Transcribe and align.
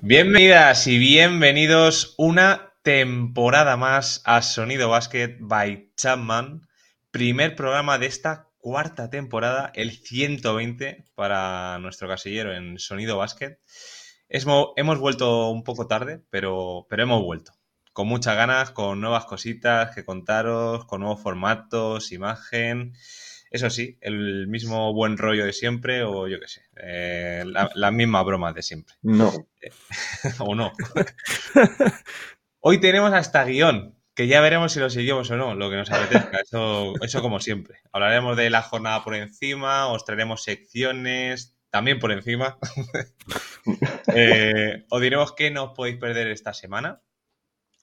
Bienvenidas 0.00 0.88
y 0.88 0.98
bienvenidos 0.98 2.14
una 2.18 2.74
temporada 2.82 3.76
más 3.76 4.22
a 4.24 4.42
Sonido 4.42 4.88
Basket 4.88 5.36
by 5.38 5.92
Chapman. 5.96 6.66
Primer 7.12 7.54
programa 7.54 7.98
de 7.98 8.06
esta 8.06 8.48
cuarta 8.58 9.08
temporada, 9.08 9.70
el 9.74 9.92
120 9.92 11.04
para 11.14 11.78
nuestro 11.78 12.08
casillero 12.08 12.54
en 12.54 12.78
Sonido 12.80 13.16
Basket. 13.16 13.58
Hemos, 14.28 14.98
vuelto 14.98 15.50
un 15.50 15.62
poco 15.62 15.86
tarde, 15.86 16.22
pero, 16.28 16.86
pero 16.90 17.04
hemos 17.04 17.22
vuelto. 17.22 17.52
Con 17.92 18.08
muchas 18.08 18.36
ganas, 18.36 18.72
con 18.72 19.00
nuevas 19.00 19.26
cositas 19.26 19.94
que 19.94 20.04
contaros, 20.04 20.86
con 20.86 21.02
nuevos 21.02 21.22
formatos, 21.22 22.10
imagen. 22.10 22.94
Eso 23.54 23.70
sí, 23.70 23.96
el 24.00 24.48
mismo 24.48 24.92
buen 24.92 25.16
rollo 25.16 25.46
de 25.46 25.52
siempre 25.52 26.02
o 26.02 26.26
yo 26.26 26.40
qué 26.40 26.48
sé, 26.48 26.62
eh, 26.76 27.44
la, 27.46 27.70
la 27.76 27.92
misma 27.92 28.20
broma 28.24 28.52
de 28.52 28.64
siempre. 28.64 28.96
No. 29.00 29.32
o 30.40 30.56
no. 30.56 30.72
Hoy 32.58 32.80
tenemos 32.80 33.12
hasta 33.12 33.44
guion, 33.44 33.96
que 34.12 34.26
ya 34.26 34.40
veremos 34.40 34.72
si 34.72 34.80
lo 34.80 34.90
seguimos 34.90 35.30
o 35.30 35.36
no, 35.36 35.54
lo 35.54 35.70
que 35.70 35.76
nos 35.76 35.88
apetezca. 35.88 36.38
Eso, 36.38 36.94
eso 37.00 37.22
como 37.22 37.38
siempre. 37.38 37.78
Hablaremos 37.92 38.36
de 38.36 38.50
la 38.50 38.62
jornada 38.62 39.04
por 39.04 39.14
encima, 39.14 39.86
os 39.86 40.04
traeremos 40.04 40.42
secciones, 40.42 41.56
también 41.70 42.00
por 42.00 42.10
encima. 42.10 42.58
eh, 44.16 44.84
os 44.90 45.00
diremos 45.00 45.32
que 45.32 45.52
no 45.52 45.66
os 45.66 45.72
podéis 45.76 45.98
perder 45.98 46.26
esta 46.26 46.52
semana. 46.54 47.02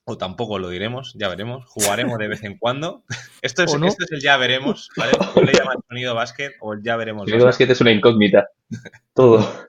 O 0.03 0.17
tampoco 0.17 0.57
lo 0.57 0.69
diremos, 0.69 1.13
ya 1.15 1.29
veremos. 1.29 1.65
Jugaremos 1.67 2.17
de 2.17 2.27
vez 2.27 2.43
en 2.43 2.57
cuando. 2.57 3.03
Esto 3.41 3.63
es, 3.63 3.73
¿O 3.73 3.77
no? 3.77 3.87
esto 3.87 4.03
es 4.03 4.11
el 4.11 4.21
ya 4.21 4.37
veremos, 4.37 4.89
¿vale? 4.95 5.11
Yo 5.35 5.41
le 5.41 5.53
llamo 5.53 5.71
sonido 5.87 6.15
básquet 6.15 6.53
o 6.59 6.73
el 6.73 6.83
ya 6.83 6.95
veremos. 6.95 7.27
El 7.31 7.43
básquet 7.43 7.69
es 7.69 7.81
una 7.81 7.91
incógnita. 7.91 8.47
Todo. 9.13 9.67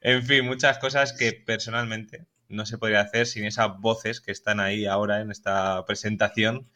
En 0.00 0.22
fin, 0.22 0.44
muchas 0.44 0.78
cosas 0.78 1.14
que 1.14 1.32
personalmente 1.32 2.26
no 2.48 2.66
se 2.66 2.76
podría 2.76 3.00
hacer 3.00 3.26
sin 3.26 3.44
esas 3.46 3.78
voces 3.78 4.20
que 4.20 4.32
están 4.32 4.60
ahí 4.60 4.84
ahora 4.84 5.20
en 5.20 5.30
esta 5.30 5.84
presentación. 5.86 6.68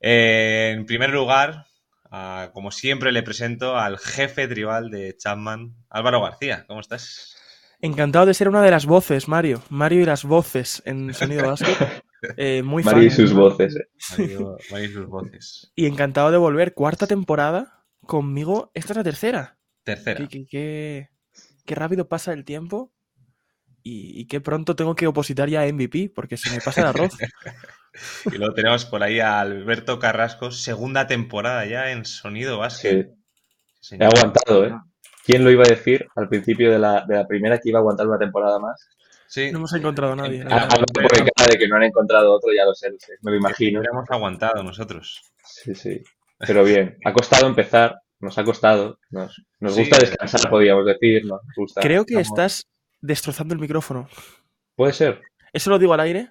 Eh, 0.00 0.72
en 0.74 0.86
primer 0.86 1.10
lugar, 1.10 1.66
ah, 2.10 2.50
como 2.52 2.70
siempre, 2.70 3.12
le 3.12 3.22
presento 3.22 3.78
al 3.78 3.98
jefe 3.98 4.48
tribal 4.48 4.90
de 4.90 5.16
Chapman, 5.16 5.74
Álvaro 5.88 6.22
García. 6.22 6.64
¿Cómo 6.66 6.80
estás? 6.80 7.39
Encantado 7.82 8.26
de 8.26 8.34
ser 8.34 8.48
una 8.48 8.62
de 8.62 8.70
las 8.70 8.86
voces, 8.86 9.28
Mario. 9.28 9.62
Mario 9.70 10.02
y 10.02 10.04
las 10.04 10.24
voces 10.24 10.82
en 10.84 11.14
Sonido 11.14 11.46
Basket. 11.48 11.74
Eh, 12.36 12.62
muy 12.62 12.82
Mario 12.82 13.04
y 13.04 13.10
sus 13.10 13.32
voces. 13.32 13.74
eh. 13.76 13.88
Mario, 14.18 14.56
Mario 14.70 14.86
y 14.90 14.92
sus 14.92 15.06
voces. 15.06 15.72
Y 15.74 15.86
encantado 15.86 16.30
de 16.30 16.36
volver. 16.36 16.74
Cuarta 16.74 17.06
temporada 17.06 17.86
conmigo. 18.04 18.70
Esta 18.74 18.92
es 18.92 18.96
la 18.98 19.04
tercera. 19.04 19.58
Tercera. 19.84 20.18
Qué, 20.18 20.28
qué- 20.28 20.46
qué- 20.46 21.08
qué 21.64 21.74
rápido 21.74 22.08
pasa 22.08 22.34
el 22.34 22.44
tiempo. 22.44 22.92
Y, 23.82 24.20
y 24.20 24.26
qué 24.26 24.42
pronto 24.42 24.76
tengo 24.76 24.94
que 24.94 25.06
opositar 25.06 25.48
ya 25.48 25.62
a 25.62 25.66
MVP, 25.72 26.12
porque 26.14 26.36
se 26.36 26.50
me 26.50 26.60
pasa 26.60 26.82
el 26.82 26.88
arroz. 26.88 27.16
Y 28.30 28.36
luego 28.36 28.52
tenemos 28.52 28.84
por 28.84 29.02
ahí 29.02 29.18
a 29.18 29.40
Alberto 29.40 29.98
Carrasco, 29.98 30.50
segunda 30.52 31.06
temporada 31.06 31.64
ya 31.64 31.90
en 31.90 32.04
Sonido. 32.04 32.60
Sí, 32.68 32.88
He 33.98 34.04
aguantado, 34.04 34.66
¿eh? 34.66 34.74
¿Quién 35.30 35.44
lo 35.44 35.50
iba 35.50 35.62
a 35.64 35.68
decir 35.68 36.06
al 36.16 36.28
principio 36.28 36.70
de 36.72 36.78
la, 36.78 37.04
de 37.06 37.14
la 37.16 37.26
primera 37.26 37.58
que 37.58 37.68
iba 37.68 37.78
a 37.78 37.82
aguantar 37.82 38.06
una 38.08 38.18
temporada 38.18 38.58
más? 38.58 38.88
Sí. 39.28 39.50
No 39.52 39.58
hemos 39.58 39.72
encontrado 39.74 40.14
a 40.14 40.16
nadie. 40.16 40.44
ah, 40.50 40.66
por 40.68 40.86
cara 41.36 41.52
de 41.52 41.58
que 41.58 41.68
no 41.68 41.76
han 41.76 41.84
encontrado 41.84 42.32
otro, 42.32 42.52
ya 42.52 42.64
lo 42.64 42.74
sé, 42.74 42.90
lo 42.90 42.98
sé. 42.98 43.12
Me 43.22 43.30
lo 43.30 43.36
imagino. 43.36 43.80
Hemos 43.80 44.10
aguantado 44.10 44.62
nosotros. 44.64 45.22
Sí, 45.44 45.74
sí. 45.74 46.02
Pero 46.38 46.64
bien. 46.64 46.96
Ha 47.04 47.12
costado 47.12 47.46
empezar. 47.46 48.00
Nos 48.18 48.36
ha 48.38 48.44
costado. 48.44 48.98
Nos, 49.10 49.40
nos 49.60 49.74
Sí. 49.74 49.80
gusta 49.82 49.98
descansar, 49.98 50.50
podríamos 50.50 50.84
decir. 50.84 51.24
Nos 51.24 51.40
gusta. 51.56 51.80
Creo 51.80 52.04
que 52.04 52.14
estamos- 52.14 52.38
estás 52.40 52.66
destrozando 53.00 53.54
el 53.54 53.60
micrófono. 53.60 54.08
Puede 54.74 54.92
ser. 54.92 55.20
Eso 55.52 55.70
lo 55.70 55.78
digo 55.78 55.94
al 55.94 56.00
aire, 56.00 56.30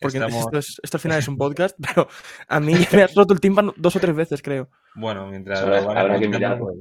porque 0.00 0.18
Estamos- 0.18 0.44
esto, 0.46 0.58
es- 0.58 0.80
esto 0.82 0.96
al 0.96 1.00
final 1.00 1.18
es 1.18 1.28
un 1.28 1.36
podcast, 1.36 1.76
pero 1.94 2.08
a 2.48 2.60
mí 2.60 2.74
me 2.92 3.02
has 3.02 3.14
roto 3.14 3.34
el 3.34 3.40
tímpano 3.40 3.74
dos 3.76 3.96
o 3.96 4.00
tres 4.00 4.14
veces, 4.14 4.40
creo. 4.40 4.68
Bueno, 4.94 5.26
mientras 5.26 5.60
Habrá- 5.60 5.80
lo 5.80 5.88
que 5.92 5.98
aguantando, 5.98 6.28
mirar. 6.28 6.58
pues, 6.58 6.76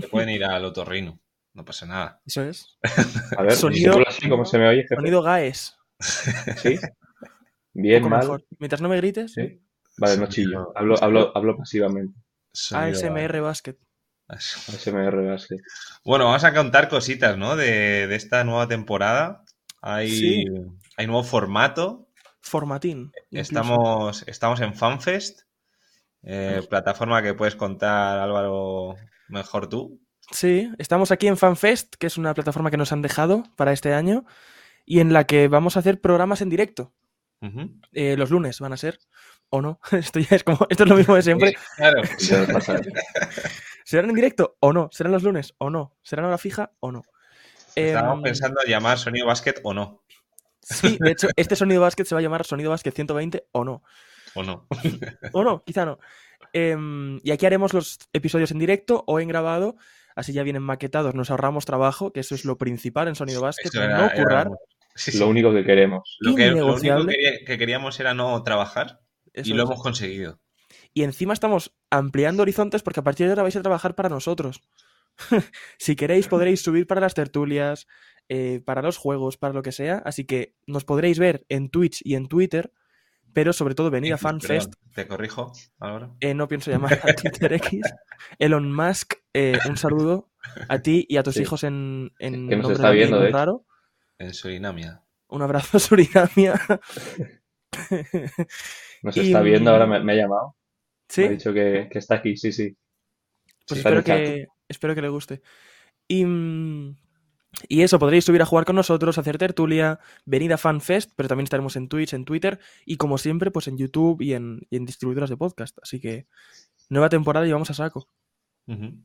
se 0.00 0.08
pueden 0.08 0.28
ir 0.30 0.44
al 0.44 0.64
otorrino. 0.64 1.20
No 1.54 1.64
pasa 1.64 1.86
nada. 1.86 2.20
Eso 2.26 2.42
es. 2.42 2.78
A 3.36 3.42
ver, 3.42 3.52
Sonido- 3.52 3.94
¿sí 3.94 4.04
así 4.06 4.28
como 4.28 4.44
se 4.44 4.58
me 4.58 4.68
oye, 4.68 4.82
jefe? 4.82 4.94
Sonido 4.96 5.22
Gaes. 5.22 5.76
¿Sí? 6.56 6.78
Bien, 7.74 8.08
mal. 8.08 8.20
mejor. 8.20 8.44
Mientras 8.58 8.80
no 8.80 8.88
me 8.88 8.96
grites, 8.96 9.32
Sí. 9.34 9.60
Vale, 9.98 10.16
no 10.16 10.26
chillo. 10.26 10.72
Hablo, 10.74 10.94
hablo, 11.02 11.32
hablo 11.36 11.56
pasivamente. 11.56 12.18
Sonido- 12.52 12.98
ASMR 12.98 13.40
Basket. 13.40 13.76
ASMR 14.28 15.26
Basket. 15.28 15.58
Bueno, 16.04 16.24
vamos 16.26 16.44
a 16.44 16.54
contar 16.54 16.88
cositas, 16.88 17.36
¿no? 17.36 17.56
De, 17.56 18.06
de 18.06 18.14
esta 18.16 18.44
nueva 18.44 18.66
temporada. 18.68 19.44
Hay, 19.82 20.10
Sí. 20.10 20.44
hay 20.96 21.06
nuevo 21.06 21.22
formato. 21.24 22.08
Formatín. 22.40 23.12
incluso. 23.30 23.40
Estamos, 23.40 24.24
estamos 24.26 24.60
en 24.60 24.74
FanFest, 24.74 25.42
eh, 26.22 26.62
plataforma 26.68 27.22
que 27.22 27.34
puedes 27.34 27.54
contar, 27.56 28.18
Álvaro, 28.18 28.96
mejor 29.32 29.68
tú. 29.68 30.00
Sí, 30.30 30.70
estamos 30.78 31.10
aquí 31.10 31.26
en 31.26 31.36
FanFest, 31.36 31.96
que 31.96 32.06
es 32.06 32.16
una 32.16 32.32
plataforma 32.34 32.70
que 32.70 32.76
nos 32.76 32.92
han 32.92 33.02
dejado 33.02 33.42
para 33.56 33.72
este 33.72 33.92
año 33.92 34.24
y 34.84 35.00
en 35.00 35.12
la 35.12 35.24
que 35.24 35.48
vamos 35.48 35.76
a 35.76 35.80
hacer 35.80 36.00
programas 36.00 36.40
en 36.40 36.48
directo. 36.48 36.92
Eh, 37.92 38.16
los 38.16 38.30
lunes 38.30 38.60
van 38.60 38.72
a 38.72 38.76
ser, 38.76 39.00
o 39.50 39.60
no. 39.60 39.80
Esto 39.92 40.20
ya 40.20 40.36
es 40.36 40.44
como, 40.44 40.66
esto 40.70 40.84
es 40.84 40.88
lo 40.88 40.96
mismo 40.96 41.16
de 41.16 41.22
siempre. 41.22 41.56
Claro. 41.76 42.02
¿Serán 43.84 44.10
en 44.10 44.14
directo 44.14 44.56
o 44.60 44.72
no? 44.72 44.88
¿Serán 44.92 45.12
los 45.12 45.24
lunes 45.24 45.54
o 45.58 45.68
no? 45.68 45.96
¿Serán 46.02 46.26
hora 46.26 46.38
fija 46.38 46.70
o 46.78 46.92
no? 46.92 47.02
Estábamos 47.74 48.18
Em, 48.18 48.22
pensando 48.22 48.60
llamar 48.64 48.98
Sonido 48.98 49.26
Basket 49.26 49.56
o 49.64 49.74
no. 49.74 50.04
Sí, 50.60 50.96
de 51.00 51.10
hecho, 51.10 51.28
este 51.34 51.56
Sonido 51.56 51.80
Basket 51.80 52.04
se 52.04 52.14
va 52.14 52.20
a 52.20 52.22
llamar 52.22 52.44
Sonido 52.44 52.70
Basket 52.70 52.92
120 52.92 53.48
o 53.50 53.64
no. 53.64 53.82
O 54.34 54.42
no. 54.44 54.68
O 55.32 55.42
no, 55.42 55.64
quizá 55.64 55.84
no. 55.84 55.98
Em, 56.52 57.20
y 57.22 57.30
aquí 57.30 57.46
haremos 57.46 57.72
los 57.74 57.98
episodios 58.12 58.50
en 58.50 58.58
directo 58.58 59.04
o 59.06 59.20
en 59.20 59.28
grabado. 59.28 59.76
Así 60.14 60.32
ya 60.32 60.42
vienen 60.42 60.62
maquetados, 60.62 61.14
nos 61.14 61.30
ahorramos 61.30 61.64
trabajo, 61.64 62.12
que 62.12 62.20
eso 62.20 62.34
es 62.34 62.44
lo 62.44 62.58
principal 62.58 63.08
en 63.08 63.14
Sonido 63.14 63.40
Basket, 63.40 63.70
era- 63.74 63.96
no 63.98 64.04
era- 64.06 64.14
currar. 64.14 64.50
Sí, 64.94 65.10
sí. 65.12 65.18
Lo 65.18 65.28
único 65.28 65.54
que 65.54 65.64
queremos. 65.64 66.18
Lo 66.20 66.34
que, 66.34 66.48
lo 66.50 66.74
único 66.74 67.06
que 67.06 67.12
quería- 67.14 67.44
que 67.46 67.56
queríamos 67.58 67.98
era 67.98 68.12
no 68.12 68.42
trabajar 68.42 69.00
eso 69.32 69.50
y 69.50 69.54
lo 69.54 69.62
es. 69.62 69.70
hemos 69.70 69.82
conseguido. 69.82 70.38
Y 70.92 71.04
encima 71.04 71.32
estamos 71.32 71.72
ampliando 71.90 72.42
horizontes 72.42 72.82
porque 72.82 73.00
a 73.00 73.02
partir 73.04 73.24
de 73.26 73.32
ahora 73.32 73.42
vais 73.44 73.56
a 73.56 73.62
trabajar 73.62 73.94
para 73.94 74.10
nosotros. 74.10 74.60
si 75.78 75.96
queréis, 75.96 76.28
podréis 76.28 76.62
subir 76.62 76.86
para 76.86 77.00
las 77.00 77.14
tertulias, 77.14 77.86
eh, 78.28 78.60
para 78.64 78.82
los 78.82 78.98
juegos, 78.98 79.38
para 79.38 79.54
lo 79.54 79.62
que 79.62 79.72
sea. 79.72 80.02
Así 80.04 80.24
que 80.24 80.54
nos 80.66 80.84
podréis 80.84 81.18
ver 81.18 81.46
en 81.48 81.70
Twitch 81.70 82.02
y 82.04 82.14
en 82.14 82.28
Twitter, 82.28 82.70
pero 83.32 83.52
sobre 83.52 83.74
todo 83.74 83.90
venid 83.90 84.12
a 84.12 84.18
FanFest. 84.18 84.72
perdón, 84.74 84.92
Te 84.94 85.06
corrijo, 85.06 85.52
Álvaro. 85.80 86.16
Eh, 86.20 86.34
no 86.34 86.48
pienso 86.48 86.70
llamar 86.70 86.94
a 87.02 87.12
Twitter 87.14 87.52
X. 87.54 87.80
Elon 88.38 88.72
Musk, 88.74 89.14
eh, 89.32 89.58
un 89.68 89.76
saludo 89.76 90.30
a 90.68 90.78
ti 90.80 91.06
y 91.08 91.16
a 91.16 91.22
tus 91.22 91.34
Sí. 91.34 91.42
hijos 91.42 91.64
en, 91.64 92.12
en 92.18 92.48
Que 92.48 92.56
nos 92.56 92.70
está 92.70 92.90
viendo, 92.90 93.20
de 93.20 93.30
raro. 93.30 93.64
En 94.18 94.34
Surinamia. 94.34 95.02
Un 95.28 95.42
abrazo, 95.42 95.78
Surinamia. 95.78 96.60
Nos 99.02 99.16
Y, 99.16 99.20
está 99.20 99.40
viendo, 99.40 99.70
ahora 99.70 99.86
me, 99.86 100.02
me 100.02 100.12
ha 100.12 100.16
llamado. 100.16 100.56
Me 101.16 101.24
ha 101.24 101.28
sí, 101.28 101.28
dicho 101.28 101.52
que, 101.52 101.88
que 101.90 101.98
está 101.98 102.16
aquí, 102.16 102.36
sí, 102.36 102.52
sí. 102.52 102.76
pues 103.66 103.72
en 103.72 103.76
espero 103.78 104.04
que, 104.04 104.46
espero 104.68 104.94
que 104.94 105.02
le 105.02 105.08
guste. 105.08 105.42
Y, 106.08 106.24
mm, 106.24 106.96
y 107.68 107.82
eso, 107.82 107.98
podréis 107.98 108.24
subir 108.24 108.42
a 108.42 108.46
jugar 108.46 108.64
con 108.64 108.76
nosotros, 108.76 109.18
hacer 109.18 109.38
tertulia, 109.38 110.00
venir 110.24 110.52
a 110.52 110.58
FanFest, 110.58 111.12
pero 111.16 111.28
también 111.28 111.44
estaremos 111.44 111.76
en 111.76 111.88
Twitch, 111.88 112.14
en 112.14 112.24
Twitter 112.24 112.58
y 112.86 112.96
como 112.96 113.18
siempre, 113.18 113.50
pues 113.50 113.68
en 113.68 113.76
YouTube 113.76 114.22
y 114.22 114.34
en, 114.34 114.66
y 114.70 114.76
en 114.76 114.86
distribuidoras 114.86 115.30
de 115.30 115.36
podcast. 115.36 115.78
Así 115.82 116.00
que 116.00 116.26
nueva 116.88 117.08
temporada 117.08 117.46
y 117.46 117.52
vamos 117.52 117.70
a 117.70 117.74
saco. 117.74 118.08
Mm. 118.66 119.02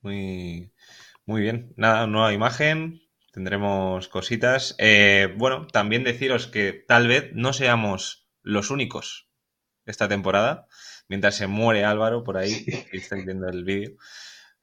Muy, 0.00 0.72
muy 1.26 1.40
bien. 1.42 1.72
Nada, 1.76 2.06
nueva 2.06 2.32
imagen. 2.32 3.02
Tendremos 3.32 4.08
cositas. 4.08 4.74
Eh, 4.78 5.34
bueno, 5.36 5.66
también 5.66 6.04
deciros 6.04 6.46
que 6.46 6.72
tal 6.72 7.08
vez 7.08 7.30
no 7.34 7.52
seamos 7.52 8.28
los 8.42 8.70
únicos 8.70 9.28
esta 9.84 10.08
temporada. 10.08 10.66
Mientras 11.08 11.36
se 11.36 11.46
muere 11.46 11.84
Álvaro 11.84 12.24
por 12.24 12.36
ahí, 12.36 12.64
que 12.64 12.96
estáis 12.96 13.24
viendo 13.24 13.48
el 13.48 13.64
vídeo. 13.64 13.92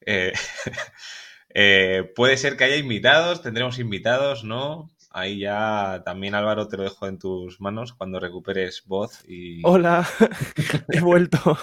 Eh, 0.06 0.34
eh, 1.56 2.12
puede 2.16 2.38
ser 2.38 2.58
que 2.58 2.66
haya 2.66 2.76
invitados, 2.76 3.42
tendremos 3.42 3.80
invitados, 3.80 4.44
¿no? 4.44 4.92
Ahí 5.10 5.40
ya 5.40 6.02
también 6.06 6.36
Álvaro 6.36 6.68
te 6.68 6.76
lo 6.76 6.84
dejo 6.84 7.08
en 7.08 7.18
tus 7.18 7.62
manos 7.62 7.94
cuando 7.94 8.20
recuperes 8.20 8.84
voz 8.86 9.24
y 9.28 9.62
Hola, 9.64 10.06
he 10.90 11.00
vuelto. 11.00 11.58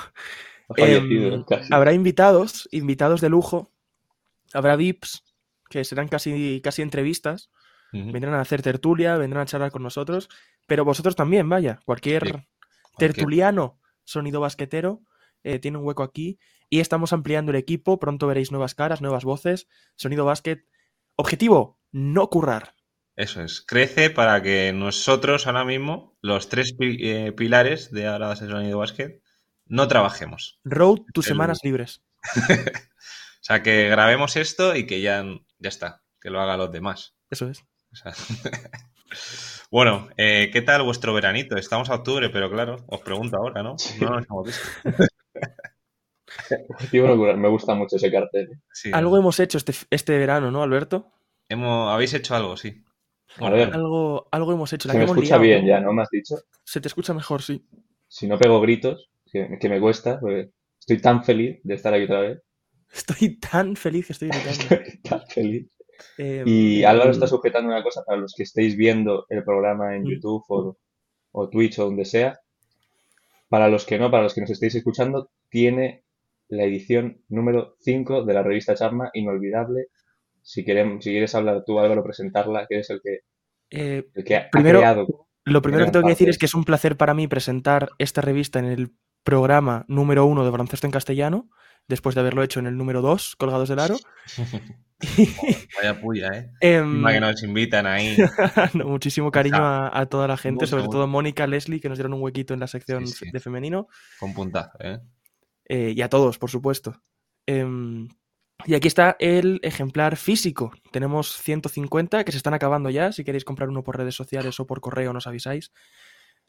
Em. 0.76 1.44
Habrá 1.70 1.92
invitados, 1.92 2.66
invitados 2.72 3.20
de 3.20 3.28
lujo. 3.28 3.70
Habrá 4.54 4.76
VIPs, 4.76 5.22
que 5.68 5.84
serán 5.84 6.08
casi, 6.08 6.60
casi 6.62 6.80
entrevistas. 6.82 7.50
Vendrán 7.92 8.32
a 8.32 8.40
hacer 8.40 8.62
tertulia, 8.62 9.18
vendrán 9.18 9.42
a 9.42 9.46
charlar 9.46 9.70
con 9.70 9.82
nosotros. 9.82 10.30
Pero 10.66 10.86
vosotros 10.86 11.14
también, 11.14 11.46
vaya. 11.46 11.78
Cualquier 11.84 12.24
Sí, 12.24 12.30
Cualquier- 12.32 12.48
tertuliano, 12.96 13.78
sonido 14.04 14.40
basquetero, 14.40 15.02
eh, 15.44 15.58
tiene 15.58 15.76
un 15.76 15.84
hueco 15.84 16.02
aquí. 16.02 16.38
Y 16.72 16.80
estamos 16.80 17.12
ampliando 17.12 17.50
el 17.52 17.56
equipo. 17.58 17.98
Pronto 17.98 18.26
veréis 18.26 18.50
nuevas 18.50 18.74
caras, 18.74 19.02
nuevas 19.02 19.24
voces. 19.24 19.68
Sonido 19.94 20.24
básquet. 20.24 20.66
Objetivo, 21.16 21.78
no 21.90 22.30
currar. 22.30 22.74
Eso 23.14 23.42
es. 23.42 23.60
Crece 23.60 24.08
para 24.08 24.40
que 24.40 24.72
nosotros 24.72 25.46
ahora 25.46 25.66
mismo, 25.66 26.16
los 26.22 26.48
tres 26.48 26.72
pi- 26.72 26.96
eh, 27.00 27.32
pilares 27.32 27.90
de 27.90 28.06
ahora 28.06 28.30
de 28.30 28.36
sonido 28.36 28.78
básquet, 28.78 29.20
no 29.66 29.86
trabajemos. 29.86 30.60
Road, 30.64 31.00
tus 31.12 31.26
El- 31.26 31.32
semanas 31.32 31.58
libres. 31.62 32.02
O 33.42 33.44
sea, 33.44 33.60
que 33.62 33.88
grabemos 33.88 34.36
esto 34.36 34.76
y 34.76 34.86
que 34.86 35.00
ya, 35.00 35.24
ya 35.58 35.68
está, 35.68 36.04
que 36.20 36.30
lo 36.30 36.40
hagan 36.40 36.58
los 36.58 36.70
demás. 36.70 37.16
Eso 37.28 37.48
es. 37.50 37.58
O 37.92 37.96
sea, 37.96 38.12
bueno, 39.70 40.08
eh, 40.16 40.48
¿qué 40.52 40.62
tal 40.62 40.84
vuestro 40.84 41.12
veranito? 41.12 41.56
Estamos 41.56 41.90
a 41.90 41.96
octubre, 41.96 42.30
pero 42.30 42.48
claro, 42.50 42.76
os 42.86 43.00
pregunto 43.00 43.36
ahora, 43.36 43.64
¿no? 43.64 43.74
No 44.00 44.10
nos 44.10 44.24
hemos 44.26 44.46
visto. 44.46 44.68
Me 46.92 47.48
gusta 47.48 47.74
mucho 47.74 47.96
ese 47.96 48.10
cartel. 48.10 48.50
¿eh? 48.52 48.58
Sí, 48.72 48.90
Algo 48.92 49.16
hemos 49.18 49.38
hecho 49.40 49.58
este, 49.58 49.72
este 49.90 50.18
verano, 50.18 50.50
¿no, 50.50 50.62
Alberto? 50.62 51.12
hemos- 51.48 51.90
habéis 51.92 52.14
hecho 52.14 52.34
algo, 52.34 52.56
sí. 52.56 52.82
Algo, 53.38 54.28
algo 54.30 54.52
hemos 54.52 54.72
hecho. 54.72 54.88
La 54.88 54.92
Se 54.92 54.98
que 54.98 55.04
me 55.04 55.10
hemos 55.10 55.16
escucha 55.16 55.38
liado, 55.38 55.42
bien 55.42 55.62
¿no? 55.62 55.68
ya, 55.68 55.80
¿no? 55.80 55.92
Me 55.92 56.02
has 56.02 56.10
dicho. 56.10 56.36
Se 56.64 56.80
te 56.80 56.88
escucha 56.88 57.14
mejor, 57.14 57.42
sí. 57.42 57.64
Si 58.08 58.26
no 58.26 58.38
pego 58.38 58.60
gritos, 58.60 59.10
que, 59.30 59.58
que 59.58 59.68
me 59.68 59.80
cuesta, 59.80 60.20
porque 60.20 60.50
estoy 60.78 60.98
tan 60.98 61.24
feliz 61.24 61.58
de 61.62 61.74
estar 61.74 61.94
aquí 61.94 62.04
otra 62.04 62.20
vez. 62.20 62.42
Estoy 62.92 63.38
tan 63.38 63.74
feliz 63.76 64.06
que 64.06 64.12
estoy 64.12 64.28
gritando. 64.30 64.74
Estoy 64.74 64.98
tan 65.02 65.26
feliz. 65.28 65.70
Eh, 66.18 66.42
Y 66.46 66.84
Álvaro 66.84 67.10
está 67.10 67.26
sujetando 67.26 67.70
una 67.70 67.82
cosa 67.82 68.02
para 68.04 68.18
los 68.18 68.34
que 68.36 68.42
estéis 68.42 68.76
viendo 68.76 69.24
el 69.30 69.44
programa 69.44 69.94
en 69.96 70.02
Mm. 70.02 70.10
YouTube 70.10 70.44
o, 70.48 70.76
o 71.32 71.48
Twitch 71.48 71.78
o 71.78 71.84
donde 71.84 72.04
sea. 72.04 72.38
Para 73.48 73.68
los 73.68 73.84
que 73.86 73.98
no, 73.98 74.10
para 74.10 74.24
los 74.24 74.34
que 74.34 74.40
nos 74.42 74.50
estéis 74.50 74.74
escuchando, 74.74 75.30
tiene 75.48 76.04
la 76.54 76.64
edición 76.64 77.22
número 77.28 77.76
5 77.80 78.24
de 78.24 78.34
la 78.34 78.42
revista 78.42 78.74
Charma, 78.74 79.10
inolvidable. 79.14 79.86
Si, 80.42 80.64
queremos, 80.64 81.02
si 81.04 81.10
quieres 81.10 81.34
hablar 81.34 81.62
tú, 81.66 81.78
Álvaro, 81.78 82.02
presentarla, 82.04 82.66
que 82.68 82.74
eres 82.76 82.90
el 82.90 83.00
que, 83.02 83.18
eh, 83.70 84.04
el 84.14 84.24
que 84.24 84.36
ha 84.36 84.50
Primero- 84.50 84.80
creado. 84.80 85.06
Lo 85.44 85.60
primero 85.62 85.84
que 85.86 85.90
tengo 85.90 86.04
que 86.04 86.12
decir 86.12 86.28
es 86.28 86.38
que 86.38 86.46
es 86.46 86.54
un 86.54 86.64
placer 86.64 86.96
para 86.96 87.14
mí 87.14 87.26
presentar 87.26 87.88
esta 87.98 88.20
revista 88.20 88.58
en 88.60 88.66
el 88.66 88.92
programa 89.24 89.84
número 89.88 90.24
uno 90.26 90.44
de 90.44 90.50
baloncesto 90.50 90.86
en 90.86 90.92
castellano, 90.92 91.48
después 91.88 92.14
de 92.14 92.20
haberlo 92.20 92.42
hecho 92.44 92.60
en 92.60 92.66
el 92.66 92.76
número 92.76 93.00
dos, 93.02 93.34
Colgados 93.36 93.68
del 93.68 93.78
Aro. 93.80 93.96
Vaya 95.76 96.00
puya, 96.00 96.28
¿eh? 96.32 96.50
Em, 96.60 96.84
Encima 96.90 97.12
que 97.12 97.20
nos 97.20 97.42
invitan 97.42 97.86
ahí. 97.86 98.16
no, 98.74 98.86
muchísimo 98.86 99.30
cariño 99.32 99.56
a, 99.56 99.98
a 99.98 100.06
toda 100.06 100.28
la 100.28 100.36
gente, 100.36 100.66
sobre 100.66 100.84
todo 100.84 101.06
Mónica, 101.08 101.46
Leslie, 101.46 101.80
que 101.80 101.88
nos 101.88 101.98
dieron 101.98 102.12
un 102.14 102.22
huequito 102.22 102.54
en 102.54 102.60
la 102.60 102.66
sección 102.68 103.06
Sí, 103.06 103.24
sí. 103.26 103.30
de 103.32 103.40
femenino, 103.40 103.88
Con 104.20 104.32
puntazo, 104.34 104.78
¿eh? 104.80 104.98
Eh, 105.72 105.94
y 105.96 106.02
a 106.02 106.10
todos, 106.10 106.36
por 106.36 106.50
supuesto. 106.50 107.00
Em, 107.46 108.06
y 108.66 108.74
aquí 108.74 108.88
está 108.88 109.16
el 109.18 109.58
ejemplar 109.62 110.18
físico. 110.18 110.70
Tenemos 110.90 111.38
150 111.38 112.24
que 112.24 112.30
se 112.30 112.36
están 112.36 112.52
acabando 112.52 112.90
ya. 112.90 113.10
Si 113.10 113.24
queréis 113.24 113.46
comprar 113.46 113.70
uno 113.70 113.82
por 113.82 113.96
redes 113.96 114.14
sociales 114.14 114.60
o 114.60 114.66
por 114.66 114.82
correo, 114.82 115.14
nos 115.14 115.26
avisáis. 115.26 115.72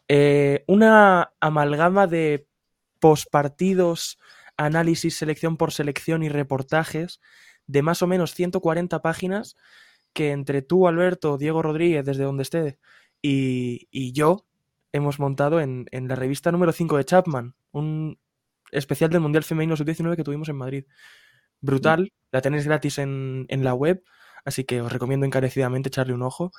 Eh, 0.10 0.66
una 0.68 1.32
amalgama 1.40 2.06
de 2.06 2.50
pospartidos, 3.00 4.20
análisis, 4.58 5.16
selección 5.16 5.56
por 5.56 5.72
selección 5.72 6.22
y 6.24 6.28
reportajes 6.28 7.22
de 7.66 7.82
más 7.82 8.02
o 8.02 8.08
menos 8.08 8.34
140 8.34 9.02
páginas 9.02 9.56
que 10.12 10.32
entre 10.32 10.64
tú, 10.64 10.86
Alberto, 10.86 11.38
Diego 11.38 11.62
Rodríguez, 11.62 12.04
desde 12.04 12.26
donde 12.26 12.44
esté, 12.44 12.78
y, 13.22 13.88
y 13.90 14.12
yo 14.12 14.46
hemos 14.92 15.18
montado 15.18 15.62
en, 15.62 15.86
en 15.92 16.10
la 16.10 16.16
revista 16.16 16.52
número 16.52 16.74
5 16.74 16.98
de 16.98 17.06
Chapman, 17.06 17.56
un 17.72 18.20
especial 18.74 19.10
del 19.10 19.22
Mundial 19.22 19.44
Femenino 19.44 19.76
Sub-19 19.76 20.16
que 20.16 20.24
tuvimos 20.24 20.50
en 20.50 20.56
Madrid. 20.56 20.86
Brutal, 21.62 22.12
la 22.32 22.42
tenéis 22.42 22.66
gratis 22.66 22.98
en, 22.98 23.46
en 23.50 23.64
la 23.64 23.74
web, 23.74 24.04
así 24.46 24.64
que 24.66 24.82
os 24.82 24.92
recomiendo 24.92 25.26
encarecidamente 25.26 25.88
echarle 25.88 26.14
un 26.14 26.24
ojo, 26.24 26.52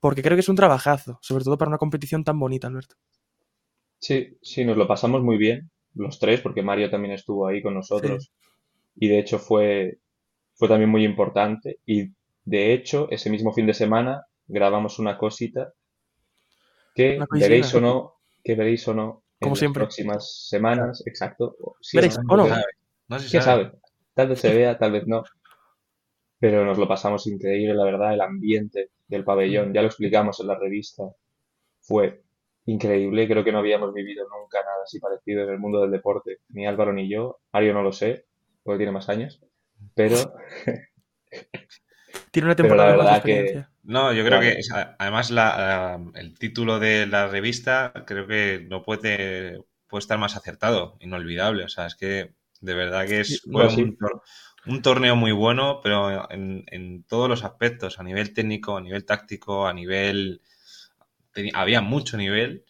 porque 0.00 0.22
creo 0.22 0.36
que 0.36 0.40
es 0.40 0.48
un 0.48 0.56
trabajazo, 0.56 1.18
sobre 1.22 1.44
todo 1.44 1.58
para 1.58 1.68
una 1.68 1.78
competición 1.78 2.24
tan 2.24 2.38
bonita, 2.38 2.68
Alberto. 2.68 2.96
Sí, 3.98 4.38
sí, 4.42 4.64
nos 4.64 4.76
lo 4.76 4.86
pasamos 4.86 5.22
muy 5.22 5.36
bien, 5.36 5.70
los 5.94 6.18
tres, 6.18 6.40
porque 6.40 6.62
Mario 6.62 6.90
también 6.90 7.14
estuvo 7.14 7.46
ahí 7.46 7.62
con 7.62 7.74
nosotros. 7.74 8.32
Y 8.96 9.08
de 9.08 9.18
hecho 9.18 9.38
fue, 9.38 9.98
fue 10.54 10.68
también 10.68 10.90
muy 10.90 11.04
importante. 11.04 11.80
Y 11.84 12.12
de 12.44 12.72
hecho, 12.72 13.08
ese 13.10 13.30
mismo 13.30 13.52
fin 13.52 13.66
de 13.66 13.74
semana 13.74 14.22
grabamos 14.46 14.98
una 14.98 15.18
cosita 15.18 15.72
que 16.94 17.16
Una 17.16 17.26
veréis 17.30 17.74
o 17.74 17.80
no, 17.80 18.14
que 18.42 18.54
veréis 18.54 18.86
o 18.88 18.94
no 18.94 19.22
en 19.40 19.44
Como 19.46 19.52
las 19.52 19.58
siempre. 19.58 19.80
próximas 19.82 20.48
semanas, 20.48 21.02
exacto. 21.06 21.56
o- 21.60 21.76
sí, 21.80 21.98
o 22.28 22.36
no. 22.36 22.46
No 23.08 23.18
se 23.18 23.28
¿Quién 23.30 23.42
sabe. 23.42 23.64
sabe? 23.64 23.78
Tal 24.14 24.28
vez 24.28 24.40
se 24.40 24.54
vea, 24.54 24.76
tal 24.78 24.92
vez 24.92 25.06
no. 25.06 25.22
Pero 26.40 26.64
nos 26.64 26.78
lo 26.78 26.86
pasamos 26.88 27.26
increíble, 27.26 27.74
la 27.74 27.84
verdad, 27.84 28.14
el 28.14 28.20
ambiente 28.20 28.90
del 29.06 29.24
pabellón, 29.24 29.72
ya 29.72 29.80
lo 29.82 29.88
explicamos 29.88 30.38
en 30.40 30.46
la 30.48 30.58
revista, 30.58 31.04
fue 31.80 32.22
increíble. 32.66 33.26
Creo 33.26 33.42
que 33.44 33.52
no 33.52 33.58
habíamos 33.58 33.92
vivido 33.94 34.24
nunca 34.28 34.58
nada 34.60 34.82
así 34.84 35.00
parecido 35.00 35.42
en 35.44 35.50
el 35.50 35.58
mundo 35.58 35.80
del 35.80 35.90
deporte, 35.90 36.38
ni 36.50 36.66
Álvaro 36.66 36.92
ni 36.92 37.08
yo. 37.10 37.38
Mario 37.52 37.74
no 37.74 37.82
lo 37.82 37.92
sé, 37.92 38.26
porque 38.62 38.78
tiene 38.78 38.92
más 38.92 39.08
años. 39.08 39.40
Pero 39.94 40.16
Tiene 42.30 42.46
una 42.46 42.56
Pero 42.56 42.74
la 42.74 42.86
temporada 42.86 42.92
de 42.96 43.02
que- 43.02 43.14
experiencia. 43.16 43.70
No, 43.94 44.12
yo 44.12 44.24
creo 44.24 44.38
que, 44.40 44.58
además, 44.98 45.30
la- 45.30 45.56
la- 45.58 46.20
el 46.20 46.38
título 46.38 46.78
de 46.78 47.06
la 47.06 47.26
revista 47.28 47.92
creo 48.06 48.26
que 48.26 48.66
no 48.68 48.82
puede, 48.82 49.58
puede 49.88 50.00
estar 50.00 50.18
más 50.18 50.36
acertado, 50.36 50.96
inolvidable. 51.00 51.64
O 51.64 51.68
sea, 51.68 51.86
es 51.86 51.94
que 51.96 52.34
de 52.60 52.74
verdad 52.74 53.06
que 53.08 53.20
es, 53.20 53.48
fue 53.50 53.66
no, 53.66 53.70
sí. 53.70 53.82
un, 53.82 53.96
tor- 53.96 54.22
un 54.66 54.82
torneo 54.82 55.16
muy 55.16 55.32
bueno, 55.32 55.80
pero 55.82 56.30
en, 56.30 56.64
en 56.68 57.04
todos 57.04 57.28
los 57.30 57.44
aspectos, 57.44 57.98
a 57.98 58.02
nivel 58.04 58.34
técnico, 58.34 58.76
a 58.76 58.80
nivel 58.82 59.04
táctico, 59.06 59.66
a 59.66 59.72
nivel... 59.72 60.42
había 61.54 61.80
mucho 61.80 62.16
nivel. 62.16 62.64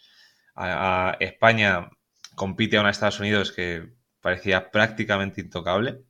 A, 0.55 1.11
a 1.13 1.17
España 1.21 1.91
compite 2.37 2.77
a 2.79 2.81
una 2.83 2.91
Estados 2.91 3.21
Unidos 3.21 3.53
que 3.53 3.95
parecía 4.21 4.71
prácticamente 4.71 5.41
intocable. 5.43 6.03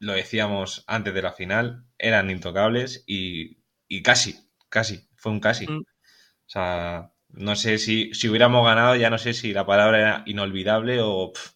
Lo 0.00 0.14
decíamos 0.14 0.84
antes 0.86 1.14
de 1.14 1.22
la 1.22 1.32
final, 1.32 1.86
eran 1.98 2.30
intocables 2.30 3.04
y, 3.06 3.58
y 3.88 4.02
casi, 4.02 4.38
casi, 4.70 5.08
fue 5.16 5.32
un 5.32 5.40
casi. 5.40 5.66
Mm. 5.66 5.82
O 6.46 6.50
sea, 6.50 7.12
no 7.30 7.56
sé 7.56 7.78
si, 7.78 8.14
si 8.14 8.28
hubiéramos 8.28 8.64
ganado, 8.66 8.96
ya 8.96 9.10
no 9.10 9.18
sé 9.18 9.34
si 9.34 9.52
la 9.52 9.66
palabra 9.66 9.98
era 10.00 10.22
inolvidable 10.26 11.00
o 11.02 11.32
pf, 11.32 11.50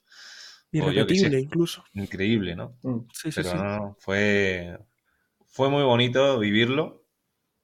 o 0.78 0.92
yo 0.92 1.06
qué 1.08 1.14
Irrepetible, 1.16 1.40
incluso. 1.40 1.84
increíble, 1.94 2.56
¿no? 2.56 2.78
mm, 2.82 3.00
Sí, 3.12 3.32
sí, 3.32 3.42
Pero 3.42 3.50
sí. 3.50 3.56
no, 3.56 3.64
no, 3.64 3.96
fue, 4.00 4.78
fue 5.46 5.70
muy 5.70 5.84
bonito 5.84 6.38
vivirlo 6.40 7.04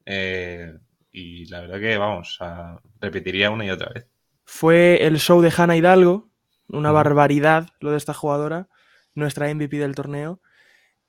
eh, 0.07 0.75
y 1.13 1.47
la 1.47 1.63
verdad 1.63 1.81
que, 1.81 1.99
vamos, 1.99 2.37
sea, 2.39 2.81
repetiría 3.01 3.51
una 3.51 3.67
y 3.67 3.71
otra 3.71 3.91
vez. 3.95 4.09
Fue 4.45 5.07
el 5.07 5.19
show 5.19 5.41
de 5.41 5.53
Hanna 5.57 5.77
Hidalgo, 5.77 6.31
una 6.69 6.93
barbaridad 6.93 7.69
lo 7.81 7.91
de 7.91 7.97
esta 7.97 8.15
jugadora, 8.15 8.69
nuestra 9.15 9.49
MVP 9.51 9.79
del 9.79 9.95
torneo, 9.95 10.41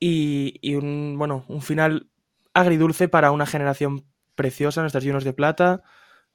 y, 0.00 0.58
y 0.62 0.76
un, 0.76 1.16
bueno, 1.18 1.44
un 1.48 1.62
final 1.62 2.10
agridulce 2.54 3.08
para 3.08 3.32
una 3.32 3.46
generación 3.46 4.06
preciosa, 4.42 4.80
nuestras 4.80 5.04
Junos 5.04 5.22
de 5.22 5.32
Plata, 5.32 5.84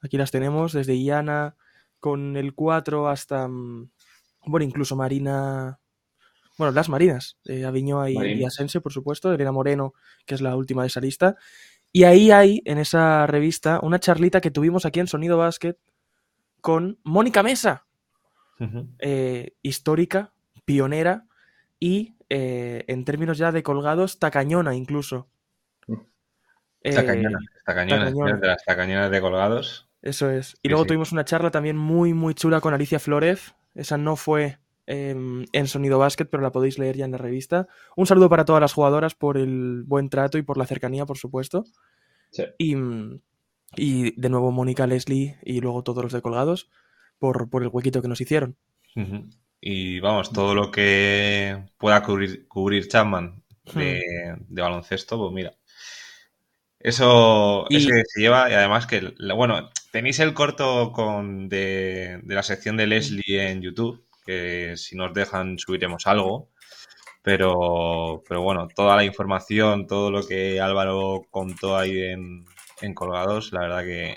aquí 0.01 0.17
las 0.17 0.31
tenemos, 0.31 0.71
desde 0.71 0.95
Iana, 0.95 1.57
con 1.99 2.37
el 2.37 2.53
4 2.53 3.09
hasta, 3.09 3.49
mm, 3.49 3.89
bueno, 4.45 4.65
incluso 4.65 4.95
Marina, 4.95 5.81
bueno, 6.57 6.71
las 6.71 6.87
Marinas, 6.87 7.37
eh, 7.43 7.65
Aviñoa 7.65 8.09
y. 8.09 8.45
Asensio, 8.45 8.81
por 8.81 8.93
supuesto, 8.93 9.33
Elena 9.33 9.51
Moreno, 9.51 9.93
que 10.25 10.35
es 10.35 10.41
la 10.41 10.55
última 10.55 10.83
de 10.83 10.87
esa 10.87 11.01
lista, 11.01 11.35
y 11.91 12.05
ahí 12.05 12.31
hay, 12.31 12.61
en 12.63 12.77
esa 12.77 13.27
revista, 13.27 13.81
una 13.83 13.99
charlita 13.99 14.39
que 14.39 14.51
tuvimos 14.51 14.85
aquí 14.85 15.01
en 15.01 15.07
Sonido 15.07 15.37
Basket 15.37 15.75
con 16.61 16.97
Mónica 17.03 17.43
Mesa, 17.43 17.87
eh, 18.99 19.51
histórica, 19.61 20.33
pionera 20.63 21.25
y 21.77 22.15
eh, 22.29 22.85
en 22.87 23.03
términos 23.03 23.37
ya 23.37 23.51
de 23.51 23.63
colgados, 23.63 24.17
tacañona 24.17 24.75
incluso. 24.75 25.27
Mm. 26.89 26.91
Eh, 26.91 26.95
Tacañona, 26.95 27.39
tacañona, 27.65 28.05
tacañona. 28.05 28.37
de 28.37 28.47
las 28.47 28.63
tacañonas 28.65 29.11
de 29.11 29.21
colgados. 29.21 29.89
Eso 30.01 30.29
es. 30.29 30.51
Y 30.63 30.67
Sí, 30.67 30.69
luego 30.69 30.83
sí. 30.83 30.87
tuvimos 30.89 31.11
una 31.11 31.25
charla 31.25 31.51
también 31.51 31.77
muy, 31.77 32.13
muy 32.13 32.33
chula 32.33 32.61
con 32.61 32.73
Alicia 32.73 32.99
Flores. 32.99 33.55
Esa 33.75 33.97
no 33.97 34.15
fue 34.15 34.59
em, 34.85 35.45
en 35.51 35.67
Sonido 35.67 35.99
Basket, 35.99 36.25
pero 36.25 36.41
la 36.43 36.51
podéis 36.51 36.79
leer 36.79 36.95
ya 36.97 37.05
en 37.05 37.11
la 37.11 37.17
revista. 37.17 37.67
Un 37.95 38.05
saludo 38.07 38.29
para 38.29 38.45
todas 38.45 38.61
las 38.61 38.73
jugadoras 38.73 39.15
por 39.15 39.37
el 39.37 39.83
buen 39.85 40.09
trato 40.09 40.37
y 40.37 40.43
por 40.43 40.57
la 40.57 40.65
cercanía, 40.65 41.05
por 41.05 41.17
supuesto. 41.17 41.65
sí. 42.31 42.43
Y, 42.57 42.75
y 43.75 44.19
de 44.19 44.29
nuevo 44.29 44.51
Mónica, 44.51 44.87
Leslie 44.87 45.37
y 45.43 45.59
luego 45.59 45.83
todos 45.83 46.01
los 46.03 46.13
de 46.13 46.21
colgados 46.21 46.69
por, 47.19 47.49
por 47.49 47.63
el 47.63 47.69
huequito 47.69 48.01
que 48.01 48.07
nos 48.07 48.21
hicieron. 48.21 48.55
Y 49.59 49.99
vamos, 49.99 50.31
todo 50.31 50.55
lo 50.55 50.71
que 50.71 51.65
pueda 51.77 52.01
cubrir, 52.03 52.47
cubrir 52.47 52.87
Chapman 52.87 53.43
de, 53.75 54.35
de 54.47 54.61
baloncesto, 54.61 55.17
pues 55.19 55.33
mira. 55.33 55.53
Eso, 56.79 57.65
Y- 57.69 57.77
eso 57.77 57.89
que 57.89 58.03
se 58.07 58.21
lleva, 58.21 58.49
y 58.49 58.53
además 58.53 58.85
que, 58.87 59.13
bueno, 59.35 59.69
tenéis 59.91 60.19
el 60.19 60.33
corto 60.33 60.91
con 60.91 61.49
de, 61.49 62.19
de 62.23 62.35
la 62.35 62.43
sección 62.43 62.77
de 62.77 62.87
Leslie 62.87 63.49
en 63.49 63.61
YouTube, 63.61 64.03
que 64.25 64.73
si 64.77 64.95
nos 64.95 65.13
dejan 65.13 65.57
subiremos 65.57 66.05
algo. 66.07 66.49
Pero, 67.23 68.23
pero 68.27 68.41
bueno, 68.41 68.69
toda 68.73 68.95
la 68.95 69.03
información, 69.03 69.85
todo 69.85 70.11
lo 70.11 70.25
que 70.25 70.61
Álvaro 70.61 71.23
contó 71.29 71.75
ahí 71.77 71.99
en, 72.03 72.45
en 72.81 72.93
colgados, 72.93 73.51
la 73.51 73.61
verdad 73.61 73.83
que 73.83 74.15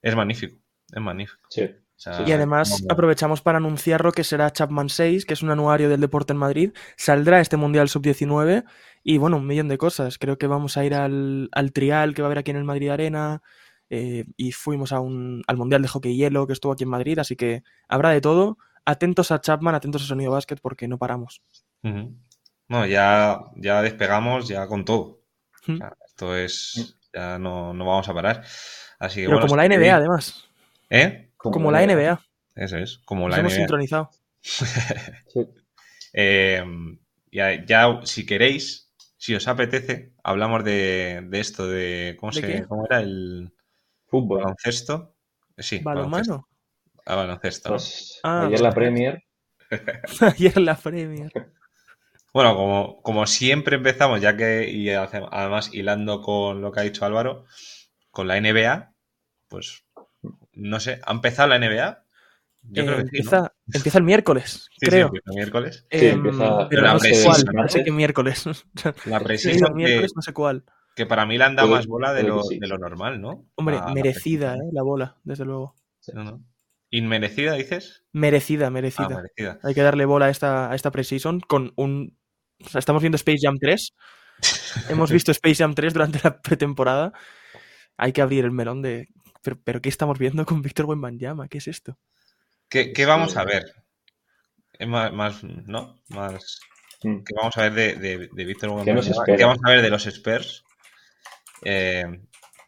es 0.00 0.14
magnífico. 0.14 0.56
Es 0.92 1.00
magnífico. 1.02 1.40
Sí. 1.48 1.62
O 1.64 2.02
sea, 2.02 2.22
Y 2.26 2.32
además 2.32 2.84
aprovechamos 2.88 3.42
para 3.42 3.58
anunciar 3.58 4.04
lo 4.04 4.12
que 4.12 4.22
será 4.24 4.50
Chapman 4.52 4.88
6, 4.88 5.26
que 5.26 5.34
es 5.34 5.42
un 5.42 5.50
anuario 5.50 5.88
del 5.88 6.00
deporte 6.00 6.32
en 6.32 6.38
Madrid. 6.38 6.72
Saldrá 6.96 7.40
este 7.40 7.56
Mundial 7.56 7.88
Sub-19 7.88 8.64
y 9.02 9.18
bueno, 9.18 9.36
un 9.38 9.46
millón 9.46 9.68
de 9.68 9.78
cosas. 9.78 10.18
Creo 10.18 10.38
que 10.38 10.46
vamos 10.46 10.76
a 10.76 10.84
ir 10.84 10.94
al, 10.94 11.48
al 11.52 11.72
trial 11.72 12.14
que 12.14 12.22
va 12.22 12.26
a 12.26 12.28
haber 12.28 12.38
aquí 12.38 12.50
en 12.50 12.56
el 12.58 12.64
Madrid 12.64 12.90
Arena 12.90 13.42
eh, 13.88 14.24
y 14.36 14.52
fuimos 14.52 14.92
a 14.92 15.00
un, 15.00 15.42
al 15.46 15.56
Mundial 15.56 15.82
de 15.82 15.88
Hockey 15.88 16.16
Hielo 16.16 16.46
que 16.46 16.52
estuvo 16.52 16.72
aquí 16.72 16.84
en 16.84 16.90
Madrid, 16.90 17.18
así 17.18 17.36
que 17.36 17.62
habrá 17.88 18.10
de 18.10 18.20
todo. 18.20 18.58
Atentos 18.84 19.30
a 19.30 19.40
Chapman, 19.40 19.74
atentos 19.74 20.02
a 20.02 20.06
Sonido 20.06 20.32
Basket 20.32 20.56
porque 20.62 20.88
no 20.88 20.98
paramos. 20.98 21.42
No, 22.68 22.86
ya, 22.86 23.40
ya 23.56 23.82
despegamos 23.82 24.48
ya 24.48 24.66
con 24.66 24.84
todo. 24.84 25.00
O 25.68 25.72
Mm. 25.72 25.76
sea, 25.76 25.92
esto 26.06 26.36
es. 26.36 26.96
Ya 27.12 27.38
no, 27.38 27.74
no 27.74 27.84
vamos 27.84 28.08
a 28.08 28.14
parar. 28.14 28.42
Así 28.98 29.16
que 29.20 29.26
Pero 29.26 29.38
bueno, 29.38 29.46
como 29.48 29.56
la 29.56 29.64
NBA 29.68 29.94
además, 29.96 30.48
¿Eh? 30.88 31.30
como 31.36 31.70
la 31.70 31.82
NBA, 31.86 32.20
Eso 32.54 32.78
es, 32.78 32.98
como 33.04 33.22
nos 33.28 33.32
la 33.36 33.40
hemos 33.40 33.52
NBA. 33.52 33.58
sincronizado. 33.58 34.10
Sí. 34.40 34.64
Eh, 36.12 36.64
ya, 37.30 37.64
ya, 37.64 38.00
si 38.04 38.26
queréis, 38.26 38.89
si 39.20 39.34
os 39.34 39.46
apetece, 39.48 40.14
hablamos 40.24 40.64
de, 40.64 41.20
de 41.28 41.40
esto, 41.40 41.68
de. 41.68 42.16
¿Cómo, 42.18 42.32
¿De 42.32 42.40
se, 42.40 42.46
qué? 42.46 42.64
¿Cómo 42.64 42.86
era? 42.86 43.00
El 43.00 43.52
Fútbol. 44.06 44.40
baloncesto. 44.40 45.14
Sí, 45.58 45.80
Balonmano. 45.84 46.48
Ah, 47.04 47.16
baloncesto. 47.16 47.68
¿no? 47.68 47.74
Pues, 47.74 48.18
Ah, 48.22 48.46
ayer 48.46 48.60
la 48.60 48.72
Premier, 48.72 49.22
Ayer 50.20 50.56
la 50.58 50.74
Premier. 50.74 51.30
Bueno, 52.32 52.56
como, 52.56 53.02
como 53.02 53.26
siempre 53.26 53.76
empezamos, 53.76 54.22
ya 54.22 54.36
que, 54.38 54.70
y 54.70 54.88
además 54.90 55.74
hilando 55.74 56.22
con 56.22 56.62
lo 56.62 56.72
que 56.72 56.80
ha 56.80 56.84
dicho 56.84 57.04
Álvaro, 57.04 57.44
con 58.10 58.26
la 58.26 58.40
NBA, 58.40 58.94
pues 59.48 59.84
no 60.54 60.80
sé, 60.80 61.00
¿ha 61.04 61.12
empezado 61.12 61.48
la 61.48 61.58
NBA? 61.58 62.04
Yo 62.62 62.82
Eh, 62.82 62.86
creo 62.86 62.96
que 62.98 63.02
sí, 63.02 63.08
empieza, 63.16 63.40
¿no? 63.40 63.48
empieza 63.74 63.98
el 63.98 64.04
miércoles, 64.04 64.52
Sí, 64.70 64.76
sí, 64.80 64.86
creo. 64.86 65.06
empieza 65.06 65.30
el 65.30 65.34
miércoles. 65.36 65.86
Sí, 65.90 66.06
Em, 66.06 66.14
empieza 66.26 66.68
pero 66.68 66.82
la 66.82 66.92
no 66.92 66.98
sé 67.00 67.24
cuál, 67.24 67.44
no 67.54 67.68
sé 67.68 67.84
qué 67.84 67.90
miércoles. 67.92 68.44
La 69.06 69.18
Sí, 69.18 69.24
presencia 69.24 69.66
el 69.68 69.74
miércoles 69.74 70.10
que, 70.12 70.16
no 70.16 70.22
sé 70.22 70.32
cuál. 70.32 70.64
que 70.94 71.06
para 71.06 71.26
mí 71.26 71.38
le 71.38 71.44
han 71.44 71.56
dado 71.56 71.68
más 71.68 71.86
bola 71.86 72.12
de 72.12 72.22
que 72.22 72.28
lo, 72.28 72.42
sí. 72.42 72.58
de 72.58 72.68
lo 72.68 72.78
normal, 72.78 73.20
¿no? 73.20 73.46
Hombre, 73.56 73.78
merecida. 73.94 74.54
¿eh? 74.56 74.60
La 74.72 74.82
bola, 74.82 75.16
desde 75.24 75.44
luego. 75.44 75.74
No, 76.12 76.24
no. 76.24 76.44
¿Inmerecida, 76.90 77.54
dices? 77.54 78.04
Merecida, 78.12 78.66
Ah, 78.66 78.70
merecida. 78.70 79.08
merecida. 79.08 79.58
Hay 79.62 79.74
que 79.74 79.82
darle 79.82 80.04
bola 80.04 80.26
a 80.26 80.30
esta, 80.30 80.70
a 80.70 80.74
esta 80.74 80.90
preseason 80.90 81.40
con 81.40 81.72
un... 81.76 82.18
O 82.64 82.68
sea, 82.68 82.80
estamos 82.80 83.00
viendo 83.02 83.16
Space 83.16 83.38
Jam 83.40 83.58
3. 83.58 83.94
Hemos 84.90 85.10
visto 85.12 85.30
Space 85.30 85.56
Jam 85.62 85.74
3 85.74 85.94
durante 85.94 86.20
la 86.24 86.40
pretemporada. 86.42 87.12
Hay 87.96 88.12
que 88.12 88.22
abrir 88.22 88.44
el 88.44 88.50
melón 88.50 88.82
de... 88.82 89.08
¿Pero, 89.42 89.58
pero 89.62 89.80
qué 89.80 89.88
estamos 89.88 90.18
viendo 90.18 90.44
con 90.44 90.62
Víctor 90.62 90.86
Wembanyama? 90.86 91.48
¿Qué 91.48 91.58
es 91.58 91.68
esto? 91.68 91.96
¿Qué, 92.70 92.92
qué 92.94 93.04
vamos 93.04 93.36
a 93.36 93.44
ver? 93.44 93.64
Es 94.78 94.88
más, 94.88 95.12
más 95.12 95.44
¿no? 95.44 96.00
Más... 96.08 96.60
mm, 97.04 97.18
que 97.24 97.34
vamos 97.34 97.56
a 97.56 97.62
ver 97.68 97.74
de, 97.74 97.94
de, 97.96 98.28
de 98.32 98.44
Víctor 98.44 98.70
¿Qué 98.84 98.94
que 99.36 99.44
vamos 99.44 99.58
a 99.64 99.70
ver 99.70 99.82
de 99.82 99.90
los 99.90 100.06
Spurs. 100.06 100.64
Eh, 101.64 102.04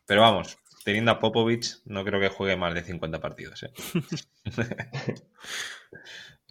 pero 0.06 0.20
vamos, 0.22 0.58
teniendo 0.84 1.10
a 1.10 1.18
Popovich, 1.18 1.80
no 1.86 2.04
creo 2.04 2.20
que 2.20 2.28
juegue 2.28 2.56
más 2.56 2.74
de 2.74 2.82
50 2.84 3.20
partidos. 3.20 3.62
¿eh? 3.62 3.72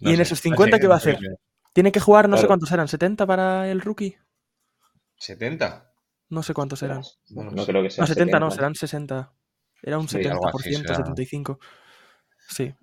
No 0.00 0.10
¿Y 0.10 0.14
en 0.14 0.16
sé, 0.16 0.22
esos 0.22 0.38
no 0.38 0.42
50 0.42 0.76
sé, 0.76 0.80
qué 0.80 0.86
va 0.88 0.94
a 0.94 0.96
no 0.96 1.00
sé 1.00 1.10
hacer? 1.10 1.18
qué- 1.20 1.36
Tiene 1.72 1.92
que 1.92 2.00
jugar, 2.00 2.28
no 2.28 2.36
sé 2.36 2.42
Claro. 2.42 2.48
cuántos 2.48 2.72
eran, 2.72 2.88
¿70 2.88 3.26
para 3.26 3.70
el 3.70 3.80
rookie? 3.80 4.16
¿70? 5.18 5.70
No 6.30 6.42
sé 6.42 6.52
cuántos 6.54 6.82
eran. 6.82 7.02
No, 7.30 7.44
No 7.44 7.50
no 7.52 7.64
sé. 7.64 7.72
creo 7.72 7.82
que 7.82 7.90
sea 7.90 8.02
No, 8.02 8.06
70 8.08 8.40
no, 8.40 8.46
70. 8.46 8.56
serán 8.56 8.74
60. 8.74 9.32
Era 9.82 9.98
un 9.98 10.08
Sí, 10.08 10.18
70%, 10.18 10.46
algo 10.46 10.58
así 10.58 10.72
será. 10.74 10.94
75. 10.96 11.58
Sí. 12.48 12.74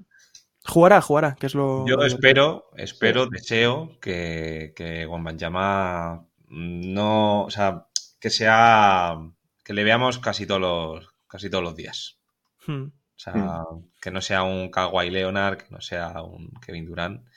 Jugará, 0.65 1.01
jugará, 1.01 1.35
que 1.35 1.47
es 1.47 1.55
lo... 1.55 1.85
Yo 1.87 1.95
espero, 2.03 2.69
espero, 2.75 3.27
deseo 3.27 3.97
que, 4.01 4.73
que 4.75 5.05
Wembanyama 5.07 6.25
no, 6.49 7.43
o 7.45 7.49
sea, 7.49 7.87
que 8.19 8.29
sea, 8.29 9.17
que 9.63 9.73
le 9.73 9.83
veamos 9.83 10.19
casi 10.19 10.45
todos 10.45 10.61
los, 10.61 11.09
casi 11.27 11.49
todos 11.49 11.63
los 11.63 11.75
días. 11.75 12.17
Hmm. 12.65 12.85
O 12.85 13.21
sea, 13.21 13.65
que 14.01 14.11
no 14.11 14.21
sea 14.21 14.43
un 14.43 14.71
Kawhi 14.71 15.09
Leonard, 15.09 15.57
que 15.57 15.69
no 15.71 15.81
sea 15.81 16.21
un 16.23 16.51
Kevin 16.65 16.85
Durant, 16.85 17.27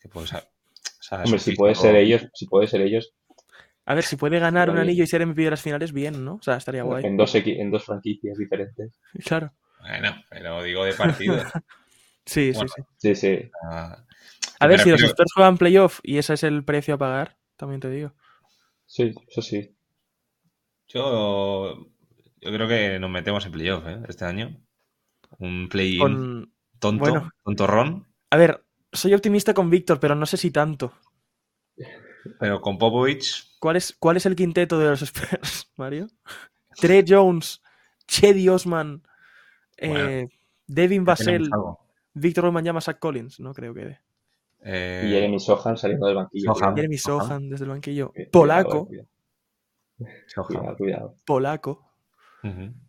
que 0.00 0.08
pues, 0.08 0.32
o 0.32 0.42
sea, 1.00 1.22
Hombre, 1.24 1.38
si 1.38 1.56
puede 1.56 1.74
ser 1.74 1.96
ellos, 1.96 2.28
si 2.34 2.46
puede 2.46 2.68
ser 2.68 2.82
ellos, 2.82 3.12
A 3.84 3.94
ver, 3.94 4.04
si 4.04 4.16
puede 4.16 4.38
ganar 4.38 4.70
un 4.70 4.78
anillo 4.78 5.02
y 5.02 5.06
ser 5.06 5.26
MVP 5.26 5.42
de 5.42 5.50
las 5.50 5.62
finales, 5.62 5.92
bien, 5.92 6.24
¿no? 6.24 6.34
O 6.34 6.42
sea, 6.42 6.56
estaría 6.56 6.82
guay. 6.82 7.04
en 7.04 7.16
dos, 7.16 7.34
en 7.34 7.70
dos 7.70 7.84
franquicias 7.84 8.36
diferentes. 8.38 8.92
Claro. 9.24 9.52
Bueno, 9.80 10.14
pero 10.28 10.62
digo 10.62 10.84
de 10.84 10.92
partido. 10.92 11.36
Sí, 12.26 12.52
Bueno, 12.52 12.68
sí, 12.68 12.82
sí. 12.98 13.14
Sí, 13.14 13.14
sí. 13.14 13.50
Ah, 13.64 14.04
A 14.60 14.66
ver, 14.66 14.80
si 14.80 14.90
los 14.90 15.02
Spurs 15.02 15.32
juegan 15.34 15.58
playoff 15.58 16.00
y 16.02 16.18
ese 16.18 16.34
es 16.34 16.42
el 16.42 16.64
precio 16.64 16.94
a 16.94 16.98
pagar, 16.98 17.36
también 17.56 17.80
te 17.80 17.90
digo. 17.90 18.12
Sí, 18.86 19.14
eso 19.28 19.42
sí. 19.42 19.74
Yo, 20.88 21.86
yo 22.40 22.52
creo 22.52 22.68
que 22.68 22.98
nos 22.98 23.10
metemos 23.10 23.44
en 23.46 23.52
playoff 23.52 23.86
¿eh? 23.86 24.00
este 24.08 24.24
año. 24.24 24.56
Un 25.38 25.68
play-in 25.68 25.98
Con... 26.00 26.52
tonto, 26.78 27.04
bueno. 27.04 27.30
tontorrón, 27.44 28.06
A 28.30 28.36
ver, 28.36 28.64
soy 28.92 29.14
optimista 29.14 29.54
con 29.54 29.70
Víctor, 29.70 30.00
pero 30.00 30.14
no 30.14 30.26
sé 30.26 30.36
si 30.36 30.50
tanto. 30.50 30.92
pero 32.38 32.60
con 32.60 32.78
Popovich, 32.78 33.56
¿Cuál 33.60 33.76
es, 33.76 33.94
cuál 33.98 34.16
es 34.16 34.26
el 34.26 34.34
quinteto 34.34 34.78
de 34.78 34.90
los 34.90 35.02
Spurs, 35.02 35.70
Mario? 35.76 36.08
Trey 36.76 37.04
Jones, 37.06 37.62
Chedi 38.06 38.48
Osman, 38.48 39.02
eh, 39.76 40.28
Devin 40.66 41.04
tenemos 41.04 41.78
Vassell, 42.14 42.18
algo. 42.18 42.20
Víctor 42.22 42.44
Wembanyama, 42.44 42.80
Zach 42.80 42.98
Collins. 42.98 43.40
No 43.40 43.52
creo 43.54 43.74
que. 43.74 43.98
Eh, 44.62 45.04
Y 45.06 45.10
Jeremy 45.10 45.40
Sohan 45.40 45.76
saliendo 45.76 46.06
del 46.06 46.16
banquillo. 46.16 46.54
Sohan. 46.54 46.76
Jeremy 46.76 46.98
Sohan. 46.98 47.26
Sohan 47.26 47.48
desde 47.48 47.64
el 47.64 47.70
banquillo. 47.70 48.12
Cuidado, 48.12 48.30
Polaco, 48.30 48.86
Cuidado, 48.86 49.08
Sohan. 50.26 50.46
cuidado, 50.46 50.76
cuidado. 50.76 51.14
polaco. 51.24 51.92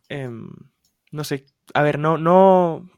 Em, 0.09 0.49
no 1.11 1.23
sé. 1.23 1.45
A 1.73 1.81
ver, 1.83 1.99
no, 1.99 2.17
no. 2.17 2.89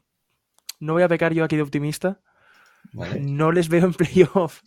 No 0.80 0.92
voy 0.92 1.02
a 1.02 1.08
pecar 1.08 1.32
yo 1.32 1.44
aquí 1.44 1.56
de 1.56 1.62
optimista. 1.62 2.20
Vale. 2.92 3.20
No 3.20 3.50
les 3.50 3.68
veo 3.68 3.84
en 3.86 3.94
playoff. 3.94 4.60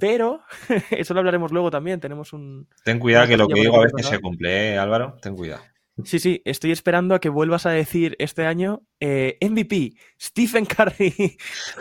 Pero, 0.00 0.40
eso 0.90 1.12
lo 1.14 1.20
hablaremos 1.20 1.52
luego 1.52 1.70
también. 1.70 2.00
Tenemos 2.00 2.32
un. 2.32 2.68
Ten 2.84 2.98
cuidado 2.98 3.26
que 3.28 3.36
lo 3.36 3.46
que 3.48 3.60
digo 3.60 3.76
a 3.76 3.84
veces 3.84 4.06
se 4.06 4.20
cumple, 4.20 4.72
¿eh, 4.74 4.78
Álvaro. 4.78 5.18
Ten 5.20 5.36
cuidado. 5.36 5.62
Sí, 6.04 6.18
sí, 6.18 6.40
estoy 6.46 6.72
esperando 6.72 7.14
a 7.14 7.20
que 7.20 7.28
vuelvas 7.28 7.66
a 7.66 7.70
decir 7.70 8.16
este 8.18 8.46
año 8.46 8.82
eh, 8.98 9.36
MVP, 9.42 9.92
Stephen 10.20 10.64
Curry, 10.64 11.36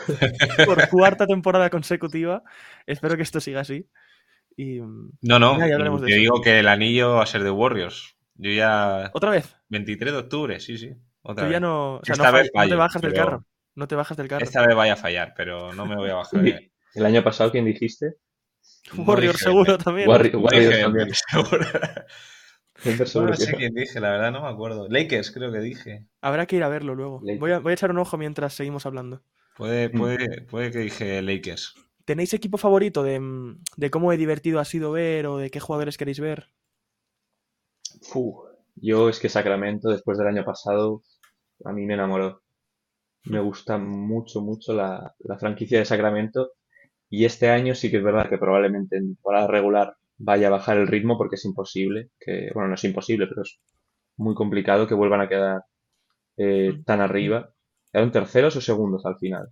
por 0.65 0.89
cuarta 0.89 1.25
temporada 1.25 1.70
consecutiva. 1.70 2.44
Espero 2.86 3.15
que 3.15 3.24
esto 3.24 3.39
siga 3.39 3.62
así. 3.62 3.88
Y, 4.58 4.82
mm, 4.82 5.12
No, 5.22 5.39
no, 5.39 5.58
Ya, 5.60 5.68
ya 5.70 5.77
te 5.77 6.15
digo 6.15 6.41
que 6.41 6.60
el 6.60 6.68
anillo 6.68 7.13
va 7.15 7.24
a 7.24 7.25
ser 7.25 7.44
de 7.44 7.51
Warriors. 7.51 8.18
Yo 8.36 8.51
ya... 8.51 9.12
Otra 9.13 9.32
vez, 9.32 9.56
23 9.70 10.12
de 10.13 10.20
octubre, 10.20 10.60
sí, 10.60 10.77
sí. 10.77 10.91
Otra 11.22 11.44
tú 11.44 11.50
vez. 11.50 11.53
ya 11.53 11.60
no, 11.60 11.96
o 11.96 12.01
sea, 12.03 12.15
no, 12.15 12.24
Esta 12.24 12.32
vez 12.32 12.51
fall- 12.53 12.63
no 12.65 12.70
te 12.70 12.75
bajas 12.75 13.01
del 13.01 13.13
carro. 13.13 13.46
No 13.75 13.88
te 13.88 13.96
bajas 13.96 14.18
del 14.18 14.27
carro. 14.27 14.44
Esta 14.44 14.65
vez 14.68 14.75
vaya 14.75 14.94
a 14.94 14.98
fallar, 14.98 15.34
pero 15.38 15.74
no 15.74 15.86
me 15.86 15.96
voy 15.96 16.10
a 16.10 16.15
bajar. 16.15 16.41
de- 16.41 16.72
El 16.96 17.06
año 17.06 17.24
pasado, 17.24 17.51
¿quién 17.51 17.63
dijiste? 17.65 18.15
no 18.94 19.03
Warrior 19.03 19.34
dije- 19.36 19.44
seguro 19.46 19.77
también. 19.77 20.10
Warri- 20.10 20.32
no 20.34 20.39
Warriors 20.39 20.68
dije- 20.70 20.82
también. 20.82 21.10
seguro. 21.32 21.65
No 22.83 23.35
sé 23.35 23.53
quién 23.53 23.73
dije, 23.73 24.00
la 24.00 24.11
verdad 24.11 24.31
no 24.31 24.41
me 24.41 24.50
acuerdo. 24.50 24.88
Lakers 24.89 25.31
creo 25.31 25.51
que 25.51 25.59
dije. 25.59 26.05
Habrá 26.21 26.45
que 26.45 26.55
ir 26.55 26.63
a 26.63 26.69
verlo 26.69 26.95
luego. 26.95 27.21
Voy 27.39 27.51
a, 27.51 27.59
voy 27.59 27.71
a 27.71 27.73
echar 27.73 27.91
un 27.91 28.00
ojo 28.00 28.17
mientras 28.17 28.53
seguimos 28.53 28.85
hablando. 28.85 29.21
Puede, 29.57 29.89
Mm. 29.89 29.97
puede, 29.97 30.41
puede 30.43 30.71
que 30.71 30.79
dije 30.79 31.21
Lakers. 31.21 31.75
¿Tenéis 32.05 32.33
equipo 32.33 32.57
favorito 32.57 33.03
de, 33.03 33.19
mm, 33.19 33.63
de 33.77 33.89
cómo 33.91 34.11
de 34.11 34.17
divertido 34.17 34.59
ha 34.59 34.65
sido 34.65 34.91
ver 34.91 35.27
o 35.27 35.38
de 35.38 35.50
qué 35.51 35.59
jugadores 35.59 35.97
queréis 35.97 36.19
ver? 36.19 36.47
Yo 38.75 39.09
es 39.09 39.19
que 39.19 39.29
Sacramento, 39.29 39.89
después 39.89 40.17
del 40.17 40.27
año 40.27 40.43
pasado, 40.43 41.03
a 41.63 41.71
mí 41.71 41.85
me 41.85 41.93
enamoró. 41.93 42.41
Me 43.25 43.39
gusta 43.39 43.77
mucho, 43.77 44.41
mucho 44.41 44.73
la, 44.73 45.13
la 45.19 45.38
franquicia 45.38 45.79
de 45.79 45.85
Sacramento. 45.85 46.53
Y 47.09 47.25
este 47.25 47.50
año 47.50 47.75
sí 47.75 47.91
que 47.91 47.97
es 47.97 48.03
verdad 48.03 48.29
que 48.29 48.38
probablemente 48.38 48.97
en 48.97 49.15
temporada 49.15 49.47
regular 49.47 49.95
vaya 50.24 50.48
a 50.48 50.51
bajar 50.51 50.78
el 50.78 50.88
ritmo 50.88 51.18
porque 51.18 51.36
es 51.36 51.46
imposible, 51.46 52.10
que, 52.20 52.50
bueno, 52.54 52.70
no 52.70 52.75
es 52.75 52.84
imposible, 52.84 53.28
pero 53.28 53.42
es 53.44 53.60
muy 54.18 54.36
complicado 54.36 54.88
que 54.88 54.96
vuelvan 54.96 55.22
a 55.22 55.30
quedar 55.30 55.63
eh, 56.38 56.82
tan 56.86 57.01
arriba. 57.01 57.54
¿Quedaron 57.92 58.12
terceros 58.12 58.56
o 58.58 58.62
segundos 58.62 59.06
al 59.06 59.18
final? 59.18 59.50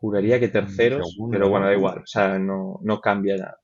Juraría 0.00 0.40
que 0.40 0.48
terceros, 0.48 1.10
Segundo, 1.12 1.32
pero 1.34 1.50
bueno, 1.50 1.66
da 1.66 1.74
igual, 1.74 1.98
o 1.98 2.06
sea, 2.06 2.38
no, 2.38 2.80
no 2.82 3.00
cambia 3.02 3.36
nada. 3.36 3.60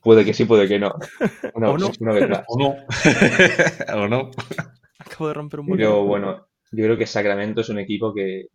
Puede 0.00 0.24
que 0.24 0.32
sí, 0.34 0.44
puede 0.44 0.68
que 0.68 0.78
no. 0.78 0.92
Una, 1.54 1.70
O 1.70 1.78
no. 1.78 1.90
una 2.00 2.12
vez 2.12 2.28
más. 2.28 2.44
O 2.48 2.58
no. 2.58 2.76
o 4.02 4.08
no. 4.08 4.30
Acabo 4.98 5.28
de 5.28 5.34
romper 5.34 5.60
un 5.60 5.66
Pero 5.66 6.04
bueno, 6.04 6.48
yo 6.72 6.84
creo 6.84 6.96
que 6.96 7.06
Sacramento 7.06 7.60
es 7.62 7.68
un 7.68 7.78
equipo 7.78 8.14
que, 8.14 8.46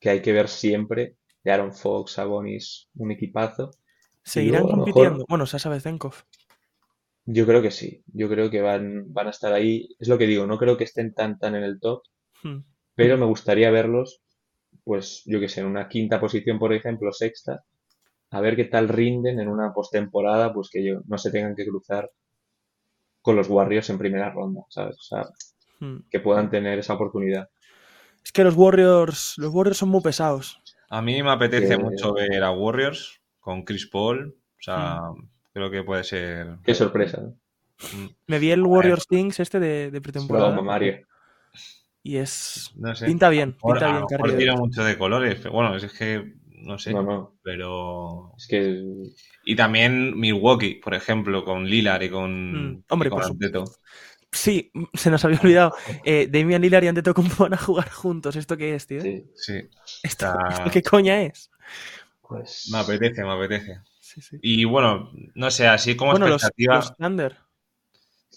que 0.00 0.10
hay 0.10 0.22
que 0.22 0.32
ver 0.32 0.48
siempre. 0.48 1.16
De 1.46 1.52
Aaron 1.52 1.72
Fox, 1.72 2.14
Sabonis, 2.14 2.88
un 2.96 3.12
equipazo. 3.12 3.70
Seguirán 4.24 4.62
luego, 4.62 4.78
compitiendo. 4.78 5.10
mejor- 5.12 5.26
Bueno, 5.28 5.46
Sasa 5.46 5.68
Bezenkov. 5.68 6.14
Yo 7.24 7.46
creo 7.46 7.62
que 7.62 7.70
sí, 7.70 8.02
yo 8.12 8.28
creo 8.28 8.50
que 8.50 8.60
van, 8.62 9.04
van 9.12 9.28
a 9.28 9.30
estar 9.30 9.52
ahí. 9.52 9.94
Es 10.00 10.08
lo 10.08 10.18
que 10.18 10.26
digo, 10.26 10.44
no 10.48 10.58
creo 10.58 10.76
que 10.76 10.82
estén 10.82 11.14
tan 11.14 11.38
tan 11.38 11.54
en 11.54 11.62
el 11.62 11.78
top, 11.78 12.02
Hmm. 12.42 12.64
pero 12.96 13.16
me 13.16 13.26
gustaría 13.26 13.70
verlos, 13.70 14.22
pues 14.82 15.22
yo 15.24 15.38
que 15.38 15.48
sé, 15.48 15.60
en 15.60 15.68
una 15.68 15.88
quinta 15.88 16.18
posición, 16.18 16.58
por 16.58 16.72
ejemplo, 16.72 17.12
sexta, 17.12 17.64
a 18.30 18.40
ver 18.40 18.56
qué 18.56 18.64
tal 18.64 18.88
rinden 18.88 19.38
en 19.38 19.46
una 19.48 19.72
postemporada, 19.72 20.52
pues 20.52 20.68
que 20.68 20.84
yo, 20.84 21.02
no 21.06 21.16
se 21.16 21.30
tengan 21.30 21.54
que 21.54 21.64
cruzar 21.64 22.10
con 23.22 23.36
los 23.36 23.48
Warriors 23.48 23.88
en 23.90 23.98
primera 23.98 24.30
ronda, 24.32 24.62
¿sabes? 24.68 24.96
O 24.98 25.02
sea, 25.02 25.26
Hmm. 25.78 25.98
que 26.10 26.18
puedan 26.18 26.50
tener 26.50 26.80
esa 26.80 26.94
oportunidad. 26.94 27.48
Es 28.24 28.32
que 28.32 28.42
los 28.42 28.56
Warriors, 28.56 29.34
los 29.36 29.54
Warriors 29.54 29.78
son 29.78 29.90
muy 29.90 30.00
pesados. 30.00 30.60
A 30.90 31.02
mí 31.02 31.22
me 31.22 31.30
apetece 31.30 31.76
Que- 31.76 31.82
mucho 31.82 32.12
ver 32.14 32.42
a 32.42 32.50
Warriors 32.52 33.20
con 33.40 33.62
Chris 33.64 33.86
Paul. 33.86 34.36
O 34.58 34.62
sea, 34.62 35.00
creo 35.52 35.70
que 35.70 35.82
puede 35.82 36.04
ser. 36.04 36.56
Qué 36.64 36.74
sorpresa, 36.74 37.20
¿no? 37.20 37.28
mm, 37.94 38.08
Me 38.26 38.38
vi 38.38 38.50
el 38.50 38.62
Warriors 38.62 39.06
Kings 39.06 39.38
este 39.40 39.60
de, 39.60 39.90
de 39.90 40.00
pretemporada 40.00 40.50
Mario. 40.62 41.06
y 42.02 42.16
es 42.16 42.72
No 42.76 42.94
sé. 42.94 43.06
pinta 43.06 43.28
bien, 43.28 43.52
pinta 43.62 43.86
a 43.86 43.90
bien 43.90 44.00
lo 44.02 44.08
mejor 44.08 44.38
tira 44.38 44.56
mucho 44.56 44.84
de 44.84 44.96
colores. 44.96 45.36
pero 45.42 45.52
Bueno, 45.52 45.76
es 45.76 45.92
que 45.92 46.34
no 46.62 46.78
sé. 46.78 46.92
No, 46.92 47.02
no, 47.02 47.34
Pero. 47.42 48.32
es 48.36 48.46
que 48.48 48.82
Y 49.44 49.54
también 49.56 50.18
Milwaukee, 50.18 50.76
por 50.82 50.94
ejemplo, 50.94 51.44
con 51.44 51.66
Lillard 51.66 52.02
y 52.02 52.10
con. 52.10 52.70
Mm, 52.72 52.82
hombre, 52.88 53.08
y 53.08 53.10
con 53.10 53.20
por 53.20 53.30
Antetokounmpo. 53.30 53.78
Sí, 54.32 54.70
se 54.94 55.10
nos 55.10 55.24
había 55.24 55.40
olvidado. 55.40 55.74
Eh, 56.04 56.28
Damian 56.30 56.62
Lillard 56.62 56.84
y 56.84 56.88
Antetokounmpo 56.88 57.44
van 57.44 57.54
a 57.54 57.58
jugar 57.58 57.88
juntos. 57.90 58.36
¿Esto 58.36 58.56
qué 58.56 58.74
es, 58.74 58.86
tío? 58.86 59.00
sí, 59.00 59.24
Sí, 59.34 59.54
¿Esto, 60.02 60.26
está- 60.26 60.38
esto 60.50 60.70
qué 60.72 60.82
coña 60.82 61.22
es? 61.22 61.50
pues 62.28 62.68
me 62.72 62.78
apetece, 62.78 63.22
me 63.22 63.32
apetece. 63.32 63.80
Sí, 64.00 64.20
sí. 64.20 64.36
Y 64.42 64.64
bueno, 64.64 65.10
no 65.34 65.50
sé, 65.50 65.68
así 65.68 65.96
como 65.96 66.10
Bueno, 66.12 66.26
expectativa 66.26 66.76
los 66.76 66.96
Thunder. 66.96 67.36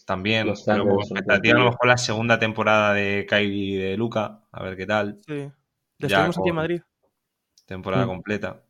también, 0.06 0.46
los 0.48 0.62
pero 0.64 0.84
como 0.86 1.02
expectativa 1.02 1.56
a 1.60 1.64
lo 1.64 1.72
mejor 1.72 1.88
la 1.88 1.98
segunda 1.98 2.38
temporada 2.38 2.94
de 2.94 3.26
Kyrie 3.28 3.74
y 3.74 3.78
de 3.78 3.98
Luca, 3.98 4.42
a 4.52 4.64
ver 4.64 4.78
qué 4.78 4.86
tal, 4.86 5.20
Sí. 5.26 5.34
Le 5.98 6.08
Ya 6.08 6.18
estuvimos 6.18 6.38
aquí 6.38 6.50
en 6.50 6.56
Madrid. 6.56 6.82
temporada 7.66 8.06
Mm. 8.06 8.10
completa. 8.10 8.62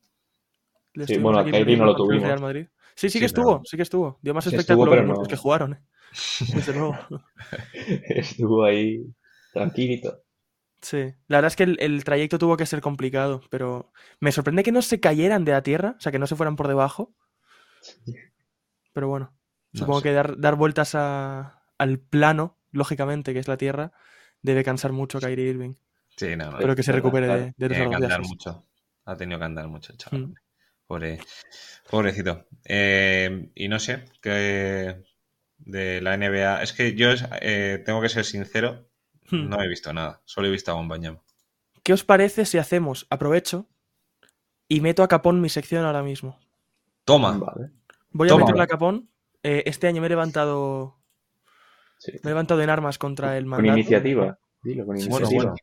Le 0.93 1.05
Sí, 1.05 1.17
bueno, 1.17 1.37
a 1.39 1.41
aquí 1.41 1.49
en 1.49 1.53
Kyrie 1.53 1.65
Madrid 1.65 1.77
no 1.79 1.85
lo 1.85 1.95
tuvimos. 1.95 2.23
Real 2.23 2.39
Madrid. 2.41 2.65
Sí, 2.95 3.07
sí 3.07 3.09
Sí, 3.13 3.19
que 3.19 3.25
estuvo, 3.25 3.57
pero- 3.57 3.65
sí 3.65 3.77
que 3.77 3.83
estuvo. 3.83 4.19
Dio 4.21 4.33
más 4.33 4.43
Sí 4.45 4.49
estuvo, 4.49 4.59
espectáculo 4.61 4.91
pero 4.91 5.03
que 5.03 5.07
no. 5.09 5.13
los 5.15 5.27
que 5.27 5.35
jugaron, 5.37 5.73
¿eh? 5.73 5.81
Desde 6.53 6.73
luego. 6.73 6.97
estuvo 8.09 8.63
ahí 8.63 9.03
tranquilito. 9.53 10.23
Sí, 10.81 11.13
la 11.27 11.37
verdad 11.37 11.47
es 11.47 11.55
que 11.57 11.63
el, 11.63 11.77
el 11.81 12.03
trayecto 12.05 12.39
tuvo 12.39 12.55
que 12.55 12.65
ser 12.65 12.79
complicado, 12.81 13.41
pero 13.49 13.91
me 14.21 14.31
sorprende 14.31 14.63
que 14.63 14.71
no 14.71 14.81
se 14.81 14.99
cayeran 15.01 15.43
de 15.43 15.51
la 15.51 15.61
tierra, 15.61 15.95
o 15.97 16.01
sea, 16.01 16.11
que 16.11 16.19
no 16.19 16.27
se 16.27 16.35
fueran 16.37 16.55
por 16.55 16.67
debajo. 16.69 17.13
Pero 18.93 19.07
bueno, 19.07 19.33
No 19.73 19.79
supongo 19.79 19.99
sé. 19.99 20.03
que 20.09 20.13
dar, 20.13 20.39
dar 20.39 20.55
vueltas 20.55 20.95
a- 20.95 21.61
al 21.77 21.99
plano, 21.99 22.57
lógicamente, 22.71 23.33
que 23.33 23.39
es 23.39 23.47
la 23.47 23.57
tierra, 23.57 23.91
debe 24.41 24.63
cansar 24.63 24.91
mucho 24.91 25.17
a 25.17 25.21
Kyrie 25.21 25.49
Irving. 25.49 25.73
Sí, 26.15 26.35
no, 26.35 26.51
no, 26.51 26.57
Pero 26.57 26.75
que 26.75 26.83
se 26.83 26.91
recupere 26.91 27.27
claro. 27.27 27.41
de, 27.41 27.53
de 27.57 27.69
tiene 27.69 27.89
que 27.89 27.95
andar 27.95 28.21
mucho. 28.21 28.65
Ha 29.05 29.15
tenido 29.15 29.39
que 29.39 29.45
andar 29.45 29.67
mucho 29.67 29.91
el 29.91 29.97
chaval. 29.97 30.27
Mm. 30.27 30.33
Pobre- 30.87 31.19
pobrecito. 31.89 32.47
Eh, 32.65 33.51
y 33.55 33.67
no 33.67 33.79
sé, 33.79 34.05
que 34.21 35.03
de 35.59 36.01
la 36.01 36.15
NBA. 36.17 36.63
Es 36.63 36.73
que 36.73 36.95
yo 36.95 37.09
eh, 37.41 37.81
tengo 37.85 38.01
que 38.01 38.09
ser 38.09 38.25
sincero, 38.25 38.87
Hmm. 39.31 39.47
no 39.47 39.61
he 39.61 39.67
visto 39.67 39.93
nada. 39.93 40.21
Solo 40.25 40.47
he 40.47 40.51
visto 40.51 40.71
a 40.71 40.75
Wembanyama. 40.75 41.21
¿Qué 41.83 41.93
os 41.93 42.03
parece 42.03 42.45
si 42.45 42.57
hacemos, 42.57 43.05
aprovecho, 43.11 43.67
y 44.67 44.81
meto 44.81 45.03
a 45.03 45.07
Capón 45.07 45.39
mi 45.39 45.49
sección 45.49 45.85
ahora 45.85 46.01
mismo? 46.01 46.39
Toma. 47.05 47.37
Vale, 47.37 47.69
Voy 48.11 48.27
a 48.27 48.31
Toma. 48.31 48.45
meterle 48.45 48.63
a 48.63 48.67
Capón. 48.67 49.09
Eh, 49.43 49.63
este 49.67 49.85
año 49.87 50.01
me 50.01 50.07
he 50.07 50.09
levantado. 50.09 50.97
sí. 51.99 52.11
Me 52.13 52.19
he 52.23 52.27
levantado 52.29 52.61
en 52.63 52.69
armas 52.71 52.97
contra 52.97 53.37
el 53.37 53.43
Con 53.43 53.51
mandato. 53.51 53.77
iniciativa. 53.77 54.39
Dilo, 54.63 54.85
con 54.85 54.95
Bueno, 54.95 55.05
iniciativa. 55.05 55.43
bueno. 55.43 55.55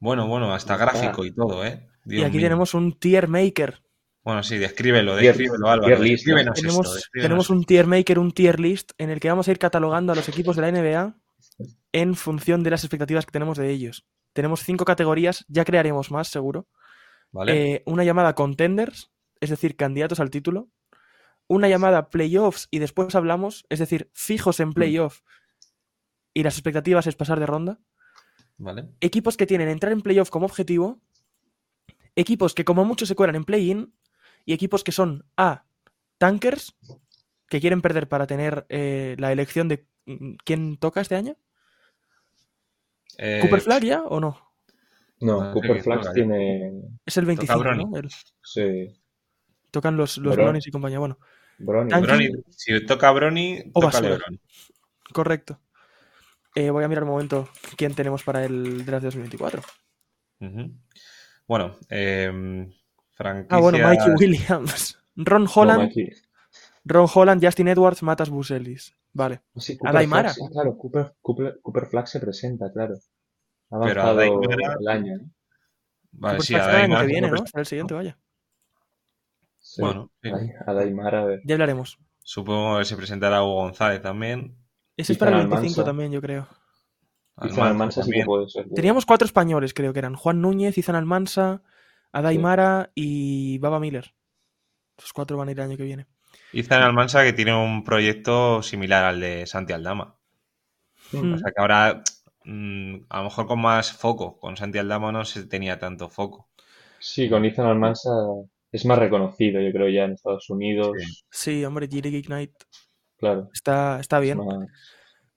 Bueno, 0.00 0.26
bueno, 0.26 0.54
hasta 0.54 0.76
gráfico 0.78 1.24
y 1.26 1.32
todo, 1.34 1.64
¿eh? 1.64 1.86
Y 2.06 2.22
aquí 2.22 2.38
mío. 2.38 2.46
tenemos 2.46 2.72
un 2.74 2.98
tier 2.98 3.28
maker. 3.28 3.82
Bueno, 4.24 4.42
sí, 4.42 4.56
descríbelo, 4.58 5.12
Tier- 5.18 5.36
descríbelo, 5.36 5.68
Álvaro. 5.68 5.86
tier 5.96 6.00
list, 6.00 6.24
Tenemos, 6.24 6.96
esto, 6.96 7.08
tenemos 7.12 7.50
un 7.50 7.64
tier 7.64 7.86
maker, 7.86 8.18
un 8.18 8.32
tier 8.32 8.58
list, 8.58 8.92
en 8.98 9.10
el 9.10 9.20
que 9.20 9.28
vamos 9.28 9.46
a 9.48 9.50
ir 9.50 9.58
catalogando 9.58 10.12
a 10.12 10.16
los 10.16 10.28
equipos 10.28 10.56
de 10.56 10.62
la 10.62 10.68
NBA 10.72 11.14
en 11.92 12.14
función 12.14 12.62
de 12.62 12.70
las 12.70 12.82
expectativas 12.84 13.26
que 13.26 13.32
tenemos 13.32 13.58
de 13.58 13.70
ellos. 13.70 14.06
Tenemos 14.32 14.64
cinco 14.64 14.84
categorías, 14.84 15.44
ya 15.48 15.64
crearemos 15.64 16.10
más, 16.10 16.28
seguro. 16.28 16.66
¿Vale? 17.30 17.74
Eh, 17.74 17.82
una 17.86 18.02
llamada 18.04 18.34
contenders, 18.34 19.12
es 19.40 19.50
decir, 19.50 19.76
candidatos 19.76 20.20
al 20.20 20.30
título. 20.30 20.70
Una 21.46 21.68
llamada 21.68 22.08
playoffs 22.08 22.68
y 22.70 22.78
después 22.78 23.14
hablamos, 23.14 23.66
es 23.68 23.78
decir, 23.78 24.10
fijos 24.14 24.58
en 24.60 24.72
playoff 24.72 25.20
y 26.32 26.42
las 26.42 26.54
expectativas 26.56 27.06
es 27.06 27.14
pasar 27.14 27.38
de 27.38 27.46
ronda. 27.46 27.78
¿Vale? 28.56 28.86
Equipos 29.00 29.36
que 29.36 29.46
tienen 29.46 29.68
entrar 29.68 29.92
en 29.92 30.00
playoff 30.00 30.30
como 30.30 30.46
objetivo. 30.46 31.00
Equipos 32.16 32.54
que 32.54 32.64
como 32.64 32.84
mucho 32.84 33.04
se 33.04 33.14
cuelan 33.14 33.36
en 33.36 33.44
play-in. 33.44 33.92
Y 34.44 34.52
equipos 34.52 34.84
que 34.84 34.92
son 34.92 35.24
A, 35.36 35.64
tankers, 36.18 36.74
que 37.48 37.60
quieren 37.60 37.82
perder 37.82 38.08
para 38.08 38.26
tener 38.26 38.66
eh, 38.68 39.16
la 39.18 39.32
elección 39.32 39.68
de 39.68 39.86
mm, 40.06 40.34
quién 40.44 40.76
toca 40.76 41.00
este 41.00 41.16
año. 41.16 41.36
Eh, 43.18 43.38
¿Cooper 43.42 43.60
Flag 43.60 43.82
ya 43.84 44.02
o 44.02 44.20
no? 44.20 44.40
No, 45.20 45.38
Madre 45.38 45.52
Cooper 45.52 45.82
Flax 45.82 46.00
toca, 46.00 46.10
¿eh? 46.10 46.14
tiene. 46.14 46.82
Es 47.06 47.16
el 47.16 47.24
25, 47.26 47.58
Brony. 47.60 47.84
¿no? 47.90 47.96
El- 47.96 48.10
Sí, 48.42 49.00
tocan 49.70 49.96
los, 49.96 50.18
los 50.18 50.34
Bro- 50.34 50.44
Bronis 50.44 50.66
y 50.66 50.70
compañía. 50.70 50.98
Bueno, 50.98 51.18
Brony. 51.58 51.88
Brony, 52.00 52.28
si 52.50 52.84
toca 52.84 53.10
Brony, 53.12 53.70
O 53.72 53.80
toca. 53.80 54.00
LeBron. 54.00 54.40
correcto. 55.12 55.60
Eh, 56.54 56.70
voy 56.70 56.84
a 56.84 56.88
mirar 56.88 57.04
un 57.04 57.10
momento 57.10 57.48
quién 57.76 57.94
tenemos 57.94 58.22
para 58.22 58.44
el 58.44 58.84
draft 58.84 59.02
de 59.02 59.06
2024. 59.08 59.62
Ujú. 60.40 60.72
Bueno, 61.48 61.76
eh, 61.88 62.70
Ah, 63.18 63.60
bueno, 63.60 63.78
Mikey 63.78 64.12
Williams. 64.18 64.98
Ron 65.16 65.46
Holland. 65.52 65.92
Ron 66.84 67.08
Holland, 67.14 67.44
Justin 67.44 67.68
Edwards, 67.68 68.02
Matas 68.02 68.28
Buselis. 68.30 68.94
Vale. 69.12 69.42
Sí, 69.56 69.74
A 69.84 69.92
Cooper. 69.92 70.08
Flax, 70.08 70.38
claro, 70.52 70.76
Cooper, 70.76 71.14
Cooper, 71.22 71.60
Cooper 71.62 71.86
Flax 71.86 72.10
se 72.10 72.20
presenta, 72.20 72.72
claro. 72.72 72.94
Ha 73.70 73.80
Pero 73.80 74.02
a 74.02 74.10
avanzado 74.10 74.16
Daimara- 74.16 74.76
el 74.80 74.88
año. 74.88 75.16
¿no? 75.18 75.30
Vale, 76.12 76.38
Cooper 76.38 76.46
sí, 76.46 76.54
que 76.54 77.06
viene, 77.06 77.30
¿no? 77.30 77.44
El 77.54 77.66
siguiente, 77.66 77.94
vaya. 77.94 78.18
Sí. 79.60 79.80
Bueno, 79.80 80.10
sí. 80.22 80.30
A 80.66 80.72
Daimara, 80.72 81.22
a 81.22 81.24
ver. 81.24 81.40
Ya 81.44 81.54
hablaremos. 81.54 81.98
Supongo 82.22 82.78
que 82.78 82.84
se 82.84 82.96
presentará 82.96 83.42
Hugo 83.42 83.54
González 83.62 84.02
también. 84.02 84.56
Ese 84.96 85.12
es 85.12 85.18
para 85.18 85.30
el 85.32 85.46
25 85.48 85.62
Almanza. 85.62 85.84
también, 85.84 86.12
yo 86.12 86.20
creo. 86.20 86.46
Izan 87.42 87.66
Almanza 87.66 88.00
Almanza 88.00 88.02
sí 88.04 88.12
puede 88.24 88.48
ser. 88.48 88.68
Teníamos 88.74 89.06
cuatro 89.06 89.26
españoles, 89.26 89.74
creo 89.74 89.92
que 89.92 89.98
eran. 89.98 90.14
Juan 90.14 90.40
Núñez, 90.40 90.76
Izan 90.78 90.94
Almansa, 90.96 91.62
Adaimara 92.18 92.90
y 92.94 93.58
Baba 93.58 93.80
Miller. 93.80 94.14
Los 94.98 95.12
cuatro 95.12 95.36
van 95.36 95.48
a 95.48 95.50
ir 95.52 95.58
el 95.60 95.66
año 95.66 95.76
que 95.76 95.82
viene. 95.82 96.06
Izan 96.52 96.82
Almansa 96.82 97.24
que 97.24 97.32
tiene 97.32 97.54
un 97.54 97.82
proyecto 97.84 98.62
similar 98.62 99.04
al 99.04 99.20
de 99.20 99.46
Santi 99.46 99.72
Aldama. 99.72 100.16
Mm. 101.12 101.34
O 101.34 101.38
sea 101.38 101.50
que 101.52 101.60
ahora, 101.60 102.02
mm, 102.44 102.96
a 103.08 103.18
lo 103.18 103.24
mejor 103.24 103.46
con 103.46 103.60
más 103.60 103.92
foco. 103.92 104.38
Con 104.38 104.56
Santi 104.56 104.78
Aldama 104.78 105.10
no 105.12 105.24
se 105.24 105.46
tenía 105.46 105.78
tanto 105.78 106.08
foco. 106.08 106.48
Sí, 107.00 107.28
con 107.28 107.44
Ethan 107.44 107.66
Almansa 107.66 108.10
es 108.72 108.84
más 108.86 108.98
reconocido, 108.98 109.60
yo 109.60 109.72
creo, 109.72 109.88
ya 109.88 110.04
en 110.04 110.12
Estados 110.12 110.48
Unidos. 110.50 110.92
Sí. 110.98 111.06
Sí, 111.30 111.64
hombre, 111.64 111.88
G-League 111.88 112.18
Ignite 112.18 112.54
Claro. 113.18 113.50
está, 113.52 114.00
está 114.00 114.16
es 114.18 114.22
bien. 114.22 114.38
más- 114.38 114.66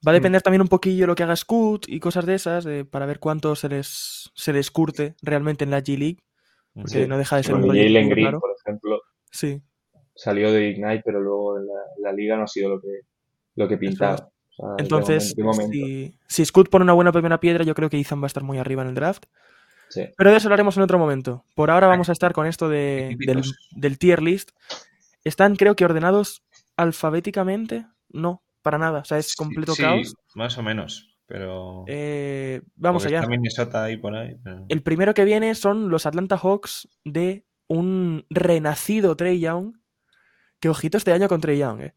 Va 0.07 0.11
a 0.11 0.13
depender 0.13 0.41
también 0.43 0.61
un 0.61 0.67
poquillo 0.67 1.07
lo 1.07 1.15
que 1.15 1.23
haga 1.23 1.35
Scoot 1.35 1.89
y 1.89 1.99
cosas 1.99 2.25
de 2.27 2.35
esas, 2.35 2.63
de- 2.63 2.85
para 2.85 3.07
ver 3.07 3.19
cuánto 3.19 3.55
se 3.55 3.67
les, 3.67 4.29
se 4.35 4.53
les 4.53 4.69
curte 4.69 5.15
realmente 5.23 5.63
en 5.63 5.71
la 5.71 5.81
G-League. 5.81 6.19
Porque 6.81 7.03
sí. 7.03 7.07
no 7.07 7.17
deja 7.17 7.35
de 7.37 7.43
ser 7.43 7.55
un 7.55 7.61
Bueno, 7.61 7.71
proyecto, 7.73 7.93
Jalen 7.93 8.09
Green, 8.09 8.25
claro. 8.25 8.39
por 8.39 8.51
ejemplo, 8.59 9.01
Sí, 9.31 9.61
salió 10.15 10.51
de 10.51 10.69
Ignite, 10.69 11.01
pero 11.05 11.19
luego 11.21 11.57
en 11.59 11.67
la, 11.67 11.73
la 12.09 12.13
liga 12.13 12.37
no 12.37 12.43
ha 12.43 12.47
sido 12.47 12.69
lo 12.69 12.79
que, 12.81 13.01
lo 13.55 13.67
que 13.67 13.77
pintaba. 13.77 14.15
O 14.15 14.55
sea, 14.55 14.75
de 14.77 14.83
entonces, 14.83 15.35
momento- 15.37 15.61
de 15.61 15.65
momento. 15.67 15.87
si, 15.87 16.19
si 16.27 16.45
Scoot 16.45 16.69
pone 16.69 16.83
una 16.83 16.93
buena 16.93 17.11
primera 17.11 17.39
piedra, 17.39 17.63
yo 17.63 17.75
creo 17.75 17.89
que 17.89 17.99
Ethan 17.99 18.19
va 18.21 18.25
a 18.25 18.27
estar 18.27 18.43
muy 18.43 18.57
arriba 18.57 18.81
en 18.83 18.89
el 18.89 18.95
draft. 18.95 19.25
Sí. 19.89 20.03
Pero 20.17 20.31
de 20.31 20.37
eso 20.37 20.47
hablaremos 20.47 20.75
en 20.77 20.83
otro 20.83 20.97
momento. 20.99 21.45
Por 21.55 21.71
ahora 21.71 21.87
vamos 21.87 22.09
a 22.09 22.11
estar 22.11 22.33
con 22.33 22.45
esto 22.47 22.67
de- 22.69 23.15
del, 23.75 23.97
tier 23.99 24.21
list. 24.21 24.51
Están, 25.23 25.55
creo 25.55 25.75
que, 25.75 25.85
ordenados 25.85 26.43
alfabéticamente. 26.75 27.85
No, 28.09 28.41
para 28.61 28.77
nada. 28.77 28.99
O 28.99 29.05
sea, 29.05 29.17
es 29.17 29.27
Sí, 29.29 29.35
completo 29.37 29.73
sí, 29.75 29.81
caos. 29.83 30.15
más 30.35 30.57
o 30.57 30.63
menos. 30.63 31.16
Pero. 31.27 31.83
Eh, 31.87 32.61
vamos 32.75 33.05
allá. 33.05 33.17
Está 33.19 33.29
Minnesota 33.29 33.83
ahí 33.83 33.97
por 33.97 34.15
ahí. 34.15 34.35
pero- 34.43 34.65
El 34.69 34.81
primero 34.81 35.13
que 35.13 35.25
viene 35.25 35.53
son 35.55 35.89
los 35.89 36.05
Atlanta 36.05 36.37
Hawks 36.37 36.87
de 37.03 37.45
un 37.67 38.25
renacido 38.29 39.15
Trey 39.15 39.39
Young. 39.39 39.75
Que 40.59 40.69
ojito 40.69 40.97
este 40.97 41.11
año 41.11 41.27
con 41.27 41.41
Trey 41.41 41.57
Young, 41.59 41.81
eh. 41.81 41.93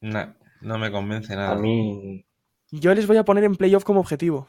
Nah, 0.00 0.32
no 0.60 0.76
me 0.78 0.90
convence 0.90 1.34
nada. 1.34 1.52
A 1.52 1.58
mí, 1.58 2.24
Yo 2.70 2.92
les 2.94 3.06
voy 3.06 3.16
a 3.16 3.24
poner 3.24 3.44
en 3.44 3.56
playoff 3.56 3.84
como 3.84 4.00
objetivo. 4.00 4.48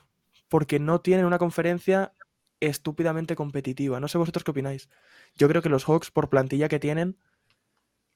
Porque 0.49 0.79
no 0.79 0.99
tienen 0.99 1.25
una 1.25 1.37
conferencia 1.37 2.11
estúpidamente 2.59 3.35
competitiva. 3.35 3.99
No 3.99 4.07
sé 4.07 4.17
vosotros 4.17 4.43
qué 4.43 4.51
opináis. 4.51 4.89
Yo 5.35 5.47
creo 5.47 5.61
que 5.61 5.69
los 5.69 5.85
Hawks, 5.87 6.09
por 6.11 6.29
plantilla 6.29 6.67
que 6.67 6.79
tienen, 6.79 7.17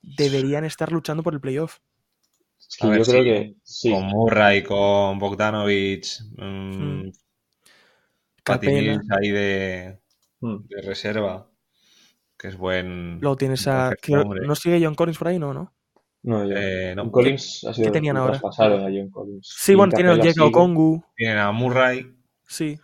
deberían 0.01 0.65
estar 0.65 0.91
luchando 0.91 1.23
por 1.23 1.33
el 1.33 1.39
playoff. 1.39 1.79
Es 2.69 2.77
que 2.77 2.87
A 2.87 2.89
ver 2.89 2.99
yo 2.99 3.05
creo 3.05 3.23
que 3.23 3.55
sí. 3.63 3.91
Con 3.91 4.05
Murray, 4.07 4.63
con 4.63 5.19
Bogdanovic, 5.19 6.05
mm, 6.37 7.03
Hmm. 7.05 7.11
Ahí 8.45 9.29
de, 9.31 9.99
Mm. 10.41 10.67
de 10.67 10.81
reserva, 10.81 11.49
que 12.37 12.49
es 12.49 12.57
buen. 12.57 13.19
Luego 13.21 13.37
tienes 13.37 13.65
a. 13.67 13.93
¿No 14.45 14.55
sigue 14.55 14.83
John 14.83 14.95
Collins 14.95 15.17
por 15.17 15.29
ahí? 15.29 15.39
No, 15.39 15.53
¿no? 15.53 15.73
No, 16.23 16.43
yo. 16.45 16.55
Eh, 16.57 16.93
no. 16.95 17.03
John 17.03 17.11
Collins 17.11 17.63
ha 17.69 17.73
sido 17.73 17.91
tenían 17.91 18.17
ahora? 18.17 18.35
a 18.37 18.39
John 18.41 19.09
Collins. 19.11 19.47
Sí, 19.57 19.71
Y 19.71 19.75
bueno, 19.75 19.93
tienen 19.93 20.19
a 20.19 20.23
sigue, 20.23 20.41
Okongu. 20.41 21.03
Tienen 21.15 21.37
a 21.37 21.51
Murray, 21.53 22.13
Sí. 22.47 22.77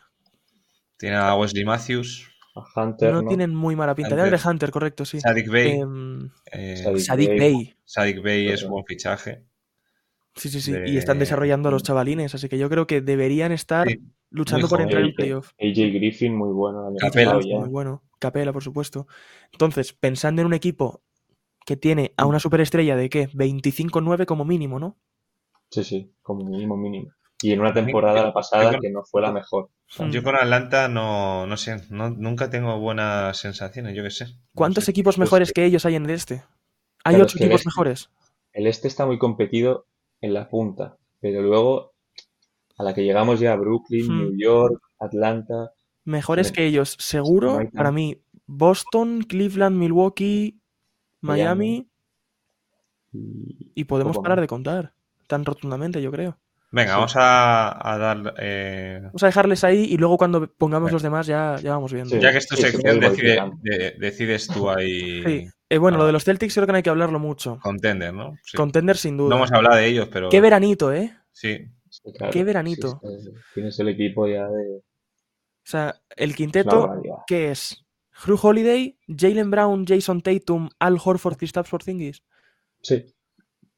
tienen 0.98 1.20
a 1.20 1.36
Wesley 1.36 1.66
Matthews, 1.66 2.26
A 2.56 2.82
Hunter, 2.82 3.14
No 3.14 3.22
¿no? 3.22 3.28
tienen 3.28 3.54
muy 3.54 3.76
mala 3.76 3.96
pinta. 3.96 4.16
Hunter. 4.16 4.32
De 4.40 4.50
Hunter, 4.50 4.72
correcto, 4.72 5.04
sí. 5.06 5.20
Sadik 5.20 5.50
Bey. 5.50 5.80
Em, 5.80 6.30
eh, 6.52 6.98
Sadik. 7.00 7.30
Bey. 7.30 7.76
Sadik 7.86 8.22
Bey 8.22 8.48
es 8.50 8.68
buen 8.68 8.86
fichaje. 8.86 9.44
Sí, 10.40 10.50
sí, 10.50 10.62
sí. 10.62 10.72
de- 10.72 10.90
Y 10.90 10.98
están 10.98 11.20
desarrollando 11.20 11.70
a 11.70 11.72
los 11.72 11.84
chavalines, 11.84 12.34
así 12.34 12.48
que 12.50 12.58
yo 12.58 12.70
creo 12.70 12.88
que 12.88 13.02
deberían 13.02 13.52
estar 13.52 13.88
Sí, 13.88 14.00
luchando 14.30 14.64
muy 14.68 14.70
por 14.70 14.82
entrar 14.82 15.02
en 15.02 15.08
AJ 15.10 15.16
playoff. 15.16 15.52
AJ 15.60 15.94
Griffin, 15.94 16.36
muy 16.36 16.52
bueno. 16.54 16.88
el 16.90 16.96
Capela. 16.98 17.34
Muy 17.34 17.70
bueno. 17.70 18.04
Capela, 18.20 18.54
por 18.54 18.64
supuesto. 18.64 19.08
Entonces, 19.52 19.94
pensando 19.94 20.42
en 20.42 20.46
un 20.48 20.54
equipo 20.54 21.02
que 21.66 21.76
tiene 21.78 22.14
a 22.18 22.26
una 22.26 22.40
superestrella 22.40 22.96
de 22.96 23.10
qué? 23.10 23.28
25-9 23.34 24.26
como 24.26 24.46
mínimo, 24.46 24.80
¿no? 24.80 24.98
Sí, 25.70 25.84
sí, 25.84 26.14
como 26.22 26.44
mínimo, 26.46 26.76
mínimo. 26.78 27.12
Y 27.42 27.52
en 27.54 27.62
una 27.62 27.74
temporada 27.74 28.22
la 28.24 28.34
pasada 28.34 28.78
que 28.80 28.90
no 28.90 29.04
fue 29.04 29.22
la 29.22 29.32
mejor. 29.32 29.66
O 29.66 29.70
sea, 29.92 30.06
Mm. 30.08 30.12
Yo 30.12 30.24
con 30.24 30.36
Atlanta 30.36 30.88
no, 30.90 31.46
no 31.48 31.58
sé, 31.58 31.78
no- 31.90 32.10
nunca 32.10 32.50
tengo 32.50 32.80
buenas 32.80 33.38
sensaciones, 33.38 33.96
yo 33.96 34.04
qué 34.04 34.10
sé. 34.12 34.26
No 34.26 34.32
¿Cuántos 34.56 34.86
sé. 34.86 34.92
equipos 34.92 35.16
pues 35.16 35.26
mejores 35.28 35.50
que- 35.50 35.62
que 35.62 35.66
ellos 35.66 35.86
hay 35.86 35.96
en 35.96 36.06
el 36.06 36.12
este? 36.12 36.44
Hay 37.06 37.14
Claro, 37.16 37.24
ocho 37.26 37.28
es 37.28 37.34
que 37.36 37.44
el 37.44 37.50
equipos 37.52 37.62
este- 37.62 37.70
mejores. 37.70 38.10
El 38.52 38.68
este 38.68 38.88
está 38.88 39.06
muy 39.06 39.18
competido 39.20 39.86
en 40.22 40.34
la 40.34 40.50
punta, 40.50 40.98
pero 41.20 41.42
luego 41.42 41.94
a 42.78 42.84
la 42.84 42.94
que 42.94 43.04
llegamos 43.04 43.40
ya, 43.40 43.56
Brooklyn, 43.56 44.08
Hmm. 44.08 44.20
New 44.20 44.38
York, 44.38 44.82
Atlanta, 45.00 45.72
Mejores 46.06 46.52
que 46.52 46.66
ellos, 46.66 46.96
seguro, 46.98 47.60
para 47.74 47.92
mí, 47.92 48.20
Boston, 48.48 49.22
Cleveland, 49.28 49.78
Milwaukee, 49.78 50.60
Miami, 51.22 51.88
y 53.14 53.72
y 53.76 53.84
podemos 53.86 54.18
parar 54.18 54.38
más. 54.38 54.44
de 54.44 54.48
contar 54.48 54.94
tan 55.28 55.46
rotundamente, 55.46 56.02
yo 56.02 56.12
creo. 56.12 56.38
Venga, 56.72 56.92
Sí. 56.92 56.96
vamos 56.96 57.16
a, 57.16 57.94
a 57.94 57.98
dar. 57.98 58.34
eh, 58.40 59.00
Vamos 59.04 59.24
a 59.24 59.26
dejarles 59.28 59.64
ahí 59.64 59.86
y 59.86 59.98
luego 59.98 60.18
cuando 60.18 60.48
pongamos 60.52 60.92
los 60.92 61.02
demás 61.04 61.28
ya, 61.28 61.58
ya 61.62 61.72
vamos 61.72 61.92
viendo. 61.94 62.16
Sí. 62.16 62.22
ya 62.22 62.32
que 62.32 62.38
es 62.40 62.48
tu 62.48 62.56
sí, 62.56 62.62
sección, 62.64 63.00
decide- 63.00 63.52
de- 63.62 63.92
decides 64.00 64.48
tú 64.48 64.70
ahí. 64.70 65.48
Eh, 65.70 65.78
bueno, 65.78 65.98
Ah. 65.98 66.00
lo 66.02 66.06
de 66.08 66.12
los 66.14 66.24
Celtics 66.24 66.54
creo 66.56 66.66
que 66.66 66.72
no 66.74 66.78
hay 66.78 66.84
que 66.84 66.90
hablarlo 66.90 67.20
mucho. 67.20 67.60
Contender, 67.62 68.14
¿no? 68.14 68.36
Sí. 68.44 68.58
Contender 68.58 68.98
sin 68.98 69.16
No 69.18 69.24
duda. 69.26 69.36
hemos 69.36 69.52
hablado 69.52 69.76
de 69.76 69.86
ellos, 69.86 70.10
pero. 70.12 70.30
Qué 70.30 70.42
veranito, 70.42 70.92
¿eh? 70.92 71.16
Sí. 71.32 71.60
Sí, 71.90 72.02
claro, 72.16 72.32
Qué 72.32 72.44
veranito. 72.44 73.00
sí, 73.20 73.30
tienes 73.56 73.80
el 73.80 73.90
equipo 73.90 74.28
ya 74.28 74.48
de 74.48 74.78
O 74.78 74.82
sea, 75.64 75.96
el 76.16 76.36
quinteto. 76.36 77.02
¿qué 77.28 77.52
es? 77.52 77.84
Drew 78.26 78.38
Holiday, 78.42 78.98
Jalen 79.08 79.50
Brown, 79.50 79.86
Jason 79.88 80.22
Tatum, 80.22 80.70
Al 80.80 80.98
Horford, 81.04 81.38
Kristaps 81.38 81.70
Porzingis. 81.70 82.22
Sí, 82.82 83.06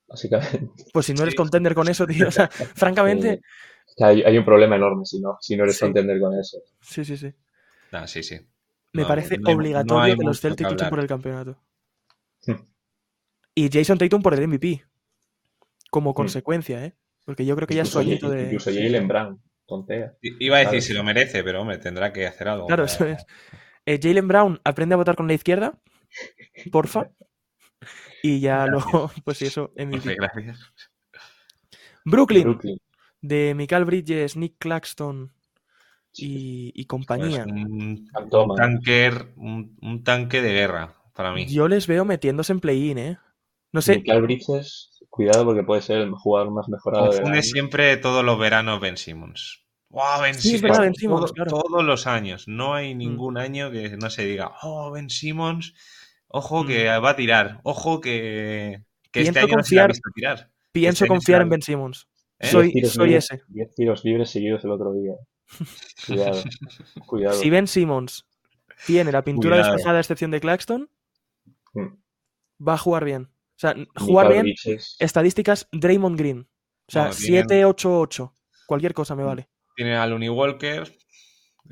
básicamente. 0.07 0.69
Pues 0.93 1.05
si 1.05 1.13
no 1.13 1.21
eres 1.21 1.33
Sí. 1.33 1.37
contender 1.37 1.73
con 1.75 1.87
eso, 1.87 2.05
tío. 2.07 2.27
O 2.27 2.31
sea, 2.31 2.47
francamente, 2.75 3.41
o 3.87 3.91
sea, 3.97 4.07
hay, 4.07 4.23
hay 4.23 4.37
un 4.37 4.45
problema 4.45 4.75
enorme 4.75 5.05
si 5.05 5.19
no, 5.21 5.37
si 5.39 5.55
no 5.55 5.63
eres 5.63 5.77
Sí. 5.77 5.85
contender 5.85 6.19
con 6.19 6.37
eso. 6.39 6.57
sí, 6.81 7.05
sí, 7.05 7.15
sí. 7.17 7.31
Ah, 7.91 8.07
sí, 8.07 8.23
sí. 8.23 8.39
Me 8.93 9.03
No, 9.03 9.07
parece 9.07 9.37
no 9.37 9.51
obligatorio 9.51 10.13
no 10.15 10.19
que 10.19 10.25
los 10.25 10.39
Celtics 10.41 10.69
luchen 10.71 10.89
por 10.89 10.99
el 10.99 11.07
campeonato. 11.07 11.57
Y 13.55 13.69
Jason 13.71 13.97
Tatum 13.97 14.21
por 14.21 14.33
el 14.33 14.47
MVP. 14.47 14.83
Como 15.89 16.11
Hmm. 16.11 16.15
consecuencia, 16.15 16.85
¿eh? 16.85 16.95
Porque 17.25 17.45
yo 17.45 17.55
creo 17.55 17.67
que 17.67 17.75
ya 17.75 17.81
es 17.83 17.89
sueñito 17.89 18.29
de. 18.29 18.43
incluso 18.45 18.71
Jalen 18.71 19.07
Brown, 19.07 19.41
tontea. 19.67 20.13
Iba 20.21 20.55
a 20.57 20.59
decir 20.59 20.71
Claro. 20.71 20.81
si 20.85 20.93
lo 20.93 21.03
merece, 21.03 21.43
pero 21.43 21.61
hombre, 21.61 21.77
tendrá 21.77 22.11
que 22.13 22.25
hacer 22.25 22.47
algo. 22.47 22.65
Claro, 22.67 22.85
para- 22.85 22.93
eso 22.93 23.05
es. 23.05 23.25
Eh, 23.85 23.99
Jalen 24.01 24.27
Brown 24.27 24.61
aprende 24.63 24.93
a 24.93 24.97
votar 24.97 25.15
con 25.15 25.27
la 25.27 25.33
izquierda, 25.33 25.79
porfa. 26.71 27.09
Y 28.23 28.39
ya 28.39 28.65
luego, 28.67 29.11
pues 29.25 29.37
sí, 29.37 29.45
eso, 29.47 29.73
MVP. 29.75 30.15
Profe, 30.15 30.15
gracias. 30.15 30.71
Brooklyn, 32.05 32.43
Brooklyn. 32.43 32.77
de 33.21 33.53
Michael 33.55 33.85
Bridges, 33.85 34.35
Nick 34.35 34.55
Claxton 34.57 35.31
y, 36.13 36.71
y 36.75 36.85
compañía. 36.85 37.41
Es 37.41 37.45
un, 37.47 38.07
Cam 38.13 38.23
un 38.23 38.29
Thomas. 38.29 38.57
tanker, 38.57 39.33
un, 39.35 39.77
un 39.81 40.03
tanque 40.03 40.41
de 40.41 40.53
guerra 40.53 40.95
para 41.13 41.33
mí. 41.33 41.45
Yo 41.47 41.67
les 41.67 41.87
veo 41.87 42.05
metiéndose 42.05 42.53
en 42.53 42.59
play-in, 42.59 42.97
¿eh? 42.97 43.17
No 43.73 43.81
sé, 43.81 43.97
Michael 43.97 44.21
Bridges, 44.23 44.99
cuidado 45.09 45.45
porque 45.45 45.63
puede 45.63 45.81
ser 45.81 45.99
el 45.99 46.11
jugador 46.11 46.51
más 46.51 46.67
mejorado 46.67 47.07
Confunde 47.07 47.41
siempre 47.41 47.95
todos 47.97 48.23
los 48.23 48.37
veranos 48.37 48.79
Ben 48.81 48.97
Simmons. 48.97 49.63
¡Wow, 49.89 50.21
Ben 50.23 50.35
Sí, 50.35 50.41
Simmons! 50.57 50.61
verdad, 50.63 50.79
Ben 50.81 50.95
Simmons, 50.95 51.21
Todo- 51.25 51.33
claro. 51.33 51.51
Todos 51.51 51.83
los 51.83 52.07
años. 52.07 52.47
No 52.47 52.73
hay 52.73 52.93
Mm. 52.95 52.97
ningún 52.97 53.37
año 53.37 53.71
que 53.71 53.95
no 53.97 54.09
se 54.09 54.25
diga, 54.25 54.51
oh, 54.61 54.91
Ben 54.91 55.09
Simmons, 55.09 55.73
ojo 56.27 56.63
Mm. 56.63 56.67
que 56.67 56.87
va 56.87 57.09
a 57.11 57.15
tirar, 57.15 57.59
ojo 57.63 58.01
que, 58.01 58.83
que 59.11 59.21
este 59.21 59.39
año 59.39 59.47
no 59.57 59.63
se 59.63 59.75
confiar- 59.75 59.87
visto 59.89 60.09
tirar. 60.15 60.49
pienso 60.71 61.03
Este 61.05 61.07
confiar 61.09 61.41
en 61.41 61.49
Ben 61.49 61.61
Simmons. 61.61 62.07
¿Eh? 62.39 62.47
Soy, 62.47 62.63
Diez 62.67 62.73
tiros 62.73 62.93
soy 62.93 63.07
libres- 63.09 63.31
ese. 63.31 63.43
diez 63.49 63.75
tiros 63.75 64.03
libres 64.05 64.29
seguidos 64.31 64.63
el 64.65 64.71
otro 64.71 64.93
día. 64.93 65.13
Cuidado, 66.07 66.41
cuidado. 67.05 67.35
Si 67.39 67.49
Ben 67.49 67.67
Simmons 67.67 68.25
tiene 68.87 69.11
la 69.11 69.23
pintura 69.23 69.55
Cuidado. 69.57 69.73
despejada 69.73 69.97
a 69.97 70.01
excepción 70.01 70.31
de 70.31 70.39
Claxton. 70.41 70.89
Va 71.75 72.73
a 72.73 72.77
jugar 72.77 73.05
bien. 73.05 73.23
O 73.23 73.59
sea, 73.61 73.75
jugar 73.95 74.29
bien, 74.29 74.43
Bridges, 74.43 74.95
estadísticas 74.99 75.67
Draymond 75.71 76.17
Green. 76.17 76.39
O 76.87 76.91
sea, 76.91 77.05
No, 77.05 77.11
tienen- 77.11 77.47
7-8-8. 77.47 78.33
Cualquier 78.67 78.93
cosa 78.93 79.15
me 79.15 79.23
vale. 79.23 79.49
Tiene 79.75 79.95
a 79.95 80.05
Looney 80.07 80.29
Walker, 80.29 80.91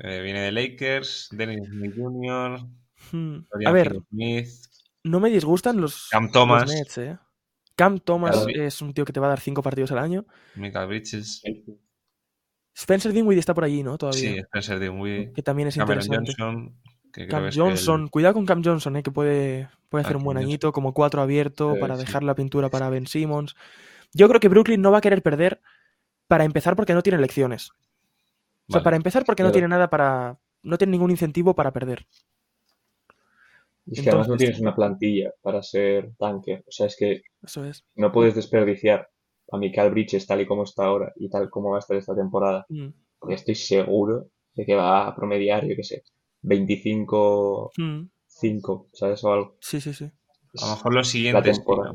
eh, 0.04 0.22
viene 0.22 0.42
de 0.42 0.52
Lakers, 0.52 1.30
Dennis 1.32 1.68
Smith 1.68 1.94
Jr., 1.98 2.60
Hmm. 3.12 3.46
A 3.66 3.72
ver, 3.72 3.96
Finney-Smith, 4.10 4.50
no 5.06 5.20
me 5.22 5.30
disgustan 5.30 5.80
los, 5.80 6.10
Cam 6.12 6.24
los 6.26 6.32
Thomas, 6.34 6.70
Nets, 6.70 6.98
¿eh? 6.98 7.18
Cam 7.76 7.98
Thomas 8.00 8.46
es 8.54 8.82
un 8.82 8.94
tío 8.94 9.06
que 9.06 9.14
te 9.14 9.22
va 9.22 9.28
a 9.28 9.30
dar 9.30 9.40
5 9.40 9.64
partidos 9.64 9.94
al 9.94 10.00
año. 10.00 10.26
Michael 10.56 10.88
Bridges, 10.90 11.42
Spencer 12.76 13.14
Dinwiddie 13.14 13.40
está 13.40 13.54
por 13.54 13.64
allí, 13.64 13.82
¿no? 13.84 13.98
Todavía. 13.98 14.20
sí, 14.34 14.38
Spencer 14.40 14.80
Dinwiddie, 14.80 15.32
Que 15.34 15.42
también 15.42 15.70
es 15.70 15.78
Cameron 15.78 16.04
interesante. 16.04 16.34
Johnson, 16.38 16.78
que 17.14 17.28
Cam 17.28 17.44
que 17.44 17.50
es 17.50 17.56
el- 17.56 17.62
Johnson, 17.62 18.08
cuidado 18.10 18.34
con 18.36 18.46
Cam 18.46 18.64
Johnson, 18.64 18.96
¿eh? 18.98 19.04
que 19.04 19.12
puede, 19.12 19.70
puede 19.90 20.04
hacer 20.04 20.16
Ah, 20.16 20.20
un 20.20 20.24
buen 20.24 20.38
añito, 20.38 20.72
como 20.72 20.94
4 20.94 21.22
abierto, 21.22 21.76
Eh, 21.76 21.80
para 21.80 21.96
sí. 21.96 22.02
dejar 22.06 22.24
la 22.24 22.36
pintura 22.36 22.70
para 22.70 22.90
Ben 22.90 23.08
Simmons. 23.08 23.56
Yo 24.14 24.28
creo 24.28 24.40
que 24.40 24.48
Brooklyn 24.50 24.82
no 24.82 24.92
va 24.92 25.00
a 25.00 25.02
querer 25.02 25.22
perder 25.22 25.62
para 26.28 26.44
empezar 26.46 26.76
porque 26.76 26.94
no 26.94 27.02
tiene 27.04 27.18
elecciones. 27.18 27.72
O 28.68 28.74
sea, 28.74 28.84
para 28.84 28.96
empezar 28.98 29.26
porque 29.26 29.42
no 29.44 29.52
tiene 29.52 29.68
nada 29.68 29.90
para. 29.90 30.38
No 30.62 30.78
tiene 30.78 30.92
ningún 30.92 31.10
incentivo 31.10 31.56
para 31.56 31.72
perder. 31.72 32.06
Es 33.88 34.02
que 34.04 34.10
además 34.10 34.28
no 34.28 34.38
tienes 34.38 34.60
una 34.60 34.76
plantilla 34.76 35.32
para 35.42 35.64
ser 35.64 36.12
tanque. 36.20 36.64
O 36.68 36.72
sea, 36.72 36.86
es 36.86 36.96
que 36.96 37.24
Eso 37.42 37.66
es. 37.66 37.84
no 37.96 38.12
puedes 38.12 38.36
desperdiciar 38.36 39.10
a 39.52 39.58
Michael 39.58 39.90
Bridges 39.92 40.28
tal 40.28 40.42
y 40.42 40.46
como 40.46 40.64
está 40.64 40.84
ahora 40.86 41.12
y 41.16 41.30
tal 41.30 41.50
como 41.50 41.72
va 41.72 41.78
a 41.78 41.80
estar 41.80 41.98
esta 41.98 42.16
temporada. 42.16 42.66
Mm. 42.70 42.90
Porque 43.18 43.36
estoy 43.36 43.56
seguro 43.56 44.28
de 44.54 44.66
que 44.66 44.76
va 44.76 45.08
a 45.08 45.16
promediar, 45.16 45.66
yo 45.66 45.76
qué 45.76 45.84
sé, 45.84 46.04
25, 46.42 47.72
Mm. 47.78 48.02
5, 48.28 48.90
¿sabes? 48.94 49.24
O 49.24 49.34
algo. 49.34 49.58
Sí, 49.62 49.82
sí, 49.82 49.94
sí. 49.94 50.06
A 50.62 50.66
lo 50.66 50.72
mejor 50.76 50.94
los 50.94 51.08
La 51.08 51.12
siguientes. 51.12 51.56
sí, 51.58 51.62
temporada. 51.64 51.94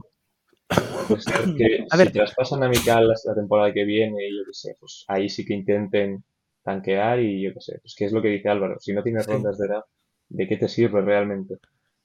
Pues 1.09 1.27
es 1.27 1.55
que 1.57 1.87
A 1.91 1.97
si 1.97 1.99
ver. 1.99 2.13
traspasan 2.13 2.63
a 2.63 2.69
Michael 2.69 3.11
hasta 3.11 3.31
la 3.31 3.37
temporada 3.37 3.73
que 3.73 3.85
viene, 3.85 4.17
yo 4.31 4.45
qué 4.47 4.53
sé, 4.53 4.77
pues 4.79 5.05
ahí 5.09 5.29
sí 5.29 5.45
que 5.45 5.55
intenten 5.55 6.25
tanquear 6.63 7.21
y 7.21 7.43
yo 7.43 7.53
qué 7.55 7.61
sé. 7.61 7.79
Pues 7.83 7.95
que 7.97 8.05
es 8.07 8.13
lo 8.13 8.23
que 8.23 8.29
dice 8.29 8.49
Álvaro. 8.49 8.77
Si 8.81 8.93
no 8.93 9.03
tienes 9.03 9.25
Sí. 9.27 9.33
rondas 9.33 9.59
de 9.59 9.69
draft, 9.69 9.89
¿de 10.29 10.49
qué 10.49 10.57
te 10.57 10.69
sirve 10.69 11.01
realmente? 11.03 11.57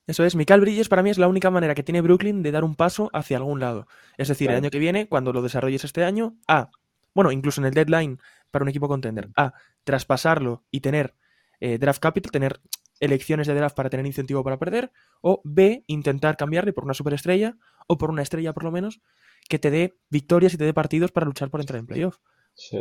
Eso 0.07 0.25
es. 0.25 0.35
Michael 0.35 0.61
Bridges 0.61 0.89
para 0.89 1.03
mí 1.03 1.09
es 1.11 1.17
la 1.19 1.27
única 1.27 1.51
manera 1.51 1.75
que 1.75 1.83
tiene 1.83 2.01
Brooklyn 2.01 2.41
de 2.41 2.51
dar 2.51 2.63
un 2.63 2.75
paso 2.75 3.09
hacia 3.13 3.37
algún 3.37 3.59
lado. 3.59 3.85
Es 4.17 4.27
decir, 4.27 4.49
el 4.49 4.57
año 4.57 4.69
que 4.71 4.79
viene, 4.79 5.07
cuando 5.07 5.31
lo 5.33 5.41
desarrolles 5.41 5.83
este 5.83 6.03
año, 6.03 6.35
A. 6.47 6.69
Bueno, 7.13 7.31
incluso 7.31 7.61
en 7.61 7.67
el 7.67 7.73
deadline 7.73 8.19
para 8.51 8.63
un 8.63 8.69
equipo 8.69 8.87
contender. 8.87 9.29
A. 9.37 9.53
Traspasarlo 9.83 10.63
y 10.71 10.79
tener 10.81 11.13
eh, 11.59 11.77
draft 11.77 12.01
capital, 12.01 12.31
tener 12.31 12.61
elecciones 12.99 13.47
de 13.47 13.53
draft 13.53 13.75
para 13.75 13.89
tener 13.89 14.05
incentivo 14.05 14.43
para 14.43 14.59
perder. 14.59 14.91
O 15.21 15.41
B. 15.43 15.83
Intentar 15.87 16.37
cambiarle 16.37 16.73
por 16.73 16.83
una 16.83 16.93
superestrella 16.93 17.57
o 17.87 17.97
por 17.97 18.09
una 18.09 18.21
estrella 18.21 18.53
por 18.53 18.63
lo 18.63 18.71
menos 18.71 19.01
que 19.47 19.59
te 19.59 19.71
dé 19.71 19.97
victorias 20.09 20.53
y 20.53 20.57
te 20.57 20.65
dé 20.65 20.73
partidos 20.73 21.11
para 21.11 21.25
luchar 21.25 21.49
por 21.49 21.61
entrar 21.61 21.79
en 21.79 21.87
playoff. 21.87 22.17
Sí. 22.55 22.79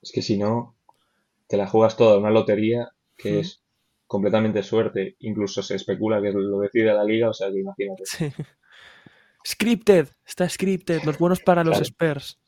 Es 0.00 0.12
que 0.12 0.22
si 0.22 0.38
no, 0.38 0.76
te 1.46 1.56
la 1.56 1.66
juegas 1.66 1.96
toda, 1.96 2.18
una 2.18 2.30
lotería 2.30 2.92
que 3.16 3.40
es 3.40 3.62
completamente 4.06 4.62
suerte. 4.62 5.16
Incluso 5.20 5.62
se 5.62 5.76
especula 5.76 6.20
que 6.22 6.32
lo 6.32 6.58
decide 6.60 6.94
la 6.94 7.04
liga, 7.04 7.30
o 7.30 7.34
sea 7.34 7.50
que 7.50 7.60
imagínate. 7.60 8.04
Sí. 8.06 8.32
Scripted, 9.46 10.08
está 10.26 10.48
scripted, 10.48 11.02
los 11.04 11.18
buenos 11.18 11.40
para 11.40 11.62
los. 11.64 11.80
Spurs. 11.80 12.40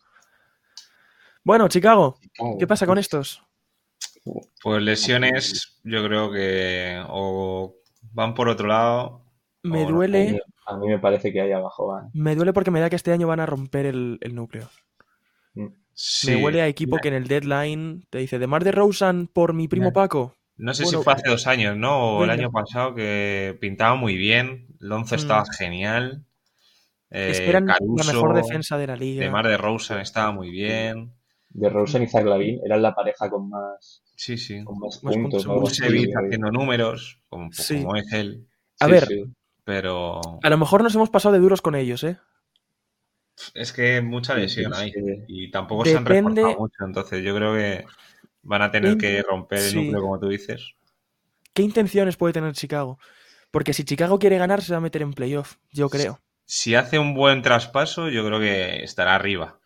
Bueno, 1.44 1.68
Chicago, 1.68 2.18
¿qué 2.59 2.66
pasa 2.66 2.87
con 2.87 2.98
estos? 2.98 3.45
Pues 4.62 4.83
lesiones, 4.83 5.81
yo 5.85 6.05
creo 6.05 6.31
que 6.31 7.03
o 7.09 7.75
van 8.12 8.35
por 8.35 8.49
otro 8.49 8.67
lado 8.67 9.23
Me 9.62 9.85
O 9.85 9.89
duele. 9.89 10.29
A 10.29 10.33
mí, 10.33 10.39
a 10.67 10.77
mí 10.79 10.89
me 10.89 10.99
parece 10.99 11.33
que 11.33 11.41
ahí 11.41 11.53
abajo 11.53 11.87
van. 11.89 12.11
Me 12.15 12.35
duele 12.35 12.53
porque 12.53 12.71
me 12.71 12.81
da 12.81 12.89
que 12.91 12.97
este 12.97 13.12
año 13.12 13.27
van 13.27 13.41
a 13.41 13.47
romper 13.47 13.87
el, 13.87 14.19
el 14.21 14.35
núcleo. 14.35 14.69
Sí. 15.99 16.31
Me 16.31 16.45
huele 16.45 16.61
a 16.61 16.69
equipo 16.69 16.99
que 16.99 17.09
en 17.09 17.15
el 17.15 17.27
deadline 17.27 18.05
te 18.11 18.19
dice, 18.19 18.39
de 18.39 18.47
Mar 18.47 18.62
de 18.65 18.71
Rosen 18.73 19.29
por 19.29 19.55
mi 19.55 19.67
primo 19.67 19.87
Ya. 19.87 19.93
Paco. 19.95 20.35
No 20.59 20.75
sé 20.75 20.85
Bueno, 20.85 20.99
si 20.99 21.05
fue 21.05 21.12
hace 21.15 21.29
dos 21.31 21.47
años, 21.47 21.77
¿no? 21.77 22.19
O 22.19 22.25
el 22.25 22.31
año 22.31 22.51
pasado 22.51 22.95
que 22.95 23.57
pintaba 23.61 23.95
muy 23.95 24.17
bien. 24.17 24.67
Lonzo 24.79 25.15
Mm. 25.15 25.19
estaba 25.19 25.45
genial. 25.57 26.25
Eh, 27.11 27.31
Esperan 27.31 27.67
la 27.67 27.75
Caruso, 27.75 28.12
mejor 28.12 28.35
defensa 28.35 28.77
de 28.77 28.87
la 28.87 28.97
liga. 28.97 29.23
De 29.25 29.31
Mar 29.31 29.47
de 29.49 29.57
Rosen 29.57 29.99
estaba 29.99 30.33
muy 30.33 30.51
bien. 30.51 31.12
De 31.59 31.69
Rosen 31.71 32.03
y 32.03 32.07
Zach 32.07 32.25
Lavin 32.25 32.61
eran 32.64 32.83
la 32.83 32.95
pareja 32.95 33.31
con 33.31 33.49
más, 33.49 34.03
Sí, 34.14 34.37
sí. 34.37 34.62
con 34.64 34.79
más 34.79 35.03
Más 35.03 35.14
puntos. 35.14 35.45
puntos, 35.45 35.47
¿no? 35.47 35.61
Kusevich 35.62 36.11
¿no? 36.12 36.21
haciendo 36.21 36.51
números, 36.53 37.21
como, 37.29 37.51
Sí. 37.53 37.77
como 37.83 37.97
es 37.97 38.12
él. 38.12 38.47
A 38.81 38.87
Sí, 38.87 38.90
ver, 38.92 39.07
sí. 39.07 39.25
Pero 39.64 40.21
a 40.42 40.51
lo 40.51 40.59
mejor 40.59 40.83
nos 40.83 40.95
hemos 40.95 41.11
pasado 41.11 41.33
de 41.33 41.40
duros 41.40 41.62
con 41.62 41.75
ellos, 41.75 42.05
¿eh? 42.05 42.19
es 43.55 43.73
que 43.73 44.01
mucha 44.01 44.35
lesión 44.35 44.73
sí. 44.75 44.92
Y 45.29 45.51
tampoco 45.51 45.85
se 45.85 45.97
han 45.97 46.07
reforzado 46.07 46.57
mucho. 46.59 46.85
Entonces 46.85 47.23
yo 47.23 47.35
creo 47.35 47.55
que 47.55 47.85
van 48.42 48.62
a 48.62 48.71
tener 48.71 48.97
que 48.97 49.23
romper 49.23 49.59
el 49.59 49.64
Sí. 49.71 49.77
núcleo, 49.77 50.01
como 50.03 50.19
tú 50.19 50.29
dices. 50.29 50.75
¿Qué 51.53 51.62
intenciones 51.62 52.16
puede 52.16 52.33
tener 52.35 52.53
Chicago? 52.55 52.99
Porque 53.51 53.73
si 53.73 53.85
Chicago 53.85 54.19
quiere 54.19 54.38
ganar, 54.38 54.62
se 54.62 54.73
va 54.73 54.79
a 54.79 54.81
meter 54.81 55.03
en 55.03 55.12
playoff, 55.12 55.57
yo 55.73 55.88
creo. 55.88 56.21
Si 56.45 56.75
hace 56.75 56.99
un 56.99 57.14
buen 57.14 57.42
traspaso, 57.42 58.09
yo 58.09 58.25
creo 58.27 58.38
que 58.38 58.83
estará 58.85 59.14
arriba. 59.14 59.59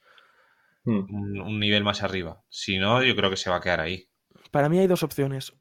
Hmm. 0.84 1.14
Un, 1.14 1.40
un 1.40 1.60
nivel 1.60 1.84
más 1.84 2.02
arriba. 2.02 2.42
Si 2.48 2.78
no, 2.78 3.02
yo 3.02 3.14
creo 3.14 3.30
que 3.30 3.36
se 3.36 3.50
va 3.50 3.56
a 3.56 3.60
quedar 3.60 3.80
ahí. 3.80 4.08
Para 4.50 4.68
mí 4.68 4.78
hay 4.78 4.86
dos 4.86 5.02
opciones. 5.02 5.52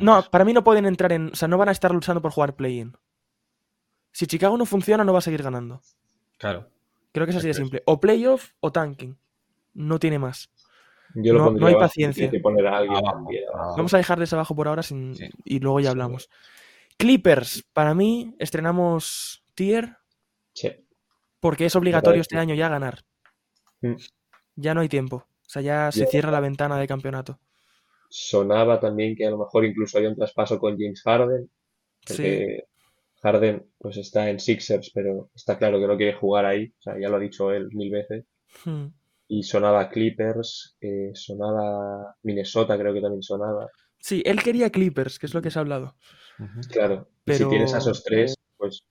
No, 0.00 0.22
para 0.30 0.44
mí 0.44 0.52
no 0.52 0.64
pueden 0.64 0.84
entrar 0.86 1.12
en. 1.12 1.28
O 1.28 1.34
sea, 1.36 1.46
no 1.48 1.56
van 1.56 1.68
a 1.68 1.72
estar 1.72 1.92
luchando 1.92 2.20
por 2.20 2.32
jugar 2.32 2.56
play-in. 2.56 2.96
Si 4.12 4.26
Chicago 4.26 4.56
no 4.58 4.66
funciona, 4.66 5.04
no 5.04 5.12
va 5.12 5.20
a 5.20 5.22
seguir 5.22 5.42
ganando. 5.44 5.80
Claro. 6.38 6.68
Creo 7.12 7.26
que 7.26 7.30
es 7.30 7.36
así 7.36 7.46
de 7.46 7.54
simple. 7.54 7.82
O 7.86 8.00
playoff 8.00 8.52
o 8.60 8.72
tanking. 8.72 9.16
No 9.74 9.98
tiene 10.00 10.18
más. 10.18 10.50
Yo 11.14 11.32
lo 11.34 11.50
No- 11.52 11.66
hay 11.66 11.74
abajo, 11.74 11.86
paciencia. 11.86 12.28
Que 12.30 12.40
poner 12.40 12.66
a 12.66 12.78
alguien 12.78 12.96
Abajo, 12.98 13.12
también 13.16 13.44
abajo. 13.48 13.62
abajo. 13.62 13.76
Vamos 13.76 13.94
a 13.94 13.98
dejarles 13.98 14.32
abajo 14.32 14.54
por 14.56 14.66
ahora 14.68 14.82
sin... 14.82 15.14
Sí. 15.14 15.28
y 15.44 15.60
luego 15.60 15.78
ya 15.80 15.86
Sí. 15.86 15.90
hablamos. 15.90 16.30
Clippers, 16.98 17.64
para 17.72 17.94
mí, 17.94 18.34
estrenamos 18.38 19.44
tier 19.54 19.96
Sí. 20.52 20.70
porque 21.40 21.66
es 21.66 21.76
obligatorio 21.76 22.20
este 22.20 22.36
año 22.38 22.54
ya 22.54 22.68
ganar. 22.68 23.04
Ya 24.56 24.74
no 24.74 24.80
hay 24.80 24.88
tiempo. 24.88 25.16
O 25.16 25.48
sea, 25.52 25.62
ya 25.62 25.90
se 25.92 26.00
Ya. 26.00 26.06
cierra 26.06 26.30
la 26.30 26.40
ventana 26.40 26.78
de 26.78 26.86
campeonato. 26.86 27.38
Sonaba 28.08 28.80
también 28.80 29.14
que 29.16 29.26
a 29.26 29.30
lo 29.30 29.38
mejor 29.38 29.64
incluso 29.64 29.98
había 29.98 30.10
un 30.10 30.16
traspaso 30.16 30.58
con 30.58 30.76
James 30.78 31.02
Harden, 31.02 31.50
Sí. 32.06 32.14
porque 32.16 32.64
Harden 33.22 33.66
pues 33.78 33.96
está 33.98 34.30
en 34.30 34.40
Sixers, 34.40 34.90
pero 34.94 35.30
está 35.34 35.58
claro 35.58 35.78
que 35.78 35.86
no 35.86 35.96
quiere 35.96 36.14
jugar 36.14 36.44
ahí, 36.46 36.72
o 36.78 36.82
sea, 36.82 36.98
ya 36.98 37.08
lo 37.08 37.16
ha 37.16 37.20
dicho 37.20 37.52
él 37.52 37.68
mil 37.72 37.90
veces. 37.90 38.24
Hmm. 38.64 38.86
Y 39.28 39.42
sonaba 39.44 39.88
Clippers, 39.90 40.76
eh, 40.80 41.12
sonaba 41.14 42.16
Minnesota, 42.22 42.76
creo 42.76 42.92
que 42.92 43.00
también 43.00 43.22
sonaba. 43.22 43.68
Sí, 43.98 44.22
él 44.24 44.42
quería 44.42 44.70
Clippers, 44.70 45.18
que 45.18 45.26
es 45.26 45.34
lo 45.34 45.42
que 45.42 45.50
se 45.50 45.58
ha 45.58 45.62
hablado. 45.62 45.94
Claro, 46.70 47.08
y 47.10 47.20
Pero- 47.24 47.38
si 47.38 47.48
tienes 47.50 47.74
a 47.74 47.78
esos 47.78 48.02
tres, 48.02 48.34
pues 48.56 48.82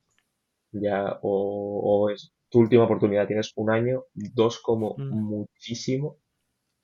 ya, 0.72 1.20
o, 1.24 1.82
o 1.84 2.10
es 2.10 2.32
tu 2.50 2.60
última 2.60 2.84
oportunidad, 2.86 3.28
tienes 3.28 3.52
un 3.56 3.72
año, 3.72 4.04
dos 4.14 4.60
como 4.60 4.96
Mm. 4.98 5.12
muchísimo 5.24 6.18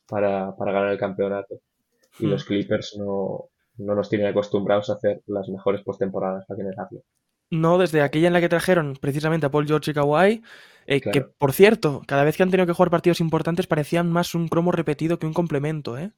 para, 0.08 0.56
para 0.56 0.72
ganar 0.72 0.92
el 0.92 0.98
campeonato. 1.00 1.56
Y 2.20 2.28
Mm. 2.28 2.30
los 2.30 2.46
Clippers 2.46 2.96
no, 2.98 3.50
no 3.78 3.96
nos 3.96 4.10
tienen 4.10 4.28
acostumbrados 4.28 4.90
a 4.90 4.94
hacer 4.94 5.22
las 5.28 5.50
mejores 5.50 5.82
postemporadas 5.84 6.46
para 6.48 6.58
que 6.58 6.64
negarlo. 6.64 7.02
No, 7.52 7.78
desde 7.78 8.02
aquella 8.02 8.28
en 8.28 8.34
la 8.34 8.42
que 8.42 8.50
trajeron 8.50 8.98
precisamente 9.00 9.46
a 9.46 9.52
Paul 9.52 9.68
George 9.68 9.92
y 9.92 9.94
Kawhi, 9.94 10.44
eh, 10.88 11.02
que 11.02 11.22
por 11.22 11.54
cierto, 11.54 12.02
cada 12.08 12.24
vez 12.24 12.36
que 12.38 12.44
han 12.44 12.50
tenido 12.52 12.66
que 12.68 12.74
jugar 12.74 12.90
partidos 12.90 13.20
importantes 13.22 13.68
parecían 13.68 14.12
más 14.12 14.34
un 14.36 14.48
cromo 14.48 14.72
repetido 14.72 15.20
que 15.20 15.28
un 15.28 15.34
complemento, 15.34 15.98
¿eh? 15.98 16.12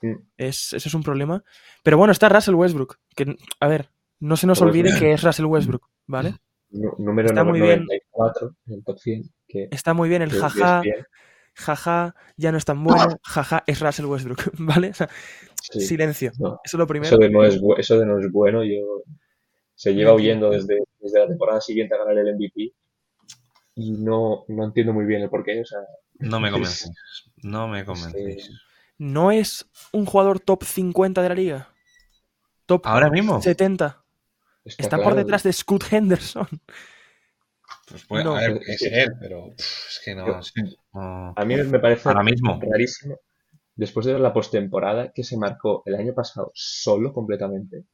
Mm. 0.00 0.16
Es, 0.36 0.72
ese 0.72 0.88
es 0.88 0.94
un 0.94 1.02
problema. 1.02 1.44
Pero 1.82 1.98
bueno, 1.98 2.12
está 2.12 2.28
Russell 2.28 2.54
Westbrook, 2.54 2.98
que, 3.14 3.36
a 3.60 3.68
ver, 3.68 3.90
no 4.18 4.36
se 4.36 4.46
nos 4.46 4.58
Pues 4.58 4.68
olvide 4.68 4.98
que 4.98 5.12
es 5.12 5.22
Russell 5.22 5.46
Westbrook, 5.46 5.88
¿vale? 6.06 6.34
Nú- 6.72 6.94
Número 6.98 7.28
Está 7.28 7.44
muy 7.44 7.60
bien. 7.60 7.84
94 7.84 8.56
en 8.66 8.74
el 8.74 8.84
top 8.84 8.98
100, 8.98 9.22
que, 9.48 9.68
Está 9.70 9.94
muy 9.94 10.08
bien 10.08 10.22
el 10.22 10.30
jaja, 10.30 10.80
bien. 10.80 11.06
jaja, 11.54 12.14
ya 12.36 12.50
no 12.52 12.58
es 12.58 12.64
tan 12.64 12.82
bueno, 12.82 13.18
jaja, 13.22 13.62
es 13.66 13.80
Russell 13.80 14.06
Westbrook, 14.06 14.40
¿vale? 14.58 14.90
O 14.90 14.94
sea, 14.94 15.08
Sí. 15.62 15.80
silencio. 15.80 16.32
No, 16.40 16.60
Eso 16.64 16.76
es 16.76 16.78
lo 16.78 16.86
primero. 16.86 17.08
Eso 17.14 17.18
de 17.18 17.30
no 17.30 17.44
es, 17.44 17.60
eso 17.78 17.98
de 17.98 18.04
no 18.06 18.18
es 18.18 18.30
bueno, 18.32 18.64
yo 18.64 19.02
se 19.74 19.94
lleva 19.94 20.12
huyendo 20.14 20.50
desde, 20.50 20.78
desde 20.98 21.18
la 21.20 21.28
temporada 21.28 21.60
siguiente 21.60 21.94
a 21.94 21.98
ganar 21.98 22.18
el 22.18 22.34
MVP 22.36 22.74
y 23.76 23.92
no, 23.92 24.44
no 24.48 24.64
entiendo 24.64 24.92
muy 24.92 25.04
bien 25.06 25.22
el 25.22 25.30
porqué. 25.30 25.60
O 25.60 25.64
sea, 25.64 25.78
No 26.18 26.40
me 26.40 26.50
convencéis. 26.50 26.92
No 27.42 27.68
me 27.68 27.84
convencéis. 27.84 28.50
¿No 28.98 29.30
es 29.32 29.66
un 29.92 30.04
jugador 30.04 30.40
top 30.40 30.64
50 30.64 31.22
de 31.22 31.28
la 31.28 31.34
liga? 31.34 31.68
Top 32.66 32.82
¿Ahora 32.86 33.08
mismo? 33.10 33.40
70. 33.40 34.01
Está 34.64 34.82
Está 34.84 34.98
por 35.02 35.14
detrás 35.14 35.42
de 35.42 35.52
Scoot 35.52 35.84
Henderson. 35.92 36.48
Pues 37.88 38.04
puede, 38.06 38.24
No. 38.24 38.36
a 38.36 38.40
ver, 38.40 38.56
puede 38.58 38.78
ser, 38.78 39.12
pero 39.20 39.48
pff, 39.56 39.88
es 39.90 40.00
que 40.04 40.14
no, 40.14 40.26
Yo- 40.26 40.42
sé, 40.42 40.52
no. 40.92 41.34
A 41.36 41.44
mí 41.44 41.56
me 41.56 41.78
parece 41.78 42.08
Ahora 42.08 42.22
mismo. 42.22 42.60
rarísimo, 42.60 43.16
después 43.74 44.06
de 44.06 44.12
ver 44.12 44.20
la 44.20 44.32
postemporada, 44.32 45.10
que 45.12 45.24
se 45.24 45.36
marcó 45.36 45.82
el 45.86 45.94
año 45.96 46.14
pasado 46.14 46.50
solo 46.54 47.12
completamente. 47.12 47.84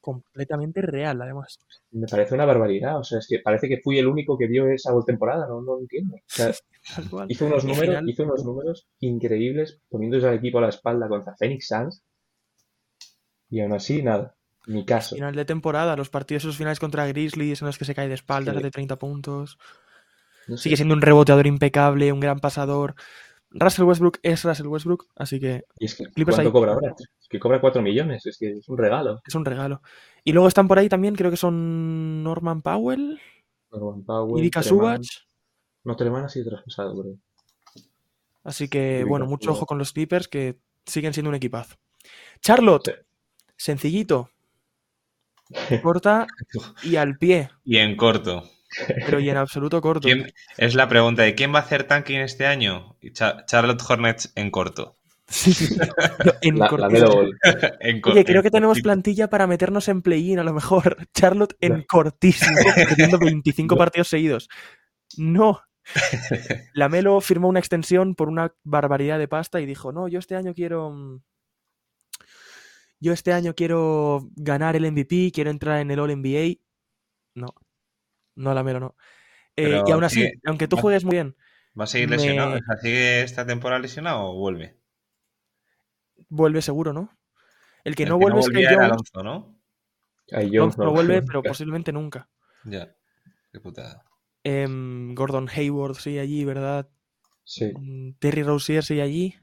Completamente 0.00 0.80
real, 0.80 1.20
además. 1.20 1.58
Me 1.90 2.06
parece 2.06 2.34
una 2.34 2.46
barbaridad. 2.46 2.98
O 2.98 3.04
sea, 3.04 3.18
es 3.18 3.26
que 3.28 3.40
parece 3.40 3.68
que 3.68 3.80
fui 3.82 3.98
el 3.98 4.06
único 4.06 4.38
que 4.38 4.46
vio 4.46 4.68
esa 4.70 4.92
temporada, 5.04 5.46
no, 5.46 5.60
no 5.60 5.74
lo 5.74 5.80
entiendo. 5.80 6.14
O 6.16 6.20
sea, 6.26 6.52
hizo 7.28 7.46
unos 7.46 7.64
números, 7.64 7.86
final- 7.88 8.08
hizo 8.08 8.22
unos 8.22 8.44
números 8.44 8.88
increíbles 9.00 9.80
poniéndose 9.90 10.26
al 10.28 10.34
equipo 10.36 10.58
a 10.58 10.62
la 10.62 10.68
espalda 10.70 11.08
contra 11.08 11.34
Phoenix 11.36 11.66
Suns 11.68 12.02
y 13.50 13.60
aún 13.60 13.72
así 13.72 14.02
nada, 14.02 14.34
ni 14.68 14.84
caso. 14.84 15.16
Final 15.16 15.34
de 15.34 15.44
temporada, 15.44 15.96
los 15.96 16.08
partidos 16.10 16.44
esos 16.44 16.56
finales 16.56 16.78
contra 16.78 17.06
Grizzlies 17.08 17.60
en 17.62 17.66
los 17.66 17.76
que 17.78 17.84
se 17.84 17.94
cae 17.94 18.06
de 18.08 18.14
espaldas, 18.14 18.54
Sí. 18.54 18.60
hace 18.60 18.70
30 18.70 18.96
puntos. 18.96 19.58
No 20.46 20.56
sé. 20.56 20.62
Sigue 20.64 20.76
siendo 20.76 20.94
un 20.94 21.02
reboteador 21.02 21.46
impecable, 21.46 22.12
un 22.12 22.20
gran 22.20 22.38
pasador. 22.38 22.94
Russell 23.50 23.84
Westbrook 23.84 24.18
es 24.22 24.44
Russell 24.44 24.66
Westbrook, 24.66 25.06
así 25.16 25.40
que 25.40 25.64
Y 25.78 25.86
es 25.86 25.94
que, 25.96 26.04
¿cuánto 26.24 26.40
ahí. 26.42 26.52
cobra 26.52 26.72
ahora? 26.74 26.94
Es 26.98 27.28
que 27.28 27.38
cobra 27.38 27.60
4 27.60 27.80
millones, 27.82 28.24
es 28.26 28.36
que 28.38 28.52
es 28.58 28.68
un 28.68 28.76
regalo. 28.78 29.20
es 29.26 29.34
un 29.34 29.44
regalo. 29.44 29.80
Y 30.22 30.32
luego 30.32 30.48
están 30.48 30.68
por 30.68 30.78
ahí 30.78 30.88
también, 30.88 31.14
creo 31.16 31.30
que 31.30 31.36
son 31.38 32.22
Norman 32.22 32.60
Powell 32.62 33.18
Norman 33.70 34.04
Powell, 34.04 34.44
y 34.44 34.50
Treman- 34.50 34.62
Subach. 34.62 35.06
No, 35.84 35.96
Treman 35.96 36.24
ha 36.24 36.28
sido 36.28 36.50
traspasado, 36.50 37.00
creo. 37.00 37.14
Así 38.44 38.68
que, 38.68 39.04
bueno, 39.04 39.26
mucho 39.26 39.50
ojo 39.52 39.66
con 39.66 39.78
los 39.78 39.92
Clippers 39.92 40.28
que 40.28 40.58
siguen 40.86 41.12
siendo 41.12 41.28
un 41.30 41.34
equipazo. 41.36 41.76
Charlotte, 42.40 42.86
Sí. 42.86 42.92
sencillito, 43.56 44.30
corta 45.82 46.26
y 46.82 46.96
al 46.96 47.16
pie, 47.18 47.50
Y 47.64 47.78
en 47.78 47.96
corto. 47.96 48.44
pero 49.06 49.18
y 49.20 49.30
en 49.30 49.36
absoluto 49.36 49.80
corto. 49.80 50.06
¿Quién- 50.06 50.32
es 50.56 50.74
la 50.74 50.88
pregunta 50.88 51.22
de 51.22 51.34
quién 51.34 51.52
va 51.54 51.58
a 51.58 51.62
hacer 51.62 51.84
tanking 51.84 52.18
este 52.20 52.46
año? 52.46 52.96
Charlotte 53.46 53.82
Hornets 53.88 54.32
en 54.34 54.50
corto. 54.50 54.96
Sí, 55.30 55.54
en 56.40 56.58
La, 56.58 56.68
corto. 56.68 56.88
la. 56.88 57.28
En 57.80 58.00
Oye, 58.04 58.24
creo 58.24 58.42
que 58.42 58.50
tenemos 58.50 58.80
plantilla 58.80 59.28
para 59.28 59.46
meternos 59.46 59.88
en 59.88 60.00
play-in, 60.00 60.38
a 60.38 60.42
lo 60.44 60.54
mejor. 60.54 60.96
Charlotte 61.14 61.54
en 61.60 61.78
No. 61.78 61.84
cortísimo, 61.86 62.56
perdiendo 62.74 63.18
25 63.18 63.74
No. 63.74 63.78
partidos 63.78 64.08
seguidos. 64.08 64.48
No. 65.18 65.60
La 66.74 66.88
Melo 66.88 67.20
firmó 67.20 67.48
una 67.48 67.58
extensión 67.60 68.14
por 68.14 68.28
una 68.28 68.52
barbaridad 68.64 69.18
de 69.18 69.28
pasta 69.28 69.60
y 69.60 69.66
dijo, 69.66 69.92
no, 69.92 70.08
yo 70.08 70.18
este 70.18 70.34
año 70.36 70.54
quiero... 70.54 71.20
Yo 73.00 73.12
este 73.12 73.32
año 73.32 73.54
quiero 73.54 74.28
ganar 74.36 74.74
el 74.76 74.84
MVP, 74.90 75.30
quiero 75.32 75.50
entrar 75.50 75.80
en 75.80 75.90
el 75.90 75.98
All 76.00 76.10
NBA. 76.10 76.60
No. 77.34 77.54
No, 78.34 78.54
la 78.54 78.62
Melo 78.62 78.80
no. 78.80 78.96
Eh, 79.56 79.80
y 79.86 79.90
aún 79.90 80.04
así, 80.04 80.22
sigue- 80.22 80.40
aunque 80.46 80.68
tú 80.68 80.76
va- 80.76 80.82
juegues 80.82 81.04
muy 81.04 81.14
bien, 81.16 81.36
¿Va 81.78 81.84
a 81.84 81.86
seguir 81.86 82.08
Me- 82.08 82.16
lesionado? 82.16 82.52
Sea, 82.58 82.76
¿Sigue 82.82 83.22
esta 83.22 83.46
temporada 83.46 83.80
lesionado 83.80 84.30
o 84.30 84.34
vuelve? 84.38 84.76
vuelve 86.28 86.62
seguro, 86.62 86.92
¿no? 86.92 87.16
El 87.84 87.94
que 87.94 88.02
El 88.04 88.08
no 88.10 88.18
vuelve 88.18 88.40
es 88.40 88.48
que 88.48 88.64
Jones, 88.64 88.78
Alonso, 88.78 89.22
¿no? 89.22 89.58
Jones 90.30 90.76
no 90.78 90.84
no. 90.86 90.92
vuelve, 90.92 91.22
pero 91.22 91.42
posiblemente 91.62 91.92
nunca. 91.92 92.28
Ya. 92.64 92.94
Qué 93.52 93.60
putada. 93.60 94.04
Em, 94.44 95.14
Gordon 95.14 95.48
Hayward 95.48 95.94
sigue 95.96 96.20
allí, 96.20 96.44
¿verdad? 96.44 96.88
Sí, 97.44 97.72
Mm, 97.74 98.12
Terry 98.18 98.42
Rozier 98.42 98.84
sigue 98.84 99.02
allí. 99.02 99.34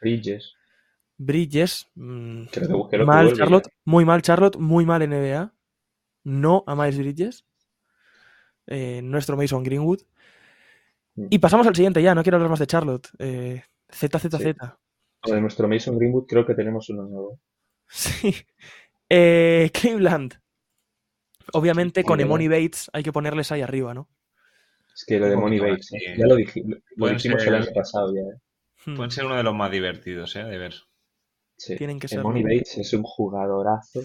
Bridges. 0.00 0.54
Bridges. 1.24 1.88
mm, 1.94 2.44
que 2.46 2.60
mal 3.04 3.24
vuelve 3.26 3.38
Charlotte. 3.38 3.66
ya. 3.68 3.72
Muy 3.84 4.04
mal 4.04 4.22
Charlotte. 4.22 4.58
Muy 4.58 4.84
mal 4.86 5.02
NBA. 5.08 5.52
No 6.24 6.64
a 6.66 6.74
Miles 6.76 6.98
Bridges. 6.98 7.44
Eh, 8.66 9.00
nuestro 9.02 9.36
Mason 9.36 9.62
Greenwood. 9.62 10.00
Mm. 11.16 11.26
Y 11.30 11.38
pasamos 11.38 11.66
al 11.66 11.74
siguiente 11.76 12.02
ya. 12.02 12.14
No 12.14 12.22
quiero 12.22 12.36
hablar 12.36 12.50
más 12.50 12.58
de 12.60 12.66
Charlotte. 12.66 13.08
Eh, 13.18 13.62
ZZZ. 13.90 14.54
De 15.24 15.40
nuestro 15.40 15.68
Mason 15.68 15.96
Greenwood 15.98 16.26
creo 16.26 16.44
que 16.46 16.54
tenemos 16.54 16.88
uno 16.90 17.02
nuevo. 17.04 17.38
Sí. 17.88 18.34
Eh, 19.08 19.70
Cleveland. 19.72 20.34
Obviamente 21.52 22.00
Sí, 22.00 22.06
con. 22.06 22.20
Emoni 22.20 22.48
Bates 22.48 22.88
hay 22.92 23.02
que 23.02 23.12
ponerles 23.12 23.52
ahí 23.52 23.60
arriba, 23.60 23.92
¿no? 23.92 24.08
Es 24.94 25.04
que 25.06 25.18
lo 25.18 25.26
de 25.28 25.36
Money 25.36 25.58
Bates, 25.58 25.92
¿eh? 25.92 25.98
sí. 25.98 26.04
ya 26.18 26.26
lo, 26.26 26.36
lo 26.96 27.08
dijimos 27.08 27.42
ser- 27.42 27.48
el 27.54 27.62
año 27.62 27.72
pasado 27.74 28.14
ya. 28.14 28.20
¿eh? 28.20 28.38
Hmm. 28.86 28.94
Pueden 28.96 29.10
ser 29.10 29.24
uno 29.26 29.36
de 29.36 29.42
los 29.42 29.54
más 29.54 29.70
divertidos, 29.70 30.34
¿eh? 30.36 30.44
De 30.44 30.58
ver. 30.58 30.74
Sí. 31.56 31.76
Tienen 31.76 31.98
que. 32.00 32.18
Money 32.18 32.42
Bates 32.42 32.78
es 32.78 32.92
un 32.92 33.02
jugadorazo, 33.02 34.00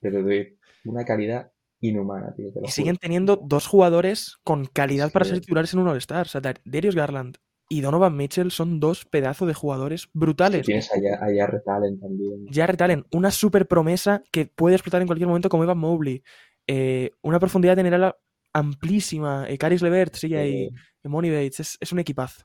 pero 0.00 0.22
de 0.22 0.58
una 0.84 1.04
calidad 1.04 1.50
inhumana, 1.80 2.32
tío. 2.34 2.48
Te 2.48 2.54
lo 2.54 2.60
Y 2.60 2.64
juro. 2.64 2.70
siguen 2.72 2.96
teniendo 2.96 3.36
dos 3.36 3.66
jugadores 3.66 4.36
con 4.44 4.64
calidad 4.66 5.10
para 5.12 5.24
Sí. 5.24 5.32
ser 5.32 5.40
titulares 5.40 5.72
en 5.74 5.80
un 5.80 5.88
All-Star. 5.88 6.26
O 6.26 6.28
sea, 6.28 6.40
Dar- 6.40 6.60
Darius 6.64 6.94
Garland 6.94 7.36
y 7.68 7.80
Donovan 7.80 8.16
Mitchell 8.16 8.50
son 8.50 8.78
dos 8.80 9.04
pedazos 9.06 9.48
de 9.48 9.54
jugadores 9.54 10.08
brutales. 10.12 10.64
tienes 10.66 10.90
allá, 10.92 11.18
allá 11.22 11.46
Retalen 11.46 11.98
también. 11.98 12.46
Jared 12.52 12.80
Allen, 12.80 13.04
una 13.12 13.30
super 13.30 13.66
promesa 13.66 14.22
que 14.30 14.46
puede 14.46 14.76
explotar 14.76 15.00
en 15.00 15.06
cualquier 15.08 15.28
momento 15.28 15.48
como 15.48 15.64
Evan 15.64 15.78
Mobley. 15.78 16.22
Eh, 16.66 17.10
una 17.22 17.38
profundidad 17.40 17.76
general 17.76 18.14
amplísima. 18.52 19.46
Eh, 19.48 19.58
Caris 19.58 19.82
Levert 19.82 20.14
sigue 20.14 20.38
ahí. 20.38 20.64
Eh, 20.64 21.08
Money 21.08 21.30
Bates. 21.30 21.60
Es, 21.60 21.76
es 21.80 21.92
un 21.92 21.98
equipazo. 21.98 22.44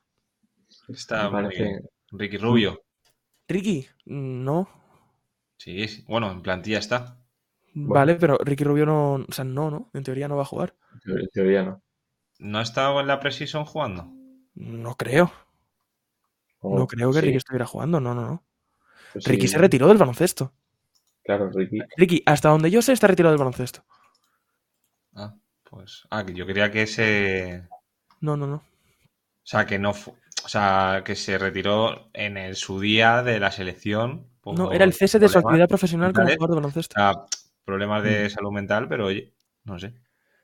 Está 0.89 1.29
muy 1.29 1.43
parece- 1.43 1.63
bien. 1.63 1.79
Ricky 2.11 2.37
Rubio. 2.37 2.81
Ricky, 3.49 3.87
no. 4.05 4.69
Sí, 5.57 5.87
sí. 5.87 6.05
bueno, 6.07 6.31
en 6.31 6.41
plantilla 6.41 6.77
está. 6.77 7.17
Vale, 7.73 8.15
pero 8.15 8.37
Ricky 8.37 8.63
Rubio 8.63 8.85
no. 8.85 9.25
O 9.27 9.31
sea, 9.31 9.43
no, 9.43 9.71
¿no? 9.71 9.89
En 9.93 10.03
teoría 10.03 10.27
no 10.27 10.37
va 10.37 10.43
a 10.43 10.45
jugar. 10.45 10.75
En 11.05 11.27
teoría 11.29 11.63
no. 11.63 11.81
¿No 12.37 12.59
ha 12.59 12.61
estado 12.61 12.99
en 13.01 13.07
la 13.07 13.19
preseason 13.19 13.65
jugando? 13.65 14.13
No 14.53 14.95
creo. 14.95 15.31
No 16.61 16.87
creo 16.87 17.11
que 17.11 17.19
sí, 17.19 17.25
Ricky 17.25 17.37
estuviera 17.37 17.65
jugando. 17.65 17.99
No, 17.99 18.13
no, 18.13 18.21
no. 18.21 18.43
pues 19.13 19.25
Ricky 19.25 19.47
sí, 19.47 19.53
se 19.53 19.57
retiró 19.57 19.87
del 19.87 19.97
baloncesto. 19.97 20.53
Claro, 21.23 21.49
Ricky. 21.49 21.79
Ricky, 21.97 22.23
hasta 22.25 22.49
donde 22.49 22.69
yo 22.69 22.81
sé, 22.81 22.93
está 22.93 23.07
retirado 23.07 23.31
del 23.31 23.39
baloncesto. 23.39 23.83
Ah, 25.15 25.35
pues. 25.63 26.07
Ah, 26.11 26.25
que 26.25 26.33
yo 26.33 26.45
quería 26.45 26.71
que 26.71 26.83
ese. 26.83 27.67
No, 28.21 28.37
no, 28.37 28.45
no. 28.45 28.55
O 28.55 28.63
sea, 29.43 29.65
que 29.65 29.79
no. 29.79 29.93
O 30.45 30.49
sea, 30.49 31.03
que 31.05 31.15
se 31.15 31.37
retiró 31.37 32.09
en 32.13 32.37
el, 32.37 32.55
su 32.55 32.79
día 32.79 33.21
de 33.23 33.39
la 33.39 33.51
selección. 33.51 34.27
por 34.41 34.57
No, 34.57 34.71
era 34.71 34.85
el 34.85 34.93
cese 34.93 35.19
de 35.19 35.27
su 35.29 35.37
actividad 35.37 35.67
profesional 35.67 36.13
como 36.13 36.27
jugador 36.27 36.49
de 36.49 36.55
baloncesto. 36.55 36.93
o 36.95 36.99
sea, 36.99 37.13
problemas 37.65 38.03
de 38.03 38.25
Mm. 38.25 38.29
salud 38.29 38.51
mental, 38.51 38.87
pero 38.87 39.07
oye, 39.07 39.33
no 39.65 39.77
sé. 39.77 39.93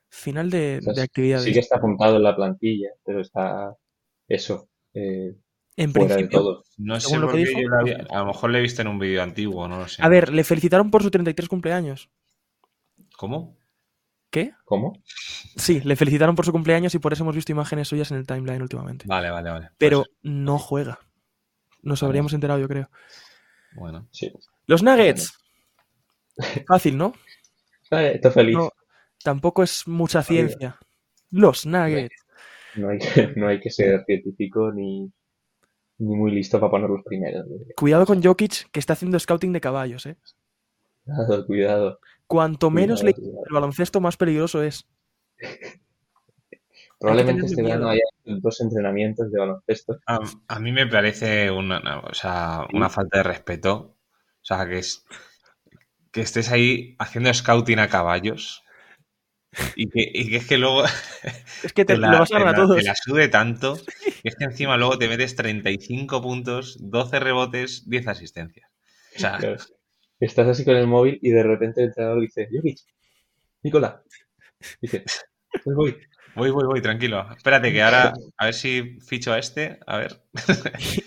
Final 0.10 0.50
de, 0.50 0.78
O 0.80 0.82
sea, 0.84 0.94
de 0.94 1.02
actividades. 1.02 1.44
Sí 1.46 1.54
que 1.54 1.60
está 1.60 1.78
apuntado 1.78 2.18
en 2.18 2.24
la 2.24 2.36
plantilla, 2.36 2.90
pero 3.04 3.22
está 3.22 3.74
eso, 4.28 4.70
eh, 4.94 5.36
en 5.78 5.92
fuera 5.92 6.10
de 6.10 6.16
principio. 6.16 6.40
todo. 6.40 6.64
No 6.78 7.00
sé 7.00 7.18
lo 7.18 7.28
por 7.28 7.36
que 7.36 7.44
qué 7.44 7.50
dijo. 7.50 7.62
yo 7.62 7.70
la 7.70 7.80
había- 7.80 8.06
A 8.12 8.20
lo 8.20 8.26
mejor 8.28 8.50
le 8.52 8.60
he 8.60 8.62
visto 8.62 8.82
en 8.82 8.88
un 8.90 9.00
vídeo 9.00 9.24
antiguo, 9.24 9.68
no 9.68 9.80
lo 9.80 9.88
sé. 9.88 10.04
A 10.04 10.10
ver, 10.10 10.32
le 10.32 10.44
felicitaron 10.44 10.92
por 10.92 11.02
su 11.04 11.10
33 11.10 11.50
cumpleaños. 11.50 12.10
¿Cómo? 13.18 13.58
¿Qué? 14.36 14.52
¿Cómo? 14.66 15.02
Sí, 15.56 15.80
le 15.80 15.96
felicitaron 15.96 16.36
por 16.36 16.44
su 16.46 16.52
cumpleaños 16.52 16.94
y 16.94 17.00
por 17.00 17.14
eso 17.14 17.24
hemos 17.24 17.36
visto 17.38 17.54
imágenes 17.54 17.88
suyas 17.88 18.12
en 18.12 18.18
el 18.18 18.28
timeline 18.28 18.62
últimamente. 18.62 19.06
Vale, 19.08 19.30
vale, 19.30 19.50
vale. 19.50 19.70
Pero 19.78 20.00
Pues, 20.00 20.10
no 20.24 20.60
juega. 20.60 21.00
Nos 21.84 22.04
habríamos 22.04 22.34
enterado, 22.34 22.60
yo 22.60 22.68
creo. 22.68 22.90
bueno. 23.78 24.10
Sí. 24.12 24.30
Los 24.68 24.84
Nuggets. 24.84 25.32
Fácil, 26.68 26.98
¿no? 26.98 27.14
Eh, 27.92 28.14
Estoy 28.16 28.32
feliz. 28.32 28.58
No, 28.58 28.72
tampoco 29.24 29.64
es 29.64 29.88
mucha 29.88 30.22
ciencia. 30.22 30.78
Los 31.32 31.66
Nuggets. 31.66 32.16
No 32.76 32.90
hay, 32.90 32.98
que- 33.00 33.32
no 33.38 33.48
hay 33.48 33.62
que 33.62 33.70
ser 33.70 34.04
científico 34.06 34.70
ni, 34.74 35.10
ni 36.00 36.16
muy 36.18 36.32
listo 36.32 36.60
para 36.60 36.72
poner 36.72 36.90
los 36.90 37.04
primeros. 37.06 37.46
Cuidado 37.78 38.06
con 38.06 38.22
Jokic, 38.22 38.70
que 38.72 38.80
está 38.82 38.92
haciendo 38.94 39.18
scouting 39.18 39.54
de 39.54 39.62
caballos, 39.62 40.08
¿eh? 40.08 40.18
Cuidado, 41.06 41.46
cuidado. 41.46 42.00
Cuanto 42.28 42.70
menos 42.72 43.04
le 43.04 43.14
cuidado, 43.14 43.32
cuidado. 43.34 43.46
el 43.50 43.54
baloncesto, 43.54 44.02
más 44.02 44.18
peligroso 44.18 44.62
es. 44.64 44.88
Probablemente 47.00 47.46
este 47.46 47.62
verano 47.62 47.90
haya 47.90 48.02
dos 48.24 48.62
entrenamientos 48.62 49.32
de 49.32 49.40
baloncesto. 49.40 50.00
A, 50.08 50.20
a 50.48 50.60
mí 50.60 50.72
me 50.72 50.88
parece 50.88 51.52
una, 51.52 51.80
una- 51.80 52.00
o 52.00 52.14
sea, 52.14 52.66
una 52.74 52.90
falta 52.90 53.18
de 53.18 53.24
respeto. 53.24 53.74
O 54.42 54.46
sea, 54.48 54.66
que 54.68 54.80
es 54.80 55.04
que 56.12 56.22
estés 56.22 56.52
ahí 56.52 56.96
haciendo 57.00 57.34
scouting 57.34 57.80
a 57.80 57.90
caballos 57.90 58.64
y 59.76 59.90
que, 59.90 60.10
y 60.14 60.30
que 60.30 60.38
es 60.38 60.48
que 60.48 60.58
luego 60.58 60.84
Es 61.64 61.74
que 61.74 61.86
te, 61.86 61.94
te 61.96 61.98
la, 62.00 62.12
lo 62.12 62.20
vas 62.20 62.32
a 62.32 62.40
ganar 62.40 62.56
a 62.56 62.58
todos. 62.58 62.78
te 62.78 62.84
la 62.84 62.96
sude 62.96 63.28
tanto 63.28 63.76
que 64.24 64.30
es 64.30 64.36
que 64.36 64.46
encima 64.46 64.78
luego 64.78 64.98
te 64.98 65.08
metes 65.10 65.36
35 65.36 66.22
puntos, 66.22 66.78
12 66.80 67.20
rebotes, 67.20 67.90
10 67.90 68.08
asistencias. 68.08 68.70
O 69.16 69.20
sea, 69.20 69.38
Claro. 69.38 69.58
Estás 70.20 70.48
así 70.48 70.64
con 70.64 70.76
el 70.76 70.88
móvil 70.88 71.20
y 71.22 71.30
de 71.32 71.44
repente 71.44 71.82
el 71.82 71.88
entrenador 71.88 72.22
dice, 72.22 72.48
Jokic, 72.52 72.80
Nicola. 73.64 74.02
Dice, 74.82 75.04
pues 75.64 75.76
voy. 75.76 75.98
voy, 76.36 76.52
voy, 76.52 76.66
voy, 76.66 76.82
tranquilo. 76.82 77.28
Espérate 77.36 77.72
que 77.72 77.82
ahora 77.82 78.14
a 78.38 78.46
ver 78.46 78.54
si 78.54 78.98
ficho 79.00 79.34
a 79.34 79.40
este. 79.40 79.80
A 79.86 79.98
ver. 79.98 80.22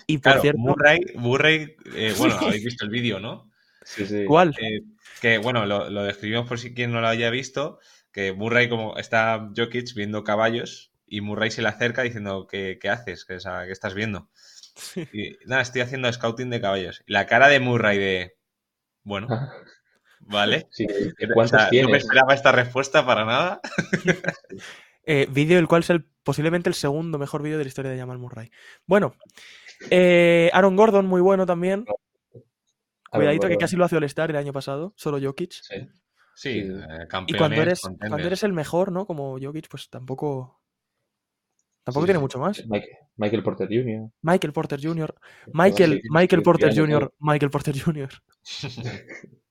Y 0.07 0.19
por 0.19 0.23
Claro, 0.23 0.41
cierto, 0.43 0.61
Murray, 0.61 1.01
Murray 1.15 1.77
eh, 1.95 2.15
bueno, 2.19 2.37
habéis 2.41 2.65
visto 2.65 2.85
el 2.85 2.91
vídeo, 2.91 3.21
¿no? 3.21 3.51
Sí, 3.83 4.07
sí. 4.07 4.25
¿cuál? 4.27 4.55
Eh, 4.61 4.83
que 5.21 5.39
bueno, 5.39 5.67
lo, 5.67 5.89
lo 5.91 6.03
describimos 6.05 6.47
por 6.47 6.59
si 6.59 6.75
quien 6.75 6.93
no 6.93 7.01
lo 7.01 7.09
haya 7.09 7.31
visto, 7.31 7.79
que 8.13 8.33
Murray 8.33 8.69
como 8.69 8.97
está 8.99 9.51
Jokic 9.57 9.95
viendo 9.95 10.25
caballos 10.25 10.93
y 11.07 11.21
Murray 11.21 11.51
se 11.51 11.63
le 11.63 11.69
acerca 11.69 12.03
diciendo 12.03 12.47
¿qué, 12.47 12.79
qué 12.81 12.89
haces? 12.89 13.25
¿Qué, 13.25 13.35
o 13.35 13.41
sea, 13.41 13.65
¿qué 13.67 13.73
estás 13.73 13.95
viendo? 13.95 14.29
Y 15.13 15.37
nada, 15.47 15.63
estoy 15.63 15.81
haciendo 15.81 16.13
scouting 16.13 16.51
de 16.51 16.61
caballos. 16.61 17.03
Y 17.07 17.13
la 17.13 17.27
cara 17.27 17.49
de 17.49 17.61
Murray 17.61 17.99
de 17.99 18.38
bueno, 19.09 19.27
vale. 20.21 20.67
sí, 20.71 20.87
O 20.87 21.35
¿Cuántos 21.35 21.61
sea, 21.61 21.83
no 21.83 21.89
me 21.89 21.97
esperaba 21.99 22.35
esta 22.35 22.53
respuesta 22.53 23.05
para 23.05 23.25
nada. 23.25 23.61
Eh, 25.11 25.27
vídeo 25.31 25.59
el 25.59 25.67
cual 25.67 25.81
es 25.81 25.89
el, 25.89 26.05
posiblemente 26.23 26.69
el 26.69 26.75
segundo 26.75 27.19
mejor 27.19 27.43
vídeo 27.43 27.57
de 27.57 27.65
la 27.65 27.69
historia 27.69 27.91
de 27.91 27.99
Jamal 27.99 28.19
Murray. 28.19 28.51
Bueno, 28.87 29.15
eh, 29.89 30.51
Aaron 30.53 30.77
Gordon, 30.77 31.07
muy 31.07 31.23
bueno 31.23 31.47
también. 31.47 31.87
Cuidadito 33.11 33.49
que 33.49 33.57
casi 33.57 33.77
lo 33.77 33.87
hace 33.87 33.97
All-Star 33.97 34.29
el 34.29 34.37
año 34.37 34.53
pasado, 34.53 34.93
solo 34.97 35.19
Jokic. 35.19 35.53
Sí. 35.53 35.89
Sí, 36.35 36.59
eh, 36.59 37.07
Y 37.27 37.35
cuando 37.39 37.63
eres, 37.63 37.81
contenders. 37.81 38.11
cuando 38.11 38.27
eres 38.27 38.43
el 38.43 38.53
mejor, 38.53 38.93
¿no? 38.93 39.07
Como 39.07 39.39
Jokic, 39.41 39.69
pues 39.69 39.89
tampoco. 39.89 40.61
Tampoco 41.85 42.05
Sí, 42.05 42.09
tiene 42.09 42.21
mucho 42.21 42.39
más. 42.39 42.63
Michael, 42.67 42.99
Michael 43.17 43.43
Porter 43.43 43.69
Jr. 43.69 44.11
Michael 44.21 44.53
Porter 44.53 44.81
Jr. 44.81 45.15
Michael, 45.55 46.03
Michael 46.11 46.43
Porter 46.43 46.77
Jr. 46.77 47.15
Michael 47.19 47.51
Porter 47.51 47.83
Jr. 47.83 48.11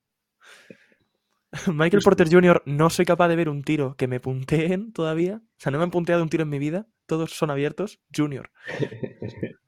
Michael 1.67 2.03
Porter 2.03 2.29
Jr. 2.29 2.61
no 2.65 2.89
soy 2.89 3.05
capaz 3.05 3.27
de 3.29 3.35
ver 3.35 3.49
un 3.49 3.63
tiro 3.63 3.95
que 3.95 4.07
me 4.07 4.19
punteen 4.19 4.91
todavía. 4.93 5.41
O 5.43 5.59
sea, 5.59 5.71
no 5.71 5.77
me 5.77 5.85
han 5.85 5.91
punteado 5.91 6.21
un 6.23 6.29
tiro 6.29 6.43
en 6.43 6.49
mi 6.49 6.59
vida. 6.59 6.87
Todos 7.05 7.31
son 7.31 7.49
abiertos. 7.51 7.99
Junior. 8.15 8.51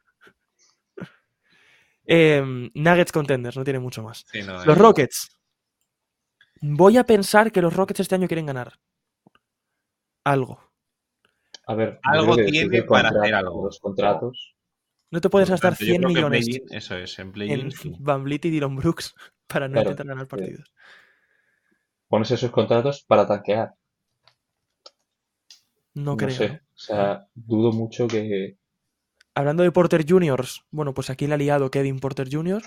Em, 2.12 2.72
Nuggets 2.74 3.12
Contenders, 3.12 3.56
no 3.56 3.64
tiene 3.64 3.78
mucho 3.78 4.02
más. 4.02 4.26
Sí, 4.32 4.42
no, 4.42 4.66
Los 4.66 4.76
eh, 4.76 4.80
Rockets. 4.80 5.30
Voy 6.60 6.98
a 6.98 7.04
pensar 7.04 7.52
que 7.52 7.62
los 7.62 7.76
Rockets 7.76 8.00
este 8.00 8.16
año 8.16 8.28
quieren 8.28 8.48
ganar. 8.48 8.80
Algo. 10.24 10.60
A 11.68 11.76
ver, 11.76 12.00
Algo 12.02 12.36
tiene 12.36 12.82
para 12.82 13.10
hacer 13.10 13.36
algo. 13.36 13.66
Los 13.66 13.80
contratos. 13.80 14.56
No 15.12 15.22
te 15.22 15.30
puedes 15.30 15.50
gastar 15.50 15.74
yo 15.74 15.86
100 15.86 15.98
creo 15.98 16.08
que 16.10 16.14
millones 16.16 16.46
play-in, 16.46 16.66
eso 16.72 16.96
es, 16.98 17.18
en 17.20 17.32
play 17.32 17.52
en 17.52 17.70
Van 18.00 18.24
Vliet 18.24 18.46
y 18.46 18.50
Dylan 18.52 18.76
Brooks 18.76 19.16
para 19.48 19.68
no 19.68 19.74
Claro, 19.74 19.92
intentar 19.92 20.08
ganar 20.08 20.26
sí. 20.26 20.30
partidos. 20.30 20.74
Pones 22.08 22.32
esos 22.32 22.52
contratos 22.52 23.04
para 23.08 23.28
tanquear. 23.28 23.74
No 25.96 26.12
No 26.12 26.18
creo. 26.18 26.30
sé. 26.32 26.50
¿no? 26.50 26.56
O 26.56 26.78
sea, 26.78 27.28
dudo 27.34 27.72
mucho 27.72 28.08
que. 28.08 28.58
Hablando 29.36 29.64
de 29.64 29.72
Porter 29.72 30.06
Juniors, 30.08 30.64
bueno, 30.72 30.94
pues 30.94 31.10
aquí 31.10 31.28
le 31.28 31.34
ha 31.36 31.38
liado 31.38 31.72
Kevin 31.72 32.00
Porter 32.00 32.28
Jr. 32.32 32.62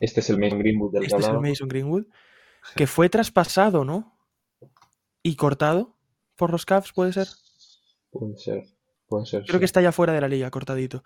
Este 0.00 0.20
es 0.20 0.30
el 0.30 0.38
Mason 0.38 0.58
Greenwood 0.58 0.92
del 0.92 1.00
que 1.02 1.06
Este 1.06 1.20
es 1.20 1.28
el. 1.28 1.40
Mason 1.40 1.68
Greenwood. 1.68 2.06
Que 2.76 2.86
fue 2.86 3.08
traspasado, 3.08 3.84
¿no? 3.84 4.18
Y 5.22 5.36
cortado 5.36 5.96
por 6.36 6.50
los 6.50 6.66
Cavs, 6.66 6.92
¿puede 6.92 7.12
ser? 7.12 7.28
Puede 8.10 8.36
ser. 8.36 8.64
Puede 9.08 9.26
ser. 9.26 9.42
Creo 9.42 9.54
sí. 9.54 9.58
que 9.58 9.64
está 9.64 9.80
ya 9.80 9.92
fuera 9.92 10.12
de 10.12 10.20
la 10.20 10.28
liga, 10.28 10.50
cortadito. 10.50 11.02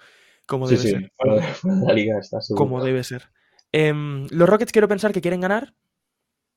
Como 0.46 0.68
debe 0.68 0.82
sí, 0.82 0.90
ser. 0.90 1.12
fuera 1.16 1.36
de, 1.36 1.42
fuera 1.54 1.76
de 1.78 1.86
la 1.86 1.92
liga 1.92 2.18
está 2.18 2.40
seguro. 2.40 2.64
Como 2.64 2.84
debe 2.84 3.04
ser. 3.04 3.30
Em, 3.70 4.26
los 4.30 4.48
Rockets 4.48 4.72
quiero 4.72 4.88
pensar 4.88 5.12
que 5.12 5.20
quieren 5.20 5.40
ganar. 5.40 5.74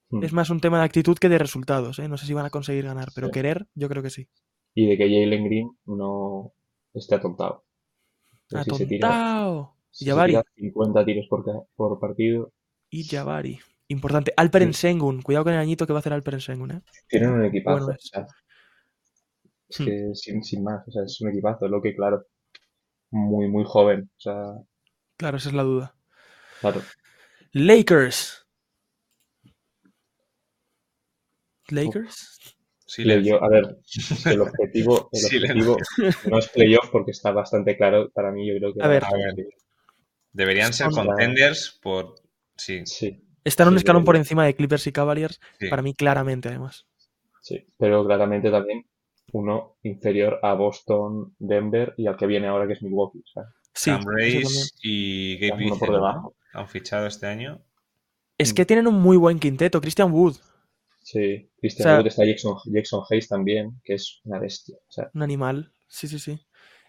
Mm. 0.09 0.23
Es 0.23 0.33
más 0.33 0.49
un 0.49 0.59
tema 0.59 0.79
de 0.79 0.85
actitud 0.85 1.17
que 1.17 1.29
de 1.29 1.37
resultados. 1.37 1.99
¿eh? 1.99 2.07
No 2.07 2.17
sé 2.17 2.25
si 2.25 2.33
van 2.33 2.45
a 2.45 2.49
conseguir 2.49 2.85
ganar, 2.85 3.09
pero 3.15 3.31
querer, 3.31 3.67
yo 3.75 3.87
creo 3.89 4.03
que 4.03 4.09
sí. 4.09 4.27
Y 4.73 4.87
de 4.87 4.97
que 4.97 5.03
Jalen 5.05 5.45
Green 5.45 5.71
no 5.85 6.51
esté 6.93 7.15
atontado. 7.15 7.63
Que 8.49 8.63
si 8.63 8.75
se 8.75 8.85
tira, 8.85 9.07
¡Atontao! 9.07 9.77
si 9.89 10.05
se 10.05 10.11
Jabari. 10.11 10.33
tira 10.33 10.43
50 10.55 11.05
tiros 11.05 11.27
por, 11.29 11.67
por 11.75 11.99
partido, 11.99 12.51
Y 12.89 13.03
Jabari. 13.05 13.59
Importante. 13.87 14.33
Alperen. 14.35 14.73
Sengun. 14.73 15.21
Cuidado 15.21 15.45
con 15.45 15.53
el 15.53 15.59
añito 15.59 15.85
que 15.85 15.93
va 15.93 15.99
a 15.99 16.01
hacer 16.01 16.13
Alperen 16.13 16.41
Sengun, 16.41 16.71
¿eh? 16.71 16.81
tienen 17.07 17.31
un 17.31 17.45
equipazo. 17.45 17.85
Bueno, 17.85 17.97
o 17.97 18.01
sea, 18.01 18.25
es 19.75 19.79
Hmm. 19.79 19.85
que 19.85 20.15
sin, 20.15 20.43
sin 20.43 20.63
más, 20.63 20.87
o 20.87 20.91
sea, 20.91 21.03
es 21.03 21.19
un 21.21 21.29
equipazo, 21.29 21.67
lo 21.67 21.81
que 21.81 21.95
claro, 21.95 22.25
muy, 23.11 23.47
muy 23.49 23.63
joven. 23.65 24.09
O 24.17 24.19
sea, 24.19 24.35
Claro, 25.17 25.37
esa 25.37 25.49
es 25.49 25.55
la 25.55 25.63
duda. 25.63 25.95
claro. 26.61 26.81
Lakers. 27.53 28.45
Lakers. 31.69 32.39
Silencio. 32.87 33.39
Playoff- 33.39 33.43
a 33.43 33.49
ver, 33.49 33.77
el 34.33 34.41
objetivo, 34.41 35.09
el 35.11 35.19
Silencio. 35.21 35.73
objetivo 35.73 35.77
no 36.29 36.37
es 36.39 36.47
playoff 36.49 36.89
porque 36.91 37.11
está 37.11 37.31
bastante 37.31 37.75
claro 37.75 38.11
para 38.13 38.31
mí, 38.31 38.47
yo 38.47 38.57
creo 38.59 38.73
que 38.73 38.83
A 38.83 38.87
ver. 38.87 39.03
Deberían 40.31 40.73
ser 40.73 40.89
contenders 40.91 41.79
por. 41.81 42.15
Sí, 42.57 42.83
Sí, 42.85 43.21
Están 43.43 43.67
un 43.69 43.73
Sí, 43.73 43.77
escalón 43.77 44.01
debería. 44.01 44.05
por 44.05 44.15
encima 44.17 44.45
de 44.45 44.55
Clippers 44.55 44.87
y 44.87 44.91
Cavaliers, 44.91 45.39
sí. 45.59 45.67
para 45.69 45.81
mí 45.81 45.93
claramente 45.93 46.49
además. 46.49 46.85
sí, 47.41 47.65
pero 47.77 48.05
claramente 48.05 48.49
también 48.51 48.85
uno 49.35 49.75
inferior 49.83 50.39
a 50.43 50.53
Boston, 50.53 51.35
Denver 51.39 51.93
y 51.97 52.07
al 52.07 52.15
que 52.17 52.25
viene 52.27 52.47
ahora 52.47 52.67
que 52.67 52.73
es 52.73 52.81
Milwaukee. 52.81 53.19
o 53.19 53.27
sea, 53.33 53.43
Sí, 53.73 53.91
Cam 53.91 53.99
eso 53.99 54.07
también. 54.09 54.43
Race 54.43 54.69
y 54.83 55.37
Gabe 55.39 55.65
uno 55.65 55.77
por 55.77 55.91
debajo. 55.91 56.35
Han 56.53 56.67
fichado 56.69 57.05
este 57.07 57.27
año. 57.27 57.61
Es 58.37 58.53
que 58.53 58.65
tienen 58.65 58.87
un 58.87 58.95
muy 59.01 59.17
buen 59.17 59.39
quinteto. 59.39 59.81
Christian 59.81 60.11
Wood, 60.11 60.35
Sí, 61.01 61.49
Christian 61.59 61.87
O 61.87 61.89
sea- 61.91 61.97
Wood 61.99 62.07
está 62.07 62.25
Jackson, 62.25 62.55
Jackson 62.65 63.01
Hayes 63.09 63.27
también, 63.27 63.79
que 63.83 63.93
es 63.95 64.21
una 64.23 64.39
bestia. 64.39 64.75
O 64.87 64.91
sea, 64.91 65.09
un 65.13 65.21
animal. 65.21 65.71
Sí, 65.87 66.07
sí, 66.07 66.17
sí. 66.17 66.39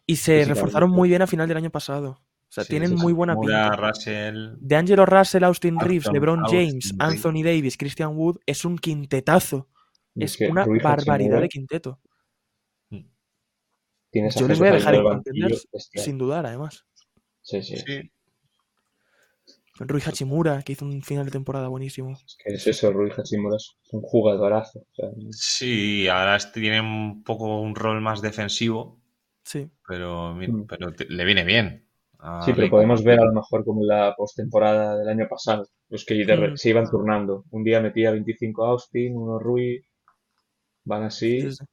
Y 0.07 0.17
se 0.17 0.45
reforzaron 0.45 0.91
muy 0.91 1.09
bien 1.11 1.21
a 1.23 1.27
final 1.27 1.47
del 1.49 1.57
año 1.59 1.71
pasado. 1.71 2.11
O 2.49 2.53
sea, 2.57 2.63
Sí, 2.65 2.71
tienen 2.71 2.91
sí, 2.91 2.97
sí. 2.97 3.03
muy 3.03 3.13
buena 3.13 3.35
Mura, 3.35 3.71
pinta. 3.73 3.89
Russell. 3.89 4.55
De 4.61 4.77
Angelo 4.77 5.05
Russell, 5.05 5.43
Austin 5.45 5.79
Reeves, 5.81 6.11
LeBron 6.13 6.41
Austin 6.41 6.59
James, 6.69 6.85
Reeves. 6.97 6.97
Anthony 7.25 7.43
Davis, 7.43 7.77
Christian 7.77 8.17
Wood 8.17 8.39
es 8.47 8.65
un 8.65 8.79
quintetazo. 8.79 9.69
Es 10.15 10.37
que 10.39 10.49
una 10.49 10.65
Rui 10.65 10.79
barbaridad 10.79 11.15
Hachimura 11.17 11.41
de 11.41 11.49
quinteto. 11.49 12.01
Tienes 14.17 14.35
Yo 14.35 14.49
les 14.49 14.59
voy 14.59 14.69
a 14.69 14.73
dejar 14.73 14.95
en 14.95 15.23
sin 16.03 16.17
dudar, 16.17 16.47
además. 16.47 16.87
Sí, 17.43 17.63
sí. 17.63 17.77
Sí. 17.77 18.11
Rui 19.79 20.01
Hachimura, 20.01 20.63
que 20.63 20.73
hizo 20.73 20.87
un 20.87 21.03
final 21.03 21.27
de 21.27 21.33
temporada 21.33 21.69
buenísimo. 21.69 22.13
Es 22.25 22.39
que 22.43 22.55
es 22.55 22.67
eso, 22.67 22.91
Rui 22.93 23.11
Hachimura 23.15 23.57
es 23.57 23.77
un 23.93 24.01
jugadorazo. 24.01 24.79
o 24.79 24.87
sea, 24.95 25.11
Sí, 25.33 26.09
ahora 26.09 26.37
este 26.37 26.61
tiene 26.61 26.81
un 26.81 27.23
poco 27.25 27.61
un 27.61 27.75
rol 27.75 28.01
más 28.01 28.23
defensivo, 28.23 28.99
Sí. 29.45 29.69
pero, 29.87 30.35
Mm. 30.35 30.65
pero 30.67 30.95
te- 30.95 31.05
le 31.11 31.25
viene 31.27 31.45
bien. 31.45 31.87
Sí, 32.43 32.53
pero 32.57 32.71
podemos 32.71 33.05
ver 33.05 33.21
a 33.21 33.25
lo 33.27 33.35
mejor 33.35 33.67
como 33.67 33.83
en 33.83 33.89
la 33.89 34.15
postemporada 34.17 34.97
del 34.97 35.11
año 35.11 35.29
pasado, 35.29 35.69
los 35.91 36.07
que 36.07 36.25
Mm. 36.25 36.57
se 36.57 36.71
iban 36.71 36.89
turnando. 36.89 37.45
Un 37.51 37.63
día 37.65 37.83
metía 37.83 38.13
25 38.13 38.65
Austin, 38.65 39.15
uno 39.15 39.39
Rui, 39.39 39.85
van 40.85 41.03
así 41.03 41.43
Sí, 41.43 41.53
sí. 41.53 41.65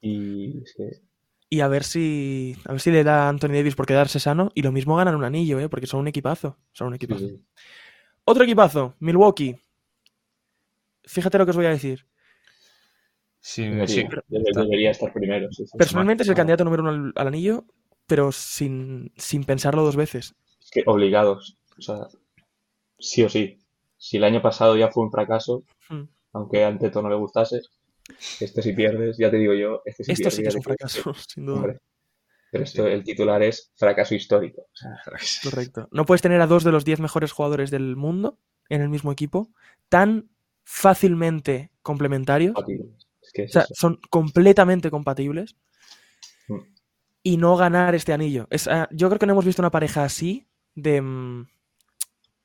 y 0.00 0.62
es 0.62 0.74
que 0.74 1.09
Y 1.52 1.60
a 1.60 1.68
ver 1.68 1.82
si 1.82 2.56
a 2.64 2.72
ver 2.72 2.80
si 2.80 2.90
le 2.92 3.02
da 3.02 3.26
a 3.26 3.28
Anthony 3.28 3.48
Davis 3.54 3.74
por 3.74 3.84
quedarse 3.86 4.20
sano. 4.20 4.50
Y 4.54 4.62
lo 4.62 4.70
mismo 4.72 4.96
ganan 4.96 5.16
un 5.16 5.24
anillo, 5.24 5.58
¿eh? 5.58 5.68
porque 5.68 5.86
son 5.88 6.00
un 6.00 6.08
equipazo. 6.08 6.56
Son 6.72 6.86
un 6.88 6.94
equipazo. 6.94 7.26
sí. 7.26 7.44
Otro 8.24 8.44
equipazo, 8.44 8.94
Milwaukee. 9.00 9.56
Fíjate 11.04 11.38
lo 11.38 11.44
que 11.44 11.50
os 11.50 11.56
voy 11.56 11.66
a 11.66 11.70
decir. 11.70 12.06
Sí, 13.40 13.62
Debería, 13.64 13.86
sí. 13.88 14.04
debe- 14.28 14.52
debería 14.54 14.90
estar 14.90 15.12
primero. 15.12 15.50
sí, 15.50 15.66
sí. 15.66 15.76
Personalmente 15.78 16.22
es 16.22 16.28
el 16.28 16.34
candidato 16.34 16.62
número 16.64 16.82
uno 16.82 16.90
al, 16.90 17.12
al 17.16 17.26
anillo, 17.28 17.64
pero 18.06 18.30
sin, 18.32 19.12
sin 19.16 19.44
pensarlo 19.44 19.82
dos 19.82 19.96
veces. 19.96 20.34
Es 20.62 20.70
que 20.70 20.82
obligados, 20.86 21.56
o 21.78 21.82
sea, 21.82 22.06
sí 22.98 23.22
o 23.22 23.28
sí. 23.28 23.58
Si 23.96 24.18
el 24.18 24.24
año 24.24 24.42
pasado 24.42 24.76
ya 24.76 24.88
fue 24.90 25.04
un 25.04 25.10
fracaso, 25.10 25.64
Hmm. 25.88 26.04
aunque 26.32 26.62
a 26.62 26.68
Anteto 26.68 27.02
no 27.02 27.08
le 27.08 27.16
gustase, 27.16 27.62
este 28.40 28.62
si 28.62 28.72
pierdes, 28.72 29.16
ya 29.18 29.30
te 29.30 29.36
digo 29.36 29.54
yo, 29.54 29.82
este 29.84 30.04
si 30.04 30.12
Esto 30.12 30.30
sí 30.30 30.42
que 30.42 30.48
es 30.48 30.54
un 30.54 30.62
fracaso, 30.62 31.14
sin 31.28 31.46
duda. 31.46 31.56
Hombre, 31.56 31.80
pero 32.50 32.64
esto, 32.64 32.86
el 32.86 33.04
titular 33.04 33.42
es 33.42 33.72
fracaso 33.76 34.14
histórico. 34.14 34.62
O 34.62 34.76
sea, 34.76 35.00
Correcto. 35.44 35.88
No 35.92 36.04
puedes 36.04 36.22
tener 36.22 36.40
a 36.40 36.46
dos 36.46 36.64
de 36.64 36.72
los 36.72 36.84
diez 36.84 36.98
mejores 36.98 37.32
jugadores 37.32 37.70
del 37.70 37.96
mundo 37.96 38.38
en 38.68 38.82
el 38.82 38.88
mismo 38.88 39.12
equipo 39.12 39.50
tan 39.88 40.30
fácilmente 40.64 41.70
complementarios. 41.82 42.54
compatible. 42.54 42.90
Es 43.22 43.32
que 43.32 43.42
es 43.44 43.50
O 43.50 43.52
sea, 43.52 43.62
eso. 43.62 43.74
son 43.74 44.00
completamente 44.10 44.90
compatibles. 44.90 45.56
Mm. 46.48 46.58
Y 47.22 47.36
no 47.36 47.56
ganar 47.56 47.94
este 47.94 48.12
anillo. 48.12 48.48
Es, 48.50 48.66
ah, 48.66 48.88
yo 48.90 49.08
creo 49.08 49.18
que 49.18 49.26
no 49.26 49.32
hemos 49.32 49.44
visto 49.44 49.62
una 49.62 49.70
pareja 49.70 50.04
así, 50.04 50.46
de 50.74 51.00
mm, 51.02 51.46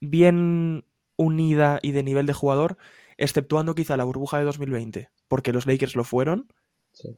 bien 0.01 0.85
unida 1.15 1.79
y 1.81 1.91
de 1.93 2.03
nivel 2.03 2.25
de 2.25 2.33
jugador, 2.33 2.77
exceptuando 3.17 3.75
quizá 3.75 3.97
la 3.97 4.03
burbuja 4.03 4.37
de 4.39 4.45
2020, 4.45 5.09
porque 5.27 5.53
los 5.53 5.65
Lakers 5.65 5.95
lo 5.95 6.03
fueron. 6.03 6.47
Sí. 6.91 7.09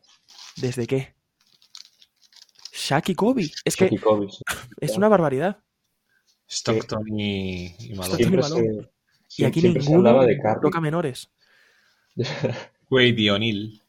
¿Desde 0.57 0.87
qué? 0.87 1.15
Shaq 2.71 3.09
y 3.09 3.15
Kobe. 3.15 3.49
Es 3.65 3.75
que 3.75 3.89
y 3.91 3.97
Kobe, 3.97 4.29
sí. 4.29 4.43
es 4.81 4.97
una 4.97 5.07
barbaridad. 5.07 5.63
Stockton 6.49 7.07
y, 7.19 7.65
y 7.79 7.93
Malone. 7.93 8.03
Stockton 8.03 8.17
Siempre 8.17 8.41
Malone. 8.41 8.89
se, 9.27 9.41
Y 9.41 9.45
aquí 9.45 9.61
ninguno 9.61 10.23
de 10.25 10.39
toca 10.61 10.79
menores. 10.79 11.29
Wade 12.89 13.15
y 13.17 13.29
O'Neal. 13.29 13.81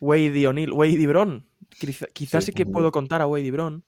Wade 0.00 0.38
y 0.38 0.46
O'Neal, 0.46 0.72
Wade 0.72 0.90
y 0.92 1.06
Bron. 1.06 1.48
Quizá- 1.70 2.08
Quizás 2.12 2.44
sí, 2.44 2.50
Sí, 2.52 2.54
que 2.56 2.66
puedo 2.66 2.92
contar 2.92 3.22
a 3.22 3.26
Wade 3.26 3.44
y 3.46 3.50
Bron. 3.50 3.84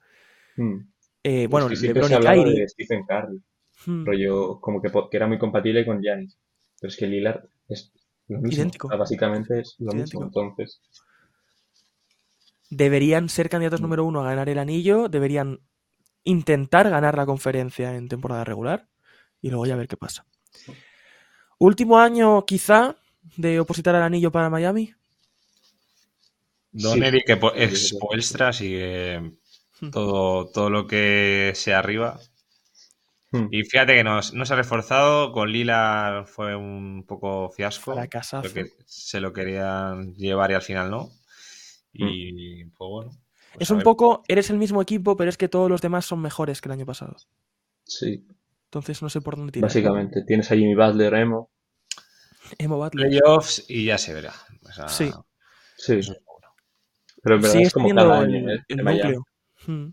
Mm. 0.57 0.79
Eh, 1.23 1.47
bueno, 1.49 1.69
que 1.69 1.77
siempre 1.77 2.03
LeBron 2.03 2.23
se 2.23 2.29
y 2.29 2.33
Kyrie. 2.43 2.61
de 2.61 2.69
Stephen 2.69 3.05
Curry, 3.07 3.43
Hmm. 3.87 4.05
rollo 4.07 4.61
como 4.61 4.81
que, 4.83 4.91
que 4.91 5.17
era 5.17 5.27
muy 5.29 5.39
compatible 5.39 5.85
con 5.87 6.01
Giannis. 6.03 6.37
Pero 6.81 6.89
es 6.89 6.97
que 6.97 7.07
Lillard 7.07 7.45
es 7.69 7.93
lo 8.29 8.39
mismo. 8.41 8.53
Idéntico. 8.53 8.87
O 8.89 8.91
sea, 8.91 8.99
básicamente 8.99 9.61
es 9.61 9.77
lo 9.79 9.93
Idéntico. 9.95 10.21
mismo. 10.21 10.25
Entonces, 10.25 10.81
deberían 12.71 13.29
ser 13.29 13.49
candidatos 13.49 13.81
Mm. 13.81 13.85
número 13.85 14.05
uno 14.05 14.21
a 14.21 14.25
ganar 14.31 14.49
el 14.49 14.59
anillo, 14.59 15.09
deberían 15.09 15.61
intentar 16.25 16.91
ganar 16.91 17.17
la 17.17 17.27
conferencia 17.27 17.95
en 17.97 18.09
temporada 18.09 18.45
regular 18.45 18.89
y 19.41 19.51
luego 19.51 19.67
ya 19.67 19.77
ver 19.77 19.89
qué 19.89 19.97
pasa. 19.97 20.27
Último 21.59 21.99
año, 21.99 22.45
quizá, 22.45 22.97
de 23.37 23.61
opositar 23.61 23.95
al 23.95 24.03
anillo 24.03 24.31
para 24.31 24.51
Miami. 24.51 24.95
Don 26.73 26.99
Sí. 26.99 27.05
Eric 27.05 27.25
que 27.27 27.37
que 27.37 27.39
Hmm. 29.81 29.91
todo, 29.91 30.47
todo 30.51 30.71
lo 30.71 30.87
que 30.87 31.53
sea 31.55 31.79
arriba. 31.79 32.19
Mm, 33.33 33.49
Y 33.51 33.65
fíjate 33.65 33.95
que 33.95 34.05
no, 34.05 34.21
no 34.33 34.45
se 34.47 34.53
ha 34.53 34.57
reforzado. 34.57 35.33
Con 35.33 35.51
Lila 35.53 36.25
fue 36.27 36.57
un 36.57 37.05
poco 37.07 37.51
fiasco. 37.51 37.95
Fracasazo. 37.95 38.43
Porque 38.43 38.71
se 38.87 39.21
lo 39.21 39.33
querían 39.33 40.15
llevar 40.15 40.51
y 40.51 40.55
al 40.55 40.63
final 40.63 40.91
no. 40.91 41.11
Y 41.93 42.65
pues 42.67 42.89
bueno. 42.91 43.11
pues 43.53 43.63
Es 43.63 43.71
un 43.71 43.79
ver. 43.79 43.85
poco, 43.85 44.23
eres 44.29 44.51
el 44.51 44.59
mismo 44.59 44.81
equipo, 44.83 45.17
pero 45.17 45.31
es 45.31 45.37
que 45.37 45.49
todos 45.49 45.69
los 45.71 45.81
demás 45.81 46.05
son 46.07 46.21
mejores 46.21 46.61
que 46.61 46.69
el 46.69 46.73
año 46.73 46.87
pasado. 46.87 47.17
sí, 47.85 48.27
Entonces 48.65 49.03
no 49.03 49.09
sé 49.09 49.21
por 49.21 49.37
dónde 49.37 49.53
tirar. 49.53 49.69
básicamente. 49.69 50.23
Tienes 50.27 50.51
a 50.53 50.55
Jimmy 50.55 50.75
Butler, 50.75 51.15
Emo. 51.15 51.51
Emo 52.59 52.77
Butler. 52.79 53.09
Playoffs 53.09 53.65
y 53.69 53.87
ya 53.87 53.99
se 53.99 54.15
verá. 54.15 54.33
O 54.63 54.73
sea, 54.73 54.89
Sí. 54.89 55.11
Sí, 55.77 56.01
pero 57.23 57.37
en 57.37 57.43
verdad 57.43 57.53
Sigues 57.53 57.67
es 57.69 57.73
como 57.75 57.89
cada 57.95 58.21
el, 58.21 58.35
año 58.37 58.51
¿eh? 58.53 58.65
el 58.69 58.83
Miami. 58.83 59.15
núcleo. 59.17 59.27
Hmm. 59.67 59.89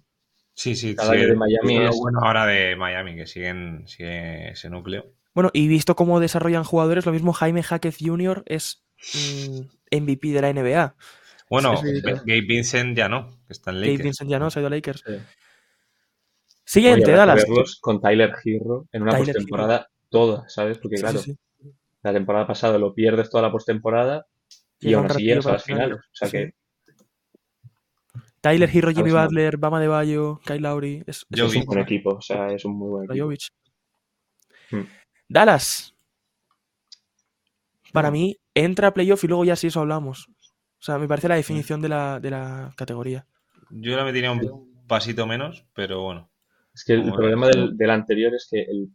Sí, 0.56 0.76
sí, 0.76 0.96
Cada 0.96 1.12
sí, 1.14 1.18
de 1.20 1.36
Miami 1.36 1.78
es 1.86 1.96
bueno 1.98 2.20
ahora 2.24 2.46
de 2.48 2.76
Miami, 2.76 3.16
que 3.16 3.28
siguen, 3.28 3.84
sigue 3.88 4.52
ese 4.52 4.70
núcleo. 4.70 5.06
Bueno, 5.34 5.50
y 5.54 5.68
visto 5.68 5.96
cómo 5.96 6.20
desarrollan 6.22 6.64
jugadores, 6.64 7.06
lo 7.06 7.12
mismo 7.12 7.34
Jaime 7.34 7.62
Jaquez 7.62 7.98
Jr. 8.00 8.42
es 8.48 8.84
mm, 9.14 9.60
MVP 9.98 10.30
de 10.30 10.42
la 10.42 10.54
NBA. 10.54 10.96
Bueno, 11.50 11.76
Sí. 11.78 12.02
Gabe 12.02 12.42
Vincent 12.42 12.98
ya 12.98 13.08
no, 13.10 13.30
que 13.46 13.54
está 13.54 13.72
en 13.72 13.76
Gabe 13.78 13.88
Lakers. 13.88 14.04
Vincent 14.06 14.30
ya 14.32 14.40
no, 14.40 14.50
se 14.50 14.60
ha 14.60 14.62
ido 14.62 14.68
a 14.68 14.72
Lakers. 14.72 15.04
Sí. 15.06 15.14
Siguiente, 16.64 17.12
Dallas. 17.12 17.44
verlos 17.48 17.78
con 17.80 18.02
Tyler 18.02 18.34
Hero 18.44 18.88
en 18.92 19.04
una 19.04 19.12
Tyler 19.12 19.36
postemporada 19.36 19.90
toda, 20.10 20.48
¿sabes? 20.50 20.78
Porque 20.80 20.98
Sí, 20.98 21.04
claro, 21.04 21.20
sí, 21.20 21.38
sí. 21.62 21.70
la 22.02 22.14
temporada 22.14 22.48
pasada 22.48 22.78
lo 22.80 22.94
pierdes 22.94 23.30
toda 23.30 23.44
la 23.44 23.52
postemporada 23.52 24.26
y 24.80 24.88
Llega 24.88 25.00
aún 25.00 25.12
así 25.12 25.24
llegas 25.24 25.46
a 25.46 25.50
para 25.50 25.54
las 25.58 25.64
finales. 25.66 25.98
O 25.98 26.02
sea 26.16 26.28
Sí. 26.30 26.38
que 26.38 26.54
Tyler 28.46 28.70
Hero, 28.72 28.92
Jimmy. 28.92 29.10
Butler, 29.12 29.58
Bama 29.58 29.80
de 29.80 29.88
Bayo, 29.88 30.40
Kyle 30.46 30.62
Lowry. 30.62 31.04
Es, 31.08 31.26
es 31.32 31.56
un 31.56 31.66
buen 31.66 31.80
equipo, 31.80 32.12
o 32.12 32.22
sea, 32.22 32.48
es 32.52 32.64
un 32.64 32.78
muy 32.78 32.90
buen 32.90 33.04
equipo. 33.06 33.16
Rajovic. 33.16 33.42
Hmm. 34.70 34.84
Dallas. 35.28 35.96
Para 37.92 38.10
Hmm. 38.10 38.14
mí, 38.14 38.38
entra 38.54 38.90
a 38.90 38.94
playoff 38.94 39.24
y 39.24 39.28
luego 39.28 39.46
ya 39.46 39.56
sí 39.56 39.68
eso 39.68 39.80
hablamos. 39.80 40.28
O 40.30 40.84
sea, 40.86 41.00
me 41.00 41.08
parece 41.08 41.28
la 41.28 41.36
definición 41.36 41.82
de 41.82 41.90
la, 41.90 42.20
de 42.20 42.30
la 42.30 42.72
categoría. 42.78 43.26
Yo 43.72 43.96
la 43.98 44.04
metería 44.04 44.32
un 44.32 44.84
pasito 44.88 45.26
menos, 45.26 45.66
pero 45.74 46.04
bueno. 46.04 46.30
Es 46.74 46.84
que 46.84 46.94
el 46.94 47.02
Como- 47.02 47.16
problema 47.16 47.48
del, 47.48 47.76
del 47.76 47.90
anterior 47.90 48.34
es 48.36 48.48
que 48.52 48.62
el, 48.62 48.90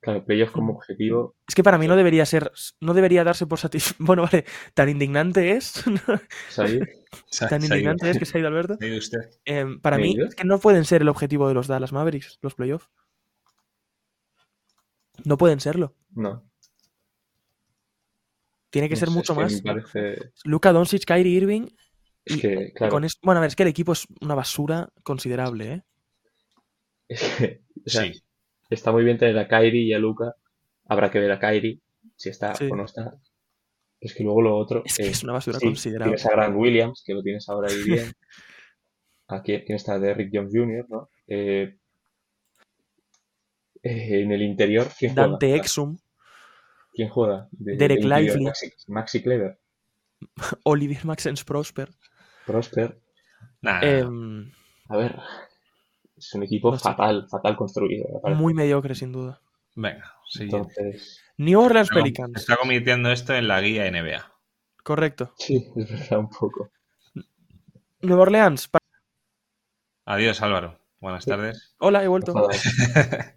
claro, 0.00 0.24
playoff 0.24 0.50
como 0.50 0.72
objetivo, 0.74 1.36
Es 1.48 1.54
que 1.54 1.62
para 1.62 1.78
mí 1.78 1.86
no 1.86 1.96
debería 1.96 2.24
ser, 2.26 2.50
no 2.80 2.94
debería 2.94 3.24
darse 3.24 3.46
por 3.46 3.58
satisfecho. 3.58 3.96
Bueno, 4.04 4.22
vale, 4.22 4.44
tan 4.74 4.88
indignante 4.88 5.52
es, 5.52 5.82
tan 7.48 7.62
indignante 7.62 8.10
es 8.10 8.18
que 8.18 8.24
se 8.24 8.36
ha 8.36 8.40
ido 8.40 8.48
Alberto. 8.48 8.76
se 8.78 8.84
ha 8.84 8.88
ido 8.88 8.98
usted. 8.98 9.20
Em, 9.44 9.80
para 9.80 9.96
¿Me 9.96 10.02
mí 10.04 10.16
es 10.26 10.34
que 10.34 10.44
no 10.44 10.58
pueden 10.58 10.84
ser 10.84 11.02
el 11.02 11.08
objetivo 11.08 11.48
de 11.48 11.54
los 11.54 11.66
Dallas 11.66 11.92
Mavericks, 11.92 12.38
los 12.42 12.54
playoffs. 12.54 12.88
No 15.24 15.36
pueden 15.36 15.60
serlo. 15.60 15.94
No. 16.10 16.44
Tiene 18.70 18.88
que 18.88 18.94
no 18.94 18.98
ser 19.00 19.08
sé, 19.08 19.14
mucho 19.14 19.34
más. 19.34 19.60
parece, 19.62 20.32
Luka 20.44 20.72
Doncic, 20.72 21.04
Kyrie 21.04 21.36
Irving. 21.36 21.66
es 22.24 22.36
Y 22.36 22.40
que, 22.40 22.72
claro, 22.72 22.90
con 22.92 23.04
es- 23.04 23.18
Bueno, 23.22 23.38
a 23.38 23.40
ver, 23.42 23.48
es 23.48 23.56
que 23.56 23.64
el 23.64 23.68
equipo 23.68 23.92
es 23.92 24.06
una 24.20 24.34
basura 24.34 24.88
considerable, 25.02 25.72
¿eh? 25.72 25.82
es 27.08 27.20
que, 27.36 27.62
o 27.84 27.90
sea, 27.90 28.02
Sí. 28.04 28.22
Está 28.74 28.92
muy 28.92 29.04
bien 29.04 29.18
tener 29.18 29.38
a 29.38 29.48
Kyrie 29.48 29.82
y 29.82 29.92
a 29.92 29.98
Luca, 29.98 30.34
habrá 30.86 31.10
que 31.10 31.18
ver 31.20 31.32
a 31.32 31.38
Kyrie 31.38 31.80
si 32.16 32.28
está 32.30 32.54
Sí. 32.54 32.68
o 32.70 32.76
no 32.76 32.84
está, 32.84 33.14
Es 34.00 34.14
que 34.14 34.22
luego 34.24 34.40
lo 34.40 34.56
otro. 34.56 34.82
Es 34.84 34.96
que 34.96 35.04
eh, 35.04 35.10
es 35.10 35.22
una 35.24 35.34
basura 35.34 35.58
sí, 35.58 35.66
considerable. 35.66 36.14
Tienes 36.16 36.26
a 36.26 36.30
Grant 36.30 36.56
Williams, 36.56 37.02
que 37.04 37.12
lo 37.14 37.22
tienes 37.22 37.46
ahora 37.48 37.68
ahí 37.70 37.82
bien. 37.84 38.12
Aquí 39.28 39.62
quién 39.64 39.76
está 39.76 39.98
Derrick 39.98 40.30
Jones 40.32 40.50
Jr., 40.54 40.86
¿no? 40.88 41.08
Eh, 41.28 41.76
eh, 43.82 44.22
en 44.22 44.32
el 44.32 44.42
interior, 44.42 44.88
¿quién 44.98 45.14
juega? 45.14 45.28
Dante 45.28 45.54
Exum, 45.54 45.98
¿Quién 46.92 47.08
juega? 47.08 47.48
De- 47.52 47.76
Derek 47.76 48.02
Lively. 48.04 48.44
Maxi, 48.44 48.72
Maxi 48.88 49.22
Kleber, 49.22 49.58
Olivier 50.64 51.04
Maxence 51.04 51.44
Prosper. 51.44 51.88
Prosper. 52.46 52.98
Nah, 53.62 53.80
em, 53.82 54.50
A 54.88 54.96
ver, 54.96 55.16
es 56.20 56.34
un 56.34 56.42
equipo 56.44 56.70
No 56.70 56.78
fatal, 56.78 57.26
fatal 57.28 57.56
construido. 57.56 58.20
me 58.24 58.34
muy 58.34 58.54
mediocre, 58.54 58.94
sin 58.94 59.12
duda. 59.12 59.40
venga, 59.74 60.14
siguiente. 60.28 60.74
Entonces, 60.80 61.20
New 61.36 61.60
Orleans 61.60 61.88
Se 61.88 61.94
Pelicans. 61.94 62.32
está 62.36 62.56
convirtiendo 62.56 63.10
esto 63.10 63.34
en 63.34 63.48
la 63.48 63.60
guía 63.60 63.90
NBA. 63.90 64.32
Correcto. 64.84 65.32
sí, 65.38 65.66
es 65.76 65.90
verdad, 65.90 66.18
un 66.18 66.30
poco. 66.30 66.70
Nueva 68.02 68.22
Orleans. 68.22 68.70
Adiós, 70.06 70.40
Álvaro. 70.42 70.78
Buenas 71.00 71.24
tardes. 71.24 71.74
Hola, 71.78 72.02
he 72.04 72.08
vuelto. 72.08 72.32
Vale, 72.34 72.48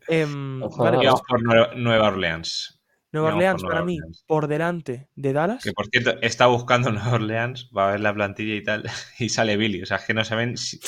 Vamos 0.09 0.75
pues, 0.75 1.21
por 1.27 1.41
Nue- 1.43 1.75
Nueva 1.75 2.07
Orleans. 2.07 2.79
Nueva 3.11 3.29
Orleans 3.35 3.61
para 3.63 3.83
mí 3.83 3.99
Orleans. 3.99 4.23
por 4.27 4.47
delante 4.47 5.07
de 5.15 5.33
Dallas. 5.33 5.63
Que 5.63 5.71
por 5.71 5.85
cierto, 5.87 6.19
está 6.21 6.47
buscando 6.47 6.91
Nueva 6.91 7.11
Orleans, 7.13 7.69
va 7.75 7.87
a 7.87 7.91
ver 7.91 7.99
la 7.99 8.13
plantilla 8.13 8.55
y 8.55 8.63
tal, 8.63 8.89
y 9.19 9.29
sale 9.29 9.55
Billy. 9.55 9.83
O 9.83 9.85
sea, 9.85 9.97
es 9.97 10.05
que 10.05 10.13
no 10.13 10.23
saben. 10.25 10.57
si- 10.57 10.79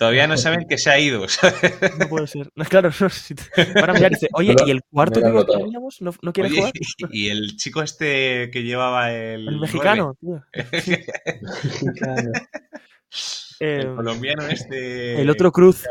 Todavía 0.00 0.26
no 0.26 0.38
saben 0.38 0.66
que 0.66 0.78
se 0.78 0.88
ha 0.88 0.98
ido. 0.98 1.28
¿sabes? 1.28 1.60
No 1.98 2.08
puede 2.08 2.26
ser. 2.26 2.50
No, 2.54 2.64
claro, 2.70 2.90
no, 2.98 3.10
si 3.10 3.34
te- 3.34 3.44
van 3.74 3.90
a 3.90 3.92
mirar 3.92 4.12
y 4.12 4.14
dice, 4.14 4.28
oye, 4.32 4.56
¿y 4.64 4.70
el 4.70 4.80
cuarto 4.90 5.20
que 5.20 5.44
teníamos 5.52 6.00
no, 6.00 6.14
no 6.22 6.32
quiere 6.32 6.48
Oye, 6.48 6.58
jugar? 6.58 6.72
y 7.10 7.28
el 7.28 7.54
chico 7.58 7.82
este 7.82 8.50
que 8.50 8.62
llevaba 8.62 9.12
el. 9.12 9.46
El 9.46 9.60
mexicano, 9.60 10.16
tío. 10.18 10.42
Mexicano. 11.52 12.32
Eh, 13.60 13.80
el 13.82 13.94
colombiano 13.94 14.46
este. 14.46 15.20
el 15.20 15.28
otro 15.28 15.52
Cruz. 15.52 15.84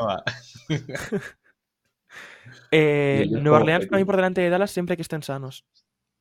Eh, 2.72 3.28
Nueva 3.30 3.58
Orleans 3.60 3.86
para 3.86 4.00
mí 4.00 4.06
por 4.06 4.16
delante 4.16 4.42
de 4.42 4.50
Dallas 4.50 4.72
siempre 4.72 4.96
que 4.96 5.04
estén 5.04 5.22
sanos. 5.22 5.66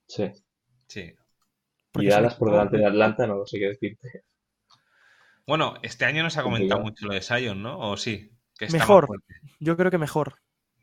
Sí. 0.07 0.31
Sí. 0.89 1.15
Porque 1.91 2.09
Y 2.09 2.11
Dallas 2.11 2.35
por 2.35 2.51
delante 2.51 2.77
de 2.77 2.85
Atlanta, 2.85 3.27
no 3.27 3.37
lo 3.37 3.47
sé 3.47 3.59
qué 3.59 3.69
decirte. 3.69 4.25
Bueno, 5.49 5.75
este 5.83 6.05
año 6.05 6.23
no 6.23 6.31
se 6.31 6.39
ha 6.39 6.43
comentado 6.45 6.81
mucho 6.83 7.07
lo 7.07 7.15
de 7.15 7.23
Sion, 7.23 7.61
¿no? 7.63 7.79
¿O 7.81 7.97
sí? 7.97 8.31
Que 8.57 8.67
está 8.67 8.77
Mejor. 8.79 9.09
Yo 9.59 9.77
creo 9.77 9.91
que 9.91 9.99
mejor. 9.99 10.35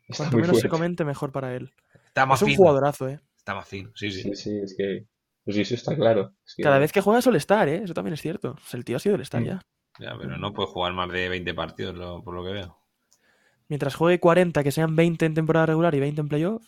Está 0.08 0.24
Cuanto 0.24 0.36
menos 0.38 0.60
se 0.60 0.68
comente, 0.68 1.04
mejor 1.04 1.32
para 1.32 1.54
él. 1.54 1.72
Está 2.08 2.26
más 2.26 2.40
Es 2.40 2.42
un 2.42 2.48
fino. 2.48 2.58
jugadorazo, 2.58 3.08
¿eh? 3.08 3.20
Está 3.38 3.54
más 3.54 3.66
fino, 3.68 3.90
sí, 3.94 4.10
sí. 4.10 4.22
Sí, 4.22 4.34
sí, 4.36 4.58
es 4.62 4.74
que. 4.76 5.06
Pues 5.44 5.56
eso 5.56 5.74
está 5.76 5.94
claro. 5.94 6.32
Es 6.44 6.54
que- 6.56 6.62
Cada 6.64 6.78
vez 6.78 6.90
que 6.92 7.00
juega 7.00 7.22
suele 7.22 7.38
estar, 7.38 7.68
¿eh? 7.68 7.82
Eso 7.84 7.94
también 7.94 8.14
es 8.14 8.20
cierto. 8.20 8.56
O 8.58 8.66
sea, 8.66 8.76
el 8.78 8.84
tío 8.84 8.96
ha 8.96 9.00
sido 9.00 9.14
el 9.14 9.20
estar 9.22 9.40
Mm. 9.40 9.44
ya. 9.46 9.60
Ya, 10.00 10.14
pero 10.18 10.36
no 10.36 10.52
puede 10.52 10.68
jugar 10.68 10.92
más 10.92 11.08
de 11.10 11.28
20 11.28 11.54
partidos, 11.54 11.94
lo- 11.94 12.22
por 12.22 12.34
lo 12.34 12.44
que 12.44 12.50
veo. 12.52 12.76
Mientras 13.68 13.94
juegue 13.94 14.18
40, 14.20 14.62
que 14.64 14.72
sean 14.72 14.94
20 14.96 15.24
en 15.26 15.34
temporada 15.34 15.66
regular 15.66 15.94
y 15.94 16.00
20 16.00 16.20
en 16.20 16.28
playoff. 16.28 16.66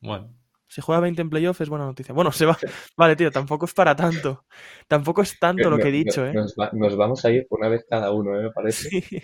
Bueno, 0.00 0.32
Si 0.72 0.80
juega 0.80 1.00
20 1.00 1.20
en 1.22 1.30
playoff 1.30 1.60
es 1.60 1.68
buena 1.68 1.84
noticia. 1.84 2.14
Bueno, 2.14 2.30
se 2.30 2.46
va. 2.46 2.56
Vale, 2.96 3.16
tío, 3.16 3.32
tampoco 3.32 3.64
es 3.66 3.74
para 3.74 3.96
tanto. 3.96 4.44
Tampoco 4.86 5.20
es 5.22 5.36
tanto 5.40 5.68
lo 5.68 5.76
que 5.78 5.88
he 5.88 5.90
no- 5.90 5.96
dicho, 5.98 6.24
¿eh? 6.24 6.32
Nos, 6.32 6.54
va- 6.54 6.70
nos 6.72 6.96
vamos 6.96 7.24
a 7.24 7.30
ir 7.32 7.46
una 7.50 7.68
vez 7.68 7.84
cada 7.90 8.12
uno, 8.12 8.38
¿eh? 8.38 8.44
me 8.44 8.50
parece. 8.52 8.88
Sí. 9.02 9.18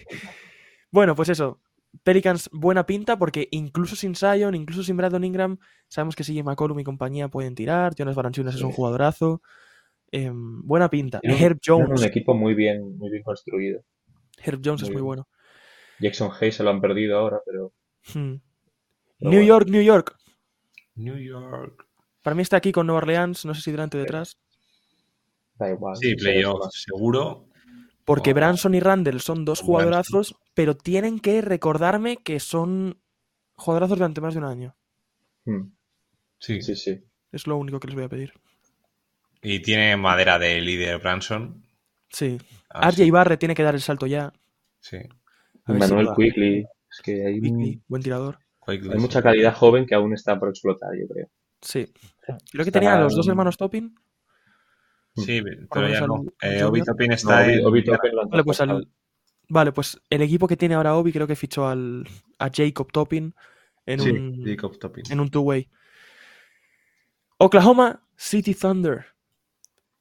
Bueno, 0.91 1.15
pues 1.15 1.29
eso. 1.29 1.61
Pelicans, 2.03 2.51
buena 2.53 2.85
pinta, 2.85 3.17
porque 3.17 3.47
incluso 3.53 3.95
sin 3.97 4.15
Zion, 4.17 4.55
incluso 4.57 4.83
sin 4.83 4.97
Brandon 4.97 5.23
Ingram, 5.25 5.57
sabemos 5.89 6.17
que 6.17 6.25
si 6.25 6.43
McCollum 6.43 6.81
y 6.81 6.85
compañía 6.85 7.29
pueden 7.29 7.55
tirar. 7.55 7.95
Jonas 7.95 8.17
Valanciunas 8.17 8.55
es 8.57 8.63
un 8.63 8.73
jugadorazo. 8.73 9.41
Em, 10.11 10.63
buena 10.67 10.91
pinta. 10.91 11.21
Tienen- 11.21 11.43
Herb 11.43 11.59
Jones. 11.65 12.01
un 12.01 12.07
equipo 12.07 12.35
muy 12.35 12.55
bien, 12.55 12.99
muy 12.99 13.09
bien 13.11 13.23
construido. 13.23 13.83
Herb 14.43 14.61
Jones 14.65 14.83
es 14.83 14.89
muy 14.89 14.95
muy 14.95 15.01
bien. 15.01 15.07
bueno. 15.07 15.29
Jackson 16.01 16.31
Hayes 16.41 16.57
se 16.57 16.65
lo 16.65 16.71
han 16.71 16.81
perdido 16.81 17.19
ahora, 17.19 17.39
pero. 17.47 17.73
Hmm. 18.15 18.35
pero 19.19 19.31
New 19.31 19.31
bueno, 19.31 19.43
York, 19.47 19.69
New 19.71 19.83
York. 19.83 20.17
New 20.97 21.17
York. 21.17 21.87
Para 22.23 22.35
mí 22.35 22.43
está 22.43 22.57
aquí 22.57 22.73
con 22.73 22.87
Nueva 22.87 22.99
Orleans, 22.99 23.45
no 23.45 23.55
sé 23.55 23.61
si 23.63 23.71
delante 23.71 23.97
o 23.97 24.01
detrás. 24.01 24.37
Da 25.59 25.71
igual. 25.71 25.97
Sí, 25.97 26.15
playoff, 26.17 26.67
seguro. 26.73 27.47
Porque. 28.05 28.33
Branson 28.33 28.75
y 28.75 28.81
Randall 28.81 29.21
son 29.21 29.45
dos 29.45 29.59
Branson. 29.61 29.67
jugadorazos, 29.67 30.35
pero 30.55 30.77
tienen 30.77 31.19
que 31.21 31.41
recordarme 31.41 32.17
que 32.19 32.41
son 32.41 32.99
jugadorazos 33.55 33.99
durante 33.99 34.21
más 34.21 34.35
de 34.35 34.39
un 34.41 34.45
año. 34.47 34.77
Hmm, 35.45 35.71
Sí. 36.39 36.61
Sí, 36.61 36.77
sí. 36.77 37.03
Es 37.33 37.47
lo 37.47 37.57
único 37.57 37.81
que 37.81 37.89
les 37.89 37.95
voy 37.97 38.05
a 38.05 38.09
pedir. 38.09 38.33
Y 39.43 39.61
tiene 39.61 39.97
madera 39.97 40.39
de 40.39 40.61
líder 40.61 40.99
Branson. 41.01 41.63
Sí. 42.09 42.39
así, 42.69 43.03
RJ 43.03 43.11
Barrett 43.13 43.41
tiene 43.41 43.55
que 43.55 43.63
dar 43.63 43.75
el 43.75 43.81
salto 43.81 44.07
ya. 44.07 44.33
Sí. 44.81 44.99
Si 45.67 45.73
Manuel 45.73 46.07
da. 46.07 46.15
Quickly. 46.15 46.67
Es 46.91 47.01
que 47.03 47.27
hay, 47.27 47.41
Quickly, 47.41 47.81
buen 47.89 48.03
tirador. 48.03 48.39
Hay 48.67 48.81
mucha 48.81 49.23
calidad 49.23 49.55
joven 49.55 49.87
que 49.87 49.95
aún 49.95 50.13
está 50.15 50.39
por 50.39 50.49
explotar, 50.49 50.91
yo 50.99 51.07
creo. 51.07 51.29
Sí. 51.61 51.87
Creo 52.27 52.39
que 52.53 52.63
Está- 52.63 52.73
tenían 52.73 52.99
a 52.99 53.01
los 53.01 53.15
dos 53.15 53.29
hermanos 53.29 53.57
Topping. 53.57 53.95
Sí, 55.15 55.41
menos 55.43 55.69
no. 56.09 56.25
Eh, 56.43 56.63
Obi 56.63 56.81
Junior. 56.81 56.87
Toppin 56.87 57.09
No, 57.09 57.15
está 57.15 57.45
Obi, 57.45 57.53
en. 57.53 57.67
Obi 57.67 57.85
Vale, 58.31 58.45
pues 58.45 58.61
al. 58.61 58.89
Vale, 59.49 59.73
pues 59.73 60.01
el 60.11 60.23
equipo 60.23 60.49
que 60.49 60.57
tiene 60.57 60.75
ahora 60.75 60.97
Obi 60.97 61.13
creo 61.13 61.27
que 61.27 61.37
fichó 61.37 61.67
al, 61.69 62.07
a 62.39 62.51
Jacob 62.53 62.91
Topping 62.93 63.33
en 63.87 64.01
Sí, 64.01 64.11
un, 64.11 64.45
Jacob 64.45 64.77
en 65.09 65.21
un 65.21 65.31
two-way. 65.31 65.71
Oklahoma 67.39 68.03
City 68.17 68.55
Thunder. 68.55 69.07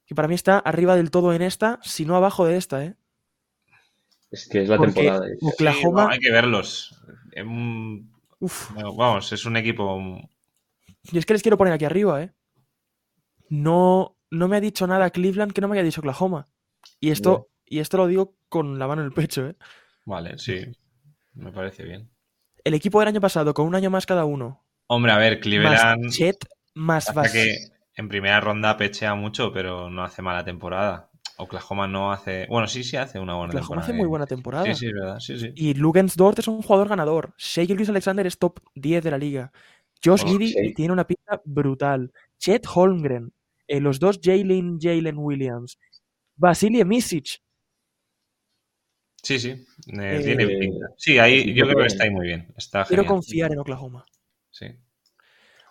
Que 0.05 0.15
para 0.15 0.27
mí 0.27 0.35
está 0.35 0.59
arriba 0.59 0.95
del 0.95 1.11
todo 1.11 1.33
en 1.33 1.41
esta, 1.41 1.79
si 1.81 2.05
no 2.05 2.15
abajo 2.15 2.45
de 2.45 2.57
esta, 2.57 2.83
¿eh? 2.83 2.95
Es 4.31 4.47
que 4.49 4.63
es 4.63 4.69
la 4.69 4.77
Porque 4.77 4.93
temporada. 4.93 5.27
Sí, 5.27 5.37
Oklahoma. 5.41 6.03
no, 6.05 6.09
hay 6.09 6.19
que 6.19 6.31
verlos. 6.31 6.99
Uf, 8.39 8.71
vamos, 8.73 9.31
es 9.31 9.45
un 9.45 9.57
equipo. 9.57 9.99
y 11.03 11.17
es 11.17 11.25
que 11.25 11.33
les 11.33 11.41
quiero 11.41 11.57
poner 11.57 11.73
aquí 11.73 11.85
arriba, 11.85 12.21
¿eh? 12.21 12.33
No, 13.49 14.17
no 14.31 14.47
me 14.47 14.57
ha 14.57 14.61
dicho 14.61 14.87
nada 14.87 15.09
Cleveland 15.09 15.53
que 15.53 15.61
no 15.61 15.67
me 15.67 15.75
haya 15.75 15.83
dicho 15.83 16.01
Oklahoma. 16.01 16.47
Y 16.99 17.11
esto, 17.11 17.49
y 17.65 17.79
esto 17.79 17.97
lo 17.97 18.07
digo 18.07 18.35
con 18.49 18.79
la 18.79 18.87
mano 18.87 19.01
en 19.01 19.07
el 19.07 19.13
pecho, 19.13 19.47
¿eh? 19.47 19.55
Vale, 20.05 20.37
sí. 20.37 20.61
Me 21.33 21.51
parece 21.51 21.83
bien. 21.83 22.09
El 22.63 22.73
equipo 22.73 22.99
del 22.99 23.09
año 23.09 23.21
pasado, 23.21 23.53
con 23.53 23.67
un 23.67 23.75
año 23.75 23.89
más 23.89 24.05
cada 24.05 24.25
uno, 24.25 24.65
Hombre, 24.87 25.11
a 25.11 25.17
ver, 25.17 25.39
Cleveland. 25.39 26.03
más 26.03 26.15
Chet, 26.15 26.37
más 26.75 27.11
que 27.31 27.69
en 27.95 28.07
primera 28.07 28.39
ronda 28.39 28.77
pechea 28.77 29.15
mucho, 29.15 29.51
pero 29.51 29.89
no 29.89 30.03
hace 30.03 30.21
mala 30.21 30.43
temporada. 30.43 31.09
Oklahoma 31.37 31.87
no 31.87 32.11
hace. 32.11 32.45
Bueno, 32.47 32.67
sí, 32.67 32.83
sí 32.83 32.95
hace 32.97 33.19
una 33.19 33.35
buena 33.35 33.49
Oklahoma 33.49 33.81
temporada. 33.81 33.83
hace 33.83 33.91
eh. 33.91 33.95
muy 33.95 34.07
buena 34.07 34.25
temporada. 34.27 34.65
Sí, 34.65 34.75
sí, 34.75 34.87
es 34.87 34.93
verdad. 34.93 35.19
Sí, 35.19 35.37
sí. 35.39 35.51
Y 35.55 35.73
Lugens 35.73 36.15
Dort 36.15 36.39
es 36.39 36.47
un 36.47 36.61
jugador 36.61 36.87
ganador. 36.89 37.33
Shea 37.37 37.65
Gilgeous 37.65 37.89
Alexander 37.89 38.25
es 38.25 38.37
top 38.37 38.59
10 38.75 39.03
de 39.03 39.11
la 39.11 39.17
liga. 39.17 39.51
Josh 40.03 40.23
Oh, 40.25 40.27
Giddy 40.27 40.73
tiene 40.73 40.93
una 40.93 41.05
pinta 41.07 41.41
brutal. 41.45 42.11
Chet 42.39 42.65
Holmgren. 42.73 43.33
eh, 43.67 43.79
los 43.81 43.99
dos 43.99 44.19
Jalen, 44.23 44.79
Jalen 44.79 45.17
Williams. 45.17 45.77
Vasily 46.35 46.83
Misic. 46.85 47.41
Sí, 49.23 49.39
sí. 49.39 49.49
eh, 49.49 49.65
Eh, 49.87 50.21
tiene 50.23 50.47
pinta. 50.47 50.87
Sí, 50.97 51.17
ahí 51.17 51.41
sí, 51.43 51.53
yo 51.53 51.65
creo 51.65 51.77
que 51.79 51.87
está 51.87 52.03
ahí 52.03 52.11
muy 52.11 52.27
bien. 52.27 52.53
Está 52.57 52.85
Quiero 52.85 53.03
genial. 53.03 53.15
confiar 53.15 53.51
en 53.53 53.59
Oklahoma. 53.59 54.05
Sí. 54.51 54.67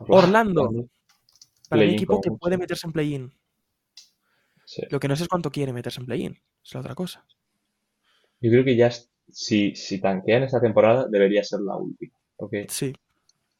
Orlando. 0.08 0.88
Para 1.68 1.82
un 1.84 1.92
Play-in 1.92 1.94
equipo 1.94 2.20
que 2.20 2.30
puede 2.32 2.58
meterse 2.58 2.86
en 2.86 2.92
play-in. 2.92 3.32
Sí. 4.66 4.82
Lo 4.90 4.98
que 5.00 5.08
no 5.08 5.16
sé 5.16 5.24
es 5.24 5.28
cuánto 5.28 5.50
quiere 5.50 5.72
meterse 5.72 6.00
en 6.00 6.06
play-in. 6.06 6.38
Es 6.64 6.74
la 6.74 6.80
otra 6.80 6.94
cosa. 6.94 7.24
Yo 8.40 8.50
creo 8.50 8.64
que 8.64 8.76
ya 8.76 8.90
si, 9.30 9.74
si 9.74 10.00
tanquean 10.00 10.42
esta 10.42 10.60
temporada 10.60 11.06
debería 11.08 11.42
ser 11.44 11.60
la 11.60 11.76
última. 11.76 12.16
Porque 12.36 12.66
Sí. 12.68 12.92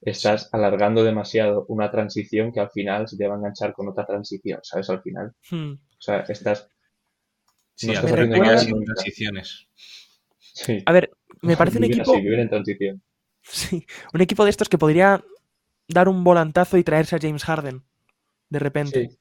estás 0.01 0.49
alargando 0.53 1.05
demasiado 1.05 1.65
una 1.69 1.91
transición 1.91 2.53
que 2.53 2.61
al 2.61 2.71
final 2.71 3.09
se 3.09 3.17
te 3.17 3.27
va 3.27 3.35
a 3.35 3.39
enganchar 3.39 3.73
con 3.73 3.89
otra 3.89 4.05
transición, 4.07 4.61
¿sabes? 4.63 4.91
Al 4.91 5.03
final. 5.03 5.33
Hmm. 5.51 5.73
O 5.73 6.01
sea, 6.01 6.21
estás. 6.21 6.69
Sí, 7.75 7.87
No 7.89 7.93
estás 7.95 8.13
haciendo 8.13 8.37
nunca. 8.37 8.95
transiciones. 8.95 9.67
Sí. 10.39 10.83
A 10.87 10.93
ver, 10.93 11.11
me 11.43 11.57
parece 11.57 11.79
un 11.79 11.85
equipo. 11.85 12.13
así, 12.13 12.21
viven 12.23 12.41
en 12.41 12.49
transición. 12.49 13.03
Sí, 13.47 13.85
un 14.15 14.23
equipo 14.23 14.43
de 14.45 14.49
estos 14.51 14.71
que 14.71 14.79
podría 14.79 15.23
dar 15.87 16.09
un 16.09 16.25
volantazo 16.25 16.79
y 16.79 16.83
traerse 16.85 17.15
a 17.17 17.19
James 17.21 17.45
Harden. 17.45 17.83
De 18.49 18.59
repente. 18.59 19.09
Sí. 19.11 19.19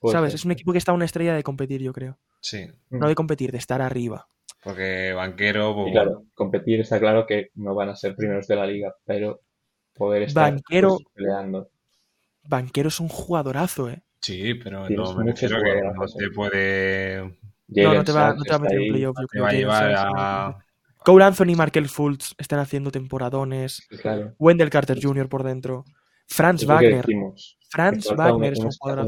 Puede 0.00 0.14
¿Sabes? 0.14 0.32
ser. 0.32 0.38
Es 0.38 0.44
un 0.44 0.50
equipo 0.52 0.72
que 0.72 0.78
está 0.78 0.90
a 0.92 0.94
una 0.96 1.04
estrella 1.04 1.34
de 1.34 1.42
competir, 1.44 1.80
yo 1.82 1.92
creo. 1.92 2.18
Sí. 2.40 2.66
No 2.88 3.06
de 3.06 3.14
competir, 3.14 3.52
de 3.52 3.58
estar 3.58 3.80
arriba. 3.82 4.26
Porque 4.64 5.12
banquero. 5.12 5.74
pues, 5.74 5.88
Y 5.88 5.92
claro, 5.92 6.24
competir 6.34 6.80
está 6.80 6.98
claro 6.98 7.26
que 7.26 7.50
no 7.54 7.74
van 7.74 7.90
a 7.90 7.96
ser 7.96 8.16
primeros 8.16 8.46
de 8.48 8.56
la 8.56 8.66
liga, 8.66 8.94
pero 9.04 9.40
poder 9.94 10.22
estar 10.22 10.52
Banquero- 10.52 10.96
pues, 10.96 11.06
peleando. 11.14 11.70
Banquero 12.42 12.88
es 12.88 12.98
un 13.00 13.08
jugadorazo, 13.08 13.88
¿eh? 13.90 14.02
Sí, 14.22 14.54
pero 14.54 14.86
Tienes 14.86 15.08
no 15.08 15.14
me 15.16 15.30
refiero 15.30 15.62
que 15.62 15.80
no 15.82 16.06
te 16.06 16.24
eh. 16.24 16.30
puede. 16.34 17.22
No, 17.68 17.82
Jalen 17.84 17.98
no 17.98 18.04
te 18.04 18.12
va, 18.12 18.34
no 18.34 18.42
te 18.42 18.50
va 18.50 18.56
a 18.56 18.58
meter 18.58 18.80
en 18.82 18.88
playoff, 18.92 19.16
yo 19.18 19.26
Te 19.26 19.28
creo 19.28 19.42
va 19.44 19.48
a 19.48 19.52
que 19.52 19.56
llevar 19.58 19.94
a. 19.96 20.58
Cole 21.02 21.24
Anthony 21.24 21.50
y 21.50 21.54
Markel 21.54 21.88
Fultz 21.88 22.34
están 22.36 22.58
haciendo 22.58 22.90
temporadones. 22.90 23.86
Claro. 24.02 24.34
Wendell 24.38 24.68
Carter 24.68 24.98
Jr. 25.02 25.28
por 25.30 25.42
dentro. 25.44 25.84
Franz 26.30 26.64
Wagner. 26.64 27.04
Franz 27.70 28.06
un- 28.06 28.16
Wagner 28.16 28.52
es 28.52 28.60
un, 28.60 28.70
falta. 28.72 29.02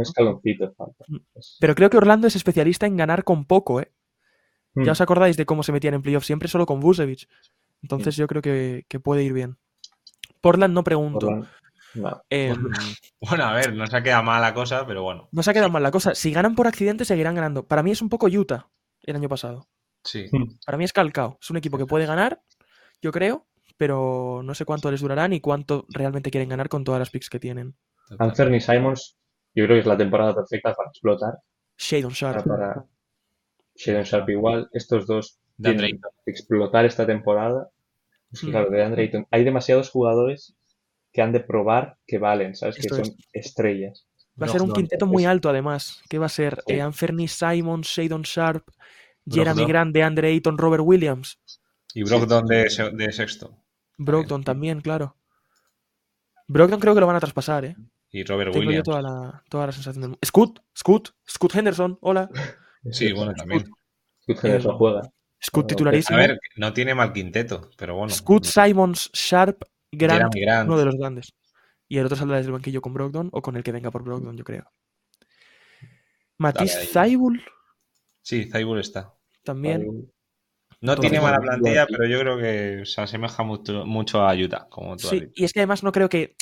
Mm. 1.08 1.16
Pero 1.60 1.74
creo 1.74 1.88
que 1.88 1.96
Orlando 1.96 2.26
es 2.26 2.36
especialista 2.36 2.86
en 2.86 2.96
ganar 2.96 3.22
con 3.24 3.44
poco, 3.44 3.80
¿eh? 3.80 3.92
Ya 4.74 4.92
os 4.92 5.00
acordáis 5.02 5.36
de 5.36 5.44
cómo 5.44 5.62
se 5.62 5.70
metían 5.70 5.94
en 5.94 6.02
playoffs 6.02 6.26
siempre 6.26 6.48
solo 6.48 6.64
con 6.64 6.80
Vucevic. 6.80 7.28
Entonces 7.82 8.16
yo 8.16 8.26
creo 8.26 8.40
que, 8.40 8.86
que 8.88 9.00
puede 9.00 9.22
ir 9.22 9.34
bien. 9.34 9.58
Portland 10.40 10.72
no 10.72 10.82
pregunto. 10.82 11.26
Portland, 11.26 11.48
no. 11.94 12.22
Em, 12.30 12.56
Bueno, 13.20 13.44
a 13.44 13.52
ver, 13.52 13.74
no 13.74 13.86
se 13.86 13.96
ha 13.96 14.02
quedado 14.02 14.22
mal 14.22 14.40
la 14.40 14.54
cosa, 14.54 14.86
pero 14.86 15.02
bueno. 15.02 15.28
no 15.30 15.42
se 15.42 15.50
ha 15.50 15.54
quedado 15.54 15.70
mal 15.70 15.82
la 15.82 15.90
cosa. 15.90 16.14
Si 16.14 16.32
ganan 16.32 16.54
por 16.54 16.66
accidente, 16.66 17.04
seguirán 17.04 17.34
ganando. 17.34 17.66
Para 17.66 17.82
mí 17.82 17.90
es 17.90 18.00
un 18.02 18.08
poco 18.08 18.26
Utah 18.26 18.68
el 19.02 19.14
año 19.16 19.28
pasado. 19.28 19.68
Sí. 20.04 20.26
Para 20.64 20.78
mí 20.78 20.84
es 20.84 20.92
calcao. 20.92 21.38
Es 21.40 21.50
un 21.50 21.58
equipo 21.58 21.76
que 21.76 21.86
puede 21.86 22.06
ganar, 22.06 22.42
yo 23.02 23.12
creo, 23.12 23.46
pero 23.82 24.42
no 24.44 24.54
sé 24.54 24.64
cuánto 24.64 24.92
les 24.92 25.00
durará 25.00 25.26
ni 25.26 25.40
cuánto 25.40 25.86
realmente 25.88 26.30
quieren 26.30 26.48
ganar 26.50 26.68
con 26.68 26.84
todas 26.84 27.00
las 27.00 27.10
picks 27.10 27.28
que 27.28 27.40
tienen. 27.40 27.74
Anthony 28.16 28.60
Simons, 28.60 29.16
yo 29.56 29.64
creo 29.64 29.74
que 29.74 29.80
es 29.80 29.86
la 29.86 29.96
temporada 29.96 30.32
perfecta 30.36 30.72
para 30.72 30.88
explotar. 30.88 31.34
Shadon 31.76 32.12
Sharp. 32.12 32.46
Para 32.46 32.84
Shadon 33.74 34.04
Sharp 34.04 34.28
igual. 34.30 34.68
Estos 34.72 35.04
dos 35.08 35.40
De 35.56 35.70
tienen 35.74 36.00
que 36.24 36.30
explotar 36.30 36.84
esta 36.84 37.04
temporada. 37.04 37.70
Es 38.30 38.40
que, 38.42 38.46
Mm. 38.46 38.50
claro, 38.50 38.70
de 38.70 38.84
Andre 38.84 39.02
Ayton. 39.02 39.26
Hay 39.32 39.42
demasiados 39.42 39.90
jugadores 39.90 40.54
que 41.12 41.22
han 41.22 41.32
de 41.32 41.40
probar 41.40 41.96
que 42.06 42.18
valen, 42.18 42.54
¿sabes? 42.54 42.76
Que 42.76 42.88
son 42.88 43.00
es. 43.00 43.16
estrellas. 43.32 44.06
Va 44.40 44.46
a 44.46 44.48
ser 44.50 44.62
un 44.62 44.72
quinteto 44.72 45.06
muy 45.06 45.24
alto, 45.24 45.48
además. 45.50 46.02
Que 46.08 46.20
va 46.20 46.26
a 46.26 46.28
ser 46.28 46.62
Sí. 46.68 46.74
eh, 46.74 46.80
Anthony 46.82 47.26
Simon, 47.26 47.80
Shadon 47.80 48.22
Sharp, 48.22 48.64
Jeremy. 49.28 49.66
Grant, 49.66 49.92
DeAndre 49.92 50.28
Ayton, 50.28 50.56
Robert 50.56 50.84
Williams. 50.86 51.40
Y 51.94 52.04
Brogdon 52.04 52.46
de, 52.46 52.68
de 52.94 53.12
sexto. 53.12 53.56
Brogdon 54.04 54.44
también, 54.44 54.80
claro. 54.80 55.16
Brogdon 56.48 56.80
creo 56.80 56.94
que 56.94 57.00
lo 57.00 57.06
van 57.06 57.16
a 57.16 57.20
traspasar, 57.20 57.64
¿eh? 57.64 57.76
Y 58.10 58.24
Robert 58.24 58.52
Tengo 58.52 58.64
yo 58.64 58.68
Williams. 58.68 58.84
toda 58.84 59.02
la, 59.02 59.42
toda 59.48 59.66
la 59.66 59.72
sensación 59.72 60.02
del 60.02 60.10
mundo. 60.10 60.18
Scoot, 60.26 60.60
Scoot, 60.78 61.08
Scoot 61.28 61.54
Henderson, 61.54 61.98
hola. 62.00 62.28
Sí, 62.90 63.12
bueno, 63.12 63.32
también. 63.34 63.64
Scoot 64.24 64.44
Henderson 64.44 64.72
Eh, 64.72 64.76
juega. 64.76 65.02
Scoot 65.44 65.64
A 65.64 65.66
titularísimo. 65.68 66.18
A 66.18 66.20
ver, 66.20 66.38
no 66.56 66.72
tiene 66.72 66.94
mal 66.94 67.12
quinteto, 67.12 67.70
pero 67.76 67.94
bueno. 67.94 68.12
Scoot, 68.12 68.44
Simons, 68.44 69.10
Sharp, 69.12 69.62
Grant, 69.92 70.34
Grant. 70.34 70.68
uno 70.68 70.78
de 70.78 70.84
los 70.84 70.96
grandes. 70.96 71.32
Y 71.88 71.98
el 71.98 72.06
otro 72.06 72.16
saldrá 72.16 72.36
desde 72.38 72.48
el 72.48 72.52
banquillo 72.54 72.80
con 72.82 72.92
Brogdon 72.94 73.28
o 73.32 73.40
con 73.40 73.56
el 73.56 73.62
que 73.62 73.70
venga 73.72 73.90
por 73.90 74.02
Brogdon, 74.02 74.36
yo 74.36 74.44
creo. 74.44 74.64
Matisse. 76.38 76.90
Thybulle 76.92 77.42
Sí, 78.22 78.44
Zaibul 78.50 78.78
está. 78.80 79.14
también. 79.44 80.10
No 80.82 80.96
tiene 80.96 81.20
mala 81.20 81.38
plantilla, 81.40 81.86
pero 81.86 82.06
yo 82.06 82.18
creo 82.20 82.36
que 82.38 82.84
se 82.84 83.00
asemeja 83.00 83.42
mucho, 83.44 83.86
mucho 83.86 84.22
a 84.26 84.34
Utah, 84.34 84.66
como 84.68 84.96
tú 84.96 85.04
has 85.06 85.10
Sí, 85.10 85.20
dicho. 85.20 85.32
y 85.36 85.44
es 85.44 85.52
que 85.52 85.60
además 85.60 85.82
no 85.82 85.92
creo 85.92 86.08
que, 86.08 86.34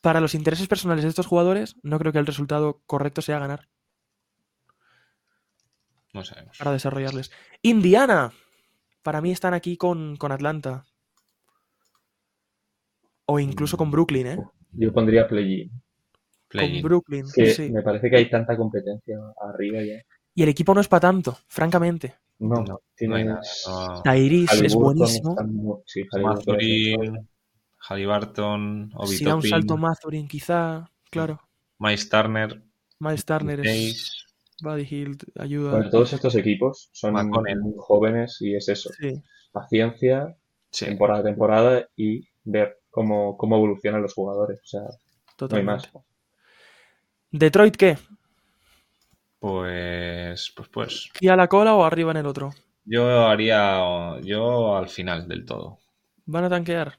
para 0.00 0.20
los 0.20 0.34
intereses 0.34 0.66
personales 0.66 1.04
de 1.04 1.10
estos 1.10 1.26
jugadores, 1.26 1.76
no 1.82 1.98
creo 1.98 2.10
que 2.12 2.18
el 2.18 2.26
resultado 2.26 2.80
correcto 2.86 3.20
sea 3.22 3.38
ganar 3.38 3.68
No 6.12 6.24
sabemos. 6.24 6.56
para 6.58 6.72
desarrollarles. 6.72 7.30
Indiana. 7.62 8.32
Para 9.02 9.20
mí 9.20 9.30
están 9.32 9.52
aquí 9.54 9.76
con, 9.76 10.16
con 10.16 10.32
Atlanta. 10.32 10.84
O 13.26 13.38
incluso 13.38 13.76
con 13.76 13.90
Brooklyn, 13.90 14.26
¿eh? 14.26 14.38
Yo 14.72 14.92
pondría 14.92 15.26
play-in. 15.26 15.68
Con 15.70 15.80
Play-in. 16.48 16.82
Brooklyn, 16.82 17.26
que 17.34 17.46
sí. 17.54 17.70
me 17.70 17.82
parece 17.82 18.10
que 18.10 18.16
hay 18.16 18.28
tanta 18.30 18.56
competencia 18.56 19.16
arriba 19.52 19.82
ya. 19.82 20.02
Y 20.34 20.42
el 20.42 20.48
equipo 20.48 20.74
no 20.74 20.80
es 20.80 20.88
para 20.88 21.00
tanto, 21.00 21.36
francamente. 21.48 22.14
No, 22.42 22.62
No, 22.64 22.80
tienes... 22.96 23.64
No 23.66 23.94
no. 23.94 24.02
Tyrese 24.02 24.66
es 24.66 24.74
buenísimo. 24.74 25.82
sí, 25.86 26.02
Halliburton, 27.78 28.90
Obi 28.94 29.16
Si 29.16 29.24
da 29.24 29.36
un 29.36 29.42
salto 29.42 29.76
Mathurin, 29.76 30.28
quizá. 30.28 30.88
Claro. 31.10 31.40
Miles 31.78 32.08
Turner, 32.08 32.62
Miles 32.98 33.24
Turner 33.24 33.60
es. 33.66 34.26
Buddy 34.62 34.84
Hield 34.84 35.24
ayuda. 35.38 35.72
Bueno, 35.72 35.90
todos 35.90 36.12
estos 36.12 36.34
equipos 36.36 36.88
son 36.92 37.14
muy 37.14 37.74
jóvenes 37.78 38.38
y 38.40 38.54
es 38.54 38.68
eso. 38.68 38.90
Sí, 38.98 39.22
Paciencia, 39.50 40.36
Sí. 40.70 40.86
temporada 40.86 41.20
a 41.20 41.24
temporada 41.24 41.88
y 41.96 42.26
ver 42.44 42.78
cómo, 42.90 43.36
cómo 43.36 43.56
evolucionan 43.56 44.00
los 44.02 44.14
jugadores. 44.14 44.60
O 44.60 44.66
sea, 44.66 44.80
no 44.82 44.86
hay 44.88 45.36
totalmente. 45.36 45.88
más. 45.92 46.04
¿Detroit 47.30 47.76
qué? 47.76 47.98
Pues, 49.42 50.52
pues, 50.54 50.68
pues. 50.68 51.10
¿Aquí 51.16 51.26
a 51.26 51.34
la 51.34 51.48
cola 51.48 51.74
o 51.74 51.84
arriba 51.84 52.12
en 52.12 52.18
el 52.18 52.26
otro? 52.26 52.54
Yo 52.84 53.26
haría, 53.26 54.20
yo 54.20 54.76
al 54.76 54.88
final 54.88 55.26
del 55.26 55.44
todo. 55.44 55.80
¿Van 56.26 56.44
a 56.44 56.48
tanquear? 56.48 56.96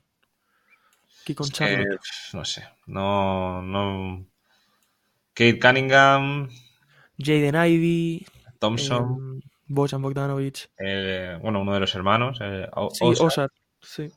Aquí 1.22 1.36
con 1.36 1.48
no 2.34 2.44
sé, 2.44 2.68
no, 2.88 3.62
no. 3.62 4.28
Kate 5.34 5.58
Cunningham, 5.58 6.50
Jaden 7.18 7.56
Ivey. 7.56 8.26
Thompson, 8.60 9.04
em, 9.04 9.42
Bojan 9.68 10.02
Bogdanovic. 10.02 10.70
eh, 10.80 11.40
bueno, 11.42 11.62
uno 11.62 11.74
de 11.74 11.80
los 11.80 11.96
hermanos, 11.96 12.40
eh, 12.42 12.68
Sí, 12.92 13.06
Osar. 13.06 13.50
Sí. 13.82 14.12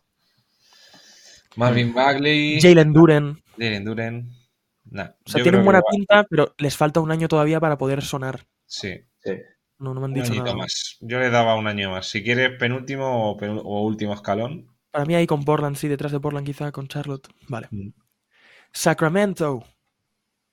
Marvin 1.55 1.95
Bagley, 1.95 2.61
Jalen 2.61 2.93
Duren. 2.93 3.41
Jalen 3.57 3.85
Duren. 3.85 4.37
Nah, 4.91 5.09
O 5.26 5.30
sea, 5.30 5.43
tienen 5.43 5.64
buena 5.64 5.80
va- 5.80 5.84
pinta, 5.91 6.24
pero 6.30 6.55
les 6.59 6.76
falta 6.76 7.01
un 7.01 7.11
año 7.11 7.28
todavía 7.28 7.59
para 7.61 7.76
poder 7.78 8.03
sonar. 8.03 8.47
Sí, 8.66 8.95
Sí. 9.24 9.32
No, 9.78 9.93
no 9.93 10.01
me 10.01 10.07
han 10.07 10.14
dicho 10.14 10.32
nada. 10.34 10.55
más. 10.55 10.97
Yo 11.01 11.18
le 11.20 11.28
daba 11.28 11.55
un 11.57 11.66
año 11.66 11.91
más. 11.91 12.07
Si 12.09 12.22
quieres 12.22 12.59
penúltimo 12.59 13.32
o, 13.32 13.82
último 13.82 14.14
escalón. 14.14 14.68
Para 14.91 15.05
mí 15.05 15.14
ahí 15.14 15.26
con 15.26 15.45
Portland, 15.45 15.76
sí, 15.76 15.87
detrás 15.89 16.12
de 16.12 16.20
Portland 16.20 16.47
quizá 16.47 16.72
con 16.72 16.89
Charlotte. 16.89 17.28
Vale. 17.49 17.68
Mm. 17.70 17.91
Sacramento. 18.72 19.62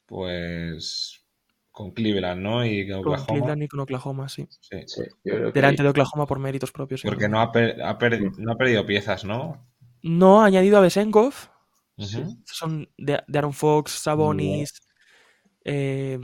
Pues 0.06 1.24
con 1.72 1.92
Cleveland, 1.92 2.42
¿no? 2.42 2.66
Y 2.66 2.88
Con 2.88 3.00
Oklahoma. 3.00 3.26
Cleveland 3.26 3.64
y 3.64 3.68
con 3.68 3.80
Oklahoma, 3.80 4.30
sí. 4.30 4.48
Sí. 4.60 4.78
Sí, 4.86 5.02
yo 5.24 5.34
creo 5.36 5.54
que 5.54 5.60
Delante 5.60 5.84
de 5.84 5.90
Oklahoma 5.90 6.26
por 6.28 6.40
méritos 6.40 6.72
propios. 6.72 7.02
Porque 7.04 7.28
no 7.30 7.42
ha, 7.42 7.52
per- 7.52 7.82
ha 7.82 7.98
per- 7.98 8.22
no 8.38 8.52
ha 8.52 8.56
perdido 8.58 8.86
piezas, 8.86 9.24
¿no? 9.26 9.68
No 10.04 10.42
ha 10.42 10.46
añadido 10.46 10.78
a 10.78 10.82
Besenkov. 10.82 11.34
Ujú. 11.98 12.38
Son 12.46 12.90
de, 12.98 13.22
de 13.28 13.38
Aaron 13.38 13.54
Fox, 13.54 13.92
Sabonis, 13.92 14.74
eh, 15.64 16.20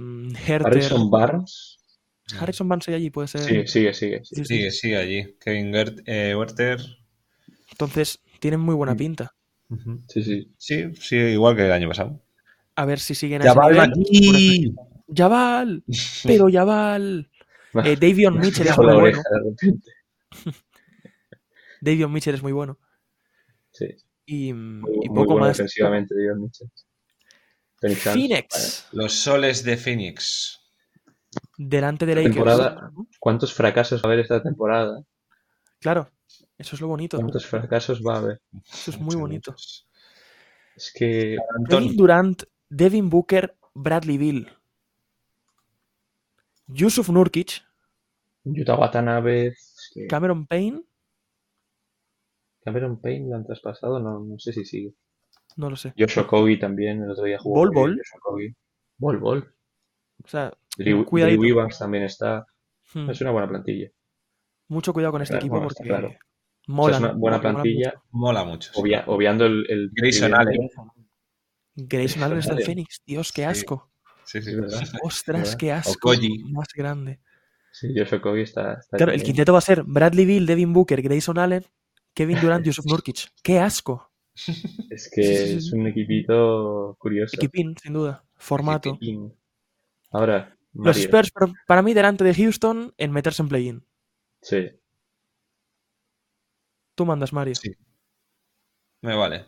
Herter. 0.48 0.66
Harrison 0.68 1.10
Barnes. 1.10 1.78
Harrison 2.40 2.68
Barnes 2.68 2.88
hay 2.88 2.96
allí, 2.96 3.10
puede 3.10 3.28
ser. 3.28 3.42
Sigue, 3.42 3.68
sigue, 3.68 3.94
sigue. 3.94 4.22
Sí, 4.26 4.36
sí. 4.36 4.46
Sigue, 4.46 4.72
sigue 4.72 4.98
allí. 4.98 5.36
Kevin 5.40 5.72
Gert, 5.74 6.00
eh, 6.06 6.36
Werther. 6.36 6.80
Entonces, 7.72 8.20
tienen 8.40 8.60
muy 8.60 8.76
buena 8.76 8.94
Mm. 8.94 8.98
pinta. 8.98 9.36
Sí, 10.08 10.24
sí. 10.24 10.54
Sí, 10.58 10.94
sí, 10.96 11.16
igual 11.16 11.56
que 11.56 11.66
el 11.66 11.72
año 11.72 11.88
pasado. 11.88 12.20
A 12.76 12.86
ver 12.86 13.00
si 13.00 13.14
siguen 13.14 13.42
a 13.42 13.46
Ya 13.46 13.84
aquí. 13.84 14.74
Yaval, 15.08 15.84
pero 16.24 16.50
Yaval. 16.50 17.30
Eh, 17.86 17.96
Davion 18.00 18.40
Mitchell 18.40 18.66
es 18.68 18.78
muy 18.80 18.96
bueno. 18.96 19.22
Davion 21.82 22.12
Mitchell 22.12 22.34
es 22.36 22.42
muy 22.42 22.52
bueno. 22.52 22.80
Sí. 23.72 23.86
Y, 24.32 24.54
Muy, 24.54 24.92
y 24.92 25.10
muy 25.10 25.16
poco 25.16 25.34
bueno 25.34 25.48
más. 25.48 25.58
defensivamente. 25.58 26.14
Phoenix 27.82 28.02
Phoenix, 28.04 28.88
Los 28.92 29.14
soles 29.14 29.64
de 29.64 29.76
Phoenix. 29.78 30.60
delante 31.58 32.06
de 32.06 32.16
Lakers. 32.16 32.36
temporada- 32.36 32.92
¿Cuántos 33.20 33.54
fracasos 33.54 34.02
va 34.02 34.10
a 34.10 34.14
haber 34.14 34.20
esta 34.20 34.44
temporada? 34.44 35.02
Claro, 35.80 36.12
eso 36.58 36.76
es 36.76 36.82
lo 36.82 36.88
bonito. 36.88 37.18
¿Cuántos 37.18 37.46
fracasos 37.46 38.02
va 38.06 38.16
a 38.16 38.18
haber? 38.20 38.42
Eso 38.72 38.92
es 38.92 38.98
muy 38.98 39.06
Muchos, 39.16 39.22
bonito. 39.22 39.52
muchos. 39.52 39.88
Es 40.76 40.92
que 40.94 41.38
Kevin 41.70 41.96
Durant, 41.98 42.44
Devin 42.70 43.10
Booker, 43.10 43.56
Bradley 43.74 44.18
Bill. 44.18 44.48
Yusuf 46.68 47.10
Nurkic, 47.10 47.64
Utah 48.46 48.76
Watanabe, 48.76 49.48
es 49.48 49.90
que 49.94 50.08
Cameron 50.08 50.46
Payne, 50.46 50.84
Cameron 52.70 53.02
Payne 53.02 53.30
lo 53.30 53.36
han 53.36 53.46
traspasado, 53.46 54.00
no, 54.00 54.20
no 54.24 54.40
sé 54.40 54.54
si 54.54 54.64
sigue. 54.66 54.94
no 55.58 55.70
lo 55.70 55.76
sé. 55.76 55.94
Josh 55.98 56.20
Okogie 56.20 56.58
también, 56.58 57.02
el 57.04 57.12
otro 57.12 57.24
día 57.26 57.38
jugó. 57.40 57.56
Bol 57.60 57.72
Bol. 57.72 58.02
Bol 58.98 59.18
Bol. 59.18 59.54
O 60.24 60.28
sea, 60.28 60.54
Drew. 60.78 61.06
Drew 61.06 61.44
Evans 61.46 61.80
también 61.80 62.04
está. 62.04 62.46
hmm, 62.94 63.10
Es 63.10 63.22
una 63.22 63.32
buena 63.32 63.48
plantilla. 63.50 63.90
mucho 64.68 64.94
cuidado 64.94 65.14
con 65.14 65.22
este 65.22 65.34
Claro, 65.34 65.46
equipo 65.46 65.56
bueno, 65.56 65.68
porque 65.70 65.84
claro. 65.88 66.08
O 66.08 66.12
sea, 66.12 66.20
molan. 66.68 66.94
es 66.94 67.00
una 67.10 67.12
buena 67.14 67.42
plantilla, 67.42 67.94
mucho. 67.96 68.04
mola 68.12 68.44
mucho. 68.44 68.72
sí. 68.74 68.80
obvia- 68.82 69.04
obviando 69.08 69.46
el, 69.46 69.66
el 69.70 69.90
Grayson 69.94 70.34
Allen. 70.34 70.70
Grayson 71.76 72.24
Allen 72.24 72.40
está 72.40 72.54
en. 72.54 72.62
Phoenix. 72.62 73.02
Dios, 73.06 73.32
qué 73.32 73.46
asco. 73.46 73.90
Sí, 74.26 74.42
Sí, 74.42 74.52
sí. 74.52 74.56
¿verdad? 74.56 74.82
Ostras, 75.02 75.42
¿Verdad? 75.42 75.58
qué 75.58 75.72
asco. 75.72 76.12
Más 76.52 76.68
grande. 76.76 77.20
Sí, 77.72 77.94
Josh 77.96 78.14
Okogie 78.16 78.42
está, 78.44 78.74
está 78.74 78.98
Claro, 78.98 79.12
el 79.12 79.24
quinteto 79.24 79.54
va 79.54 79.60
a 79.60 79.62
ser 79.62 79.84
Bradley 79.84 80.26
Bill, 80.26 80.46
Devin 80.46 80.74
Booker, 80.74 81.02
Grayson 81.02 81.38
Allen, 81.38 81.64
Kevin 82.20 82.38
Durant, 82.42 82.66
Yusuf 82.66 82.86
Nurkic. 82.86 83.30
¡Qué 83.42 83.60
asco! 83.60 84.12
Es 84.90 85.10
que 85.10 85.24
Sí, 85.24 85.36
sí, 85.36 85.46
sí, 85.48 85.54
es 85.58 85.72
un 85.72 85.88
equipito 85.88 86.98
curioso. 87.00 87.38
Equipín, 87.38 87.78
sin 87.82 87.94
duda. 87.94 88.26
Formato. 88.36 88.90
Equipín. 88.90 89.34
Ahora, 90.12 90.54
Los. 90.74 90.98
Spurs, 90.98 91.32
para 91.66 91.82
mí, 91.82 91.94
delante 91.94 92.26
de 92.26 92.34
Houston, 92.36 92.94
en 92.98 93.12
meterse 93.14 93.42
en 93.42 93.48
play-in. 93.48 93.86
Sí, 94.42 94.70
Tú 96.96 97.06
mandas, 97.06 97.32
Mario. 97.32 97.56
Sí. 97.56 97.72
Me 99.02 99.16
vale. 99.16 99.46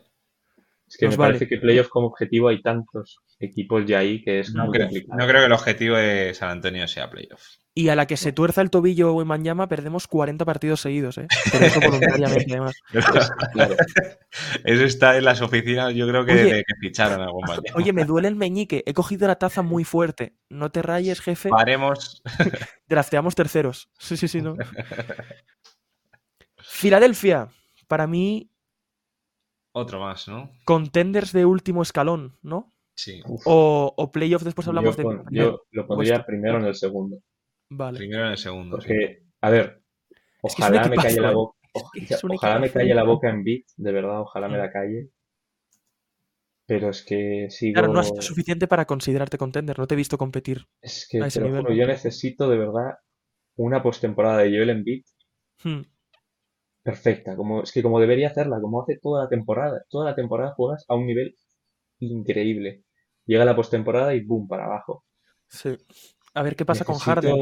Es 0.88 0.96
que 0.96 1.04
Nos 1.04 1.14
me 1.14 1.18
vale. 1.18 1.32
parece 1.34 1.48
que 1.50 1.58
playoff 1.58 1.88
como 1.88 2.06
objetivo 2.06 2.48
hay 2.48 2.62
tantos 2.62 3.18
equipos 3.42 3.84
ya 3.86 3.98
ahí 3.98 4.22
que 4.22 4.40
es 4.40 4.54
No 4.54 4.64
muy 4.66 4.72
creo, 4.72 4.86
complicado. 4.86 5.18
no 5.18 5.26
creo 5.26 5.40
que 5.40 5.46
el 5.46 5.52
objetivo 5.52 5.96
de 5.96 6.32
San 6.34 6.50
Antonio 6.50 6.86
sea 6.88 7.10
playoff. 7.10 7.42
Y 7.74 7.88
a 7.88 7.96
la 7.96 8.06
que 8.06 8.18
se 8.18 8.32
tuerza 8.32 8.60
el 8.60 8.68
tobillo 8.68 9.14
o 9.14 9.22
en 9.22 9.28
Manjama, 9.28 9.66
perdemos 9.66 10.06
40 10.06 10.44
partidos 10.44 10.82
seguidos, 10.82 11.16
¿eh? 11.16 11.26
Pero 11.50 11.64
eso 11.64 11.80
voluntariamente, 11.80 12.52
además. 12.52 12.74
Claro. 13.52 13.76
Eso 14.64 14.84
está 14.84 15.16
en 15.16 15.24
las 15.24 15.40
oficinas, 15.40 15.94
yo 15.94 16.06
creo 16.06 16.26
que 16.26 16.32
Oye. 16.32 16.44
desde 16.44 16.64
que 16.64 16.74
ficharon 16.80 17.22
a 17.22 17.28
compañero. 17.28 17.74
Oye, 17.76 17.92
me 17.94 18.04
duele 18.04 18.28
el 18.28 18.36
meñique. 18.36 18.82
He 18.86 18.92
cogido 18.92 19.26
la 19.26 19.36
taza 19.36 19.62
muy 19.62 19.84
fuerte. 19.84 20.34
No 20.50 20.70
te 20.70 20.82
rayes, 20.82 21.22
jefe. 21.22 21.48
Paremos. 21.48 22.22
Drafteamos 22.88 23.34
terceros. 23.34 23.88
Sí, 23.98 24.18
sí, 24.18 24.28
sí, 24.28 24.42
no. 24.42 24.54
Filadelfia. 26.62 27.48
Para 27.88 28.06
mí, 28.06 28.50
Otro 29.72 30.00
más, 30.00 30.28
¿no? 30.28 30.50
contenders 30.64 31.32
de 31.32 31.44
último 31.44 31.82
escalón, 31.82 32.38
¿no? 32.42 32.71
Sí. 32.94 33.20
O, 33.46 33.92
o 33.96 34.10
playoff, 34.12 34.42
después 34.42 34.66
hablamos 34.68 34.96
yo, 34.96 35.02
de. 35.10 35.18
yo 35.30 35.62
lo 35.70 35.86
pondría 35.86 36.14
vuestro. 36.14 36.26
primero 36.26 36.58
en 36.58 36.64
el 36.66 36.74
segundo. 36.74 37.18
Vale. 37.70 37.98
Primero 37.98 38.26
en 38.26 38.30
el 38.32 38.38
segundo. 38.38 38.80
sí. 38.80 38.94
A 39.40 39.50
ver, 39.50 39.82
Es 40.42 40.54
que 40.54 40.62
es 40.62 40.68
un 40.68 40.74
ojalá 40.76 40.88
me 40.88 40.96
calle 40.96 41.20
la 41.20 41.30
¿eh? 41.30 41.34
boca. 41.34 41.58
Es 41.74 42.06
que 42.08 42.14
es 42.14 42.24
un 42.24 42.30
Ojalá 42.32 42.58
me 42.58 42.70
calle 42.70 42.94
la 42.94 43.02
boca 43.04 43.30
en 43.30 43.42
beat, 43.44 43.64
de 43.76 43.92
verdad, 43.92 44.20
ojalá 44.20 44.48
me 44.48 44.56
Mm. 44.56 44.60
la 44.60 44.70
calle. 44.72 45.08
Pero 46.66 46.90
es 46.90 47.02
que 47.04 47.46
sigo. 47.50 47.74
Claro, 47.74 47.92
no 47.92 48.00
ha 48.00 48.04
sido 48.04 48.22
suficiente 48.22 48.68
para 48.68 48.84
considerarte 48.86 49.36
contender. 49.38 49.78
No 49.78 49.86
te 49.86 49.94
he 49.94 49.96
visto 49.96 50.16
competir. 50.18 50.66
Es 50.80 51.08
que 51.10 51.20
a 51.22 51.26
ese 51.26 51.38
te 51.40 51.44
lo 51.44 51.48
nivel. 51.50 51.62
juro, 51.64 51.74
yo 51.74 51.86
necesito 51.86 52.48
de 52.48 52.58
verdad 52.58 52.90
una 53.56 53.82
postemporada 53.82 54.38
de 54.38 54.50
Joel 54.50 54.70
Embiid 54.70 55.02
Hmm. 55.64 55.82
perfecta. 56.82 57.36
Como, 57.36 57.62
es 57.62 57.72
que 57.72 57.82
como 57.82 58.00
debería 58.00 58.28
hacerla, 58.28 58.60
como 58.60 58.82
hace 58.82 58.98
toda 59.00 59.24
la 59.24 59.28
temporada. 59.28 59.84
Toda 59.88 60.10
la 60.10 60.14
temporada 60.14 60.54
juegas 60.54 60.84
a 60.88 60.94
un 60.94 61.06
nivel 61.06 61.36
increíble. 62.10 62.84
Llega 63.26 63.44
la 63.44 63.56
postemporada 63.56 64.14
y 64.14 64.20
boom, 64.20 64.48
para 64.48 64.66
abajo. 64.66 65.04
Sí. 65.48 65.76
A 66.34 66.42
ver 66.42 66.56
qué 66.56 66.64
pasa 66.64 66.84
con 66.84 66.96
Harden. 66.96 67.36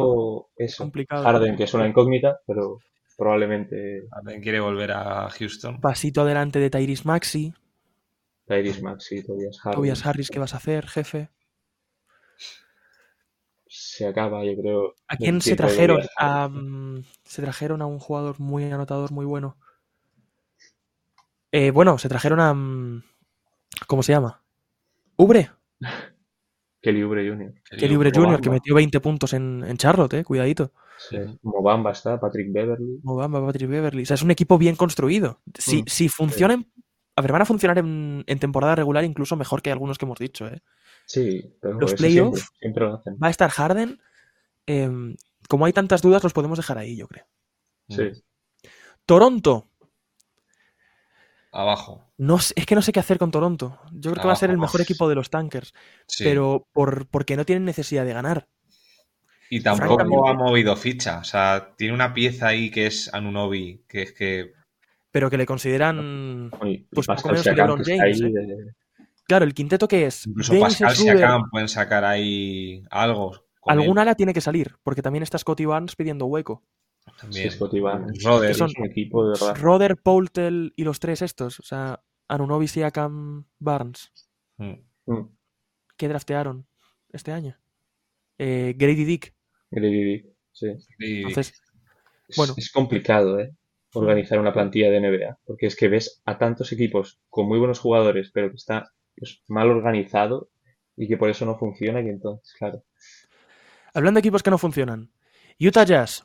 Eso. 0.57 0.85
Complicado. 0.85 1.25
Harden, 1.25 1.57
que 1.57 1.65
es 1.65 1.75
una 1.75 1.87
incógnita, 1.87 2.41
pero 2.47 2.79
probablemente 3.17 4.09
Harden 4.11 4.43
quiere 4.43 4.61
volver 4.61 4.93
a 4.93 5.29
Houston. 5.31 5.81
Pasito 5.81 6.23
adelante 6.23 6.59
de 6.59 6.71
Tyrese 6.71 7.05
Maxi. 7.05 7.55
Tyrese 8.47 8.83
Maxey, 8.83 9.23
Tobias 9.23 9.61
Harden. 9.61 9.77
Tobias 9.77 10.07
Harris, 10.07 10.29
¿qué 10.29 10.39
vas 10.41 10.55
a 10.55 10.57
hacer, 10.57 10.87
jefe? 10.89 11.31
Se 13.69 14.09
acaba, 14.09 14.45
yo 14.45 14.61
creo. 14.61 14.95
¿A 15.07 15.17
quién 15.17 15.41
se 15.41 15.55
trajeron? 15.55 15.99
Harris. 15.99 16.11
A, 16.17 16.49
mm, 16.49 17.05
se 17.23 17.43
trajeron 17.43 17.83
a 17.83 17.87
un 17.87 18.01
jugador 18.01 18.41
muy 18.41 18.65
anotador, 18.65 19.13
muy 19.13 19.25
bueno. 19.25 19.57
Eh, 21.53 21.71
bueno, 21.71 21.97
se 21.99 22.09
trajeron 22.09 22.41
a. 22.41 22.53
mm, 22.53 23.05
¿Cómo 23.87 24.03
se 24.03 24.13
llama? 24.13 24.40
Ubre. 25.25 25.51
Kelly 26.83 27.03
Oubre 27.03 27.29
Jr. 27.29 27.53
Kelly 27.79 27.97
Mobamba. 27.97 28.11
Jr., 28.33 28.41
que 28.41 28.51
metió 28.51 28.75
20 28.75 29.01
puntos 29.01 29.33
en, 29.35 29.65
en 29.67 29.77
Charlotte, 29.77 30.15
eh. 30.15 30.25
Cuidadito. 30.25 30.73
Sí. 31.11 31.17
Mobamba 31.43 31.93
está, 31.93 32.19
Patrick 32.21 32.53
Beverly. 32.53 33.01
Mobamba, 33.03 33.45
Patrick 33.47 33.69
Beverly. 33.69 34.03
O 34.03 34.07
sea, 34.07 34.15
es 34.15 34.23
un 34.23 34.31
equipo 34.31 34.57
bien 34.59 34.77
construido. 34.77 35.41
Si, 35.59 35.83
Mm, 35.83 35.87
si 35.87 36.09
funcionan. 36.09 36.71
A 37.17 37.23
ver, 37.23 37.33
van 37.33 37.43
a 37.43 37.47
funcionar 37.47 37.79
en, 37.79 38.25
en 38.27 38.39
temporada 38.39 38.75
regular 38.77 39.05
incluso 39.05 39.37
mejor 39.37 39.61
que 39.63 39.71
algunos 39.73 39.99
que 39.99 40.07
hemos 40.07 40.19
dicho, 40.19 40.47
¿eh? 40.47 40.63
Sí, 41.07 41.55
pero 41.61 41.79
Los 41.79 41.93
eso 41.93 41.99
playoff. 41.99 42.35
siempre, 42.37 42.59
siempre 42.61 42.85
lo 42.87 42.95
hacen. 42.95 43.15
Va 43.23 43.27
a 43.27 43.31
estar 43.31 43.51
Harden. 43.51 43.99
em, 44.67 45.17
como 45.49 45.67
hay 45.67 45.73
tantas 45.73 46.01
dudas, 46.03 46.23
los 46.23 46.33
podemos 46.33 46.57
dejar 46.59 46.79
ahí, 46.79 46.97
yo 46.97 47.09
creo. 47.09 47.27
Sí. 47.89 48.23
Toronto. 49.07 49.70
Abajo. 51.53 52.07
No 52.17 52.39
sé- 52.39 52.55
es 52.57 52.65
que 52.67 52.75
no 52.77 52.83
sé 52.83 52.93
qué 52.93 53.01
hacer 53.01 53.19
con 53.19 53.31
Toronto. 53.31 53.79
Yo 53.93 54.13
creo 54.13 54.23
que 54.23 54.27
va 54.29 54.35
a 54.35 54.37
ser 54.37 54.51
el 54.51 54.59
mejor 54.59 54.81
equipo 54.81 55.09
de 55.09 55.15
los 55.17 55.31
tankers. 55.31 55.73
Sí. 56.07 56.25
Pero 56.25 56.67
por, 56.73 57.09
porque 57.09 57.37
no 57.37 57.45
tienen 57.45 57.65
necesidad 57.65 58.05
de 58.05 58.13
ganar. 58.13 58.49
y 59.53 59.61
tampoco 59.63 60.29
ha 60.29 60.35
movido 60.35 60.77
ficha. 60.77 61.19
O 61.19 61.25
sea, 61.25 61.75
tiene 61.77 61.93
una 61.93 62.15
pieza 62.15 62.47
ahí 62.49 62.71
que 62.71 62.87
es 62.87 63.13
Anunobi, 63.13 63.83
que 63.89 64.03
es 64.03 64.13
que 64.13 64.53
Pero 65.11 65.29
que 65.29 65.37
le 65.39 65.45
consideran. 65.47 66.51
Pues 66.93 67.07
poco 67.09 67.29
menos 67.31 67.43
que 67.43 67.53
LeBron 67.53 67.83
James, 67.85 68.01
ahí 68.01 68.13
¿eh? 68.13 68.31
de- 68.31 68.75
Claro, 69.27 69.45
el 69.45 69.55
quinteto 69.55 69.89
que 69.89 70.07
es. 70.07 70.27
incluso 70.27 70.53
James 70.53 70.75
Pascal 70.75 70.95
Schroeder, 70.95 71.19
Siakam 71.19 71.51
pueden 71.51 71.69
sacar 71.69 72.05
ahí 72.05 72.83
algo. 72.91 73.33
él 73.67 73.99
ala 73.99 74.15
tiene 74.15 74.33
que 74.35 74.41
salir, 74.41 74.77
porque 74.85 75.03
también 75.03 75.23
está 75.25 75.37
Scotty 75.39 75.65
Barnes 75.65 75.97
pidiendo 75.97 76.27
hueco. 76.27 76.63
Sí, 77.11 77.21
también. 77.21 77.51
Scottie 77.51 77.81
Barnes. 77.81 78.23
Roder. 78.23 78.51
Es 78.51 78.57
son 78.57 78.71
un 78.77 78.87
equipo 78.87 79.25
de 79.25 79.31
verdad. 79.31 79.57
Roder, 79.61 79.97
Poultel 79.97 80.73
y 80.77 80.85
los 80.85 81.01
tres 81.01 81.23
estos. 81.23 81.61
O 81.61 81.63
sea, 81.63 82.03
Anunobi, 82.29 82.69
Siakam, 82.69 83.47
Barnes. 83.59 84.13
Mm. 84.59 84.75
Mm. 85.07 85.37
¿Qué 85.97 86.09
draftearon 86.09 86.67
este 87.13 87.33
año? 87.33 87.59
Eh, 88.39 88.75
Grady 88.77 89.05
Dick. 89.05 89.35
Grady 89.71 90.05
Dick, 90.05 90.27
sí. 90.53 90.69
Entonces, 90.99 91.63
Es, 92.29 92.37
Bueno. 92.37 92.55
es 92.57 92.71
complicado, 92.71 93.39
¿eh? 93.39 93.55
Organizar 93.93 94.39
una 94.39 94.53
plantilla 94.53 94.91
de 94.91 95.01
NBA, 95.01 95.39
porque 95.45 95.67
es 95.67 95.75
que 95.75 95.89
ves 95.89 96.23
a 96.25 96.39
tantos 96.39 96.73
equipos 96.73 97.21
con 97.29 97.47
muy 97.49 97.59
buenos 97.59 97.81
jugadores, 97.81 98.31
pero 98.33 98.49
que 98.49 98.57
está 98.57 98.93
pues, 99.17 99.43
mal 99.49 99.69
organizado 99.69 100.49
y 100.97 101.09
que 101.09 101.17
por 101.17 101.29
eso 101.29 101.45
no 101.45 101.59
funciona 101.59 102.01
y 102.01 102.09
entonces, 102.09 102.55
claro. 102.57 102.85
hablando 103.93 104.19
de 104.19 104.21
equipos 104.21 104.43
que 104.43 104.51
no 104.51 104.59
funcionan. 104.59 105.11
Utah 105.59 105.85
Jazz. 105.85 106.25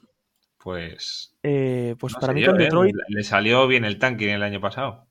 Pues. 0.65 1.37
eh, 1.43 1.95
pues 1.99 2.13
no 2.13 2.19
para 2.19 2.33
mí 2.33 2.41
yo, 2.41 2.47
con 2.51 2.59
¿eh? 2.59 2.63
Detroit. 2.63 2.95
Le 3.07 3.23
salió 3.23 3.67
bien 3.67 3.85
el 3.85 3.99
tanking 3.99 4.29
el 4.29 4.41
año 4.41 4.59
pasado. 4.59 5.07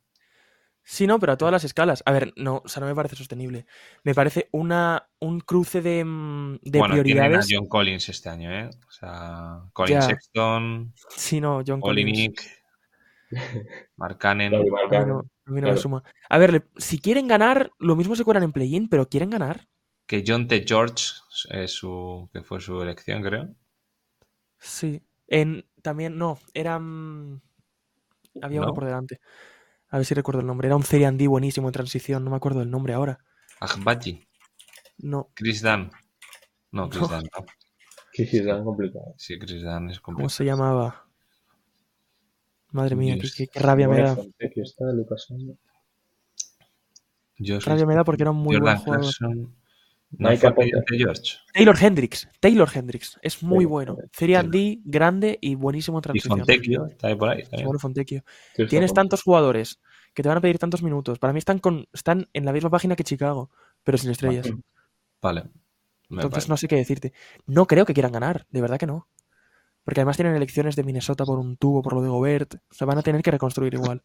Sí, 0.82 1.06
no, 1.06 1.20
pero 1.20 1.32
a 1.32 1.36
todas 1.38 1.52
las 1.52 1.62
escalas. 1.64 2.02
A 2.04 2.10
ver, 2.12 2.32
no, 2.36 2.60
o 2.64 2.68
sea, 2.68 2.80
no 2.80 2.86
me 2.88 2.94
parece 2.94 3.14
sostenible. 3.14 3.66
Me 4.02 4.14
parece 4.14 4.48
una, 4.50 5.08
un 5.20 5.38
cruce 5.40 5.80
de, 5.80 6.04
mm, 6.04 6.58
de 6.60 6.78
bueno, 6.80 6.94
tienen 6.94 7.22
a 7.22 7.26
prioridades. 7.28 7.46
John 7.48 7.68
Collins 7.68 8.08
este 8.08 8.28
año, 8.28 8.52
¿eh? 8.52 8.68
O 8.86 8.90
sea, 8.90 9.60
Colin 9.72 9.94
Ya. 9.94 10.02
Sexton, 10.02 10.92
Sí, 11.08 11.40
no, 11.40 11.62
John 11.66 11.80
Collins. 11.80 12.10
Olinik, 12.18 12.42
Mark 13.96 14.18
Cannon. 14.18 14.50
Claro, 14.90 14.98
A 14.98 15.04
mí 15.04 15.06
no, 15.06 15.18
a 15.46 15.50
mí 15.52 15.60
no 15.60 15.68
me 15.68 15.76
suma. 15.76 16.02
A 16.28 16.36
ver, 16.38 16.52
le- 16.52 16.64
si 16.76 16.98
quieren 16.98 17.28
ganar, 17.28 17.70
lo 17.78 17.94
mismo 17.96 18.16
se 18.16 18.24
cuelan 18.24 18.42
en 18.42 18.52
play-in, 18.52 18.88
pero 18.88 19.08
quieren 19.08 19.30
ganar. 19.30 19.68
Que 20.06 20.22
John 20.26 20.48
T. 20.48 20.64
George 20.66 21.04
es 21.50 21.70
su, 21.72 22.28
que 22.32 22.42
fue 22.42 22.60
su 22.60 22.82
elección, 22.82 23.22
creo. 23.22 23.54
Sí. 24.58 25.00
En, 25.26 25.64
también, 25.82 26.16
no, 26.18 26.38
era. 26.52 26.78
mm, 26.78 27.40
había 28.42 28.60
uno 28.60 28.68
¿No? 28.68 28.74
por 28.74 28.84
delante. 28.84 29.20
A 29.90 29.96
ver 29.98 30.06
si 30.06 30.14
recuerdo 30.14 30.40
el 30.40 30.46
nombre. 30.46 30.66
Era 30.66 30.76
un 30.76 30.82
3D 30.82 31.28
buenísimo 31.28 31.68
en 31.68 31.72
transición. 31.72 32.24
No 32.24 32.30
me 32.30 32.36
acuerdo 32.36 32.60
del 32.60 32.70
nombre 32.70 32.94
ahora. 32.94 33.18
Agbaji, 33.60 34.26
No. 34.98 35.30
Chris 35.34 35.62
Dunn. 35.62 35.90
No, 36.72 36.88
Chris 36.88 37.02
No. 37.02 37.08
Dunn, 37.08 37.28
no. 37.38 37.46
Que 38.12 38.26
sí, 38.26 38.38
es 38.38 38.46
tan 38.46 38.64
complicado. 38.64 39.14
Sí, 39.16 39.38
Chris 39.38 39.62
Dunn 39.62 39.90
es 39.90 40.00
¿Cómo 40.00 40.16
complicado. 40.16 40.28
se 40.30 40.44
llamaba? 40.44 41.06
Madre 42.72 42.96
mía, 42.96 43.14
qué, 43.14 43.20
Dios. 43.20 43.34
qué- 43.36 43.46
qué 43.46 43.60
rabia 43.60 43.88
me 43.88 44.00
da. 44.02 44.12
Aquí 44.12 44.60
está 44.60 44.84
Lucas 44.92 45.28
Rabia 47.64 47.86
me 47.86 47.94
da 47.94 48.04
porque 48.04 48.22
era 48.22 48.30
un 48.30 48.38
muy 48.38 48.56
Jordan 48.56 48.74
buen 48.76 48.84
jugador. 48.84 49.14
Clarkson. 49.16 49.56
No 50.18 50.36
fue. 50.36 50.70
George. 50.96 51.36
Taylor 51.52 51.76
Hendricks. 51.80 52.28
Taylor 52.40 52.68
Hendricks. 52.72 53.18
Es 53.22 53.42
muy 53.42 53.58
Taylor 53.64 53.70
bueno. 53.70 53.96
Hendricks, 54.18 54.18
3D, 54.50 54.80
grande 54.84 55.38
y 55.40 55.54
buenísimo 55.54 55.98
en 55.98 56.00
Y 56.00 56.02
transición. 56.02 56.38
Fontecchio, 56.38 56.86
está 56.86 57.08
ahí 57.08 57.14
por 57.14 57.28
ahí. 57.30 57.42
también. 57.42 57.64
Bueno, 57.66 57.78
Fontecchio. 57.78 58.22
Sí, 58.56 58.66
Tienes 58.66 58.92
tantos 58.94 59.22
jugadores 59.22 59.80
que 60.14 60.22
te 60.22 60.28
van 60.28 60.38
a 60.38 60.40
pedir 60.40 60.58
tantos 60.58 60.82
minutos. 60.82 61.18
Para 61.18 61.32
mí 61.32 61.38
están, 61.38 61.58
con, 61.58 61.86
están 61.92 62.28
en 62.32 62.44
la 62.44 62.52
misma 62.52 62.70
página 62.70 62.94
que 62.96 63.04
Chicago, 63.04 63.50
pero 63.82 63.98
sin 63.98 64.10
estrellas. 64.10 64.48
Vale. 65.20 65.44
Me 66.08 66.22
Entonces 66.22 66.48
no 66.48 66.56
sé 66.56 66.68
qué 66.68 66.76
decirte. 66.76 67.12
No 67.46 67.66
creo 67.66 67.84
que 67.86 67.94
quieran 67.94 68.12
ganar, 68.12 68.46
de 68.50 68.60
verdad 68.60 68.78
que 68.78 68.86
no. 68.86 69.08
Porque 69.84 70.00
además 70.00 70.16
tienen 70.16 70.34
elecciones 70.36 70.76
de 70.76 70.84
Minnesota 70.84 71.24
por 71.24 71.38
un 71.38 71.56
tubo, 71.56 71.82
por 71.82 71.94
lo 71.94 72.02
de 72.02 72.08
Gobert. 72.08 72.54
O 72.70 72.74
sea, 72.74 72.86
van 72.86 72.98
a 72.98 73.02
tener 73.02 73.22
que 73.22 73.30
reconstruir 73.30 73.74
igual. 73.74 74.02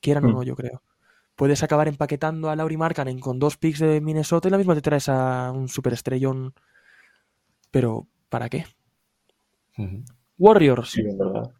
Quieran 0.00 0.24
o 0.24 0.28
Mm. 0.28 0.32
no, 0.32 0.42
yo 0.42 0.54
creo. 0.54 0.82
Puedes 1.36 1.62
acabar 1.62 1.88
empaquetando 1.88 2.48
a 2.48 2.56
Lauri 2.56 2.76
Markkanen 2.76 3.18
con 3.18 3.38
dos 3.38 3.56
picks 3.56 3.80
de 3.80 4.00
Minnesota 4.00 4.48
y 4.48 4.50
la 4.52 4.58
misma 4.58 4.74
te 4.74 4.82
traes 4.82 5.08
a 5.08 5.50
un 5.52 5.68
superestrellón. 5.68 6.54
Pero, 7.70 8.06
¿para 8.28 8.48
qué? 8.48 8.66
Warriors. 10.38 10.90
Sí. 10.92 11.02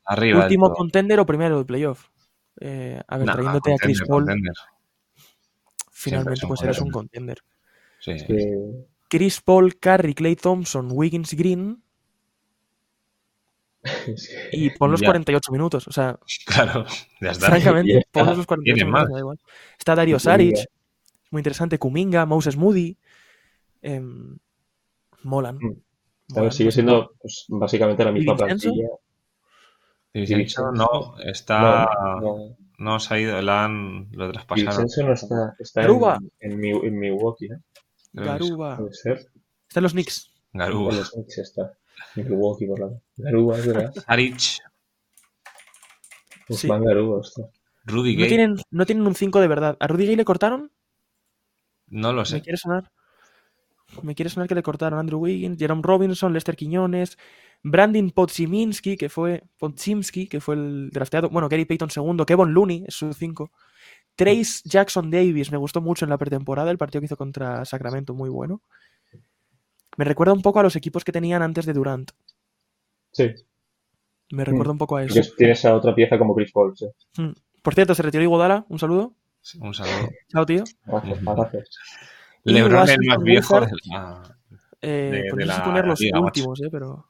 Arriba. 0.05 0.43
último 0.43 0.73
contender 0.73 1.19
o 1.21 1.27
primero 1.27 1.57
del 1.57 1.67
playoff. 1.67 2.09
Eh, 2.61 3.01
a 3.07 3.19
ver, 3.19 3.27
Nah, 3.27 3.33
trayéndote 3.33 3.73
a 3.75 3.77
Chris 3.79 4.01
Paul, 4.07 4.25
contender. 4.25 4.55
finalmente 5.91 6.47
pues 6.47 6.63
eres 6.63 6.81
un 6.81 6.91
contender. 6.91 7.39
Sí. 7.99 8.15
Chris 9.09 9.41
Paul, 9.41 9.77
Curry, 9.79 10.15
Clay 10.15 10.37
Thompson, 10.37 10.89
Wiggins, 10.93 11.35
Green 11.35 11.83
y 14.53 14.71
pon 14.79 14.91
los 14.91 15.01
Ya. 15.01 15.07
48 15.09 15.53
minutos. 15.53 15.89
O 15.89 15.93
sea, 15.93 16.19
Claro, 16.47 16.85
ya 17.21 17.31
está. 17.31 17.47
francamente, 17.47 17.93
Ya 17.93 17.99
está. 18.01 18.21
ponlos 18.21 18.37
los 18.39 18.47
48 18.47 18.75
Tienen 18.77 18.93
minutos, 18.93 19.13
da 19.13 19.19
igual. 19.19 19.39
Está 19.79 19.95
Dario. 19.95 20.19
Saric, 20.19 20.57
muy 21.31 21.41
interesante. 21.41 21.79
Kuminga, 21.79 22.27
Moses 22.27 22.57
Moody. 22.57 22.97
em, 23.83 24.39
molan. 25.23 25.57
Mm. 25.61 25.67
A 25.67 26.35
molan. 26.35 26.45
ver, 26.45 26.53
sigue 26.53 26.73
siendo 26.73 27.13
pues, 27.21 27.45
básicamente 27.49 28.05
la 28.05 28.13
misma 28.13 28.37
plantilla. 28.37 28.89
Vincenzo 30.13 30.39
Vincenzo. 30.39 30.73
no, 30.73 31.19
está. 31.21 31.89
No, 32.01 32.21
no. 32.21 32.57
No 32.77 32.99
se 32.99 33.15
ha 33.15 33.21
ido, 33.21 33.41
la 33.41 33.65
han, 33.65 34.09
lo 34.13 34.33
traspasaron. 34.33 34.77
Vincenzo 34.85 35.07
no 35.07 35.13
está, 35.15 35.55
está 35.61 35.81
Garuba. 35.83 36.19
en, 36.41 36.53
en, 36.53 36.59
Mi- 36.61 36.71
en 36.71 36.99
Milwaukee, 36.99 37.49
¿no? 37.49 37.61
Garuba. 38.13 38.77
Puede 38.79 38.95
ser. 38.95 39.27
Están 39.69 39.83
los 39.85 39.93
Knicks. 39.93 40.31
Garuba. 40.53 40.91
En 40.93 40.99
los 40.99 41.11
Knicks 41.13 41.39
está. 41.39 41.73
Milwaukee, 42.17 42.67
por 42.67 42.79
la 42.81 42.91
Garuba, 43.17 43.59
es 43.59 43.67
verdad. 43.67 43.95
Saric, 44.07 44.41
Usman 46.49 46.85
Garuba, 46.85 47.19
ostras. 47.19 47.49
Rudy 47.87 48.15
No 48.15 48.21
Gay. 48.21 48.29
tienen, 48.29 48.57
no 48.71 48.87
tienen 48.87 49.07
un 49.07 49.15
5 49.15 49.41
de 49.41 49.49
verdad. 49.49 49.77
¿A 49.81 49.87
Rudy 49.87 50.07
Gay 50.07 50.17
le 50.17 50.25
cortaron? 50.25 50.73
No 51.89 52.13
lo 52.13 52.23
Me 52.23 52.27
sé. 52.27 52.41
quiere 52.41 52.57
sonar. 52.57 52.91
Me 54.03 54.15
quiere 54.15 54.31
sonar 54.31 54.49
que 54.49 54.55
le 54.55 54.63
cortaron 54.63 54.99
Andrew 54.99 55.21
Wiggins, 55.21 55.59
Jerome 55.59 55.83
Robinson, 55.85 56.33
Lester 56.33 56.57
Quiñones, 56.57 57.17
Brandon 57.63 58.11
Podziminski, 58.11 58.97
que 58.97 59.09
fue 59.09 59.45
Podzimski, 59.59 60.27
que 60.27 60.41
fue 60.41 60.55
el 60.57 60.91
drafteado. 60.91 61.29
Bueno, 61.31 61.49
Gary 61.49 61.65
Payton 61.65 61.91
segundo, 61.91 62.27
Kevin 62.27 62.53
Looney 62.53 62.85
es 62.89 62.95
su 62.95 63.13
5. 63.13 63.51
Trace 64.17 64.63
Jackson 64.65 65.11
Davis 65.11 65.51
me 65.53 65.59
gustó 65.59 65.81
mucho 65.81 66.05
en 66.05 66.11
la 66.11 66.19
pretemporada, 66.19 66.71
el 66.71 66.79
partido 66.79 67.01
que 67.01 67.07
hizo 67.07 67.17
contra 67.17 67.65
Sacramento, 67.65 68.15
muy 68.15 68.31
bueno. 68.31 68.63
Me 69.97 70.05
recuerda 70.05 70.33
un 70.33 70.43
poco 70.43 70.61
a 70.61 70.63
los 70.63 70.77
equipos 70.77 71.05
que 71.05 71.13
tenían 71.13 71.43
antes 71.43 71.67
de 71.67 71.73
Durant. 71.73 72.11
Sí. 73.13 73.31
Me 74.33 74.45
recuerda 74.45 74.73
un 74.73 74.79
poco 74.79 74.97
a 74.97 75.05
eso. 75.05 75.15
Porque 75.15 75.31
tienes 75.37 75.65
a 75.65 75.75
otra 75.77 75.95
pieza 75.95 76.19
como 76.19 76.35
Chris 76.35 76.51
Paul, 76.53 76.75
sí. 76.77 76.87
Por 77.63 77.75
cierto, 77.75 77.95
se 77.95 78.03
retiró 78.03 78.23
Iguodala, 78.25 78.65
un 78.69 78.79
saludo. 78.79 79.15
Un 79.61 79.75
saludo. 79.75 80.09
Chao, 80.29 80.47
tío. 80.47 80.65
Gracias, 80.87 81.23
gracias. 81.23 81.69
LeBron 82.45 82.73
el 82.73 82.77
Washington 82.79 83.07
más 83.09 83.23
viejo 83.25 83.61
de 83.61 83.67
la- 83.91 84.39
Eh, 84.81 84.89
De- 84.89 85.23
de 85.23 85.31
no 85.31 85.37
sé 85.37 85.43
si 85.43 85.47
la 85.59 85.65
poner 85.65 85.87
los 85.87 86.01
liga, 86.01 86.21
últimos, 86.21 86.61
eh, 86.61 86.69
pero. 86.71 87.07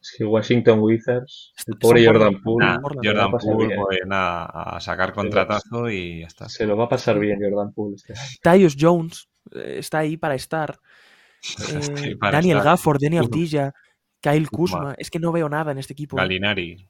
Es 0.00 0.14
que 0.16 0.24
Washington 0.24 0.78
Wizards, 0.80 1.52
el 1.58 1.64
Son 1.74 1.78
pobre 1.80 2.04
por- 2.06 2.14
Jordan 2.14 2.42
Poole, 2.42 2.66
Nah, 2.66 2.78
Jordan 2.80 3.30
Poole, 3.32 3.76
pues 3.76 3.98
nada, 4.06 4.44
a 4.46 4.80
sacar 4.80 5.12
contratazo 5.12 5.90
y 5.90 6.20
ya 6.20 6.26
está. 6.28 6.48
se 6.48 6.66
lo 6.66 6.76
va 6.76 6.84
a 6.84 6.88
pasar 6.88 7.18
bien 7.18 7.40
Jordan 7.42 7.72
Poole. 7.72 7.96
este. 7.96 8.14
Tyus 8.42 8.76
Jones 8.78 9.28
eh, 9.52 9.76
está 9.78 9.98
ahí 9.98 10.16
para 10.16 10.36
estar. 10.36 10.78
Eh, 12.12 12.16
Daniel 12.20 12.58
estar. 12.58 12.72
Gafford, 12.72 13.00
Danny 13.00 13.16
Kuzma. 13.18 13.26
Avdija, 13.34 13.72
Kyle 14.20 14.48
Kuzma. 14.48 14.94
Es 14.98 15.10
que 15.10 15.18
no 15.18 15.32
veo 15.32 15.48
nada 15.48 15.72
en 15.72 15.78
este 15.78 15.92
equipo. 15.94 16.16
eh. 16.16 16.20
Galinari. 16.20 16.88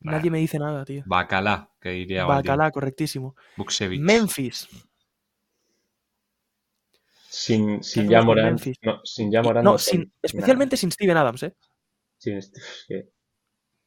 Nah, 0.00 0.12
Nadie 0.12 0.30
me 0.30 0.38
dice 0.38 0.58
nada, 0.58 0.84
tío. 0.84 1.02
Bacalá, 1.06 1.70
que 1.80 1.90
diría 1.90 2.24
Valdir. 2.24 2.50
Bacalá, 2.50 2.70
correctísimo. 2.70 3.36
Buksevich. 3.58 4.00
Memphis. 4.00 4.66
Sin, 7.28 7.82
sin 7.84 8.08
ya 8.08 8.22
Memphis? 8.22 8.76
no, 8.82 9.00
sin 9.04 9.30
ya 9.30 9.42
Morant 9.42 9.64
No, 9.64 9.72
no 9.72 9.78
sin- 9.78 10.02
son 10.04 10.12
especialmente 10.22 10.76
sin 10.76 10.90
Steven 10.90 11.16
Adams, 11.16 11.42
¿eh? 11.44 11.56
Sin 12.18 12.36
este- 12.38 13.12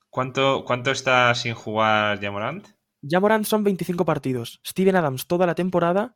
¿Cuánto, 0.10 0.64
¿Cuánto 0.66 0.92
está 0.92 1.34
sin 1.36 1.54
jugar 1.56 2.22
Jamorant? 2.22 2.68
Ya 3.02 3.20
Morant 3.20 3.46
son 3.46 3.64
25 3.64 4.06
partidos. 4.06 4.62
Steven 4.66 4.96
Adams 4.96 5.28
toda 5.28 5.46
la 5.46 5.56
temporada. 5.56 6.16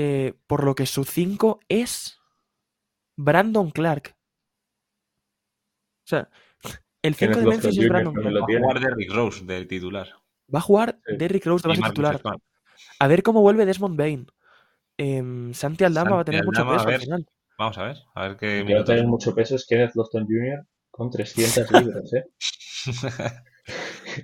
eh, 0.00 0.34
por 0.46 0.62
lo 0.62 0.76
que 0.76 0.86
su 0.86 1.04
5 1.04 1.58
es 1.68 2.17
Brandon 3.18 3.70
Clark. 3.70 4.14
O 6.04 6.08
sea, 6.08 6.28
el 7.02 7.14
5 7.14 7.32
Kenneth 7.32 7.44
de 7.44 7.50
Memphis 7.50 7.78
es. 7.78 7.88
Brandon 7.88 8.14
Clark. 8.14 8.32
lo 8.32 8.40
Va 8.40 8.46
a 8.46 8.58
jugar 8.60 8.80
Derrick 8.80 9.12
Rose 9.12 9.44
de 9.44 9.64
titular. 9.66 10.08
Va 10.54 10.58
a 10.58 10.62
jugar 10.62 10.98
Sí. 11.06 11.16
Derrick 11.16 11.44
Rose 11.46 11.62
de 11.62 11.68
base 11.68 11.82
titular. 11.82 12.20
A 13.00 13.06
ver 13.08 13.22
cómo 13.22 13.42
vuelve 13.42 13.66
Desmond 13.66 13.98
Bain. 13.98 14.26
Em, 14.96 15.52
Santi 15.52 15.84
Aldama 15.84 16.16
va 16.16 16.20
a 16.22 16.24
tener 16.24 16.44
mucho 16.44 16.62
Aldama, 16.62 16.84
peso 16.84 16.88
al 16.94 17.00
final. 17.00 17.26
Vamos 17.58 17.78
a 17.78 17.84
ver, 17.84 17.96
a 18.14 18.28
ver 18.28 18.36
qué 18.36 18.62
va 18.62 18.80
a 18.80 18.84
tener 18.84 19.06
mucho 19.06 19.34
peso 19.34 19.56
es 19.56 19.66
Kenneth 19.66 19.94
Lofton 19.96 20.24
Jr. 20.26 20.64
con 20.90 21.10
300 21.10 21.70
libras, 21.82 22.12
¿eh? 22.14 22.24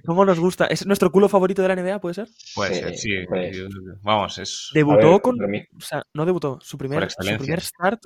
¿Cómo 0.06 0.24
nos 0.24 0.40
gusta? 0.40 0.66
¿Es 0.66 0.86
nuestro 0.86 1.10
culo 1.12 1.28
favorito 1.28 1.60
de 1.62 1.68
la 1.68 1.76
NBA, 1.76 2.00
puede 2.00 2.14
ser? 2.14 2.28
Puede 2.54 2.74
Sí, 2.74 2.80
ser, 2.80 2.96
sí. 2.96 3.10
pues. 3.28 3.58
Vamos, 4.02 4.38
es. 4.38 4.70
Debutó 4.72 5.12
ver, 5.12 5.20
con. 5.20 5.36
O 5.42 5.80
sea, 5.80 6.02
no 6.14 6.24
debutó. 6.24 6.58
Su 6.62 6.78
primer, 6.78 7.10
su 7.10 7.36
primer 7.38 7.60
start 7.60 8.04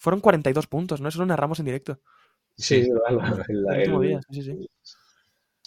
fueron 0.00 0.20
42 0.20 0.66
puntos, 0.66 1.00
¿no? 1.00 1.08
Eso 1.08 1.20
lo 1.20 1.26
narramos 1.26 1.60
en 1.60 1.66
directo. 1.66 2.00
Sí, 2.56 2.82
Sí. 2.82 2.90
¿verdad? 2.90 3.44
El- 3.48 3.58
El 3.58 3.78
último 3.78 4.02
el- 4.02 4.08
día, 4.08 4.20
sí, 4.30 4.42
sí, 4.42 4.56
sí. 4.56 4.68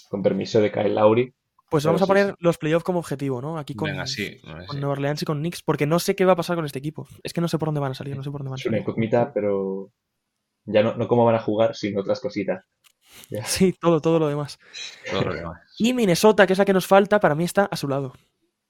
con 0.10 0.22
permiso 0.22 0.60
de 0.60 0.72
Kyle 0.72 0.94
Lowry. 0.94 1.34
Pues 1.70 1.86
vamos 1.86 2.02
a 2.02 2.06
sí, 2.06 2.08
poner 2.10 2.36
los 2.40 2.58
playoffs 2.60 2.84
como 2.84 3.00
objetivo, 3.00 3.42
¿no? 3.42 3.58
Aquí 3.58 3.74
con, 3.74 3.90
Venga, 3.90 4.06
sí. 4.06 4.40
con 4.42 4.62
sí. 4.70 4.78
Nueva 4.78 4.92
Orleans 4.92 5.22
y 5.24 5.26
con 5.26 5.40
Knicks, 5.40 5.64
porque 5.64 5.88
no 5.88 5.98
sé 5.98 6.16
qué 6.16 6.24
va 6.26 6.34
a 6.34 6.36
pasar 6.36 6.56
con 6.56 6.66
este 6.66 6.78
equipo. 6.78 7.08
Es 7.24 7.34
que 7.34 7.42
no 7.42 7.48
sé 7.48 7.58
por 7.58 7.68
dónde 7.70 7.80
van 7.82 7.92
a 7.92 7.96
salir, 7.96 8.16
no 8.16 8.22
sé 8.24 8.30
por 8.30 8.42
dónde 8.42 8.52
van 8.52 8.58
a 8.58 8.62
Es 8.62 8.66
una 8.68 8.74
salir. 8.78 8.82
incógnita, 8.82 9.34
pero 9.34 9.92
ya 10.66 10.84
no, 10.84 10.96
no 10.96 11.08
cómo 11.08 11.26
van 11.26 11.36
a 11.36 11.40
jugar, 11.40 11.76
sino 11.76 12.02
otras 12.02 12.20
cositas. 12.20 12.64
Ya. 13.30 13.44
Sí, 13.46 13.74
todo, 13.74 14.02
todo 14.02 14.20
lo 14.20 14.28
demás. 14.28 14.60
Todo 15.10 15.22
lo 15.24 15.34
demás. 15.34 15.62
Y 15.80 15.94
Minnesota, 15.94 16.46
que 16.46 16.54
es 16.54 16.60
la 16.60 16.66
que 16.66 16.74
nos 16.74 16.86
falta, 16.86 17.20
para 17.20 17.34
mí 17.36 17.44
está 17.44 17.66
a 17.66 17.76
su 17.76 17.88
lado. 17.88 18.14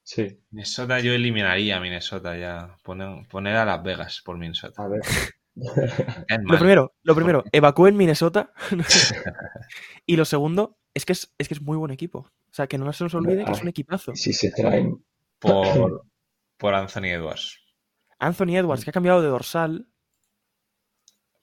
Sí, 0.04 0.40
Minnesota, 0.52 1.00
yo 1.02 1.14
eliminaría 1.14 1.78
a 1.78 1.80
Minnesota 1.82 2.38
ya. 2.38 2.78
Poner, 2.84 3.28
poner 3.28 3.56
a 3.58 3.66
Las 3.66 3.84
Vegas 3.84 4.22
por 4.24 4.38
Minnesota. 4.38 4.84
a 4.84 4.88
ver. 4.88 5.02
Lo 5.56 6.58
primero, 6.58 6.94
lo 7.04 7.16
primero, 7.16 7.44
evacúen 7.52 7.96
Minnesota. 7.96 8.54
y 10.06 10.16
lo 10.16 10.26
segundo, 10.26 10.78
es 10.94 11.06
que 11.06 11.14
es, 11.14 11.34
es 11.38 11.48
que 11.48 11.54
es 11.54 11.62
muy 11.62 11.78
buen 11.78 11.92
equipo. 11.92 12.20
O 12.20 12.54
sea, 12.54 12.68
que 12.68 12.78
no 12.78 12.92
se 12.94 13.04
nos 13.04 13.14
olvide 13.16 13.46
que 13.46 13.52
es 13.52 13.62
un 13.62 13.68
equipazo. 13.68 14.16
Si 14.16 14.34
se 14.34 14.52
traen. 14.52 15.04
Por, 15.40 16.06
por 16.58 16.74
Anthony 16.74 17.08
Edwards. 17.08 17.60
Anthony 18.20 18.58
Edwards, 18.58 18.84
que 18.84 18.90
ha 18.92 18.94
cambiado 18.94 19.22
de 19.22 19.28
dorsal. 19.28 19.88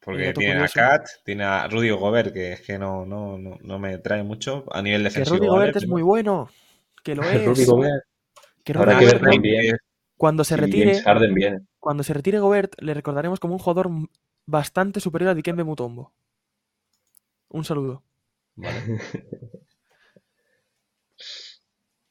Porque 0.00 0.32
tiene 0.32 0.64
a 0.64 0.68
Kat, 0.68 1.06
tiene 1.24 1.44
a 1.44 1.68
Rudy 1.68 1.90
Gobert, 1.90 2.32
que 2.32 2.52
es 2.54 2.62
que 2.62 2.78
no, 2.78 3.04
no, 3.04 3.36
no, 3.36 3.58
no 3.60 3.78
me 3.78 3.98
trae 3.98 4.22
mucho 4.22 4.64
a 4.72 4.80
nivel 4.80 5.02
Que 5.02 5.08
defensivo. 5.08 5.36
Rudy 5.36 5.46
¿vale? 5.46 5.58
Gobert 5.58 5.76
es 5.76 5.86
muy 5.86 6.02
bueno. 6.02 6.48
Que 7.04 7.14
lo 7.14 7.22
es. 7.24 7.44
Rudy 7.44 7.64
Gobert, 7.66 8.04
Que 8.64 8.72
Rudy 8.72 8.82
habrá 8.82 8.98
que 8.98 9.04
ver 9.06 9.20
también 9.20 9.76
cuando 10.20 10.44
se 10.44 10.54
retire, 10.54 10.90
James 10.90 11.02
Harden 11.02 11.34
viene. 11.34 11.60
Cuando 11.80 12.02
se 12.02 12.14
retire 12.14 12.38
Gobert, 12.38 12.74
le 12.80 12.94
recordaremos 12.94 13.40
como 13.40 13.54
un 13.54 13.58
jugador 13.58 13.90
bastante 14.46 15.00
superior 15.00 15.30
a 15.30 15.34
Dikembe 15.34 15.64
Mutombo. 15.64 16.12
Un 17.48 17.64
saludo. 17.64 18.02
Vale. 18.54 19.00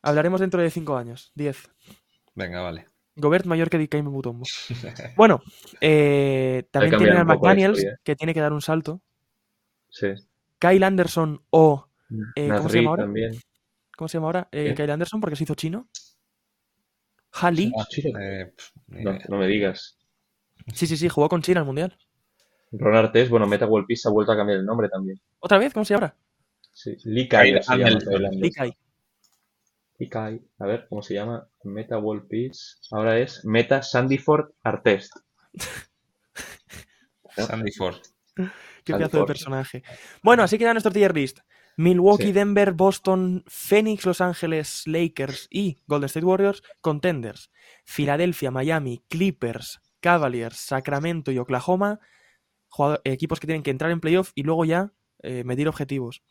Hablaremos 0.02 0.40
dentro 0.40 0.62
de 0.62 0.70
5 0.70 0.98
años, 0.98 1.32
10. 1.36 1.70
Venga, 2.36 2.62
vale. 2.62 2.88
Gobert 3.16 3.46
mayor 3.46 3.70
que 3.70 3.78
Dikembe 3.78 4.10
Mutombo. 4.10 4.46
Bueno, 5.16 5.42
eh, 5.82 6.64
también 6.72 6.98
tienen 6.98 7.18
a 7.18 7.24
McDaniels, 7.24 7.78
historia. 7.78 8.00
que 8.04 8.16
tiene 8.16 8.34
que 8.34 8.40
dar 8.40 8.54
un 8.54 8.62
salto. 8.62 9.02
Sí. 9.90 10.08
Kyle 10.58 10.84
Anderson 10.84 11.42
o. 11.50 11.88
Eh, 12.36 12.50
¿cómo 12.50 12.70
se 12.70 12.78
llama 12.78 12.90
ahora? 12.92 13.04
también. 13.04 13.40
¿Cómo 13.96 14.08
se 14.08 14.18
llama 14.18 14.28
ahora? 14.28 14.48
Eh. 14.52 14.74
Kyle 14.76 14.92
Anderson, 14.92 15.20
porque 15.20 15.36
se 15.36 15.44
hizo 15.44 15.56
chino. 15.56 15.88
Hali. 17.34 17.72
Eh, 18.20 18.54
No, 18.90 19.12
idea. 19.12 19.26
no 19.30 19.38
me 19.38 19.48
digas. 19.48 19.98
Sí, 20.74 20.88
sí, 20.88 20.98
sí, 20.98 21.10
jugó 21.10 21.30
con 21.30 21.42
China 21.42 21.62
al 21.62 21.66
mundial. 21.66 21.98
Ron 22.72 22.96
Artes, 22.96 23.30
bueno, 23.30 23.48
Meta 23.48 23.66
World 23.66 23.88
Peace 23.88 24.08
ha 24.08 24.12
vuelto 24.12 24.32
a 24.32 24.38
cambiar 24.38 24.60
el 24.60 24.66
nombre 24.66 24.90
también. 24.90 25.20
¿Otra 25.40 25.58
vez? 25.58 25.74
¿Cómo 25.74 25.86
se 25.86 25.96
llama? 25.96 26.16
Sí. 26.72 26.96
Lee 27.06 27.28
Kai 27.28 27.52
Kyle 27.52 27.64
se 27.64 27.72
llama. 27.72 27.88
Anderson. 27.88 28.14
Kyle 28.14 28.26
Anderson. 28.26 28.42
Lee 28.42 28.52
Kai. 28.52 28.78
Lee 29.98 30.10
Kai. 30.10 30.42
A 30.60 30.66
ver, 30.66 30.88
¿cómo 30.88 31.02
se 31.02 31.14
llama? 31.14 31.48
Meta 31.64 31.98
World 31.98 32.28
Peace. 32.28 32.78
Ahora 32.92 33.18
es 33.20 33.44
Meta 33.44 33.82
Sandyford 33.82 34.52
Artest. 34.64 35.14
Sandy 37.36 37.72
Ford. 37.72 37.96
Qué 38.84 38.94
pedazo 38.94 39.20
de 39.20 39.26
personaje. 39.26 39.84
Bueno, 40.24 40.44
así 40.44 40.58
queda 40.58 40.74
nuestro 40.74 40.92
tier 40.92 41.14
list. 41.14 41.40
Milwaukee, 41.80 42.26
Sí. 42.26 42.32
Denver, 42.34 42.74
Boston, 42.74 43.46
Phoenix, 43.48 44.06
Los 44.06 44.20
Ángeles, 44.20 44.84
Lakers 44.86 45.48
y 45.50 45.78
Golden 45.88 46.08
State 46.08 46.26
Warriors, 46.26 46.62
contenders. 46.82 47.52
Filadelfia, 47.86 48.52
Miami, 48.52 49.02
Clippers, 49.08 49.80
Cavaliers, 50.02 50.58
Sacramento 50.58 51.32
y 51.32 51.38
Oklahoma, 51.38 52.02
equipos 53.06 53.40
que 53.40 53.48
tienen 53.48 53.64
que 53.64 53.72
entrar 53.72 53.92
en 53.92 54.02
playoff 54.02 54.34
y 54.36 54.44
luego 54.44 54.66
ya 54.66 54.92
eh, 55.24 55.46
medir 55.46 55.70
objetivos. 55.70 56.22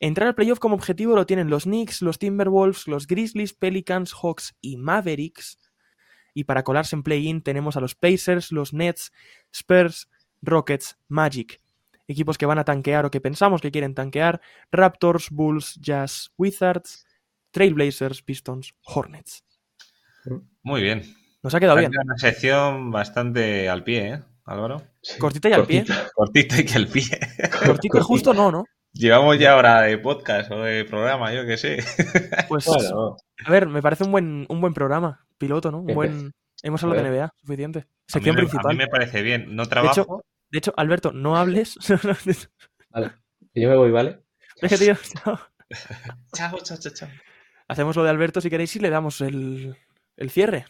Entrar 0.00 0.26
al 0.26 0.34
playoff 0.34 0.58
como 0.58 0.74
objetivo 0.74 1.14
lo 1.14 1.24
tienen 1.24 1.50
los 1.50 1.64
Knicks, 1.64 2.02
los 2.02 2.18
Timberwolves, 2.18 2.88
los 2.88 3.06
Grizzlies, 3.06 3.52
Pelicans, 3.52 4.12
Hawks 4.12 4.56
y 4.60 4.76
Mavericks. 4.76 5.56
Y 6.34 6.44
para 6.44 6.64
colarse 6.64 6.96
en 6.96 7.04
play-in 7.04 7.42
tenemos 7.42 7.76
a 7.76 7.80
los 7.80 7.94
Pacers, 7.94 8.50
los 8.50 8.72
Nets, 8.72 9.12
Spurs, 9.52 10.10
Rockets, 10.42 10.98
Magic. 11.06 11.60
Equipos 12.08 12.38
que 12.38 12.46
van 12.46 12.58
a 12.58 12.64
tanquear 12.64 13.04
o 13.04 13.10
que 13.10 13.20
pensamos 13.20 13.60
que 13.60 13.70
quieren 13.70 13.94
tanquear. 13.94 14.40
Raptors, 14.70 15.30
Bulls, 15.30 15.74
Jazz, 15.80 16.30
Wizards, 16.36 17.04
Trailblazers, 17.50 18.22
Pistons, 18.22 18.74
Hornets. 18.84 19.44
Muy 20.62 20.82
bien. 20.82 21.02
Nos 21.42 21.54
ha 21.54 21.60
quedado 21.60 21.78
bien. 21.78 21.92
Una 22.02 22.16
sección 22.18 22.90
bastante 22.90 23.68
al 23.68 23.84
pie, 23.84 24.08
¿eh, 24.14 24.22
Álvaro? 24.44 24.82
Sí. 25.00 25.18
Cortita 25.18 25.48
y 25.48 25.52
al 25.52 25.66
pie. 25.66 25.84
Cortita. 26.14 26.60
Y 26.60 26.64
que 26.64 26.74
al 26.74 26.88
pie. 26.88 27.04
Cortito 27.66 27.98
y 27.98 28.02
justo 28.02 28.34
no, 28.34 28.50
¿no? 28.50 28.64
Llevamos 28.92 29.38
ya 29.38 29.56
hora 29.56 29.82
de 29.82 29.98
podcast 29.98 30.50
o 30.50 30.62
de 30.62 30.84
programa, 30.84 31.32
yo 31.32 31.44
qué 31.46 31.56
sé. 31.56 31.78
Pues, 32.48 32.66
Bueno, 32.66 33.16
a 33.44 33.50
ver, 33.50 33.68
me 33.68 33.82
parece 33.82 34.04
un 34.04 34.12
buen, 34.12 34.46
un 34.48 34.60
buen 34.60 34.72
programa. 34.72 35.26
Piloto, 35.38 35.70
¿no? 35.70 35.80
Un 35.80 35.94
buen... 35.94 36.32
Hemos 36.62 36.82
hablado 36.82 37.02
de. 37.02 37.10
NBA, 37.10 37.32
suficiente. 37.36 37.78
A 37.80 37.82
mí, 37.82 37.88
Sección 38.06 38.34
me, 38.34 38.40
a 38.40 38.44
principal. 38.44 38.72
mí 38.74 38.78
me 38.78 38.86
parece 38.88 39.22
bien. 39.22 39.54
No 39.54 39.66
trabajo. 39.66 40.24
De 40.50 40.58
hecho, 40.58 40.72
Alberto, 40.76 41.12
no 41.12 41.36
hables. 41.36 41.78
vale. 42.90 43.12
Yo 43.54 43.68
me 43.68 43.76
voy, 43.76 43.90
¿vale? 43.90 44.20
Tío. 44.60 44.94
Chao. 45.24 45.38
Chao, 46.32 46.58
chao, 46.62 46.78
chao, 46.78 46.92
chao. 46.92 47.08
hacemos 47.68 47.96
lo 47.96 48.04
de 48.04 48.10
Alberto 48.10 48.40
si 48.40 48.48
queréis 48.48 48.76
y 48.76 48.78
le 48.78 48.90
damos 48.90 49.20
el, 49.20 49.76
el 50.16 50.30
cierre. 50.30 50.66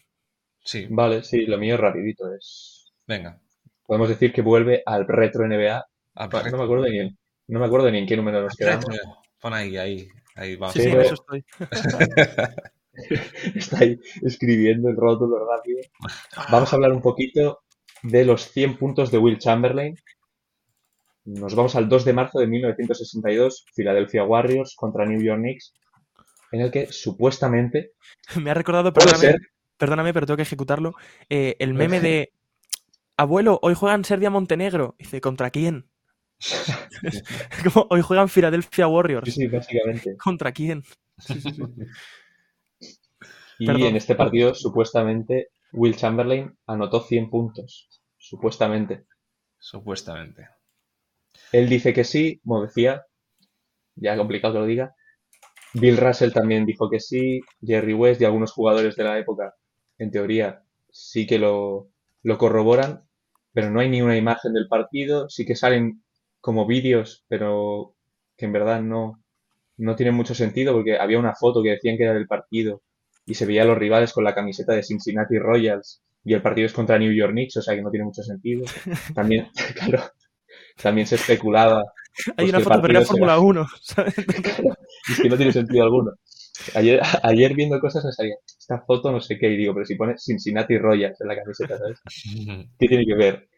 Sí, 0.65 0.87
Vale, 0.91 1.23
sí, 1.23 1.47
lo 1.47 1.59
mío 1.59 1.75
es 1.75 1.81
rapidito. 1.81 2.33
Es... 2.35 2.93
venga. 3.07 3.41
Podemos 3.85 4.09
decir 4.09 4.33
que 4.33 4.43
vuelve 4.43 4.83
al 4.85 5.07
retro 5.07 5.47
NBA. 5.47 5.87
No, 6.15 6.43
no 6.51 6.59
me 6.59 6.65
acuerdo 6.65 6.89
ni 6.89 6.99
en, 6.99 7.19
no 7.49 7.61
me 7.61 7.67
acuerdo 7.67 7.91
ni 7.91 7.99
en 7.99 8.07
qué 8.07 8.17
número 8.17 8.43
nos 8.43 8.57
quedamos. 8.57 8.87
Pon 9.41 9.55
ahí, 9.55 9.77
ahí, 9.77 10.09
ahí 10.35 10.57
vamos. 10.57 10.75
Sí, 10.75 10.83
sí, 10.83 10.89
en 10.89 11.01
eso 11.01 11.15
estoy. 11.15 11.45
Está 13.55 13.79
ahí 13.79 14.01
escribiendo 14.23 14.89
el 14.89 14.97
rótulo 14.97 15.47
rápido. 15.47 15.81
Vamos 16.51 16.73
a 16.73 16.77
hablar 16.77 16.93
un 16.93 17.03
poquito 17.03 17.61
de 18.03 18.25
los 18.25 18.51
100 18.51 18.79
puntos 18.79 19.11
de 19.11 19.19
Will 19.19 19.39
Chamberlain. 19.39 19.97
Nos 21.25 21.55
vamos 21.55 21.75
al 21.75 21.89
2 21.89 22.05
de 22.05 22.13
marzo 22.13 22.39
de 22.39 22.47
1962, 22.47 23.67
Philadelphia 23.75 24.25
Warriors 24.25 24.75
contra 24.77 25.05
New 25.05 25.21
York 25.21 25.41
Knicks, 25.41 25.75
en 26.53 26.61
el 26.61 26.71
que 26.71 26.87
supuestamente 26.93 27.93
Me 28.41 28.51
ha 28.51 28.55
recordado, 28.55 28.93
perdóname, 28.93 29.19
ser 29.19 29.41
perdóname, 29.77 30.13
pero 30.13 30.27
tengo 30.27 30.37
que 30.37 30.43
ejecutarlo. 30.43 30.95
eh, 31.29 31.57
el 31.59 31.75
meme 31.75 32.01
de 32.01 32.33
Abuelo, 33.17 33.59
hoy 33.63 33.75
juegan 33.75 34.05
Serbia 34.05 34.31
Montenegro. 34.31 34.95
Dice, 34.99 35.21
¿contra 35.21 35.51
quién? 35.51 35.89
Como 37.65 37.87
hoy 37.91 38.03
juegan 38.03 38.29
Philadelphia 38.29 38.87
Warriors. 38.87 39.33
Sí, 39.33 39.41
sí, 39.41 39.47
básicamente. 39.47 40.17
¿Contra 40.23 40.53
quién? 40.53 40.85
Sí, 41.19 41.41
sí, 41.41 41.51
sí. 41.51 41.63
Y 43.59 43.67
Perdón. 43.67 43.85
en 43.85 43.97
este 43.97 44.15
partido, 44.15 44.55
supuestamente, 44.55 45.49
Will 45.77 45.95
Chamberlain 45.95 46.59
anotó 46.67 47.01
100 47.03 47.31
puntos. 47.31 47.89
Supuestamente. 48.19 49.07
Supuestamente. 49.59 50.49
Él 51.53 51.69
dice 51.69 51.93
que 51.93 52.05
sí, 52.05 52.41
como 52.45 52.63
decía, 52.63 53.05
ya 53.97 54.17
complicado 54.17 54.55
que 54.55 54.61
lo 54.61 54.67
diga. 54.67 54.95
Bill 55.75 55.99
Russell 55.99 56.33
también 56.33 56.67
dijo 56.67 56.91
que 56.91 57.01
sí, 57.01 57.41
Jerry 57.63 57.95
West 57.95 58.21
y 58.21 58.25
algunos 58.27 58.53
jugadores 58.53 58.97
de 58.97 59.05
la 59.05 59.19
época, 59.19 59.55
en 59.99 60.11
teoría, 60.11 60.65
sí 60.91 61.27
que 61.27 61.39
lo, 61.39 61.91
lo 62.23 62.39
corroboran, 62.39 63.05
pero 63.53 63.71
no 63.71 63.81
hay 63.81 63.89
ni 63.91 64.03
una 64.03 64.17
imagen 64.17 64.53
del 64.55 64.69
partido, 64.69 65.29
sí 65.31 65.47
que 65.47 65.57
salen 65.57 66.03
como 66.41 66.67
vídeos, 66.67 67.25
pero 67.29 67.95
que 68.37 68.47
en 68.47 68.53
verdad 68.53 68.83
no, 68.83 69.23
no 69.79 69.97
tienen 69.97 70.15
mucho 70.15 70.35
sentido 70.35 70.75
porque 70.75 70.99
había 70.99 71.19
una 71.19 71.35
foto 71.35 71.63
que 71.63 71.71
decían 71.71 71.97
que 71.97 72.05
era 72.05 72.15
del 72.15 72.29
partido 72.29 72.83
y 73.27 73.35
se 73.35 73.45
veía 73.45 73.63
a 73.63 73.67
los 73.67 73.77
rivales 73.77 74.13
con 74.13 74.25
la 74.25 74.35
camiseta 74.35 74.73
de 74.73 74.83
Cincinnati 74.83 75.39
Royals 75.39 76.03
y 76.25 76.35
el 76.35 76.43
partido 76.43 76.67
es 76.67 76.73
contra 76.73 76.99
New 76.99 77.13
York 77.13 77.33
Knicks, 77.33 77.57
o 77.59 77.63
sea 77.63 77.75
que 77.75 77.83
no 77.83 77.91
tiene 77.91 78.07
mucho 78.07 78.23
sentido. 78.23 78.65
También, 79.15 79.49
claro, 79.75 80.05
también 80.81 81.07
se 81.07 81.17
especulaba 81.17 81.83
Hay 82.37 82.49
Pues 82.49 82.49
una 82.49 82.53
que 82.53 82.57
el 82.59 82.65
foto, 82.65 82.81
partido 82.81 83.03
Fórmula 83.03 83.39
1. 83.39 83.67
¿sabes? 83.81 84.15
es 84.19 85.21
que 85.21 85.29
no 85.29 85.37
tiene 85.37 85.53
sentido 85.53 85.85
alguno. 85.85 86.13
Ayer, 86.75 87.01
ayer 87.23 87.55
viendo 87.55 87.79
cosas 87.81 88.05
me 88.05 88.13
salía, 88.13 88.37
esta 88.47 88.81
foto 88.81 89.13
no 89.13 89.21
sé 89.21 89.39
qué, 89.39 89.49
y 89.49 89.57
digo, 89.57 89.75
pero 89.75 89.85
si 89.85 89.95
pone 89.95 90.17
Cincinnati 90.17 90.79
Royals 90.79 91.21
en 91.21 91.29
la 91.29 91.37
camiseta, 91.37 91.79
¿sabes? 91.79 92.01
¿Qué 92.79 92.89
tiene 92.89 93.05
que 93.05 93.15
ver? 93.15 93.49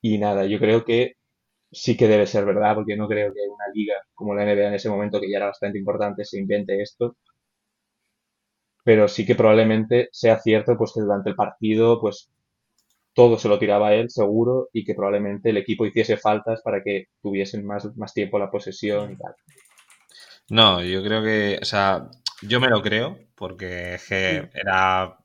Y 0.00 0.18
nada, 0.18 0.46
yo 0.46 0.58
creo 0.58 0.84
que 0.84 1.16
sí 1.70 1.96
que 1.96 2.08
debe 2.08 2.26
ser 2.26 2.44
verdad, 2.44 2.74
porque 2.74 2.96
no 2.96 3.08
creo 3.08 3.32
que 3.32 3.40
una 3.48 3.66
liga 3.74 3.94
como 4.14 4.34
la 4.34 4.44
NBA 4.44 4.68
en 4.68 4.74
ese 4.74 4.88
momento, 4.88 5.20
que 5.20 5.30
ya 5.30 5.38
era 5.38 5.46
bastante 5.46 5.78
importante, 5.78 6.24
se 6.24 6.38
invente 6.38 6.80
esto. 6.80 7.16
Pero 8.86 9.08
sí 9.08 9.26
que 9.26 9.34
probablemente 9.34 10.08
sea 10.12 10.40
cierto, 10.40 10.76
pues 10.78 10.92
que 10.94 11.02
durante 11.02 11.30
el 11.30 11.36
partido, 11.36 12.00
pues 12.00 12.30
todo 13.14 13.38
se 13.38 13.48
lo 13.48 13.58
tiraba 13.58 13.88
a 13.88 13.94
él, 13.94 14.10
seguro, 14.10 14.68
y 14.72 14.84
que 14.84 14.94
probablemente 14.94 15.50
el 15.50 15.58
equipo 15.58 15.86
hiciese 15.86 16.16
faltas 16.18 16.62
para 16.62 16.82
que 16.84 17.06
tuviesen 17.22 17.66
más, 17.66 17.96
más 17.96 18.14
tiempo 18.14 18.38
la 18.38 18.50
posesión 18.50 19.12
y 19.12 19.16
tal. 19.18 19.34
No, 20.48 20.82
yo 20.82 21.02
creo 21.02 21.22
que, 21.22 21.58
o 21.60 21.64
sea, 21.64 22.08
yo 22.42 22.60
me 22.60 22.68
lo 22.68 22.82
creo, 22.82 23.18
porque 23.34 23.94
es 23.94 24.06
que 24.08 24.48
era, 24.54 25.18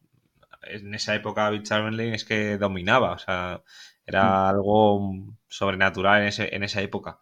en 0.64 0.93
esa 0.95 1.16
época 1.16 1.49
Bill 1.49 1.64
Chamberlain 1.64 2.14
es 2.14 2.26
que 2.26 2.57
dominaba, 2.57 3.14
o 3.14 3.20
sea, 3.20 3.64
era 4.05 4.49
algo 4.49 5.14
sobrenatural 5.47 6.22
en, 6.24 6.28
ese, 6.30 6.55
en 6.55 6.64
esa 6.64 6.82
época. 6.82 7.20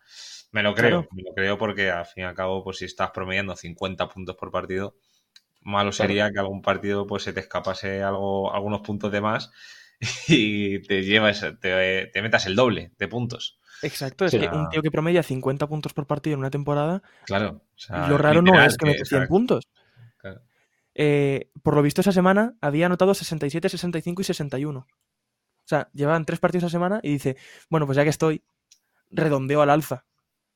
Me 0.52 0.64
lo 0.64 0.76
creo, 0.76 1.02
Claro. 1.02 1.10
me 1.12 1.24
lo 1.24 1.34
creo 1.34 1.58
porque 1.58 1.92
al 1.92 2.06
fin 2.06 2.24
y 2.24 2.28
al 2.28 2.36
cabo, 2.36 2.64
pues 2.64 2.78
si 2.80 2.86
estás 2.86 3.12
promediando 3.12 3.56
50 3.56 4.08
puntos 4.10 4.36
por 4.36 4.52
partido, 4.52 4.96
malo 5.62 5.92
sería 5.92 6.32
que 6.32 6.40
algún 6.40 6.62
partido 6.62 7.06
pues 7.06 7.24
se 7.24 7.34
te 7.34 7.40
escapase 7.40 8.02
algo, 8.04 8.54
algunos 8.54 8.82
puntos 8.82 9.12
de 9.12 9.22
más 9.22 9.52
y 10.28 10.80
te 10.84 11.04
llevas, 11.04 11.46
te, 11.60 12.08
te 12.08 12.22
metas 12.22 12.46
el 12.46 12.56
doble 12.56 12.92
de 12.98 13.08
puntos. 13.08 13.60
Exacto, 13.82 14.26
es 14.26 14.32
que 14.32 14.48
un 14.48 14.70
tío 14.70 14.82
que 14.82 14.92
promedia 14.92 15.24
50 15.24 15.68
puntos 15.68 15.94
por 15.94 16.06
partido 16.06 16.34
en 16.34 16.40
una 16.40 16.50
temporada, 16.50 17.02
Claro. 17.26 17.62
o 17.76 17.80
sea, 17.80 18.08
lo 18.08 18.18
raro 18.18 18.42
no 18.42 18.62
es 18.62 18.78
que 18.78 18.86
mete 18.86 19.06
100 19.06 19.18
o 19.18 19.22
sea, 19.22 19.28
puntos. 19.28 19.68
claro. 20.18 20.42
Eh, 20.96 21.50
por 21.64 21.76
lo 21.76 21.82
visto, 21.82 22.02
esa 22.02 22.12
semana 22.12 22.56
había 22.60 22.88
anotado 22.88 23.14
67, 23.14 23.70
65 23.70 24.22
y 24.22 24.26
61. 24.26 24.80
O 24.80 24.88
sea, 25.64 25.90
llevaban 25.94 26.26
tres 26.26 26.40
partidos 26.40 26.66
a 26.66 26.70
semana 26.70 27.00
y 27.04 27.12
dice, 27.12 27.38
bueno, 27.70 27.86
pues 27.86 27.96
ya 27.96 28.04
que 28.04 28.10
estoy, 28.10 28.44
redondeo 29.10 29.62
al 29.62 29.70
alza. 29.70 30.06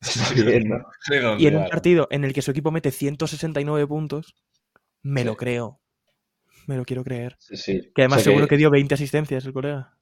Bien, 0.36 0.68
¿no? 0.68 1.40
Y 1.40 1.48
en 1.48 1.58
un 1.58 1.70
partido 1.70 2.08
en 2.12 2.26
el 2.26 2.34
que 2.34 2.42
su 2.42 2.52
equipo 2.52 2.72
mete 2.72 2.92
169 2.92 3.88
puntos, 3.88 4.36
me 5.04 5.24
lo 5.24 5.36
creo. 5.36 5.80
Me 6.68 6.78
lo 6.78 6.86
quiero 6.86 7.04
creer. 7.04 7.36
Sí, 7.40 7.58
sí. 7.58 7.82
Que 7.94 8.04
además 8.04 8.22
O 8.22 8.24
sea 8.24 8.32
seguro 8.32 8.48
que 8.48 8.58
dio 8.58 8.70
20 8.72 8.94
asistencias 8.96 9.46
el 9.46 9.54
colega. 9.54 9.98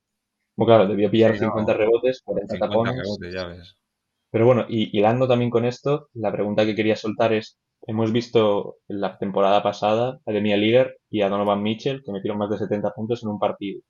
Bueno, 0.55 0.67
claro, 0.67 0.87
debió 0.87 1.09
pillar 1.09 1.33
Sí, 1.33 1.41
no. 1.41 1.47
50 1.47 1.73
rebotes, 1.73 2.21
40 2.23 2.55
50 2.55 2.67
tapones. 2.67 2.95
rebotes, 2.95 3.33
ya 3.33 3.47
ves. 3.47 3.77
Pero 4.31 4.45
bueno, 4.45 4.65
y 4.69 4.97
hilando 4.97 5.27
también 5.27 5.49
con 5.49 5.65
esto, 5.65 6.09
la 6.13 6.31
pregunta 6.31 6.65
que 6.65 6.75
quería 6.75 6.95
soltar 6.95 7.33
es, 7.33 7.59
hemos 7.87 8.11
visto 8.11 8.77
en 8.87 9.01
la 9.01 9.17
temporada 9.17 9.63
pasada 9.63 10.19
a 10.25 10.31
Demian 10.31 10.59
Lillard 10.61 10.91
y 11.09 11.21
a 11.21 11.29
Donovan 11.29 11.63
Mitchell 11.63 12.03
que 12.05 12.11
metieron 12.11 12.37
más 12.37 12.49
de 12.49 12.57
70 12.57 12.91
puntos 12.91 13.23
en 13.23 13.29
un 13.29 13.39
partido. 13.39 13.81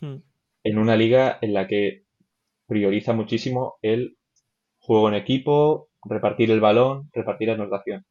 Hmm. 0.00 0.16
En 0.64 0.78
una 0.78 0.96
liga 0.96 1.38
en 1.42 1.54
la 1.54 1.66
que 1.66 2.04
prioriza 2.66 3.12
muchísimo 3.12 3.76
el 3.82 4.16
juego 4.78 5.08
en 5.08 5.14
equipo, 5.14 5.88
repartir 6.04 6.50
el 6.50 6.60
balón, 6.60 7.10
repartir 7.12 7.50
anotación. 7.50 8.04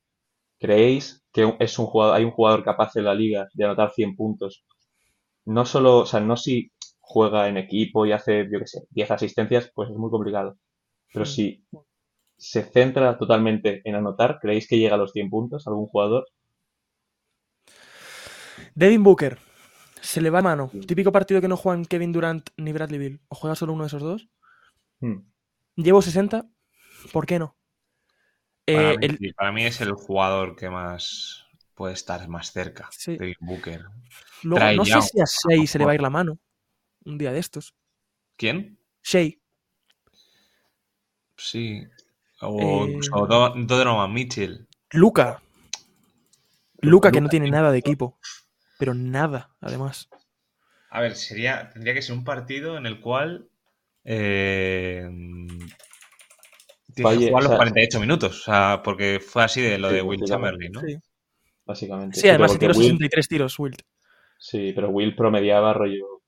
¿Creéis 0.59 1.23
que 1.31 1.55
es 1.59 1.79
un 1.79 1.85
jugador, 1.85 2.15
hay 2.15 2.25
un 2.25 2.31
jugador 2.31 2.63
capaz 2.63 2.95
en 2.95 3.05
la 3.05 3.15
liga 3.15 3.47
de 3.53 3.65
anotar 3.65 3.91
100 3.91 4.15
puntos? 4.15 4.65
No 5.45 5.65
solo, 5.65 5.99
o 5.99 6.05
sea, 6.05 6.19
no 6.19 6.37
si 6.37 6.71
juega 6.99 7.47
en 7.47 7.57
equipo 7.57 8.05
y 8.05 8.11
hace, 8.11 8.47
yo 8.51 8.59
qué 8.59 8.67
sé, 8.67 8.81
10 8.91 9.11
asistencias, 9.11 9.71
pues 9.73 9.89
es 9.89 9.97
muy 9.97 10.11
complicado. 10.11 10.57
Pero 11.11 11.25
si 11.25 11.63
se 12.37 12.63
centra 12.63 13.17
totalmente 13.17 13.81
en 13.83 13.95
anotar, 13.95 14.39
¿creéis 14.39 14.67
que 14.67 14.77
llega 14.77 14.95
a 14.95 14.97
los 14.97 15.11
100 15.11 15.29
puntos 15.29 15.67
algún 15.67 15.87
jugador? 15.87 16.27
Devin 18.75 19.03
Booker. 19.03 19.37
Se 20.01 20.21
le 20.21 20.29
va 20.29 20.39
a 20.39 20.43
mano. 20.43 20.71
Típico 20.87 21.11
partido 21.11 21.41
que 21.41 21.47
no 21.47 21.57
juegan 21.57 21.85
Kevin 21.85 22.11
Durant 22.11 22.49
ni 22.57 22.71
Bradley 22.71 22.99
Bill. 22.99 23.21
¿O 23.27 23.35
juega 23.35 23.55
solo 23.55 23.73
uno 23.73 23.83
de 23.83 23.87
esos 23.87 24.01
dos? 24.01 24.29
Hmm. 25.01 25.25
Llevo 25.75 26.01
60. 26.01 26.47
¿Por 27.11 27.25
qué 27.25 27.39
no? 27.39 27.58
Para, 28.73 28.91
Eh, 28.93 28.97
mí, 28.97 29.05
el- 29.05 29.17
sí, 29.17 29.33
para 29.33 29.51
mí 29.51 29.65
es 29.65 29.81
el 29.81 29.91
jugador 29.93 30.55
que 30.55 30.69
más 30.69 31.45
puede 31.75 31.93
estar 31.93 32.27
más 32.27 32.51
cerca 32.51 32.89
Sí. 32.91 33.17
de 33.17 33.35
Booker. 33.39 33.85
luego, 34.43 34.57
Trae 34.59 34.75
no 34.75 34.85
sé 34.85 35.01
si 35.01 35.19
a 35.21 35.25
Shea 35.25 35.65
se 35.67 35.79
le 35.79 35.85
va 35.85 35.91
a 35.91 35.95
ir 35.95 36.01
la 36.01 36.09
mano. 36.09 36.39
Un 37.05 37.17
día 37.17 37.31
de 37.31 37.39
estos. 37.39 37.73
¿Quién? 38.37 38.77
Shea. 39.03 39.31
Sí. 41.37 41.83
O 42.41 42.85
Eh, 42.85 42.99
Do- 43.11 43.53
Donovan 43.55 44.13
Mitchell. 44.13 44.67
Luca. 44.91 45.41
Luca 46.81 47.11
que 47.11 47.21
no 47.21 47.29
tiene 47.29 47.49
nada 47.49 47.71
de 47.71 47.77
equipo. 47.79 48.17
Pero 48.77 48.93
nada, 48.93 49.55
además. 49.59 50.09
A 50.89 51.01
ver, 51.01 51.15
sería, 51.15 51.69
tendría 51.69 51.93
que 51.93 52.01
ser 52.01 52.15
un 52.15 52.23
partido 52.23 52.77
en 52.77 52.85
el 52.85 52.99
cual 53.01 53.49
eh, 54.05 55.07
tienes 57.03 57.13
que 57.19 57.19
Falle, 57.19 57.29
jugar 57.29 57.41
o 57.41 57.43
los 57.43 57.49
sea- 57.51 57.57
48 57.57 57.99
minutos. 57.99 58.39
O 58.41 58.43
sea, 58.43 58.81
porque 58.83 59.19
fue 59.19 59.43
así 59.43 59.61
de 59.61 59.77
lo 59.77 59.89
Sí, 59.89 59.95
de 59.95 60.01
Will. 60.01 60.23
Chamberlain, 60.25 60.71
¿no? 60.71 60.81
Sí, 60.81 60.97
Básicamente. 61.65 62.19
Sí, 62.19 62.27
además 62.29 62.51
se 62.53 62.57
tiró 62.57 62.73
porque 62.73 62.79
Will- 62.87 62.91
63 62.97 63.27
tiros, 63.27 63.59
Wilt. 63.59 63.81
Sí, 64.39 64.71
pero 64.73 64.89
Will 64.89 65.15
promediaba 65.15 65.73
rollo. 65.73 66.21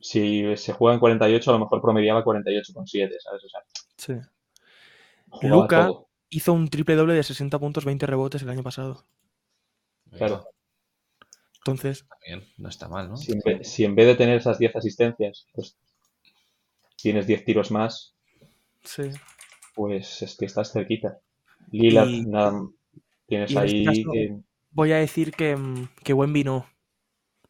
Si 0.00 0.44
se 0.56 0.72
juega 0.72 0.94
en 0.94 1.00
48, 1.00 1.50
a 1.50 1.54
lo 1.54 1.58
mejor 1.60 1.80
promediaba 1.82 2.22
48,7, 2.22 3.16
¿sabes? 3.20 3.42
O 3.44 3.48
sea, 3.48 3.60
Sí. 3.96 4.14
Luka- 5.42 5.86
todo. 5.88 6.08
Hizo 6.30 6.52
un 6.52 6.68
triple 6.68 6.94
doble 6.94 7.14
de 7.14 7.22
60 7.22 7.58
puntos, 7.58 7.84
20 7.86 8.06
rebotes 8.06 8.42
el 8.42 8.50
año 8.50 8.62
pasado. 8.62 9.06
Claro. 10.16 10.46
Entonces, 11.58 12.06
Bien, 12.26 12.44
no 12.58 12.68
está 12.68 12.88
mal, 12.88 13.08
¿no? 13.08 13.16
Si 13.16 13.32
en, 13.32 13.40
vez, 13.40 13.68
si 13.68 13.84
en 13.84 13.94
vez 13.94 14.06
de 14.06 14.14
tener 14.14 14.36
esas 14.36 14.58
10 14.58 14.74
asistencias, 14.76 15.46
pues 15.54 15.76
tienes 16.96 17.26
10 17.26 17.44
tiros 17.44 17.70
más, 17.70 18.14
sí. 18.84 19.10
Pues 19.78 20.20
es 20.22 20.36
que 20.36 20.44
estás 20.46 20.72
cerquita. 20.72 21.20
Lillard, 21.70 22.08
Y- 22.08 22.26
nada, 22.26 22.52
tienes 23.26 23.52
y 23.52 23.56
ahí 23.56 23.86
este 23.86 24.04
que- 24.12 24.36
Voy 24.72 24.92
a 24.92 24.96
decir 24.96 25.30
que, 25.32 25.56
mm, 25.56 25.88
que 26.04 26.12
Wemby 26.12 26.42
no. 26.44 26.66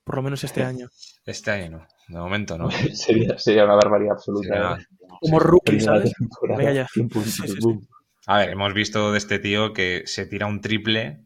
Por 0.04 0.16
lo 0.16 0.22
menos 0.22 0.44
este 0.44 0.62
año. 0.62 0.88
Este 1.24 1.50
año 1.50 1.70
no. 1.70 1.86
De 2.08 2.18
momento 2.18 2.56
no. 2.58 2.68
sería, 2.94 3.38
sería 3.38 3.64
una 3.64 3.74
barbaridad 3.76 4.12
absoluta. 4.12 4.48
Sería- 4.48 4.74
¿eh? 4.78 4.86
Como 5.20 5.40
rookie, 5.40 5.80
¿sabes? 5.80 6.12
Venga 6.56 6.72
ya. 6.72 6.86
100 6.92 7.08
puntos, 7.08 7.32
Sí, 7.32 7.42
sí, 7.42 7.54
sí. 7.54 7.58
boom. 7.62 7.86
A 8.26 8.38
ver, 8.38 8.50
hemos 8.50 8.74
visto 8.74 9.10
de 9.12 9.18
este 9.18 9.38
tío 9.38 9.72
que 9.72 10.02
se 10.04 10.26
tira 10.26 10.46
un 10.46 10.60
triple 10.60 11.24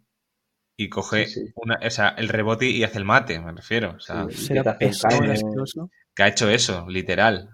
y 0.76 0.88
coge 0.88 1.26
Sí, 1.26 1.46
sí. 1.46 1.52
una, 1.56 1.78
o 1.84 1.90
sea, 1.90 2.10
el 2.10 2.28
rebote 2.28 2.66
y 2.70 2.84
hace 2.84 2.98
el 2.98 3.04
mate, 3.04 3.40
me 3.40 3.52
refiero. 3.52 3.94
O 3.96 4.00
sea, 4.00 4.26
Sí. 4.30 4.46
Será 4.46 4.78
que 4.78 4.86
asqueroso. 4.86 5.90
que 6.14 6.22
ha 6.22 6.28
hecho 6.28 6.48
eso, 6.48 6.86
literal. 6.88 7.50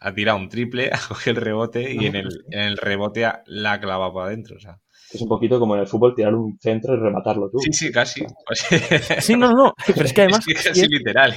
Ha 0.00 0.14
tirado 0.14 0.38
un 0.38 0.48
triple, 0.48 0.90
ha 0.92 0.98
cogido 1.08 1.36
el 1.38 1.44
rebote 1.44 1.92
y 1.92 2.06
en 2.06 2.16
el, 2.16 2.28
en 2.50 2.60
el 2.60 2.76
rebote 2.76 3.30
la 3.46 3.72
ha 3.72 3.80
clavado 3.80 4.12
para 4.12 4.26
adentro. 4.26 4.56
O 4.56 4.60
sea. 4.60 4.80
Es 5.12 5.20
un 5.20 5.28
poquito 5.28 5.58
como 5.58 5.74
en 5.74 5.80
el 5.82 5.86
fútbol 5.86 6.14
tirar 6.14 6.34
un 6.34 6.58
centro 6.60 6.94
y 6.94 6.98
rematarlo 6.98 7.50
tú. 7.50 7.58
Sí, 7.58 7.72
sí, 7.72 7.90
casi. 7.92 8.24
Pues- 8.46 8.64
Sí, 9.24 9.34
no, 9.36 9.50
no, 9.50 9.56
no. 9.56 9.74
Pero 9.86 10.04
es 10.04 10.12
que 10.12 10.22
además 10.22 10.46
es 10.48 10.62
que 10.62 10.70
es, 10.70 10.88
literal. 10.88 11.34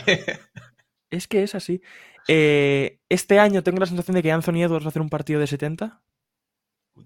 es 1.10 1.28
que 1.28 1.44
es 1.44 1.56
así. 1.56 1.82
Eh, 2.28 3.00
este 3.10 3.40
año 3.40 3.64
tengo 3.64 3.80
la 3.80 3.86
sensación 3.86 4.16
de 4.16 4.24
que 4.24 4.32
Anthony 4.32 4.62
Edwards 4.64 4.86
va 4.86 4.88
a 4.88 4.90
hacer 4.90 5.02
un 5.02 5.10
partido 5.10 5.40
de 5.40 5.48
70. 5.48 6.02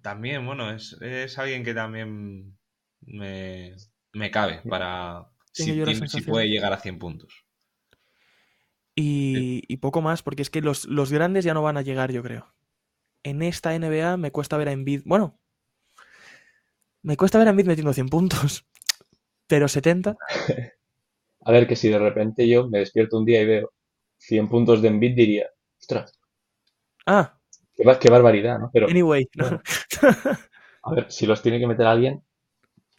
También, 0.01 0.45
bueno, 0.45 0.69
es, 0.71 0.97
es 1.01 1.39
alguien 1.39 1.63
que 1.63 1.73
también 1.73 2.57
me, 3.01 3.73
me 4.13 4.31
cabe 4.31 4.61
para 4.69 5.27
si, 5.53 5.83
si 6.07 6.21
puede 6.21 6.49
llegar 6.49 6.73
a 6.73 6.77
100 6.77 6.99
puntos. 6.99 7.45
Y, 8.97 9.63
y 9.69 9.77
poco 9.77 10.01
más, 10.01 10.23
porque 10.23 10.41
es 10.41 10.49
que 10.49 10.61
los, 10.61 10.85
los 10.85 11.13
grandes 11.13 11.45
ya 11.45 11.53
no 11.53 11.61
van 11.61 11.77
a 11.77 11.83
llegar, 11.83 12.11
yo 12.11 12.23
creo. 12.23 12.53
En 13.23 13.41
esta 13.43 13.75
NBA 13.75 14.17
me 14.17 14.31
cuesta 14.31 14.57
ver 14.57 14.69
a 14.69 14.73
Embiid. 14.73 15.03
Bueno, 15.05 15.39
me 17.03 17.17
cuesta 17.17 17.37
ver 17.39 17.47
a 17.47 17.51
Embiid 17.51 17.67
metiendo 17.67 17.93
100 17.93 18.09
puntos. 18.09 18.65
Pero 19.47 19.67
70, 19.67 20.17
A 21.45 21.51
ver, 21.51 21.67
que 21.67 21.75
si 21.75 21.89
de 21.89 21.99
repente 21.99 22.47
yo 22.47 22.67
me 22.67 22.79
despierto 22.79 23.17
un 23.17 23.25
día 23.25 23.41
y 23.41 23.45
veo 23.45 23.71
100 24.17 24.49
puntos 24.49 24.81
de 24.81 24.89
Embiid, 24.89 25.15
diría, 25.15 25.47
ostras, 25.79 26.19
ah, 27.05 27.37
qué, 27.75 27.83
bar- 27.83 27.99
qué 27.99 28.09
barbaridad, 28.09 28.59
¿no? 28.59 28.69
Pero, 28.73 28.87
anyway. 28.87 29.27
¿no? 29.35 29.61
a 30.83 30.93
ver, 30.93 31.11
si 31.11 31.25
los 31.25 31.41
tiene 31.41 31.59
que 31.59 31.67
meter 31.67 31.85
alguien, 31.85 32.23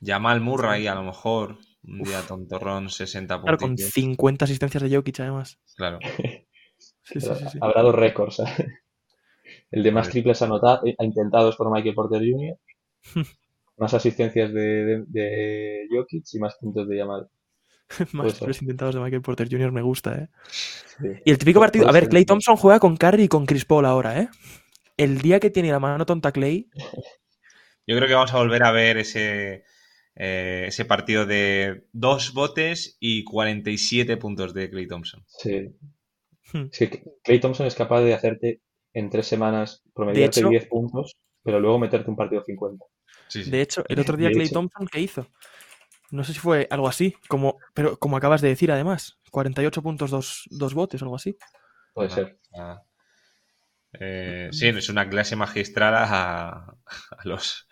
Jamal 0.03 0.40
Murray, 0.40 0.86
a 0.86 0.94
lo 0.94 1.03
mejor, 1.05 1.59
un 1.83 2.03
día 2.03 2.20
tontorrón, 2.22 2.91
60 2.91 3.41
Claro, 3.41 3.59
con 3.59 3.70
puntos. 3.70 3.87
50 3.93 4.45
asistencias 4.45 4.83
de 4.83 4.95
Jokic, 4.97 5.20
además. 5.20 5.59
Claro. 5.76 5.99
Sí, 7.03 7.20
sí, 7.20 7.29
sí, 7.39 7.45
sí. 7.53 7.59
habrá 7.62 7.81
dos 7.83 7.95
récords. 7.95 8.39
¿eh? 8.41 8.66
El 9.70 9.83
de 9.83 9.91
más 9.91 10.11
triples 10.11 10.43
anota- 10.43 10.81
eh, 10.85 10.95
intentados 11.01 11.57
por 11.57 11.72
Michael 11.72 11.95
Porter 11.95 12.20
Jr., 12.20 12.59
más 13.79 13.95
asistencias 13.95 14.53
de, 14.53 14.85
de, 14.85 15.05
de 15.09 15.87
Jokic 15.91 16.24
y 16.35 16.39
más 16.39 16.57
puntos 16.61 16.87
de 16.89 16.99
Yamal. 16.99 17.29
Más 18.12 18.39
tres 18.39 18.61
intentados 18.61 18.95
de 18.95 19.01
Michael 19.01 19.22
Porter 19.22 19.49
Jr. 19.51 19.72
me 19.72 19.81
gusta, 19.81 20.14
¿eh? 20.18 20.29
Sí. 20.51 21.07
Y 21.24 21.31
el 21.31 21.39
típico 21.39 21.59
partido. 21.61 21.89
A 21.89 21.93
ver, 21.93 22.09
Clay. 22.11 22.26
Thompson 22.26 22.57
juega 22.57 22.79
con 22.79 22.99
Curry 22.99 23.22
y 23.24 23.29
con 23.29 23.47
Chris 23.47 23.64
Paul 23.64 23.87
ahora, 23.87 24.20
¿eh? 24.20 24.29
El 24.99 25.22
día 25.22 25.41
que 25.41 25.49
tiene 25.49 25.70
la 25.72 25.81
mano 25.81 26.05
tonta 26.05 26.31
Clay, 26.31 26.68
Yo 27.87 27.97
creo 27.97 28.07
que 28.07 28.12
vamos 28.14 28.35
a 28.35 28.39
volver 28.39 28.62
a 28.64 28.72
ver 28.72 28.99
ese, 28.99 29.64
eh, 30.21 30.64
ese 30.66 30.85
partido 30.85 31.25
de 31.27 31.87
dos 31.93 32.33
botes 32.35 32.97
y 33.01 33.23
47 33.25 34.16
puntos 34.16 34.53
de 34.53 34.69
Clay 34.69 34.87
Thompson. 34.89 35.25
Sí. 35.27 35.69
Hmm. 36.53 36.66
Es 36.73 36.79
que 36.79 37.05
Clay 37.23 37.41
Thompson 37.41 37.66
es 37.66 37.75
capaz 37.75 38.01
de 38.01 38.14
hacerte 38.14 38.61
en 38.93 39.11
tres 39.11 39.27
semanas 39.27 39.83
promediarte 39.95 40.41
hecho- 40.41 40.49
10 40.49 40.66
puntos, 40.66 41.16
pero 41.45 41.61
luego 41.61 41.79
meterte 41.79 42.11
un 42.11 42.16
partido 42.16 42.43
50. 42.45 42.85
Sí, 43.29 43.45
sí. 43.45 43.51
de 43.51 43.61
hecho, 43.61 43.85
el 43.89 44.01
otro 44.01 44.16
día 44.16 44.29
De 44.29 44.35
Clay 44.35 44.47
hecho. 44.47 44.55
Thompson, 44.55 44.89
¿qué 44.91 45.01
hizo? 45.01 45.29
No 46.11 46.25
sé 46.25 46.33
si 46.33 46.39
fue 46.41 46.66
algo 46.71 46.89
así, 46.89 47.14
como, 47.29 47.59
pero 47.75 47.99
como 47.99 48.16
acabas 48.16 48.41
de 48.41 48.49
decir, 48.49 48.73
además. 48.73 49.19
48 49.31 49.83
puntos, 49.83 50.11
dos, 50.11 50.45
dos 50.51 50.73
botes, 50.73 51.03
algo 51.03 51.16
así. 51.16 51.37
Puede 51.93 52.09
Ah, 52.09 52.14
ser. 52.14 52.39
ah. 52.59 52.83
Eh, 54.01 54.49
sí, 54.53 54.69
es 54.69 54.89
una 54.89 55.09
clase 55.09 55.37
magistral 55.37 55.95
a, 55.95 56.07
a 56.55 56.77
los 57.25 57.69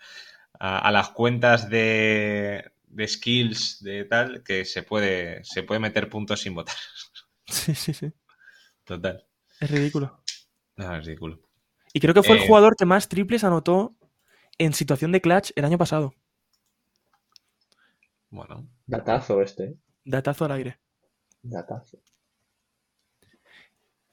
a, 0.59 0.79
a 0.79 0.91
las 0.91 1.09
cuentas 1.09 1.69
de, 1.69 2.71
de 2.87 3.07
skills 3.07 3.81
de 3.83 4.05
tal 4.05 4.43
que 4.43 4.65
se 4.65 4.83
puede 4.83 5.43
se 5.43 5.63
puede 5.63 5.79
meter 5.79 6.09
puntos 6.09 6.41
sin 6.41 6.55
votar. 6.55 6.75
Sí, 7.49 7.73
sí, 7.75 7.93
sí. 7.93 8.11
Total. 8.83 9.25
Es 9.61 9.71
ridículo. 9.71 10.21
No, 10.75 10.95
es 10.97 11.05
ridículo. 11.05 11.39
Y 11.93 12.01
creo 12.01 12.13
que 12.13 12.23
fue 12.23 12.35
el 12.35 12.43
Eh. 12.43 12.47
jugador 12.47 12.75
que 12.75 12.85
más 12.85 13.07
triples 13.07 13.45
anotó 13.45 13.95
en 14.57 14.73
situación 14.73 15.13
de 15.13 15.21
clutch 15.21 15.51
el 15.55 15.63
año 15.63 15.77
pasado. 15.77 16.13
Bueno, 18.29 18.67
Datazo 18.85 19.41
este, 19.41 19.63
¿eh? 19.63 19.77
Datazo 20.03 20.45
al 20.45 20.51
aire. 20.53 20.79
Datazo. 21.41 21.99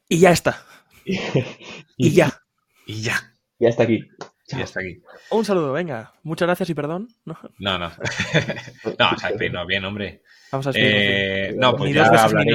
Y 0.08 0.20
ya 0.20 0.30
está. 0.30 0.64
Y 1.96 2.10
ya. 2.12 2.40
y 2.86 3.02
ya. 3.02 3.34
Ya 3.58 3.68
está 3.68 3.82
aquí. 3.84 4.08
Y 4.56 4.62
hasta 4.62 4.80
aquí. 4.80 5.02
Un 5.30 5.44
saludo, 5.44 5.72
venga. 5.72 6.12
Muchas 6.22 6.46
gracias 6.46 6.70
y 6.70 6.74
perdón. 6.74 7.08
No, 7.24 7.36
No, 7.58 7.78
no. 7.78 7.88
no, 8.98 9.10
o 9.14 9.18
sea, 9.18 9.30
no, 9.52 9.66
bien, 9.66 9.84
hombre. 9.84 10.22
vamos 10.52 10.66
a. 10.66 10.72
Eh, 10.74 11.54
no, 11.56 11.76
pues 11.76 11.90
ni 11.90 11.94
ya 11.94 12.08
dos 12.10 12.32
veces 12.32 12.46
ni 12.46 12.52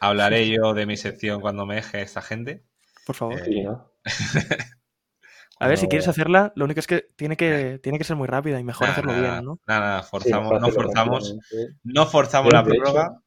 hablaré, 0.00 0.48
yo 0.48 0.74
de 0.74 0.86
mi 0.86 0.96
sección 0.96 1.40
cuando 1.40 1.64
me 1.64 1.76
deje 1.76 2.02
esta 2.02 2.22
gente. 2.22 2.64
por 3.06 3.14
favor. 3.14 3.38
eh, 3.38 3.44
Sí, 3.44 3.62
¿no? 3.62 3.92
a 5.60 5.68
ver, 5.68 5.78
si 5.78 5.86
quieres 5.86 6.08
hacerla, 6.08 6.52
lo 6.56 6.64
único 6.64 6.80
es 6.80 6.86
que 6.88 7.06
tiene 7.16 7.36
que, 7.36 7.78
tiene 7.80 7.98
que 7.98 8.04
ser 8.04 8.16
muy 8.16 8.26
rápida 8.26 8.58
y 8.58 8.64
mejor 8.64 8.88
Nada, 8.88 8.92
hacerlo 8.92 9.12
nada, 9.12 9.32
bien, 9.34 9.44
¿no? 9.44 9.60
Nada, 9.66 10.02
Sí, 10.02 10.08
forzamos, 10.10 10.60
no 10.60 10.68
forzamos, 10.70 11.36
no 11.84 12.06
forzamos 12.06 12.52
la 12.52 12.64
prórroga. 12.64 13.22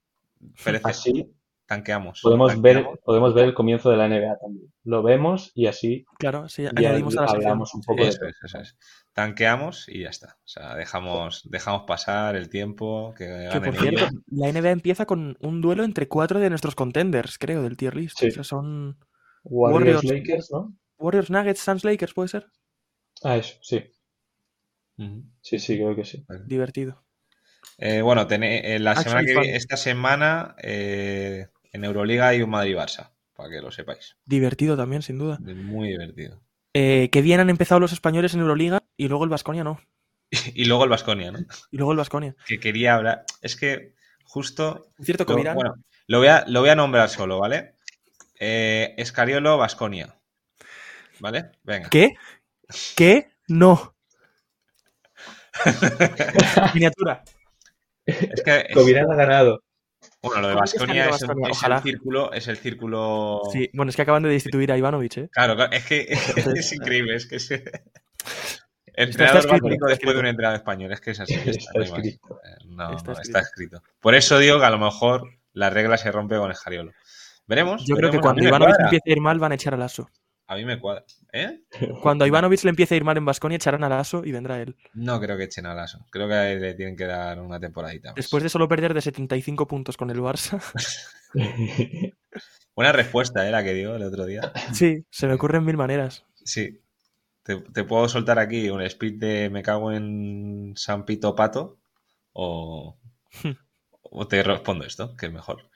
Así 0.84 1.34
tanqueamos. 1.66 2.22
podemos 2.22 2.61
ver, 2.61 2.86
podemos 3.03 3.34
ver 3.34 3.45
el 3.45 3.53
comienzo 3.53 3.89
de 3.89 3.97
la 3.97 4.07
NBA 4.07 4.38
también. 4.39 4.72
Lo 4.84 5.01
vemos 5.03 5.51
y 5.55 5.68
así 5.68 6.05
Claro, 6.20 6.47
sí, 6.49 6.63
ya 6.63 6.70
añadimos 6.76 7.18
a 7.18 7.24
la 7.26 7.32
hablamos 7.32 7.74
un 7.74 7.82
poco 7.82 8.03
de 8.03 8.09
Eso 8.09 8.26
eso. 8.26 8.59
Tanqueamos 9.13 9.88
y 9.88 10.01
ya 10.01 10.09
está. 10.09 10.38
O 10.43 10.47
sea, 10.47 10.76
dejamos, 10.76 11.49
dejamos 11.49 11.84
pasar 11.88 12.36
el 12.36 12.49
tiempo, 12.49 13.13
que 13.18 13.26
por 13.63 13.76
cierto, 13.76 14.01
ellos. 14.05 14.13
la 14.28 14.49
NBA 14.49 14.72
empieza 14.72 15.05
con 15.05 15.38
un 15.39 15.61
duelo 15.61 15.84
entre 15.84 16.07
cuatro 16.07 16.39
de 16.39 16.49
nuestros 16.49 16.76
contenders, 16.76 17.38
creo, 17.38 17.63
del 17.63 17.78
tier 17.78 17.95
list. 17.95 18.18
Sí. 18.20 18.28
O 18.28 18.32
sea, 18.32 18.43
son 18.43 18.97
Warriors, 19.43 20.03
Warriors. 20.03 20.28
Lakers, 20.28 20.51
¿no? 20.51 20.76
Warriors, 20.97 21.30
Nuggets, 21.30 21.59
Suns, 21.61 21.84
Lakers, 21.84 22.13
¿puede 22.13 22.30
ser? 22.30 22.47
Ah, 23.24 23.38
eso, 23.38 23.57
sí. 23.61 23.84
Sí, 25.41 25.59
sí, 25.59 25.76
creo 25.76 25.95
que 25.95 26.05
sí. 26.05 26.26
Divertido. 26.45 27.03
Eh, 27.78 28.01
bueno, 28.01 28.28
tené- 28.28 28.61
eh, 28.76 28.80
la 28.80 28.95
semana 28.95 29.26
que 29.26 29.55
esta 29.55 29.76
semana 29.76 30.55
eh, 30.61 31.47
en 31.76 31.84
Euroliga 31.86 32.28
hay 32.30 32.41
un 32.41 32.49
Madrid-Barça, 32.49 33.11
para 33.36 33.49
que 33.49 33.61
lo 33.61 33.71
sepáis. 33.71 34.17
Divertido 34.26 34.76
también, 34.78 35.01
sin 35.01 35.17
duda. 35.17 35.38
Muy 35.39 35.89
divertido. 35.89 36.41
Eh, 36.73 37.09
que 37.11 37.21
bien 37.21 37.39
han 37.39 37.49
empezado 37.49 37.80
los 37.80 37.93
españoles 37.93 38.34
en 38.34 38.41
Euroliga 38.41 38.84
y 38.97 39.07
luego 39.07 39.23
el 39.23 39.30
Vasconia 39.30 39.63
no. 39.63 39.80
Y 40.53 40.65
luego 40.65 40.84
el 40.84 40.89
Vasconia, 40.89 41.32
¿no? 41.32 41.39
Y 41.71 41.78
luego 41.78 41.91
el 41.91 41.97
Vasconia. 41.97 42.36
Que 42.47 42.59
quería 42.59 42.95
hablar. 42.95 43.26
Es 43.41 43.55
que 43.55 43.93
justo. 44.23 44.88
Cierto 45.01 45.23
lo- 45.23 45.28
Comirán. 45.28 45.55
bueno, 45.55 45.76
lo 46.07 46.17
voy, 46.19 46.28
a, 46.28 46.43
lo 46.47 46.59
voy 46.61 46.69
a 46.69 46.76
nombrar 46.76 47.09
solo, 47.09 47.39
¿vale? 47.39 47.76
Eh, 48.39 48.93
Escariolo, 48.97 49.58
Vasconia. 49.58 50.16
¿Vale? 51.20 51.51
Venga. 51.63 51.89
¿Qué? 51.89 52.16
¿Qué? 52.95 53.32
No. 53.47 53.95
Miniatura. 56.74 57.24
Es 58.05 58.41
que 58.43 58.66
es- 58.70 58.74
Comirán 58.75 59.12
ha 59.12 59.16
ganado. 59.16 59.62
Bueno, 60.28 60.42
lo 60.42 60.47
de 60.47 60.54
¿Cómo 60.54 60.66
que 60.66 60.72
Vasconia 60.78 61.10
Escariolo, 61.10 61.47
es, 61.52 61.64
el 61.64 61.82
círculo. 61.82 62.34
Es 62.34 62.47
el 62.47 62.58
círculo. 62.58 63.42
Sí, 63.52 63.70
bueno, 63.74 63.89
es 63.89 63.96
que 63.96 64.02
acaban 64.02 64.24
de 64.24 64.30
destituir 64.30 64.72
a 64.72 64.78
Ivanovic, 64.78 65.18
¿eh? 65.18 65.30
Claro, 65.32 65.56
claro, 65.56 65.72
es 65.72 65.86
que 65.86 66.08
es, 66.56 66.74
increíble, 66.74 67.16
es 67.16 67.26
que 67.28 67.36
es... 67.38 67.52
está 67.52 67.82
Entrenador 68.93 69.39
escrito, 69.46 69.68
está 69.68 69.88
después 69.88 70.14
de 70.14 70.20
un 70.20 70.28
entrenador 70.28 70.58
español, 70.58 70.92
es 70.92 71.02
que 71.02 71.12
es 71.12 71.20
así. 71.20 71.34
Está 71.34 71.80
más. 71.80 71.88
escrito. 71.89 72.39
Eh, 72.43 72.66
No, 72.66 72.96
Está 72.96 73.12
no, 73.12 73.14
escrito. 73.14 73.22
está 73.22 73.39
escrito. 73.39 73.84
Por 74.00 74.16
eso 74.16 74.39
digo 74.39 74.60
que 74.60 74.66
a 74.66 74.70
lo 74.70 74.80
mejor 74.80 75.30
la 75.54 75.70
regla 75.70 75.97
se 75.97 76.12
rompe 76.12 76.38
con 76.38 76.50
el 76.50 76.56
Jariolo. 76.56 76.92
Veremos. 77.47 77.86
Yo 77.86 77.96
creo 77.96 78.12
que 78.12 78.20
cuando 78.20 78.42
a 78.42 78.47
Ivanovic 78.47 78.80
empiece 78.80 79.10
a 79.10 79.14
ir 79.14 79.22
mal 79.22 79.39
van 79.39 79.52
a 79.52 79.56
echar 79.56 79.74
al 79.74 79.82
ASO. 79.82 80.10
A 80.47 80.55
mí 80.55 80.66
me 80.66 80.80
cuadra. 80.80 81.04
¿Eh? 81.34 81.62
Cuando 82.01 82.24
a 82.24 82.28
Ivanovic 82.28 82.63
le 82.63 82.70
empiece 82.70 82.93
a 82.93 82.97
ir 82.97 83.04
mal 83.04 83.17
en 83.17 83.26
Vasconia 83.26 83.55
echarán 83.55 83.84
al 83.84 83.93
ASO 83.93 84.24
y 84.24 84.32
vendrá 84.32 84.62
él. 84.62 84.76
No 84.93 85.20
creo 85.20 85.38
que 85.38 85.46
echen 85.46 85.66
a 85.66 85.74
Lasso. 85.74 86.05
Creo 86.12 86.28
que 86.28 86.55
le 86.59 86.74
tienen 86.76 86.96
que 86.96 87.05
dar 87.05 87.39
una 87.39 87.59
temporadita 87.59 88.09
más. 88.09 88.16
Después 88.16 88.43
de 88.43 88.50
solo 88.50 88.67
perder 88.67 88.93
de 88.93 89.01
75 89.01 89.67
puntos 89.67 89.97
con 89.97 90.09
el 90.12 90.20
Barça. 90.20 90.62
Buena 92.76 92.92
respuesta, 92.92 93.47
¿eh? 93.47 93.51
La 93.51 93.63
que 93.63 93.74
dio 93.74 93.96
el 93.96 94.04
otro 94.04 94.26
día. 94.26 94.51
Sí, 94.74 95.05
se 95.09 95.28
me 95.28 95.34
ocurren 95.34 95.66
mil 95.66 95.78
maneras. 95.78 96.26
Sí. 96.43 96.82
Te, 97.43 97.58
te 97.62 97.84
puedo 97.84 98.08
soltar 98.09 98.39
aquí 98.39 98.70
un 98.70 98.82
speed 98.82 99.20
de 99.20 99.50
me 99.50 99.62
cago 99.62 99.92
en 99.92 100.74
San 100.76 101.05
Pito 101.05 101.36
Pato 101.36 101.78
o, 102.34 102.97
o 104.01 104.28
te 104.28 104.42
respondo 104.42 104.84
esto, 104.86 105.16
que 105.16 105.28
es 105.28 105.32
mejor. 105.32 105.70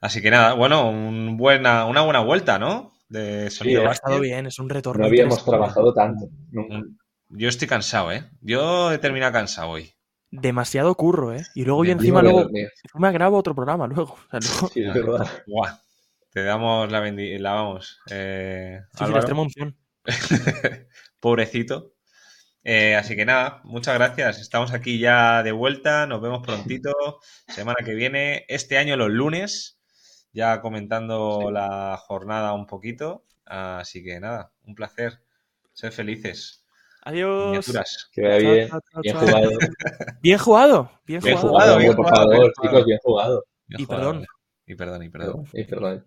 Así 0.00 0.20
que 0.20 0.30
nada, 0.30 0.54
bueno, 0.54 0.88
un 0.90 1.36
buena, 1.36 1.86
una 1.86 2.02
buena 2.02 2.20
vuelta, 2.20 2.58
¿no? 2.58 2.93
De 3.08 3.50
sonido 3.50 3.82
Sí, 3.82 3.86
Ha 3.88 3.92
estado 3.92 4.20
bien, 4.20 4.46
es 4.46 4.58
un 4.58 4.68
retorno. 4.68 5.02
No 5.02 5.06
habíamos 5.08 5.44
trabajado 5.44 5.92
tanto. 5.94 6.26
nunca. 6.50 6.74
Un- 6.76 6.98
Yo 7.28 7.48
estoy 7.48 7.66
cansado, 7.68 8.12
¿eh? 8.12 8.30
Yo 8.40 8.92
he 8.92 8.98
terminado 8.98 9.32
cansado 9.32 9.70
hoy. 9.70 9.92
Demasiado 10.30 10.94
curro, 10.94 11.32
¿eh? 11.34 11.42
Y 11.54 11.64
luego 11.64 11.84
yo 11.84 11.92
encima 11.92 12.22
luego 12.22 12.48
encima 12.54 13.12
grabo 13.12 13.36
otro 13.38 13.54
programa 13.54 13.86
luego. 13.86 14.14
O 14.14 14.30
sea, 14.30 14.40
luego- 14.40 14.68
Sí, 14.68 14.82
es 14.82 14.94
verdad. 14.94 15.28
Buah. 15.46 15.78
Te 16.30 16.42
damos 16.42 16.90
la 16.90 16.98
bendi 17.00 17.38
la 17.38 17.52
vamos. 17.52 18.00
Eh, 18.10 18.80
Sí, 18.82 18.88
sí, 18.92 18.98
la 19.00 19.04
Álvaro, 19.06 19.20
extrema 19.20 19.42
unción. 19.42 19.76
pobrecito. 21.20 21.92
Eh, 22.64 22.96
así 22.96 23.14
que 23.14 23.24
nada, 23.26 23.60
muchas 23.64 23.94
gracias. 23.94 24.40
Estamos 24.40 24.72
aquí 24.72 24.98
ya 24.98 25.42
de 25.42 25.52
vuelta. 25.52 26.06
Nos 26.06 26.20
vemos 26.20 26.42
prontito. 26.44 26.92
Semana 27.48 27.76
que 27.84 27.94
viene. 27.94 28.44
Este 28.48 28.78
año 28.78 28.96
los 28.96 29.10
lunes. 29.10 29.80
Ya 30.34 30.60
comentando 30.60 31.40
Sí. 31.46 31.52
la 31.52 31.96
jornada 31.96 32.52
un 32.52 32.66
poquito. 32.66 33.24
Así 33.46 34.02
que 34.04 34.20
nada, 34.20 34.52
un 34.64 34.74
placer. 34.74 35.22
Ser 35.72 35.92
felices. 35.92 36.64
Adiós. 37.02 37.66
Que 38.12 38.22
vaya 38.22 38.38
bien. 38.52 38.68
chao, 38.68 38.80
chao, 38.90 39.00
Bien 39.02 39.14
chao. 39.16 39.26
jugado. 39.26 39.50
Bien 40.22 40.38
jugado. 40.38 40.90
Bien, 41.06 41.20
Bien 41.22 41.36
jugado. 41.36 41.50
jugado, 41.52 41.78
bien 41.78 41.94
por 41.96 42.04
jugado, 42.06 42.16
favor, 42.22 42.36
bien 42.36 42.52
jugado. 42.52 42.68
chicos, 42.70 42.86
bien 42.86 42.98
jugado. 43.02 43.44
Bien 43.66 43.80
Y 43.80 43.84
jugado. 43.84 44.02
perdón. 44.10 44.26
Y 44.66 44.74
perdón, 44.74 45.02
y 45.02 45.08
perdón. 45.10 45.44
Y 45.52 45.64
perdón. 45.64 46.04